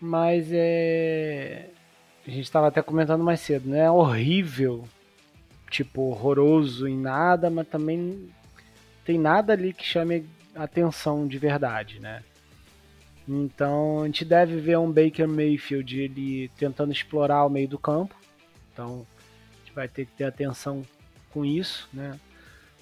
Mas 0.00 0.48
é. 0.50 1.68
A 2.26 2.30
gente 2.30 2.44
estava 2.44 2.68
até 2.68 2.80
comentando 2.80 3.22
mais 3.22 3.40
cedo, 3.40 3.68
né? 3.68 3.80
É 3.80 3.90
horrível, 3.90 4.84
tipo, 5.70 6.00
horroroso 6.00 6.88
em 6.88 6.98
nada, 6.98 7.50
mas 7.50 7.68
também 7.68 8.30
tem 9.04 9.18
nada 9.18 9.52
ali 9.52 9.74
que 9.74 9.84
chame 9.84 10.26
atenção 10.54 11.28
de 11.28 11.36
verdade, 11.36 12.00
né? 12.00 12.22
Então 13.28 14.00
a 14.00 14.06
gente 14.06 14.24
deve 14.24 14.56
ver 14.60 14.78
um 14.78 14.90
Baker 14.90 15.28
Mayfield 15.28 16.00
ele 16.00 16.50
tentando 16.56 16.90
explorar 16.90 17.44
o 17.44 17.50
meio 17.50 17.68
do 17.68 17.78
campo. 17.78 18.14
Então 18.72 19.06
vai 19.76 19.86
ter 19.86 20.06
que 20.06 20.12
ter 20.12 20.24
atenção 20.24 20.82
com 21.30 21.44
isso, 21.44 21.86
né? 21.92 22.18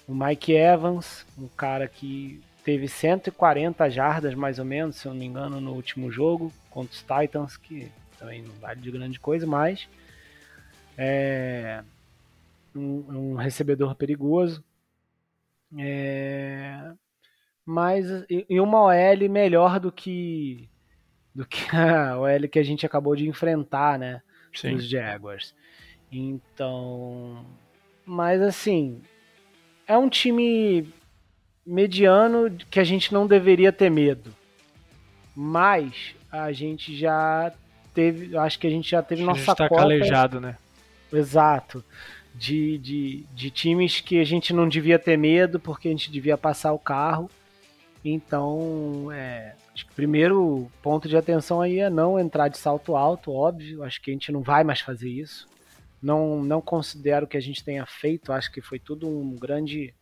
O 0.07 0.15
Mike 0.15 0.53
Evans, 0.53 1.25
um 1.37 1.49
cara 1.49 1.89
que 1.89 2.41
teve 2.63 2.87
140 2.87 3.89
jardas 3.89 4.33
mais 4.33 4.59
ou 4.59 4.65
menos, 4.65 4.95
se 4.95 5.05
eu 5.05 5.11
não 5.11 5.19
me 5.19 5.25
engano, 5.25 5.59
no 5.59 5.73
último 5.73 6.09
jogo 6.09 6.53
contra 6.71 6.93
os 6.93 7.01
Titans, 7.01 7.57
que 7.57 7.91
também 8.17 8.41
não 8.41 8.53
vale 8.55 8.79
de 8.79 8.89
grande 8.89 9.19
coisa, 9.19 9.45
mas 9.45 9.89
é 10.97 11.83
um, 12.73 13.33
um 13.33 13.35
recebedor 13.35 13.93
perigoso. 13.95 14.63
É, 15.77 16.93
mas 17.65 18.05
e 18.29 18.59
uma 18.61 18.83
OL 18.83 19.29
melhor 19.29 19.79
do 19.79 19.91
que 19.91 20.69
do 21.33 21.45
que 21.45 21.65
a 21.75 22.17
OL 22.17 22.47
que 22.49 22.59
a 22.59 22.63
gente 22.63 22.85
acabou 22.85 23.15
de 23.17 23.27
enfrentar, 23.27 23.99
né, 23.99 24.21
Sim. 24.53 24.75
os 24.75 24.87
Jaguars. 24.87 25.53
Então, 26.11 27.45
mas 28.05 28.41
assim, 28.41 29.01
é 29.87 29.97
um 29.97 30.09
time 30.09 30.87
mediano 31.65 32.51
que 32.69 32.79
a 32.79 32.83
gente 32.83 33.13
não 33.13 33.27
deveria 33.27 33.71
ter 33.71 33.89
medo. 33.89 34.33
Mas 35.35 36.15
a 36.31 36.51
gente 36.51 36.95
já 36.95 37.51
teve, 37.93 38.37
acho 38.37 38.57
que 38.57 38.67
a 38.67 38.69
gente 38.69 38.89
já 38.89 39.01
teve 39.01 39.23
a 39.23 39.25
nossa 39.25 39.39
gente 39.39 39.55
tá 39.55 39.67
cota. 39.67 39.81
calejado, 39.81 40.39
né? 40.39 40.57
Exato 41.11 41.83
de, 42.37 42.77
de, 42.77 43.25
de 43.33 43.49
times 43.49 44.01
que 44.01 44.19
a 44.19 44.23
gente 44.23 44.53
não 44.53 44.67
devia 44.67 44.99
ter 44.99 45.17
medo 45.17 45.59
porque 45.59 45.87
a 45.87 45.91
gente 45.91 46.11
devia 46.11 46.37
passar 46.37 46.73
o 46.73 46.79
carro. 46.79 47.29
Então, 48.03 49.09
é, 49.11 49.55
acho 49.73 49.85
que 49.85 49.91
o 49.91 49.95
primeiro 49.95 50.69
ponto 50.83 51.07
de 51.07 51.17
atenção 51.17 51.61
aí 51.61 51.79
é 51.79 51.89
não 51.89 52.19
entrar 52.19 52.49
de 52.49 52.57
salto 52.57 52.95
alto, 52.95 53.31
óbvio. 53.31 53.83
Acho 53.83 54.01
que 54.01 54.11
a 54.11 54.13
gente 54.13 54.31
não 54.31 54.41
vai 54.41 54.63
mais 54.63 54.81
fazer 54.81 55.09
isso. 55.09 55.47
Não, 56.05 56.43
não 56.43 56.61
considero 56.61 57.25
que 57.25 57.35
a 57.35 57.41
gente 57.41 57.63
tenha 57.63 57.85
feito. 57.85 58.31
Acho 58.31 58.51
que 58.51 58.61
foi 58.61 58.79
tudo 58.79 59.09
um 59.09 59.35
grande 59.35 59.93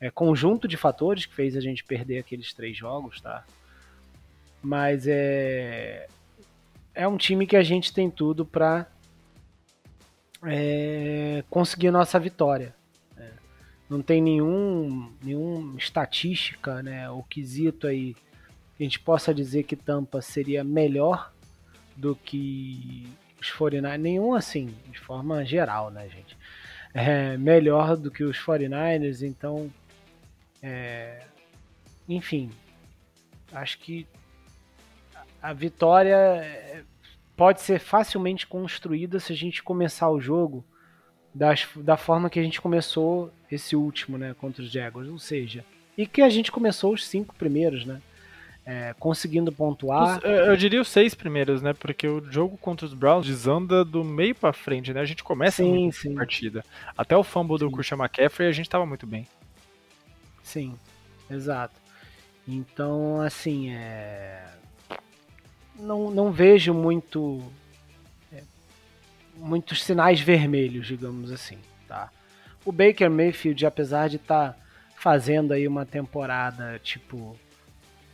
é, 0.00 0.10
conjunto 0.10 0.66
de 0.66 0.76
fatores 0.76 1.26
que 1.26 1.34
fez 1.34 1.54
a 1.56 1.60
gente 1.60 1.84
perder 1.84 2.18
aqueles 2.18 2.54
três 2.54 2.76
jogos, 2.76 3.20
tá? 3.20 3.44
Mas 4.62 5.06
é 5.06 6.08
é 6.98 7.06
um 7.06 7.16
time 7.16 7.46
que 7.46 7.54
a 7.54 7.62
gente 7.62 7.92
tem 7.92 8.10
tudo 8.10 8.44
para 8.44 8.90
é, 10.42 11.44
conseguir 11.48 11.92
nossa 11.92 12.18
vitória. 12.18 12.74
Né? 13.16 13.30
Não 13.88 14.02
tem 14.02 14.20
nenhum, 14.20 15.12
nenhum 15.22 15.76
estatística, 15.76 16.82
né, 16.82 17.08
o 17.08 17.22
quesito 17.22 17.86
aí 17.86 18.14
que 18.76 18.82
a 18.82 18.82
gente 18.82 18.98
possa 18.98 19.32
dizer 19.32 19.62
que 19.62 19.76
Tampa 19.76 20.20
seria 20.20 20.64
melhor 20.64 21.32
do 21.96 22.16
que 22.16 23.08
os 23.40 23.50
49ers, 23.50 23.98
nenhum 23.98 24.34
assim, 24.34 24.74
de 24.90 24.98
forma 24.98 25.44
geral, 25.44 25.90
né, 25.90 26.08
gente? 26.08 26.36
É 26.92 27.36
melhor 27.36 27.96
do 27.96 28.10
que 28.10 28.24
os 28.24 28.38
49ers, 28.38 29.22
então, 29.22 29.70
é, 30.62 31.22
enfim, 32.08 32.50
acho 33.52 33.78
que 33.78 34.06
a 35.40 35.52
vitória 35.52 36.16
é, 36.16 36.82
pode 37.36 37.60
ser 37.60 37.78
facilmente 37.78 38.46
construída 38.46 39.20
se 39.20 39.32
a 39.32 39.36
gente 39.36 39.62
começar 39.62 40.10
o 40.10 40.20
jogo 40.20 40.64
das, 41.34 41.68
da 41.76 41.96
forma 41.96 42.28
que 42.28 42.40
a 42.40 42.42
gente 42.42 42.60
começou 42.60 43.32
esse 43.50 43.76
último, 43.76 44.18
né, 44.18 44.34
contra 44.34 44.62
os 44.62 44.70
Jaguars, 44.70 45.08
ou 45.08 45.18
seja, 45.18 45.64
e 45.96 46.06
que 46.06 46.22
a 46.22 46.28
gente 46.28 46.50
começou 46.50 46.92
os 46.92 47.06
cinco 47.06 47.34
primeiros, 47.34 47.84
né, 47.84 48.02
é, 48.68 48.94
conseguindo 48.98 49.50
pontuar. 49.50 50.20
Eu 50.22 50.54
diria 50.54 50.82
os 50.82 50.88
seis 50.88 51.14
primeiros, 51.14 51.62
né, 51.62 51.72
porque 51.72 52.06
o 52.06 52.22
jogo 52.30 52.58
contra 52.58 52.84
os 52.84 52.92
Browns 52.92 53.26
desanda 53.26 53.82
do 53.82 54.04
meio 54.04 54.34
para 54.34 54.52
frente, 54.52 54.92
né, 54.92 55.00
a 55.00 55.06
gente 55.06 55.24
começa 55.24 55.62
sim, 55.62 55.72
muito 55.72 55.96
sim. 55.96 56.12
a 56.12 56.16
partida. 56.16 56.62
Até 56.96 57.16
o 57.16 57.24
fumble 57.24 57.58
sim. 57.58 57.64
do 57.64 57.70
Christian 57.70 57.96
McCaffrey 57.96 58.46
a 58.46 58.52
gente 58.52 58.66
estava 58.66 58.84
muito 58.84 59.06
bem. 59.06 59.26
Sim, 60.42 60.74
exato. 61.30 61.80
Então, 62.46 63.22
assim, 63.22 63.70
é 63.70 64.44
não, 65.78 66.10
não 66.10 66.30
vejo 66.30 66.74
muito 66.74 67.42
é, 68.30 68.42
muitos 69.36 69.82
sinais 69.82 70.20
vermelhos, 70.20 70.86
digamos 70.86 71.32
assim, 71.32 71.58
tá? 71.86 72.10
O 72.66 72.72
Baker 72.72 73.10
Mayfield, 73.10 73.64
apesar 73.64 74.08
de 74.08 74.16
estar 74.16 74.52
tá 74.52 74.58
fazendo 74.96 75.52
aí 75.52 75.66
uma 75.66 75.86
temporada 75.86 76.78
tipo 76.82 77.38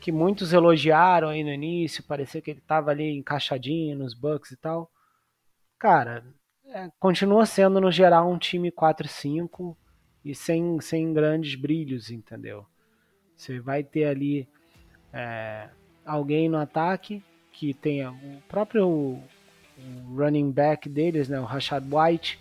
que 0.04 0.12
muitos 0.12 0.52
elogiaram 0.52 1.30
aí 1.30 1.42
no 1.42 1.50
início, 1.50 2.04
parecia 2.04 2.42
que 2.42 2.50
ele 2.50 2.58
estava 2.58 2.90
ali 2.90 3.16
encaixadinho 3.16 3.96
nos 3.96 4.12
Bucks 4.12 4.50
e 4.50 4.56
tal. 4.58 4.90
Cara, 5.78 6.22
é, 6.66 6.90
continua 7.00 7.46
sendo 7.46 7.80
no 7.80 7.90
geral 7.90 8.30
um 8.30 8.36
time 8.36 8.70
4-5 8.70 9.74
e 10.22 10.34
sem, 10.34 10.78
sem 10.82 11.10
grandes 11.14 11.54
brilhos, 11.54 12.10
entendeu? 12.10 12.66
Você 13.34 13.58
vai 13.60 13.82
ter 13.82 14.04
ali 14.04 14.46
é, 15.10 15.70
alguém 16.04 16.50
no 16.50 16.58
ataque 16.58 17.22
que 17.50 17.72
tenha 17.72 18.10
o 18.10 18.42
próprio 18.46 19.18
running 20.14 20.50
back 20.50 20.86
deles, 20.86 21.30
né, 21.30 21.40
o 21.40 21.44
Rashad 21.44 21.82
White, 21.82 22.38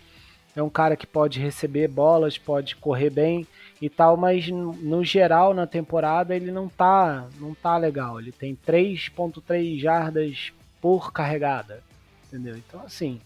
é 0.54 0.62
um 0.62 0.68
cara 0.68 0.98
que 0.98 1.06
pode 1.06 1.40
receber 1.40 1.88
bolas, 1.88 2.36
pode 2.36 2.76
correr 2.76 3.08
bem 3.08 3.46
e 3.80 3.88
tal, 3.88 4.16
mas 4.16 4.48
no 4.48 5.04
geral 5.04 5.52
na 5.52 5.66
temporada 5.66 6.34
ele 6.34 6.50
não 6.50 6.68
tá, 6.68 7.28
não 7.38 7.54
tá 7.54 7.76
legal. 7.76 8.20
Ele 8.20 8.32
tem 8.32 8.56
3.3 8.56 9.78
jardas 9.78 10.52
por 10.80 11.12
carregada, 11.12 11.82
entendeu? 12.26 12.56
Então 12.56 12.80
assim, 12.80 13.20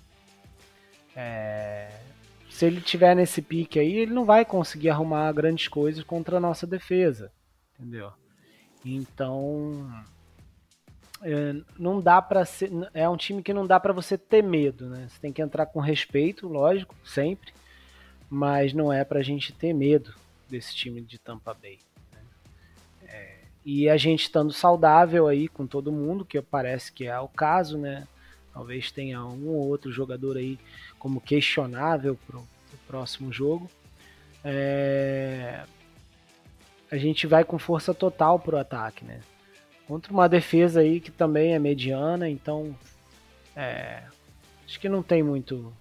é... 1.15 1.91
se 2.51 2.67
ele 2.67 2.81
tiver 2.81 3.15
nesse 3.15 3.43
pique 3.43 3.79
aí, 3.79 3.99
ele 3.99 4.13
não 4.13 4.25
vai 4.25 4.45
conseguir 4.45 4.91
arrumar 4.91 5.33
grandes 5.33 5.69
coisas 5.69 6.03
contra 6.03 6.39
a 6.39 6.41
nossa 6.41 6.67
defesa, 6.67 7.31
entendeu? 7.79 8.13
Então, 8.85 9.91
é, 11.23 11.55
não 11.79 12.01
dá 12.01 12.23
para 12.23 12.45
ser. 12.45 12.71
É 12.95 13.09
um 13.09 13.17
time 13.17 13.43
que 13.43 13.53
não 13.53 13.67
dá 13.67 13.79
para 13.81 13.93
você 13.93 14.17
ter 14.17 14.43
medo, 14.43 14.89
né? 14.89 15.07
Você 15.09 15.21
tem 15.21 15.33
que 15.33 15.43
entrar 15.43 15.67
com 15.67 15.81
respeito, 15.81 16.47
lógico, 16.47 16.95
sempre. 17.05 17.53
Mas 18.31 18.73
não 18.73 18.93
é 18.93 19.05
pra 19.05 19.23
gente 19.23 19.53
ter 19.53 19.73
medo 19.73 20.15
desse 20.49 20.75
time 20.75 21.01
de 21.01 21.19
Tampa 21.19 21.55
Bay. 21.55 21.79
Né? 22.13 22.21
É, 23.07 23.39
e 23.65 23.89
a 23.89 23.97
gente 23.97 24.23
estando 24.23 24.53
saudável 24.53 25.27
aí 25.27 25.49
com 25.49 25.67
todo 25.67 25.93
mundo, 25.93 26.25
que 26.25 26.41
parece 26.41 26.93
que 26.93 27.07
é 27.07 27.19
o 27.19 27.29
caso, 27.29 27.77
né? 27.77 28.07
Talvez 28.53 28.91
tenha 28.91 29.25
um 29.25 29.49
ou 29.49 29.69
outro 29.69 29.93
jogador 29.93 30.37
aí 30.37 30.59
como 30.99 31.21
questionável 31.21 32.19
pro, 32.27 32.41
pro 32.41 32.79
próximo 32.87 33.33
jogo. 33.33 33.71
É, 34.43 35.65
a 36.91 36.97
gente 36.97 37.27
vai 37.27 37.45
com 37.45 37.59
força 37.59 37.93
total 37.93 38.39
pro 38.39 38.59
ataque, 38.59 39.05
né? 39.05 39.21
Contra 39.87 40.13
uma 40.13 40.29
defesa 40.29 40.81
aí 40.81 41.01
que 41.01 41.11
também 41.11 41.55
é 41.55 41.59
mediana, 41.59 42.29
então 42.29 42.75
é, 43.55 44.03
acho 44.65 44.79
que 44.81 44.89
não 44.89 45.03
tem 45.03 45.23
muito 45.23 45.73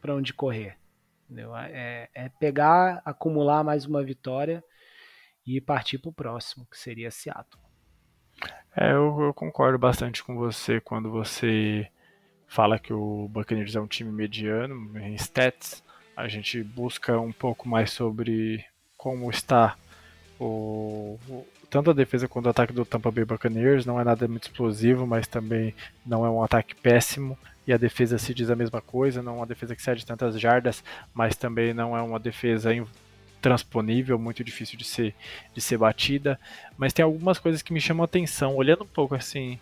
para 0.00 0.14
onde 0.14 0.32
correr. 0.32 0.76
É, 1.70 2.08
é, 2.14 2.28
pegar, 2.28 3.02
acumular 3.04 3.64
mais 3.64 3.84
uma 3.84 4.02
vitória 4.02 4.62
e 5.46 5.60
partir 5.60 5.98
para 5.98 6.10
o 6.10 6.12
próximo, 6.12 6.66
que 6.70 6.78
seria 6.78 7.10
Seattle. 7.10 7.62
É, 8.76 8.92
eu, 8.92 9.20
eu, 9.20 9.34
concordo 9.34 9.78
bastante 9.78 10.22
com 10.24 10.34
você 10.36 10.80
quando 10.80 11.10
você 11.10 11.88
fala 12.48 12.78
que 12.78 12.92
o 12.92 13.28
Buccaneers 13.28 13.76
é 13.76 13.80
um 13.80 13.86
time 13.86 14.10
mediano 14.10 14.98
em 14.98 15.14
stats. 15.14 15.82
A 16.16 16.28
gente 16.28 16.62
busca 16.62 17.18
um 17.20 17.32
pouco 17.32 17.68
mais 17.68 17.90
sobre 17.90 18.64
como 18.96 19.30
está 19.30 19.76
o, 20.38 21.18
o, 21.28 21.46
tanto 21.70 21.90
a 21.90 21.94
defesa 21.94 22.28
quanto 22.28 22.46
o 22.46 22.50
ataque 22.50 22.72
do 22.72 22.84
Tampa 22.84 23.10
Bay 23.10 23.24
Buccaneers. 23.24 23.86
Não 23.86 24.00
é 24.00 24.04
nada 24.04 24.26
muito 24.26 24.44
explosivo, 24.44 25.06
mas 25.06 25.26
também 25.26 25.74
não 26.04 26.24
é 26.24 26.30
um 26.30 26.42
ataque 26.42 26.74
péssimo. 26.74 27.38
E 27.66 27.72
a 27.72 27.76
defesa 27.76 28.18
se 28.18 28.34
diz 28.34 28.50
a 28.50 28.56
mesma 28.56 28.80
coisa, 28.80 29.22
não 29.22 29.34
é 29.34 29.36
uma 29.36 29.46
defesa 29.46 29.74
que 29.74 29.82
cede 29.82 30.04
tantas 30.04 30.38
jardas, 30.38 30.84
mas 31.14 31.34
também 31.34 31.72
não 31.72 31.96
é 31.96 32.02
uma 32.02 32.18
defesa 32.18 32.70
transponível, 33.40 34.18
muito 34.18 34.42
difícil 34.42 34.78
de 34.78 34.84
ser, 34.84 35.14
de 35.54 35.60
ser 35.60 35.78
batida. 35.78 36.38
Mas 36.76 36.92
tem 36.92 37.02
algumas 37.02 37.38
coisas 37.38 37.62
que 37.62 37.72
me 37.72 37.80
chamam 37.80 38.02
a 38.02 38.06
atenção. 38.06 38.54
Olhando 38.56 38.84
um 38.84 38.88
pouco 38.88 39.14
assim, 39.14 39.58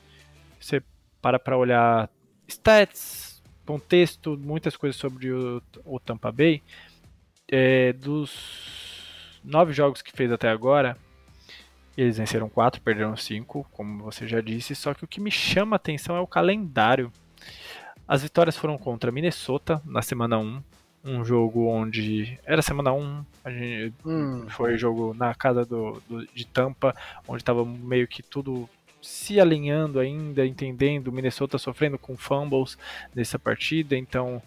você 0.60 0.82
para 1.20 1.38
para 1.38 1.56
olhar 1.56 2.08
stats, 2.48 3.42
contexto, 3.64 4.38
muitas 4.38 4.76
coisas 4.76 4.96
sobre 4.96 5.32
o, 5.32 5.62
o 5.84 6.00
Tampa 6.00 6.30
Bay. 6.30 6.62
É, 7.50 7.92
dos 7.92 9.40
nove 9.44 9.72
jogos 9.72 10.00
que 10.00 10.12
fez 10.12 10.30
até 10.30 10.48
agora, 10.48 10.96
eles 11.96 12.16
venceram 12.16 12.48
quatro, 12.48 12.80
perderam 12.80 13.16
cinco, 13.16 13.66
como 13.72 14.04
você 14.04 14.26
já 14.26 14.40
disse. 14.40 14.74
Só 14.74 14.94
que 14.94 15.04
o 15.04 15.08
que 15.08 15.20
me 15.20 15.30
chama 15.30 15.74
a 15.74 15.76
atenção 15.76 16.16
é 16.16 16.20
o 16.20 16.26
calendário. 16.26 17.12
As 18.06 18.22
vitórias 18.22 18.56
foram 18.56 18.76
contra 18.76 19.12
Minnesota 19.12 19.80
na 19.84 20.02
semana 20.02 20.38
1, 20.38 20.62
um 21.04 21.24
jogo 21.24 21.66
onde 21.66 22.38
era 22.44 22.62
semana 22.62 22.92
1, 22.92 23.24
a 23.44 23.50
gente, 23.50 23.94
hum. 24.04 24.46
foi 24.48 24.76
jogo 24.78 25.14
na 25.14 25.34
casa 25.34 25.64
do, 25.64 26.00
do 26.08 26.26
de 26.26 26.46
Tampa, 26.46 26.94
onde 27.26 27.42
estava 27.42 27.64
meio 27.64 28.06
que 28.06 28.22
tudo 28.22 28.68
se 29.00 29.40
alinhando 29.40 29.98
ainda, 29.98 30.46
entendendo, 30.46 31.10
Minnesota 31.10 31.58
sofrendo 31.58 31.98
com 31.98 32.16
fumbles 32.16 32.78
nessa 33.14 33.38
partida, 33.38 33.96
então 33.96 34.40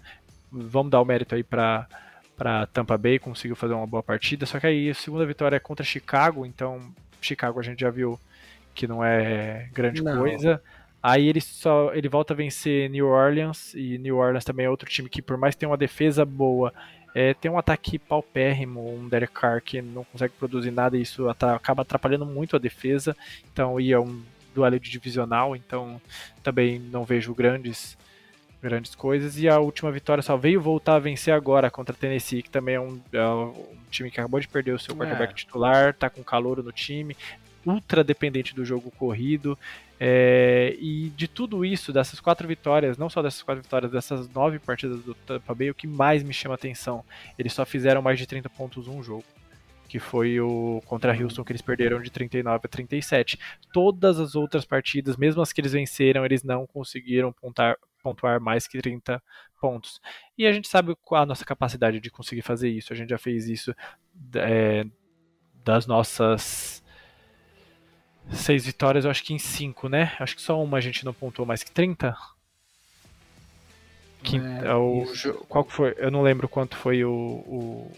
vamos 0.50 0.92
dar 0.92 1.02
o 1.02 1.06
mérito 1.06 1.36
aí 1.36 1.44
para 1.44 1.88
para 2.38 2.68
Tampa 2.68 2.98
Bay, 2.98 3.18
conseguiu 3.18 3.56
fazer 3.56 3.74
uma 3.74 3.88
boa 3.88 4.04
partida, 4.04 4.46
só 4.46 4.60
que 4.60 4.68
aí 4.68 4.90
a 4.90 4.94
segunda 4.94 5.26
vitória 5.26 5.56
é 5.56 5.60
contra 5.60 5.86
Chicago, 5.86 6.46
então 6.46 6.82
Chicago 7.22 7.62
a 7.62 7.64
gente 7.64 7.80
já 7.80 7.90
viu 7.90 8.20
que 8.74 8.86
não 8.86 9.02
é 9.02 9.70
grande 9.74 10.04
não. 10.04 10.18
coisa. 10.18 10.62
Aí 11.08 11.28
ele 11.28 11.40
só 11.40 11.94
ele 11.94 12.10
volta 12.10 12.34
a 12.34 12.36
vencer 12.36 12.90
New 12.90 13.06
Orleans 13.06 13.76
e 13.76 13.96
New 14.00 14.18
Orleans 14.18 14.44
também 14.44 14.66
é 14.66 14.70
outro 14.72 14.90
time 14.90 15.08
que 15.08 15.22
por 15.22 15.38
mais 15.38 15.54
que 15.54 15.60
tenha 15.60 15.70
uma 15.70 15.78
defesa 15.78 16.26
boa, 16.26 16.74
é, 17.14 17.32
tem 17.36 17.52
um 17.52 17.60
ataque 17.60 18.00
paupérrimo, 18.00 18.92
um 18.92 19.08
Derek 19.08 19.32
Carr 19.32 19.62
que 19.62 19.84
não 19.84 20.04
consegue 20.04 20.34
produzir 20.40 20.72
nada 20.72 20.98
e 20.98 21.04
isso 21.04 21.30
acaba 21.30 21.84
atrapalhando 21.84 22.26
muito 22.26 22.56
a 22.56 22.60
defesa. 22.60 23.16
Então 23.54 23.80
ia 23.80 24.02
um 24.02 24.20
duelo 24.56 24.80
de 24.80 24.90
divisional, 24.90 25.56
então 25.56 26.02
também 26.42 26.80
não 26.80 27.04
vejo 27.04 27.36
grandes 27.36 27.96
grandes 28.60 28.96
coisas. 28.96 29.38
E 29.38 29.48
a 29.48 29.60
última 29.60 29.92
vitória 29.92 30.24
só 30.24 30.36
veio 30.36 30.60
voltar 30.60 30.96
a 30.96 31.00
vencer 31.00 31.36
agora 31.36 31.70
contra 31.70 31.94
a 31.94 32.00
Tennessee, 32.00 32.42
que 32.42 32.50
também 32.50 32.74
é 32.74 32.82
um, 32.82 33.00
é 33.14 33.28
um 33.28 33.78
time 33.92 34.10
que 34.10 34.20
acabou 34.20 34.40
de 34.40 34.48
perder 34.48 34.72
o 34.72 34.80
seu 34.80 34.96
quarterback 34.96 35.34
é. 35.34 35.36
titular, 35.36 35.94
tá 35.94 36.10
com 36.10 36.24
calor 36.24 36.64
no 36.64 36.72
time, 36.72 37.16
ultra 37.64 38.04
dependente 38.04 38.56
do 38.56 38.66
jogo 38.66 38.90
corrido. 38.90 39.56
É, 40.00 40.76
e 40.80 41.10
de 41.12 41.28
tudo 41.28 41.64
isso, 41.64 41.94
dessas 41.94 42.20
quatro 42.20 42.48
vitórias, 42.48 42.98
não 42.98 43.10
só 43.10 43.22
dessas 43.22 43.42
quatro 43.42 43.64
vitórias, 43.64 43.92
dessas 43.92 44.30
nove 44.30 44.60
partidas 44.60 45.02
do 45.04 45.14
Tampa 45.14 45.56
Bay, 45.56 45.70
o 45.70 45.76
que 45.76 45.88
mais 45.88 46.22
me 46.22 46.34
chama 46.34 46.56
atenção, 46.56 47.04
eles 47.40 47.54
só 47.54 47.66
fizeram 47.66 48.02
mais 48.02 48.20
de 48.20 48.28
30 48.28 48.50
pontos 48.50 48.88
um 48.88 49.02
jogo 49.02 49.24
que 49.88 50.00
foi 50.00 50.40
o 50.42 50.82
contra. 50.86 51.16
Houston 51.16 51.44
que 51.44 51.52
eles 51.52 51.62
perderam 51.62 52.02
de 52.02 52.10
39 52.10 52.62
a 52.66 52.68
37. 52.68 53.40
Todas 53.72 54.20
as 54.20 54.36
outras 54.36 54.66
partidas, 54.66 55.16
mesmo 55.16 55.42
as 55.42 55.54
que 55.54 55.62
eles 55.62 55.72
venceram, 55.72 56.26
eles 56.26 56.44
não 56.44 56.68
conseguiram 56.68 57.32
pontar, 57.32 57.78
pontuar 58.04 58.42
mais 58.42 58.68
que 58.68 58.82
30 58.82 59.22
pontos. 59.62 60.02
E 60.38 60.46
a 60.46 60.52
gente 60.52 60.68
sabe 60.68 60.96
qual 61.02 61.24
a 61.24 61.26
nossa 61.26 61.46
capacidade 61.46 62.00
de 62.00 62.10
conseguir 62.10 62.42
fazer 62.42 62.70
isso. 62.70 62.92
A 62.92 62.96
gente 62.96 63.10
já 63.10 63.18
fez 63.18 63.48
isso 63.48 63.74
é, 64.36 64.86
das 65.64 65.88
nossas 65.88 66.84
seis 68.32 68.66
vitórias, 68.66 69.06
eu 69.06 69.12
acho 69.12 69.24
que 69.24 69.34
em 69.34 69.40
cinco, 69.40 69.88
né? 69.88 70.14
Acho 70.20 70.36
que 70.36 70.42
só 70.42 70.62
uma 70.62 70.78
a 70.78 70.82
gente 70.82 71.06
não 71.06 71.14
pontuou 71.14 71.46
mais 71.46 71.64
que 71.64 71.72
30. 71.72 72.16
Quinta, 74.24 74.66
é, 74.66 74.74
o, 74.74 75.06
qual 75.48 75.64
foi? 75.64 75.94
Eu 75.98 76.10
não 76.10 76.24
lembro 76.24 76.48
quanto 76.48 76.76
foi 76.76 77.04
o, 77.06 77.12
o 77.12 77.92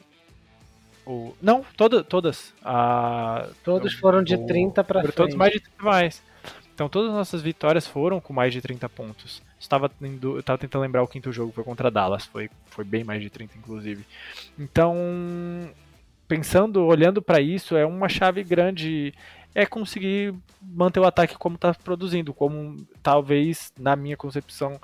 o, 1.08 1.34
não, 1.42 1.64
toda, 1.78 2.04
todas. 2.04 2.54
A, 2.62 3.48
Todos 3.64 3.94
foram 3.94 4.22
de 4.22 4.38
30 4.46 4.84
para 4.84 5.02
frente. 5.02 5.16
Todos 5.16 5.36
mais 5.36 5.54
de 5.54 5.62
30 5.62 5.84
mais. 5.84 6.22
Então 6.76 6.90
todas 6.90 7.10
as 7.10 7.16
nossas 7.16 7.42
vitórias 7.42 7.88
foram 7.88 8.20
com 8.20 8.34
mais 8.34 8.52
de 8.52 8.62
30 8.62 8.90
pontos. 8.90 9.42
Estava 9.58 9.90
eu 10.02 10.40
estava 10.40 10.58
tentando 10.58 10.82
lembrar 10.82 11.02
o 11.02 11.08
quinto 11.08 11.32
jogo 11.32 11.54
foi 11.54 11.64
contra 11.64 11.90
Dallas, 11.90 12.26
foi, 12.26 12.50
foi 12.66 12.84
bem 12.84 13.06
mais 13.06 13.22
de 13.22 13.30
30 13.30 13.58
inclusive. 13.58 14.06
Então, 14.60 14.96
pensando, 16.28 16.86
olhando 16.86 17.22
para 17.22 17.40
isso, 17.40 17.78
é 17.78 17.86
uma 17.86 18.10
chave 18.10 18.44
grande 18.44 19.14
é 19.58 19.66
conseguir 19.66 20.36
manter 20.62 21.00
o 21.00 21.04
ataque 21.04 21.36
como 21.36 21.56
está 21.56 21.74
produzindo, 21.74 22.32
como 22.32 22.78
talvez 23.02 23.74
na 23.80 23.96
minha 23.96 24.16
concepção 24.16 24.80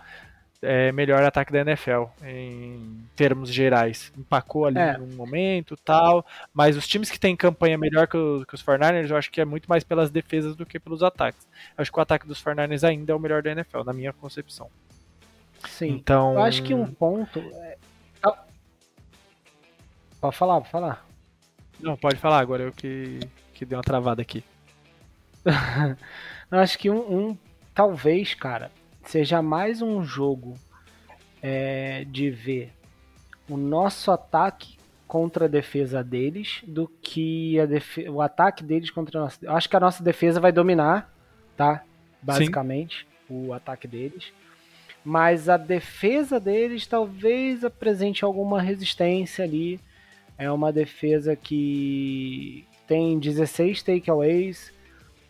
é, 0.64 0.91
melhor 0.91 1.22
ataque 1.22 1.54
da 1.54 1.60
NFL 1.60 2.06
em 2.24 3.06
termos 3.16 3.54
gerais. 3.54 4.12
Empacou 4.18 4.66
ali 4.66 4.80
é. 4.80 4.98
num 4.98 5.16
momento 5.16 5.78
tal, 5.78 6.26
mas 6.52 6.76
os 6.76 6.88
times 6.88 7.12
que 7.12 7.20
têm 7.20 7.36
campanha 7.36 7.78
melhor 7.78 8.08
que, 8.08 8.18
o, 8.18 8.44
que 8.48 8.56
os 8.56 8.64
49ers, 8.64 9.12
eu 9.12 9.16
acho 9.16 9.30
que 9.30 9.40
é 9.40 9.45
muito 9.45 9.68
mais 9.68 9.84
pelas 9.84 10.10
defesas 10.10 10.56
do 10.56 10.66
que 10.66 10.80
pelos 10.80 11.04
ataques. 11.04 11.48
Eu 11.78 11.84
acho 11.84 11.91
que 11.91 12.00
o 12.00 12.02
ataque 12.02 12.26
dos 12.26 12.44
49ers 12.44 12.84
ainda 12.84 13.12
é 13.12 13.16
o 13.16 13.20
melhor 13.20 13.44
da 13.44 13.52
NFL, 13.52 13.84
na 13.84 13.94
minha 13.94 14.12
concepção. 14.12 14.72
Sim. 15.70 15.90
Então, 15.90 16.34
eu 16.34 16.41
acho 16.41 16.64
que 16.64 16.74
um 16.74 16.88
ponto. 16.88 17.38
É... 17.38 17.78
Pode 20.20 20.36
falar, 20.36 20.56
pode 20.56 20.72
falar. 20.72 21.06
Não, 21.80 21.95
pode 21.95 22.16
falar 22.16 22.40
agora, 22.40 22.64
eu 22.64 22.72
que, 22.72 23.20
que 23.54 23.66
dei 23.66 23.78
uma 23.78 23.84
travada 23.84 24.20
aqui. 24.20 24.44
eu 26.52 26.60
acho 26.60 26.78
que 26.78 26.90
um, 26.90 27.30
um 27.30 27.38
talvez, 27.74 28.34
cara, 28.34 28.72
seja 29.06 29.41
mais 29.41 29.82
um 29.82 30.03
jogo 30.03 30.57
é, 31.41 32.06
de 32.06 32.30
ver 32.30 32.72
o 33.49 33.57
nosso 33.57 34.11
ataque 34.11 34.78
contra 35.07 35.45
a 35.45 35.48
defesa 35.48 36.03
deles 36.03 36.64
do 36.65 36.88
que 37.02 37.57
o 38.10 38.20
ataque 38.20 38.64
deles 38.64 38.90
contra 38.90 39.20
a 39.20 39.24
nossa. 39.24 39.52
Acho 39.52 39.70
que 39.70 39.76
a 39.76 39.80
nossa 39.80 40.03
defesa 40.03 40.40
vai 40.40 40.52
dominar, 40.52 41.14
tá? 41.56 41.84
Basicamente, 42.20 43.06
Sim. 43.28 43.48
o 43.48 43.53
ataque 43.53 43.88
deles. 43.88 44.34
Mas 45.06 45.49
a 45.49 45.57
defesa 45.57 46.40
deles 46.40 46.88
talvez 46.88 47.64
apresente 47.64 48.26
alguma 48.26 48.60
resistência 48.60 49.45
ali. 49.45 49.80
É 50.36 50.49
uma 50.49 50.74
defesa 50.74 51.36
que 51.36 52.65
tem 52.88 53.20
16 53.20 53.84
takeaways. 53.84 54.73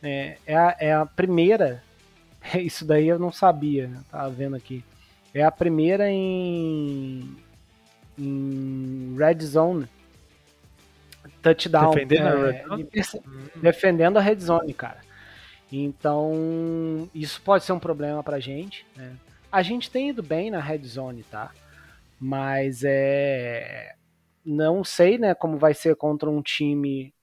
É, 0.03 0.37
é, 0.45 0.55
a, 0.55 0.75
é 0.79 0.93
a 0.93 1.05
primeira 1.05 1.81
Isso 2.59 2.85
daí 2.85 3.07
eu 3.07 3.19
não 3.19 3.31
sabia, 3.31 3.87
né? 3.87 4.01
tava 4.09 4.29
vendo 4.29 4.55
aqui. 4.55 4.83
É 5.33 5.43
a 5.43 5.51
primeira 5.51 6.09
em, 6.09 7.35
em 8.17 9.15
Red 9.17 9.45
Zone. 9.45 9.87
Touchdown. 11.41 11.91
Defendendo, 11.91 12.47
é, 12.47 12.63
a 12.63 12.75
Red 12.75 13.03
Zone? 13.03 13.29
defendendo 13.55 14.17
a 14.17 14.21
Red 14.21 14.39
Zone, 14.39 14.73
cara. 14.73 15.01
Então, 15.71 17.09
isso 17.15 17.41
pode 17.41 17.63
ser 17.63 17.71
um 17.71 17.79
problema 17.79 18.23
pra 18.23 18.39
gente. 18.39 18.85
Né? 18.95 19.15
A 19.51 19.63
gente 19.63 19.89
tem 19.89 20.09
ido 20.09 20.21
bem 20.21 20.51
na 20.51 20.59
Red 20.59 20.83
Zone, 20.83 21.23
tá? 21.23 21.51
Mas 22.19 22.83
é. 22.83 23.95
Não 24.45 24.83
sei, 24.83 25.17
né, 25.17 25.33
como 25.33 25.57
vai 25.57 25.73
ser 25.73 25.95
contra 25.95 26.29
um 26.29 26.41
time 26.41 27.13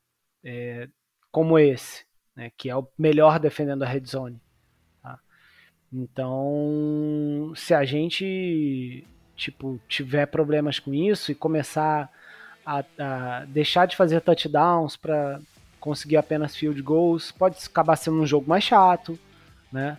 é, 0.42 0.88
como 1.30 1.58
esse, 1.58 2.06
né, 2.40 2.50
que 2.56 2.70
é 2.70 2.74
o 2.74 2.88
melhor 2.96 3.38
defendendo 3.38 3.82
a 3.82 3.86
Red 3.86 4.06
Zone. 4.06 4.40
Então, 5.92 7.52
se 7.54 7.74
a 7.74 7.84
gente 7.84 9.04
tipo 9.36 9.80
tiver 9.88 10.26
problemas 10.26 10.78
com 10.78 10.94
isso 10.94 11.32
e 11.32 11.34
começar 11.34 12.08
a, 12.64 12.84
a 12.98 13.44
deixar 13.46 13.86
de 13.86 13.96
fazer 13.96 14.20
touchdowns 14.20 14.96
para 14.96 15.40
conseguir 15.80 16.16
apenas 16.16 16.54
field 16.54 16.80
goals, 16.80 17.32
pode 17.32 17.56
acabar 17.66 17.96
sendo 17.96 18.20
um 18.20 18.26
jogo 18.26 18.48
mais 18.48 18.62
chato, 18.62 19.18
né? 19.72 19.98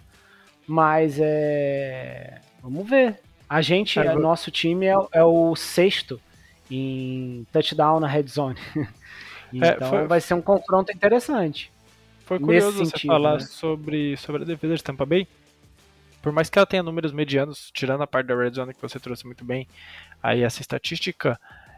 Mas 0.65 1.17
é, 1.19 2.39
vamos 2.63 2.89
ver. 2.89 3.19
A 3.49 3.61
gente, 3.61 3.99
é, 3.99 4.15
nosso 4.15 4.49
time 4.49 4.85
é, 4.85 4.95
é, 5.11 5.23
o 5.23 5.55
sexto 5.55 6.21
em 6.69 7.45
touchdown 7.51 7.99
na 7.99 8.07
red 8.07 8.27
zone. 8.27 8.57
É, 9.53 9.57
então 9.67 9.87
é, 9.87 9.89
foi, 9.89 10.07
vai 10.07 10.21
ser 10.21 10.33
um 10.33 10.41
confronto 10.41 10.93
interessante. 10.93 11.69
Foi 12.31 12.39
curioso 12.39 12.77
você 12.77 12.91
sentido, 12.91 13.11
falar 13.11 13.33
né? 13.33 13.39
sobre, 13.41 14.15
sobre 14.15 14.43
a 14.43 14.45
defesa 14.45 14.75
de 14.75 14.83
Tampa 14.83 15.05
Bay, 15.05 15.27
por 16.21 16.31
mais 16.31 16.49
que 16.49 16.57
ela 16.57 16.65
tenha 16.65 16.81
números 16.81 17.11
medianos, 17.11 17.69
tirando 17.73 18.03
a 18.03 18.07
parte 18.07 18.27
da 18.27 18.35
red 18.35 18.51
zone 18.51 18.73
que 18.73 18.81
você 18.81 18.97
trouxe 19.01 19.25
muito 19.25 19.43
bem, 19.43 19.67
aí 20.23 20.41
essa 20.41 20.61
estatística, 20.61 21.37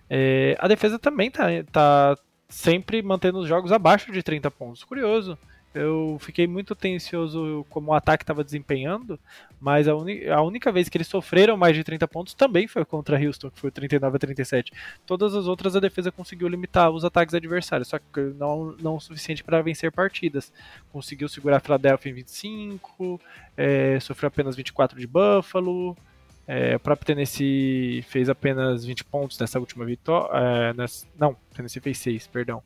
É, 0.09 0.55
a 0.59 0.67
defesa 0.67 0.99
também 0.99 1.31
tá, 1.31 1.45
tá 1.71 2.15
sempre 2.47 3.01
mantendo 3.01 3.39
os 3.39 3.47
jogos 3.47 3.71
abaixo 3.71 4.11
de 4.11 4.21
30 4.21 4.51
pontos. 4.51 4.84
Curioso. 4.84 5.39
Eu 5.73 6.17
fiquei 6.19 6.45
muito 6.45 6.75
tensioso 6.75 7.65
como 7.67 7.91
o 7.91 7.95
ataque 7.95 8.23
estava 8.23 8.43
desempenhando, 8.43 9.19
mas 9.59 9.87
a, 9.87 9.91
a, 9.91 10.41
única 10.41 10.71
vez 10.71 10.87
que 10.87 10.97
eles 10.97 11.07
sofreram 11.07 11.57
mais 11.57 11.75
de 11.75 11.83
30 11.83 12.07
pontos 12.07 12.35
também 12.35 12.67
foi 12.67 12.85
contra 12.85 13.19
Houston, 13.19 13.49
que 13.49 13.59
foi 13.59 13.71
39 13.71 14.15
a 14.15 14.19
37. 14.19 14.71
Todas 15.03 15.33
as 15.33 15.47
outras 15.47 15.75
a 15.75 15.79
defesa 15.79 16.11
conseguiu 16.11 16.47
limitar 16.47 16.91
os 16.91 17.03
ataques 17.03 17.33
adversários, 17.33 17.87
só 17.87 17.97
que 17.97 18.21
não, 18.37 18.75
não 18.79 18.97
o 18.97 19.01
suficiente 19.01 19.43
para 19.43 19.63
vencer 19.63 19.91
partidas. 19.91 20.53
Conseguiu 20.91 21.27
segurar 21.27 21.57
a 21.57 21.59
Philadelphia 21.59 22.11
em 22.11 22.13
25, 22.13 23.19
é, 23.57 23.99
sofreu 23.99 24.27
apenas 24.27 24.55
24 24.55 24.99
de 24.99 25.07
Buffalo. 25.07 25.97
É, 26.45 26.75
o 26.75 26.79
próprio 26.79 27.07
Tennessee 27.07 28.03
fez 28.03 28.29
apenas 28.29 28.85
20 28.85 29.05
pontos 29.05 29.39
nessa 29.39 29.59
última 29.59 29.85
vitória. 29.85 30.29
É, 30.37 30.73
não, 31.17 31.35
Tennessee 31.55 31.81
fez 31.81 31.97
6, 31.97 32.27
perdão. 32.27 32.61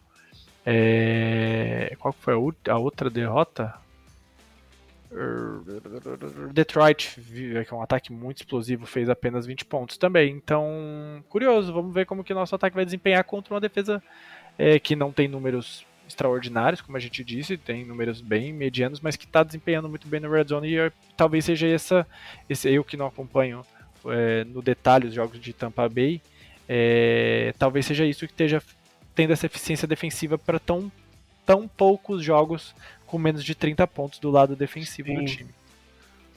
É, 0.69 1.95
qual 1.98 2.11
foi 2.11 2.34
a, 2.68 2.77
outra 2.77 3.10
derrota? 3.10 3.73
Detroit, 6.52 7.22
que 7.22 7.73
é 7.73 7.73
um 7.73 7.81
ataque 7.81 8.11
muito 8.11 8.39
explosivo, 8.39 8.85
fez 8.85 9.10
apenas 9.10 9.45
20 9.45 9.64
pontos 9.64 9.98
também. 9.98 10.34
Então, 10.34 11.23
curioso, 11.30 11.72
vamos 11.72 11.94
ver 11.94 12.06
como 12.06 12.22
que 12.22 12.34
nosso 12.34 12.53
ataque 12.53 12.76
vai 12.76 12.84
desempenhar 12.84 13.23
contra 13.23 13.53
uma 13.53 13.61
defesa 13.61 14.03
é, 14.57 14.77
que 14.77 14.94
não 14.94 15.10
tem 15.10 15.30
números 15.30 15.85
extraordinários, 16.06 16.81
como 16.81 16.98
a 16.98 16.99
gente 16.99 17.23
disse, 17.23 17.57
tem 17.57 17.85
números 17.85 18.19
bem 18.19 18.52
medianos, 18.52 18.99
mas 18.99 19.15
que 19.15 19.23
está 19.23 19.44
desempenhando 19.44 19.88
muito 19.88 20.06
bem 20.06 20.19
no 20.19 20.30
Red 20.30 20.48
Zone 20.49 20.76
e 20.76 20.91
talvez 21.15 21.45
seja 21.45 21.68
essa, 21.68 22.06
esse 22.49 22.69
eu 22.69 22.84
que 22.84 22.98
não 22.98 23.07
acompanho 23.07 23.65
é, 24.06 24.44
no 24.44 24.61
detalhe 24.61 25.07
os 25.07 25.14
jogos 25.14 25.39
de 25.39 25.53
Tampa 25.53 25.88
Bay, 25.88 26.22
é, 26.68 27.53
talvez 27.57 27.85
seja 27.85 28.06
isso 28.06 28.27
que 28.27 28.34
esteja 28.34 28.61
tendo 29.18 29.34
essa 29.34 29.48
eficiência 29.48 29.88
defensiva 29.88 30.38
para 30.38 30.60
tão, 30.60 30.91
tão 31.44 31.68
poucos 31.68 32.23
jogos 32.23 32.76
com 33.07 33.18
menos 33.18 33.44
de 33.44 33.56
30 33.56 33.88
pontos 33.88 34.19
do 34.19 34.30
lado 34.30 34.56
defensivo 34.56 35.07
Sim. 35.07 35.15
do 35.15 35.26
time. 35.26 35.49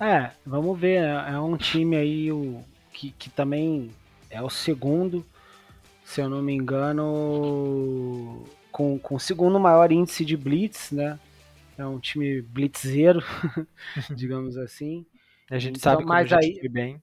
É, 0.00 0.30
vamos 0.46 0.80
ver. 0.80 1.02
É, 1.02 1.32
é 1.32 1.38
um 1.38 1.58
time 1.58 1.94
aí 1.94 2.32
o, 2.32 2.64
que, 2.90 3.10
que 3.10 3.28
também 3.28 3.90
é 4.30 4.40
o 4.40 4.48
segundo, 4.48 5.26
se 6.02 6.22
eu 6.22 6.30
não 6.30 6.40
me 6.40 6.54
engano, 6.54 8.46
com, 8.72 8.98
com 8.98 9.16
o 9.16 9.20
segundo 9.20 9.60
maior 9.60 9.92
índice 9.92 10.24
de 10.24 10.34
blitz, 10.34 10.90
né? 10.90 11.18
É 11.76 11.84
um 11.84 11.98
time 11.98 12.40
blitzeiro, 12.40 13.22
digamos 14.16 14.56
assim. 14.56 15.04
A 15.50 15.58
gente 15.58 15.76
então, 15.76 15.92
sabe 15.92 16.02
como 16.02 16.14
mas 16.14 16.32
a 16.32 16.40
gente 16.40 16.62
aí... 16.62 16.68
bem. 16.68 17.02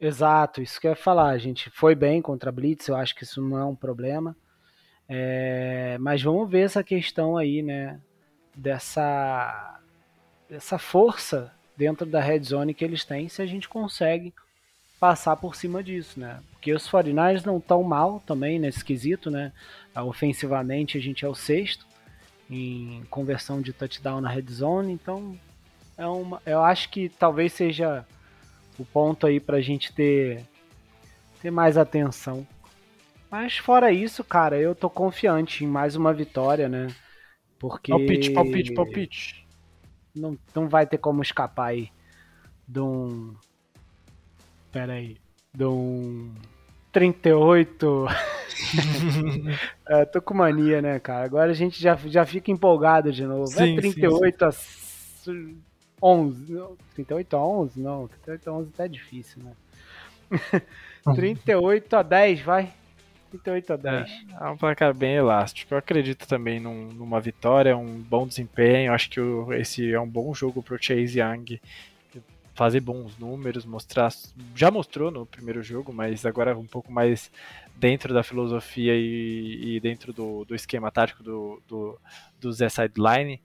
Exato, 0.00 0.60
isso 0.60 0.80
que 0.80 0.88
eu 0.88 0.90
ia 0.90 0.96
falar. 0.96 1.28
A 1.28 1.38
gente 1.38 1.70
foi 1.70 1.94
bem 1.94 2.20
contra 2.20 2.50
a 2.50 2.52
blitz, 2.52 2.88
eu 2.88 2.96
acho 2.96 3.14
que 3.14 3.22
isso 3.22 3.40
não 3.40 3.56
é 3.56 3.64
um 3.64 3.76
problema. 3.76 4.36
É, 5.14 5.98
mas 6.00 6.22
vamos 6.22 6.48
ver 6.48 6.64
essa 6.64 6.82
questão 6.82 7.36
aí, 7.36 7.60
né? 7.60 8.00
Dessa, 8.56 9.78
dessa 10.48 10.78
força 10.78 11.52
dentro 11.76 12.06
da 12.06 12.18
red 12.18 12.42
zone 12.42 12.72
que 12.72 12.82
eles 12.82 13.04
têm, 13.04 13.28
se 13.28 13.42
a 13.42 13.46
gente 13.46 13.68
consegue 13.68 14.32
passar 14.98 15.36
por 15.36 15.54
cima 15.54 15.82
disso, 15.82 16.18
né? 16.18 16.40
Porque 16.52 16.72
os 16.72 16.88
49ers 16.88 17.44
não 17.44 17.58
estão 17.58 17.82
mal 17.82 18.22
também 18.26 18.58
nesse 18.58 18.82
quesito, 18.82 19.30
né? 19.30 19.52
Ofensivamente 19.94 20.96
a 20.96 21.00
gente 21.00 21.26
é 21.26 21.28
o 21.28 21.34
sexto 21.34 21.84
em 22.48 23.04
conversão 23.10 23.60
de 23.60 23.72
touchdown 23.74 24.22
na 24.22 24.30
red 24.30 24.46
zone, 24.50 24.94
então 24.94 25.38
é 25.98 26.06
uma, 26.06 26.40
eu 26.46 26.62
acho 26.62 26.88
que 26.88 27.10
talvez 27.10 27.52
seja 27.52 28.06
o 28.78 28.84
ponto 28.86 29.26
aí 29.26 29.38
para 29.38 29.58
a 29.58 29.62
gente 29.62 29.92
ter, 29.92 30.42
ter 31.42 31.50
mais 31.50 31.76
atenção 31.76 32.46
mas 33.32 33.56
fora 33.56 33.90
isso, 33.90 34.22
cara, 34.22 34.58
eu 34.58 34.74
tô 34.74 34.90
confiante 34.90 35.64
em 35.64 35.66
mais 35.66 35.96
uma 35.96 36.12
vitória, 36.12 36.68
né? 36.68 36.88
Porque. 37.58 37.90
Palpite, 37.90 38.30
palpite, 38.30 38.74
palpite. 38.74 39.48
Não, 40.14 40.36
não 40.54 40.68
vai 40.68 40.86
ter 40.86 40.98
como 40.98 41.22
escapar 41.22 41.68
aí 41.68 41.88
de 42.68 42.80
um. 42.80 43.34
Pera 44.70 44.92
aí. 44.92 45.16
De 45.54 45.64
um. 45.64 46.30
38. 46.92 48.06
é, 49.88 50.04
tô 50.04 50.20
com 50.20 50.34
mania, 50.34 50.82
né, 50.82 51.00
cara? 51.00 51.24
Agora 51.24 51.52
a 51.52 51.54
gente 51.54 51.80
já, 51.80 51.96
já 51.96 52.26
fica 52.26 52.50
empolgado 52.50 53.10
de 53.10 53.24
novo. 53.24 53.46
Sim, 53.46 53.78
é 53.78 53.80
38 53.80 54.52
sim, 54.52 54.58
sim. 55.24 55.62
a 56.02 56.06
11. 56.06 56.60
38 56.96 57.34
a 57.34 57.46
11? 57.46 57.80
Não, 57.80 58.08
38 58.08 58.50
a 58.50 58.52
11 58.52 58.70
tá 58.72 58.86
difícil, 58.86 59.42
né? 59.42 59.52
38 61.16 61.96
a 61.96 62.02
10, 62.02 62.40
vai. 62.42 62.81
38 63.38 63.72
a 63.72 63.76
10. 63.76 64.10
É, 64.10 64.44
é 64.44 64.48
um 64.50 64.56
placar 64.56 64.94
bem 64.94 65.14
elástico. 65.14 65.74
Eu 65.74 65.78
acredito 65.78 66.26
também 66.26 66.60
num, 66.60 66.88
numa 66.88 67.20
vitória, 67.20 67.76
um 67.76 67.98
bom 67.98 68.26
desempenho. 68.26 68.92
Acho 68.92 69.10
que 69.10 69.20
o, 69.20 69.52
esse 69.52 69.92
é 69.92 70.00
um 70.00 70.08
bom 70.08 70.34
jogo 70.34 70.62
pro 70.62 70.82
Chase 70.82 71.20
Young 71.20 71.60
fazer 72.54 72.80
bons 72.80 73.16
números, 73.18 73.64
mostrar. 73.64 74.12
Já 74.54 74.70
mostrou 74.70 75.10
no 75.10 75.24
primeiro 75.26 75.62
jogo, 75.62 75.92
mas 75.92 76.26
agora 76.26 76.56
um 76.56 76.66
pouco 76.66 76.92
mais 76.92 77.30
dentro 77.74 78.12
da 78.12 78.22
filosofia 78.22 78.94
e, 78.94 79.76
e 79.76 79.80
dentro 79.80 80.12
do, 80.12 80.44
do, 80.44 80.54
esquema 80.54 80.90
tático 80.90 81.22
do, 81.22 81.62
do, 81.66 81.98
do 82.40 82.52
Zé 82.52 82.68
Sideline. 82.68 83.40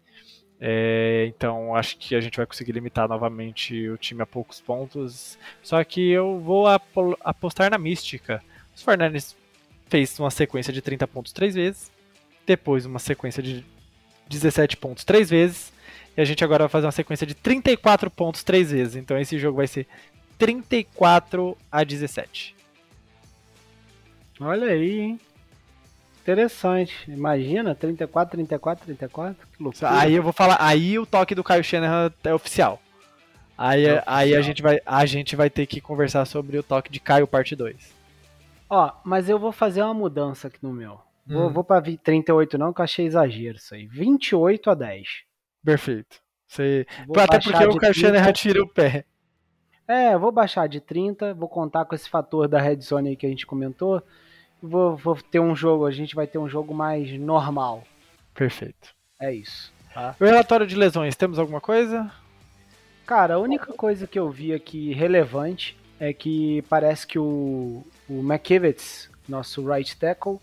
É, 0.59 1.25
então 1.27 1.75
acho 1.75 1.97
que 1.97 2.15
a 2.15 2.21
gente 2.21 2.35
vai 2.35 2.45
conseguir 2.45 2.71
limitar 2.71 3.07
novamente 3.07 3.89
o 3.89 3.97
time 3.97 4.21
a 4.21 4.25
poucos 4.25 4.59
pontos. 4.59 5.37
Só 5.61 5.81
que 5.83 6.09
eu 6.09 6.39
vou 6.39 6.65
apostar 7.21 7.71
na 7.71 7.77
mística. 7.77 8.43
Os 8.75 8.83
Fernandes 8.83 9.35
fez 9.89 10.19
uma 10.19 10.31
sequência 10.31 10.71
de 10.73 10.81
30 10.81 11.07
pontos 11.07 11.31
três 11.31 11.55
vezes, 11.55 11.91
depois 12.45 12.85
uma 12.85 12.99
sequência 12.99 13.41
de 13.41 13.63
17 14.29 14.77
pontos 14.77 15.03
três 15.03 15.29
vezes, 15.29 15.71
e 16.15 16.21
a 16.21 16.25
gente 16.25 16.43
agora 16.43 16.63
vai 16.63 16.69
fazer 16.69 16.85
uma 16.85 16.91
sequência 16.91 17.27
de 17.27 17.33
34 17.33 18.09
pontos 18.09 18.43
três 18.43 18.71
vezes. 18.71 18.95
Então 18.95 19.17
esse 19.17 19.37
jogo 19.37 19.57
vai 19.57 19.67
ser 19.67 19.87
34 20.37 21.57
a 21.71 21.83
17. 21.83 22.55
Olha 24.39 24.67
aí, 24.67 24.99
hein? 24.99 25.19
Interessante. 26.21 26.93
Imagina, 27.07 27.73
34, 27.73 28.35
34, 28.35 28.85
34. 28.85 29.47
Que 29.55 29.63
loucura. 29.63 29.99
Aí 29.99 30.13
eu 30.13 30.21
vou 30.23 30.33
falar, 30.33 30.57
aí 30.59 30.99
o 30.99 31.05
toque 31.05 31.33
do 31.33 31.43
Caio 31.43 31.63
Shanahan 31.63 32.11
é 32.23 32.33
oficial. 32.33 32.81
Aí, 33.57 33.85
é 33.85 33.93
oficial. 33.93 34.15
aí 34.15 34.35
a, 34.35 34.41
gente 34.41 34.61
vai, 34.61 34.79
a 34.85 35.05
gente 35.05 35.35
vai 35.35 35.49
ter 35.49 35.65
que 35.65 35.79
conversar 35.79 36.25
sobre 36.25 36.57
o 36.57 36.63
toque 36.63 36.91
de 36.91 36.99
Caio 36.99 37.25
parte 37.25 37.55
2. 37.55 37.96
Ó, 38.69 38.91
mas 39.03 39.29
eu 39.29 39.39
vou 39.39 39.51
fazer 39.51 39.81
uma 39.81 39.93
mudança 39.93 40.47
aqui 40.47 40.59
no 40.61 40.73
meu. 40.73 40.99
Vou, 41.25 41.47
hum. 41.47 41.53
vou 41.53 41.63
pra 41.63 41.81
38 41.81 42.57
não, 42.57 42.73
que 42.73 42.81
eu 42.81 42.83
achei 42.83 43.05
exagero 43.05 43.57
isso 43.57 43.73
aí. 43.75 43.85
28 43.87 44.69
a 44.69 44.73
10. 44.73 45.07
Perfeito. 45.63 46.17
Você... 46.47 46.85
Até 47.17 47.39
porque 47.39 47.65
o 47.65 47.77
Karchner 47.77 48.23
retira 48.23 48.63
o 48.63 48.67
pé. 48.67 49.05
É, 49.87 50.17
vou 50.17 50.31
baixar 50.31 50.67
de 50.67 50.81
30, 50.81 51.33
vou 51.33 51.47
contar 51.47 51.85
com 51.85 51.95
esse 51.95 52.09
fator 52.09 52.47
da 52.47 52.59
red 52.59 52.79
zone 52.81 53.09
aí 53.09 53.15
que 53.15 53.25
a 53.25 53.29
gente 53.29 53.45
comentou. 53.45 54.01
Vou, 54.61 54.97
vou 54.97 55.15
ter 55.15 55.39
um 55.39 55.55
jogo, 55.55 55.85
a 55.85 55.91
gente 55.91 56.15
vai 56.15 56.27
ter 56.27 56.37
um 56.37 56.49
jogo 56.49 56.73
mais 56.73 57.11
normal. 57.19 57.83
Perfeito. 58.33 58.93
É 59.19 59.33
isso. 59.33 59.71
Tá? 59.93 60.15
O 60.19 60.25
relatório 60.25 60.67
de 60.67 60.75
lesões, 60.75 61.15
temos 61.15 61.39
alguma 61.39 61.61
coisa? 61.61 62.11
Cara, 63.05 63.35
a 63.35 63.39
única 63.39 63.71
coisa 63.73 64.05
que 64.05 64.19
eu 64.19 64.29
vi 64.29 64.53
aqui 64.53 64.93
relevante 64.93 65.77
é 65.99 66.11
que 66.11 66.61
parece 66.63 67.07
que 67.07 67.17
o, 67.17 67.83
o 68.09 68.19
McKivitz, 68.19 69.09
nosso 69.27 69.65
right 69.67 69.95
tackle, 69.97 70.39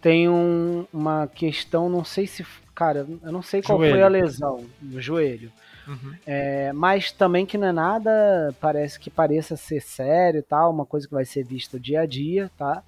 tem 0.00 0.28
um, 0.28 0.86
uma 0.92 1.26
questão, 1.26 1.88
não 1.88 2.04
sei 2.04 2.26
se. 2.26 2.46
Cara, 2.74 3.06
eu 3.22 3.32
não 3.32 3.42
sei 3.42 3.60
qual 3.60 3.78
joelho. 3.78 3.94
foi 3.94 4.02
a 4.02 4.08
lesão 4.08 4.64
no 4.80 5.00
joelho. 5.00 5.50
Uhum. 5.86 6.14
É, 6.26 6.72
mas 6.72 7.10
também 7.10 7.46
que 7.46 7.58
não 7.58 7.68
é 7.68 7.72
nada, 7.72 8.54
parece 8.60 9.00
que 9.00 9.10
pareça 9.10 9.56
ser 9.56 9.80
sério 9.80 10.42
tal, 10.42 10.70
uma 10.70 10.84
coisa 10.86 11.08
que 11.08 11.14
vai 11.14 11.24
ser 11.24 11.44
vista 11.44 11.80
dia 11.80 12.02
a 12.02 12.06
dia, 12.06 12.50
tá? 12.56 12.82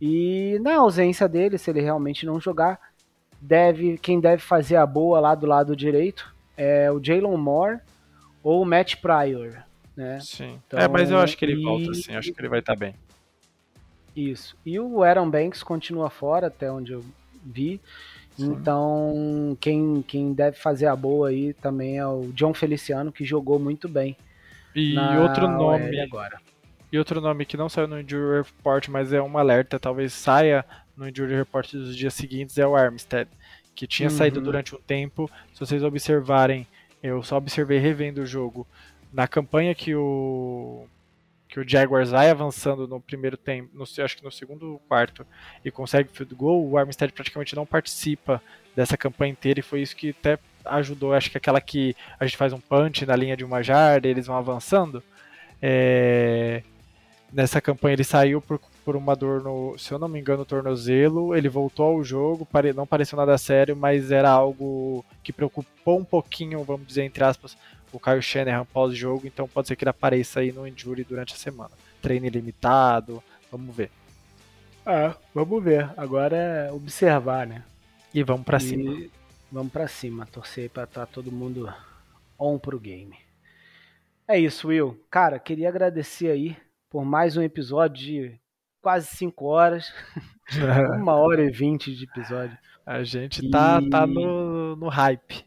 E 0.00 0.58
na 0.62 0.76
ausência 0.76 1.28
dele, 1.28 1.58
se 1.58 1.70
ele 1.70 1.80
realmente 1.80 2.24
não 2.24 2.40
jogar, 2.40 2.78
deve 3.40 3.98
quem 3.98 4.20
deve 4.20 4.40
fazer 4.40 4.76
a 4.76 4.86
boa 4.86 5.20
lá 5.20 5.34
do 5.34 5.46
lado 5.46 5.76
direito 5.76 6.34
é 6.56 6.90
o 6.90 7.02
Jalen 7.02 7.36
Moore 7.36 7.80
ou 8.42 8.62
o 8.62 8.64
Matt 8.64 8.96
Pryor, 8.96 9.62
né? 9.96 10.18
Sim. 10.20 10.60
Então, 10.66 10.78
é, 10.78 10.88
mas 10.88 11.10
eu 11.10 11.18
acho 11.18 11.36
que 11.36 11.44
ele 11.44 11.60
e... 11.60 11.62
volta 11.62 11.92
sim, 11.94 12.14
acho 12.14 12.32
que 12.32 12.40
ele 12.40 12.48
vai 12.48 12.60
estar 12.60 12.74
tá 12.74 12.78
bem. 12.78 12.94
Isso. 14.14 14.56
E 14.64 14.78
o 14.78 15.02
Aaron 15.02 15.30
Banks 15.30 15.62
continua 15.62 16.10
fora, 16.10 16.48
até 16.48 16.70
onde 16.70 16.92
eu 16.92 17.04
vi. 17.44 17.80
Sim. 18.36 18.52
Então, 18.52 19.56
quem, 19.60 20.02
quem 20.06 20.32
deve 20.32 20.56
fazer 20.56 20.86
a 20.86 20.96
boa 20.96 21.28
aí 21.28 21.52
também 21.54 21.98
é 21.98 22.06
o 22.06 22.30
John 22.32 22.54
Feliciano, 22.54 23.12
que 23.12 23.24
jogou 23.24 23.58
muito 23.58 23.88
bem. 23.88 24.16
E 24.74 24.96
outro 25.18 25.48
nome 25.48 26.00
agora. 26.00 26.38
E 26.90 26.98
outro 26.98 27.20
nome 27.20 27.44
que 27.46 27.56
não 27.56 27.68
saiu 27.68 27.88
no 27.88 28.00
Injury 28.00 28.42
Report, 28.42 28.88
mas 28.88 29.12
é 29.12 29.22
um 29.22 29.38
alerta, 29.38 29.78
talvez 29.78 30.12
saia 30.12 30.64
no 30.96 31.08
Injury 31.08 31.36
Report 31.36 31.72
dos 31.72 31.96
dias 31.96 32.12
seguintes, 32.14 32.58
é 32.58 32.66
o 32.66 32.76
Armstead, 32.76 33.28
que 33.74 33.86
tinha 33.86 34.10
uhum. 34.10 34.14
saído 34.14 34.40
durante 34.40 34.74
um 34.74 34.80
tempo. 34.80 35.30
Se 35.54 35.60
vocês 35.60 35.82
observarem, 35.82 36.66
eu 37.02 37.22
só 37.22 37.36
observei 37.36 37.78
revendo 37.78 38.22
o 38.22 38.26
jogo. 38.26 38.66
Na 39.12 39.26
campanha 39.26 39.74
que 39.74 39.94
o 39.94 40.86
que 41.52 41.60
o 41.60 41.68
Jaguars 41.68 42.10
vai 42.10 42.30
avançando 42.30 42.88
no 42.88 42.98
primeiro 42.98 43.36
tempo, 43.36 43.68
no, 43.74 43.82
acho 43.82 44.16
que 44.16 44.24
no 44.24 44.32
segundo 44.32 44.80
quarto, 44.88 45.26
e 45.62 45.70
consegue 45.70 46.08
field 46.10 46.34
goal, 46.34 46.66
o 46.66 46.78
Armstead 46.78 47.12
praticamente 47.12 47.54
não 47.54 47.66
participa 47.66 48.42
dessa 48.74 48.96
campanha 48.96 49.32
inteira 49.32 49.60
e 49.60 49.62
foi 49.62 49.82
isso 49.82 49.94
que 49.94 50.16
até 50.18 50.38
ajudou. 50.64 51.12
Acho 51.12 51.30
que 51.30 51.36
aquela 51.36 51.60
que 51.60 51.94
a 52.18 52.24
gente 52.24 52.38
faz 52.38 52.54
um 52.54 52.58
punch 52.58 53.04
na 53.04 53.14
linha 53.14 53.36
de 53.36 53.44
uma 53.44 53.62
jarda, 53.62 54.08
eles 54.08 54.26
vão 54.26 54.36
avançando. 54.36 55.02
É... 55.60 56.62
Nessa 57.30 57.60
campanha 57.60 57.94
ele 57.94 58.04
saiu 58.04 58.40
por, 58.40 58.58
por 58.82 58.96
uma 58.96 59.14
dor 59.14 59.42
no, 59.42 59.76
se 59.76 59.92
eu 59.92 59.98
não 59.98 60.08
me 60.08 60.18
engano, 60.18 60.38
no 60.38 60.46
tornozelo. 60.46 61.36
Ele 61.36 61.50
voltou 61.50 61.84
ao 61.84 62.02
jogo, 62.02 62.46
pare, 62.46 62.72
não 62.72 62.86
pareceu 62.86 63.18
nada 63.18 63.36
sério, 63.36 63.76
mas 63.76 64.10
era 64.10 64.30
algo 64.30 65.04
que 65.22 65.34
preocupou 65.34 65.98
um 65.98 66.04
pouquinho, 66.04 66.64
vamos 66.64 66.86
dizer, 66.86 67.02
entre 67.02 67.22
aspas, 67.22 67.58
o 67.92 68.00
Kyle 68.00 68.22
Shanahan 68.22 68.64
pós-jogo, 68.64 69.26
então 69.26 69.46
pode 69.46 69.68
ser 69.68 69.76
que 69.76 69.84
ele 69.84 69.90
apareça 69.90 70.40
aí 70.40 70.50
no 70.50 70.66
injury 70.66 71.04
durante 71.04 71.34
a 71.34 71.36
semana. 71.36 71.70
Treino 72.00 72.26
ilimitado, 72.26 73.22
vamos 73.50 73.74
ver. 73.74 73.90
É, 74.84 75.14
vamos 75.34 75.62
ver. 75.62 75.90
Agora 75.96 76.36
é 76.36 76.72
observar, 76.72 77.46
né? 77.46 77.62
E 78.12 78.22
vamos 78.22 78.44
para 78.44 78.58
cima. 78.58 79.08
Vamos 79.50 79.72
para 79.72 79.86
cima, 79.86 80.26
torcer 80.26 80.70
para 80.70 80.84
estar 80.84 81.06
tá 81.06 81.12
todo 81.12 81.30
mundo 81.30 81.72
on 82.38 82.58
pro 82.58 82.80
game. 82.80 83.16
É 84.26 84.38
isso, 84.38 84.68
Will. 84.68 84.98
Cara, 85.10 85.38
queria 85.38 85.68
agradecer 85.68 86.30
aí 86.30 86.56
por 86.88 87.04
mais 87.04 87.36
um 87.36 87.42
episódio 87.42 87.96
de 87.96 88.40
quase 88.80 89.06
5 89.08 89.44
horas. 89.44 89.92
Uma 90.98 91.14
hora 91.14 91.44
e 91.44 91.50
vinte 91.50 91.94
de 91.94 92.04
episódio. 92.04 92.56
A 92.84 93.04
gente 93.04 93.48
tá, 93.50 93.80
e... 93.80 93.88
tá 93.88 94.06
no, 94.06 94.76
no 94.76 94.88
hype. 94.88 95.44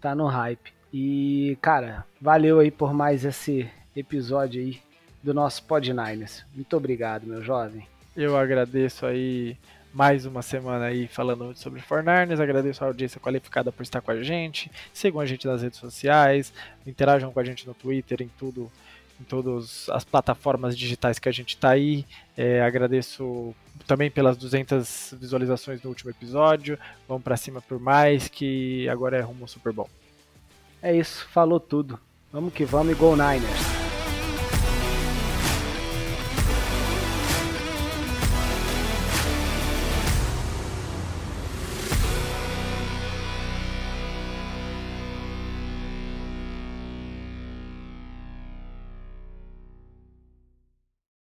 Tá 0.00 0.14
no 0.14 0.26
hype. 0.26 0.72
E, 0.92 1.56
cara, 1.62 2.04
valeu 2.20 2.60
aí 2.60 2.70
por 2.70 2.92
mais 2.92 3.24
esse 3.24 3.68
episódio 3.96 4.60
aí 4.60 4.80
do 5.22 5.32
nosso 5.32 5.62
Pod 5.62 5.88
Niners. 5.88 6.44
Muito 6.54 6.76
obrigado, 6.76 7.26
meu 7.26 7.42
jovem. 7.42 7.86
Eu 8.14 8.36
agradeço 8.36 9.06
aí 9.06 9.56
mais 9.92 10.26
uma 10.26 10.42
semana 10.42 10.86
aí 10.86 11.06
falando 11.06 11.54
sobre 11.56 11.80
Fornarnes. 11.80 12.40
Agradeço 12.40 12.84
a 12.84 12.88
audiência 12.88 13.20
qualificada 13.20 13.72
por 13.72 13.82
estar 13.82 14.00
com 14.00 14.10
a 14.10 14.22
gente. 14.22 14.70
Sigam 14.92 15.20
a 15.20 15.26
gente 15.26 15.46
nas 15.46 15.62
redes 15.62 15.78
sociais, 15.78 16.52
interajam 16.86 17.32
com 17.32 17.40
a 17.40 17.44
gente 17.44 17.66
no 17.66 17.72
Twitter, 17.72 18.20
em 18.20 18.30
tudo, 18.38 18.70
em 19.18 19.24
todas 19.24 19.88
as 19.90 20.04
plataformas 20.04 20.76
digitais 20.76 21.18
que 21.18 21.28
a 21.28 21.32
gente 21.32 21.50
está 21.50 21.70
aí. 21.70 22.04
É, 22.36 22.60
agradeço 22.60 23.54
também 23.86 24.10
pelas 24.10 24.36
200 24.36 25.14
visualizações 25.18 25.82
no 25.82 25.88
último 25.88 26.10
episódio. 26.10 26.78
Vamos 27.08 27.22
para 27.22 27.36
cima 27.36 27.62
por 27.62 27.78
mais, 27.78 28.28
que 28.28 28.86
agora 28.90 29.16
é 29.16 29.20
rumo 29.20 29.48
super 29.48 29.72
bom. 29.72 29.88
É 30.82 30.94
isso, 30.94 31.26
falou 31.28 31.60
tudo. 31.60 31.98
Vamos 32.32 32.52
que 32.52 32.64
vamos 32.64 32.92
e 32.92 32.96
Go 32.96 33.12
Niners! 33.12 33.81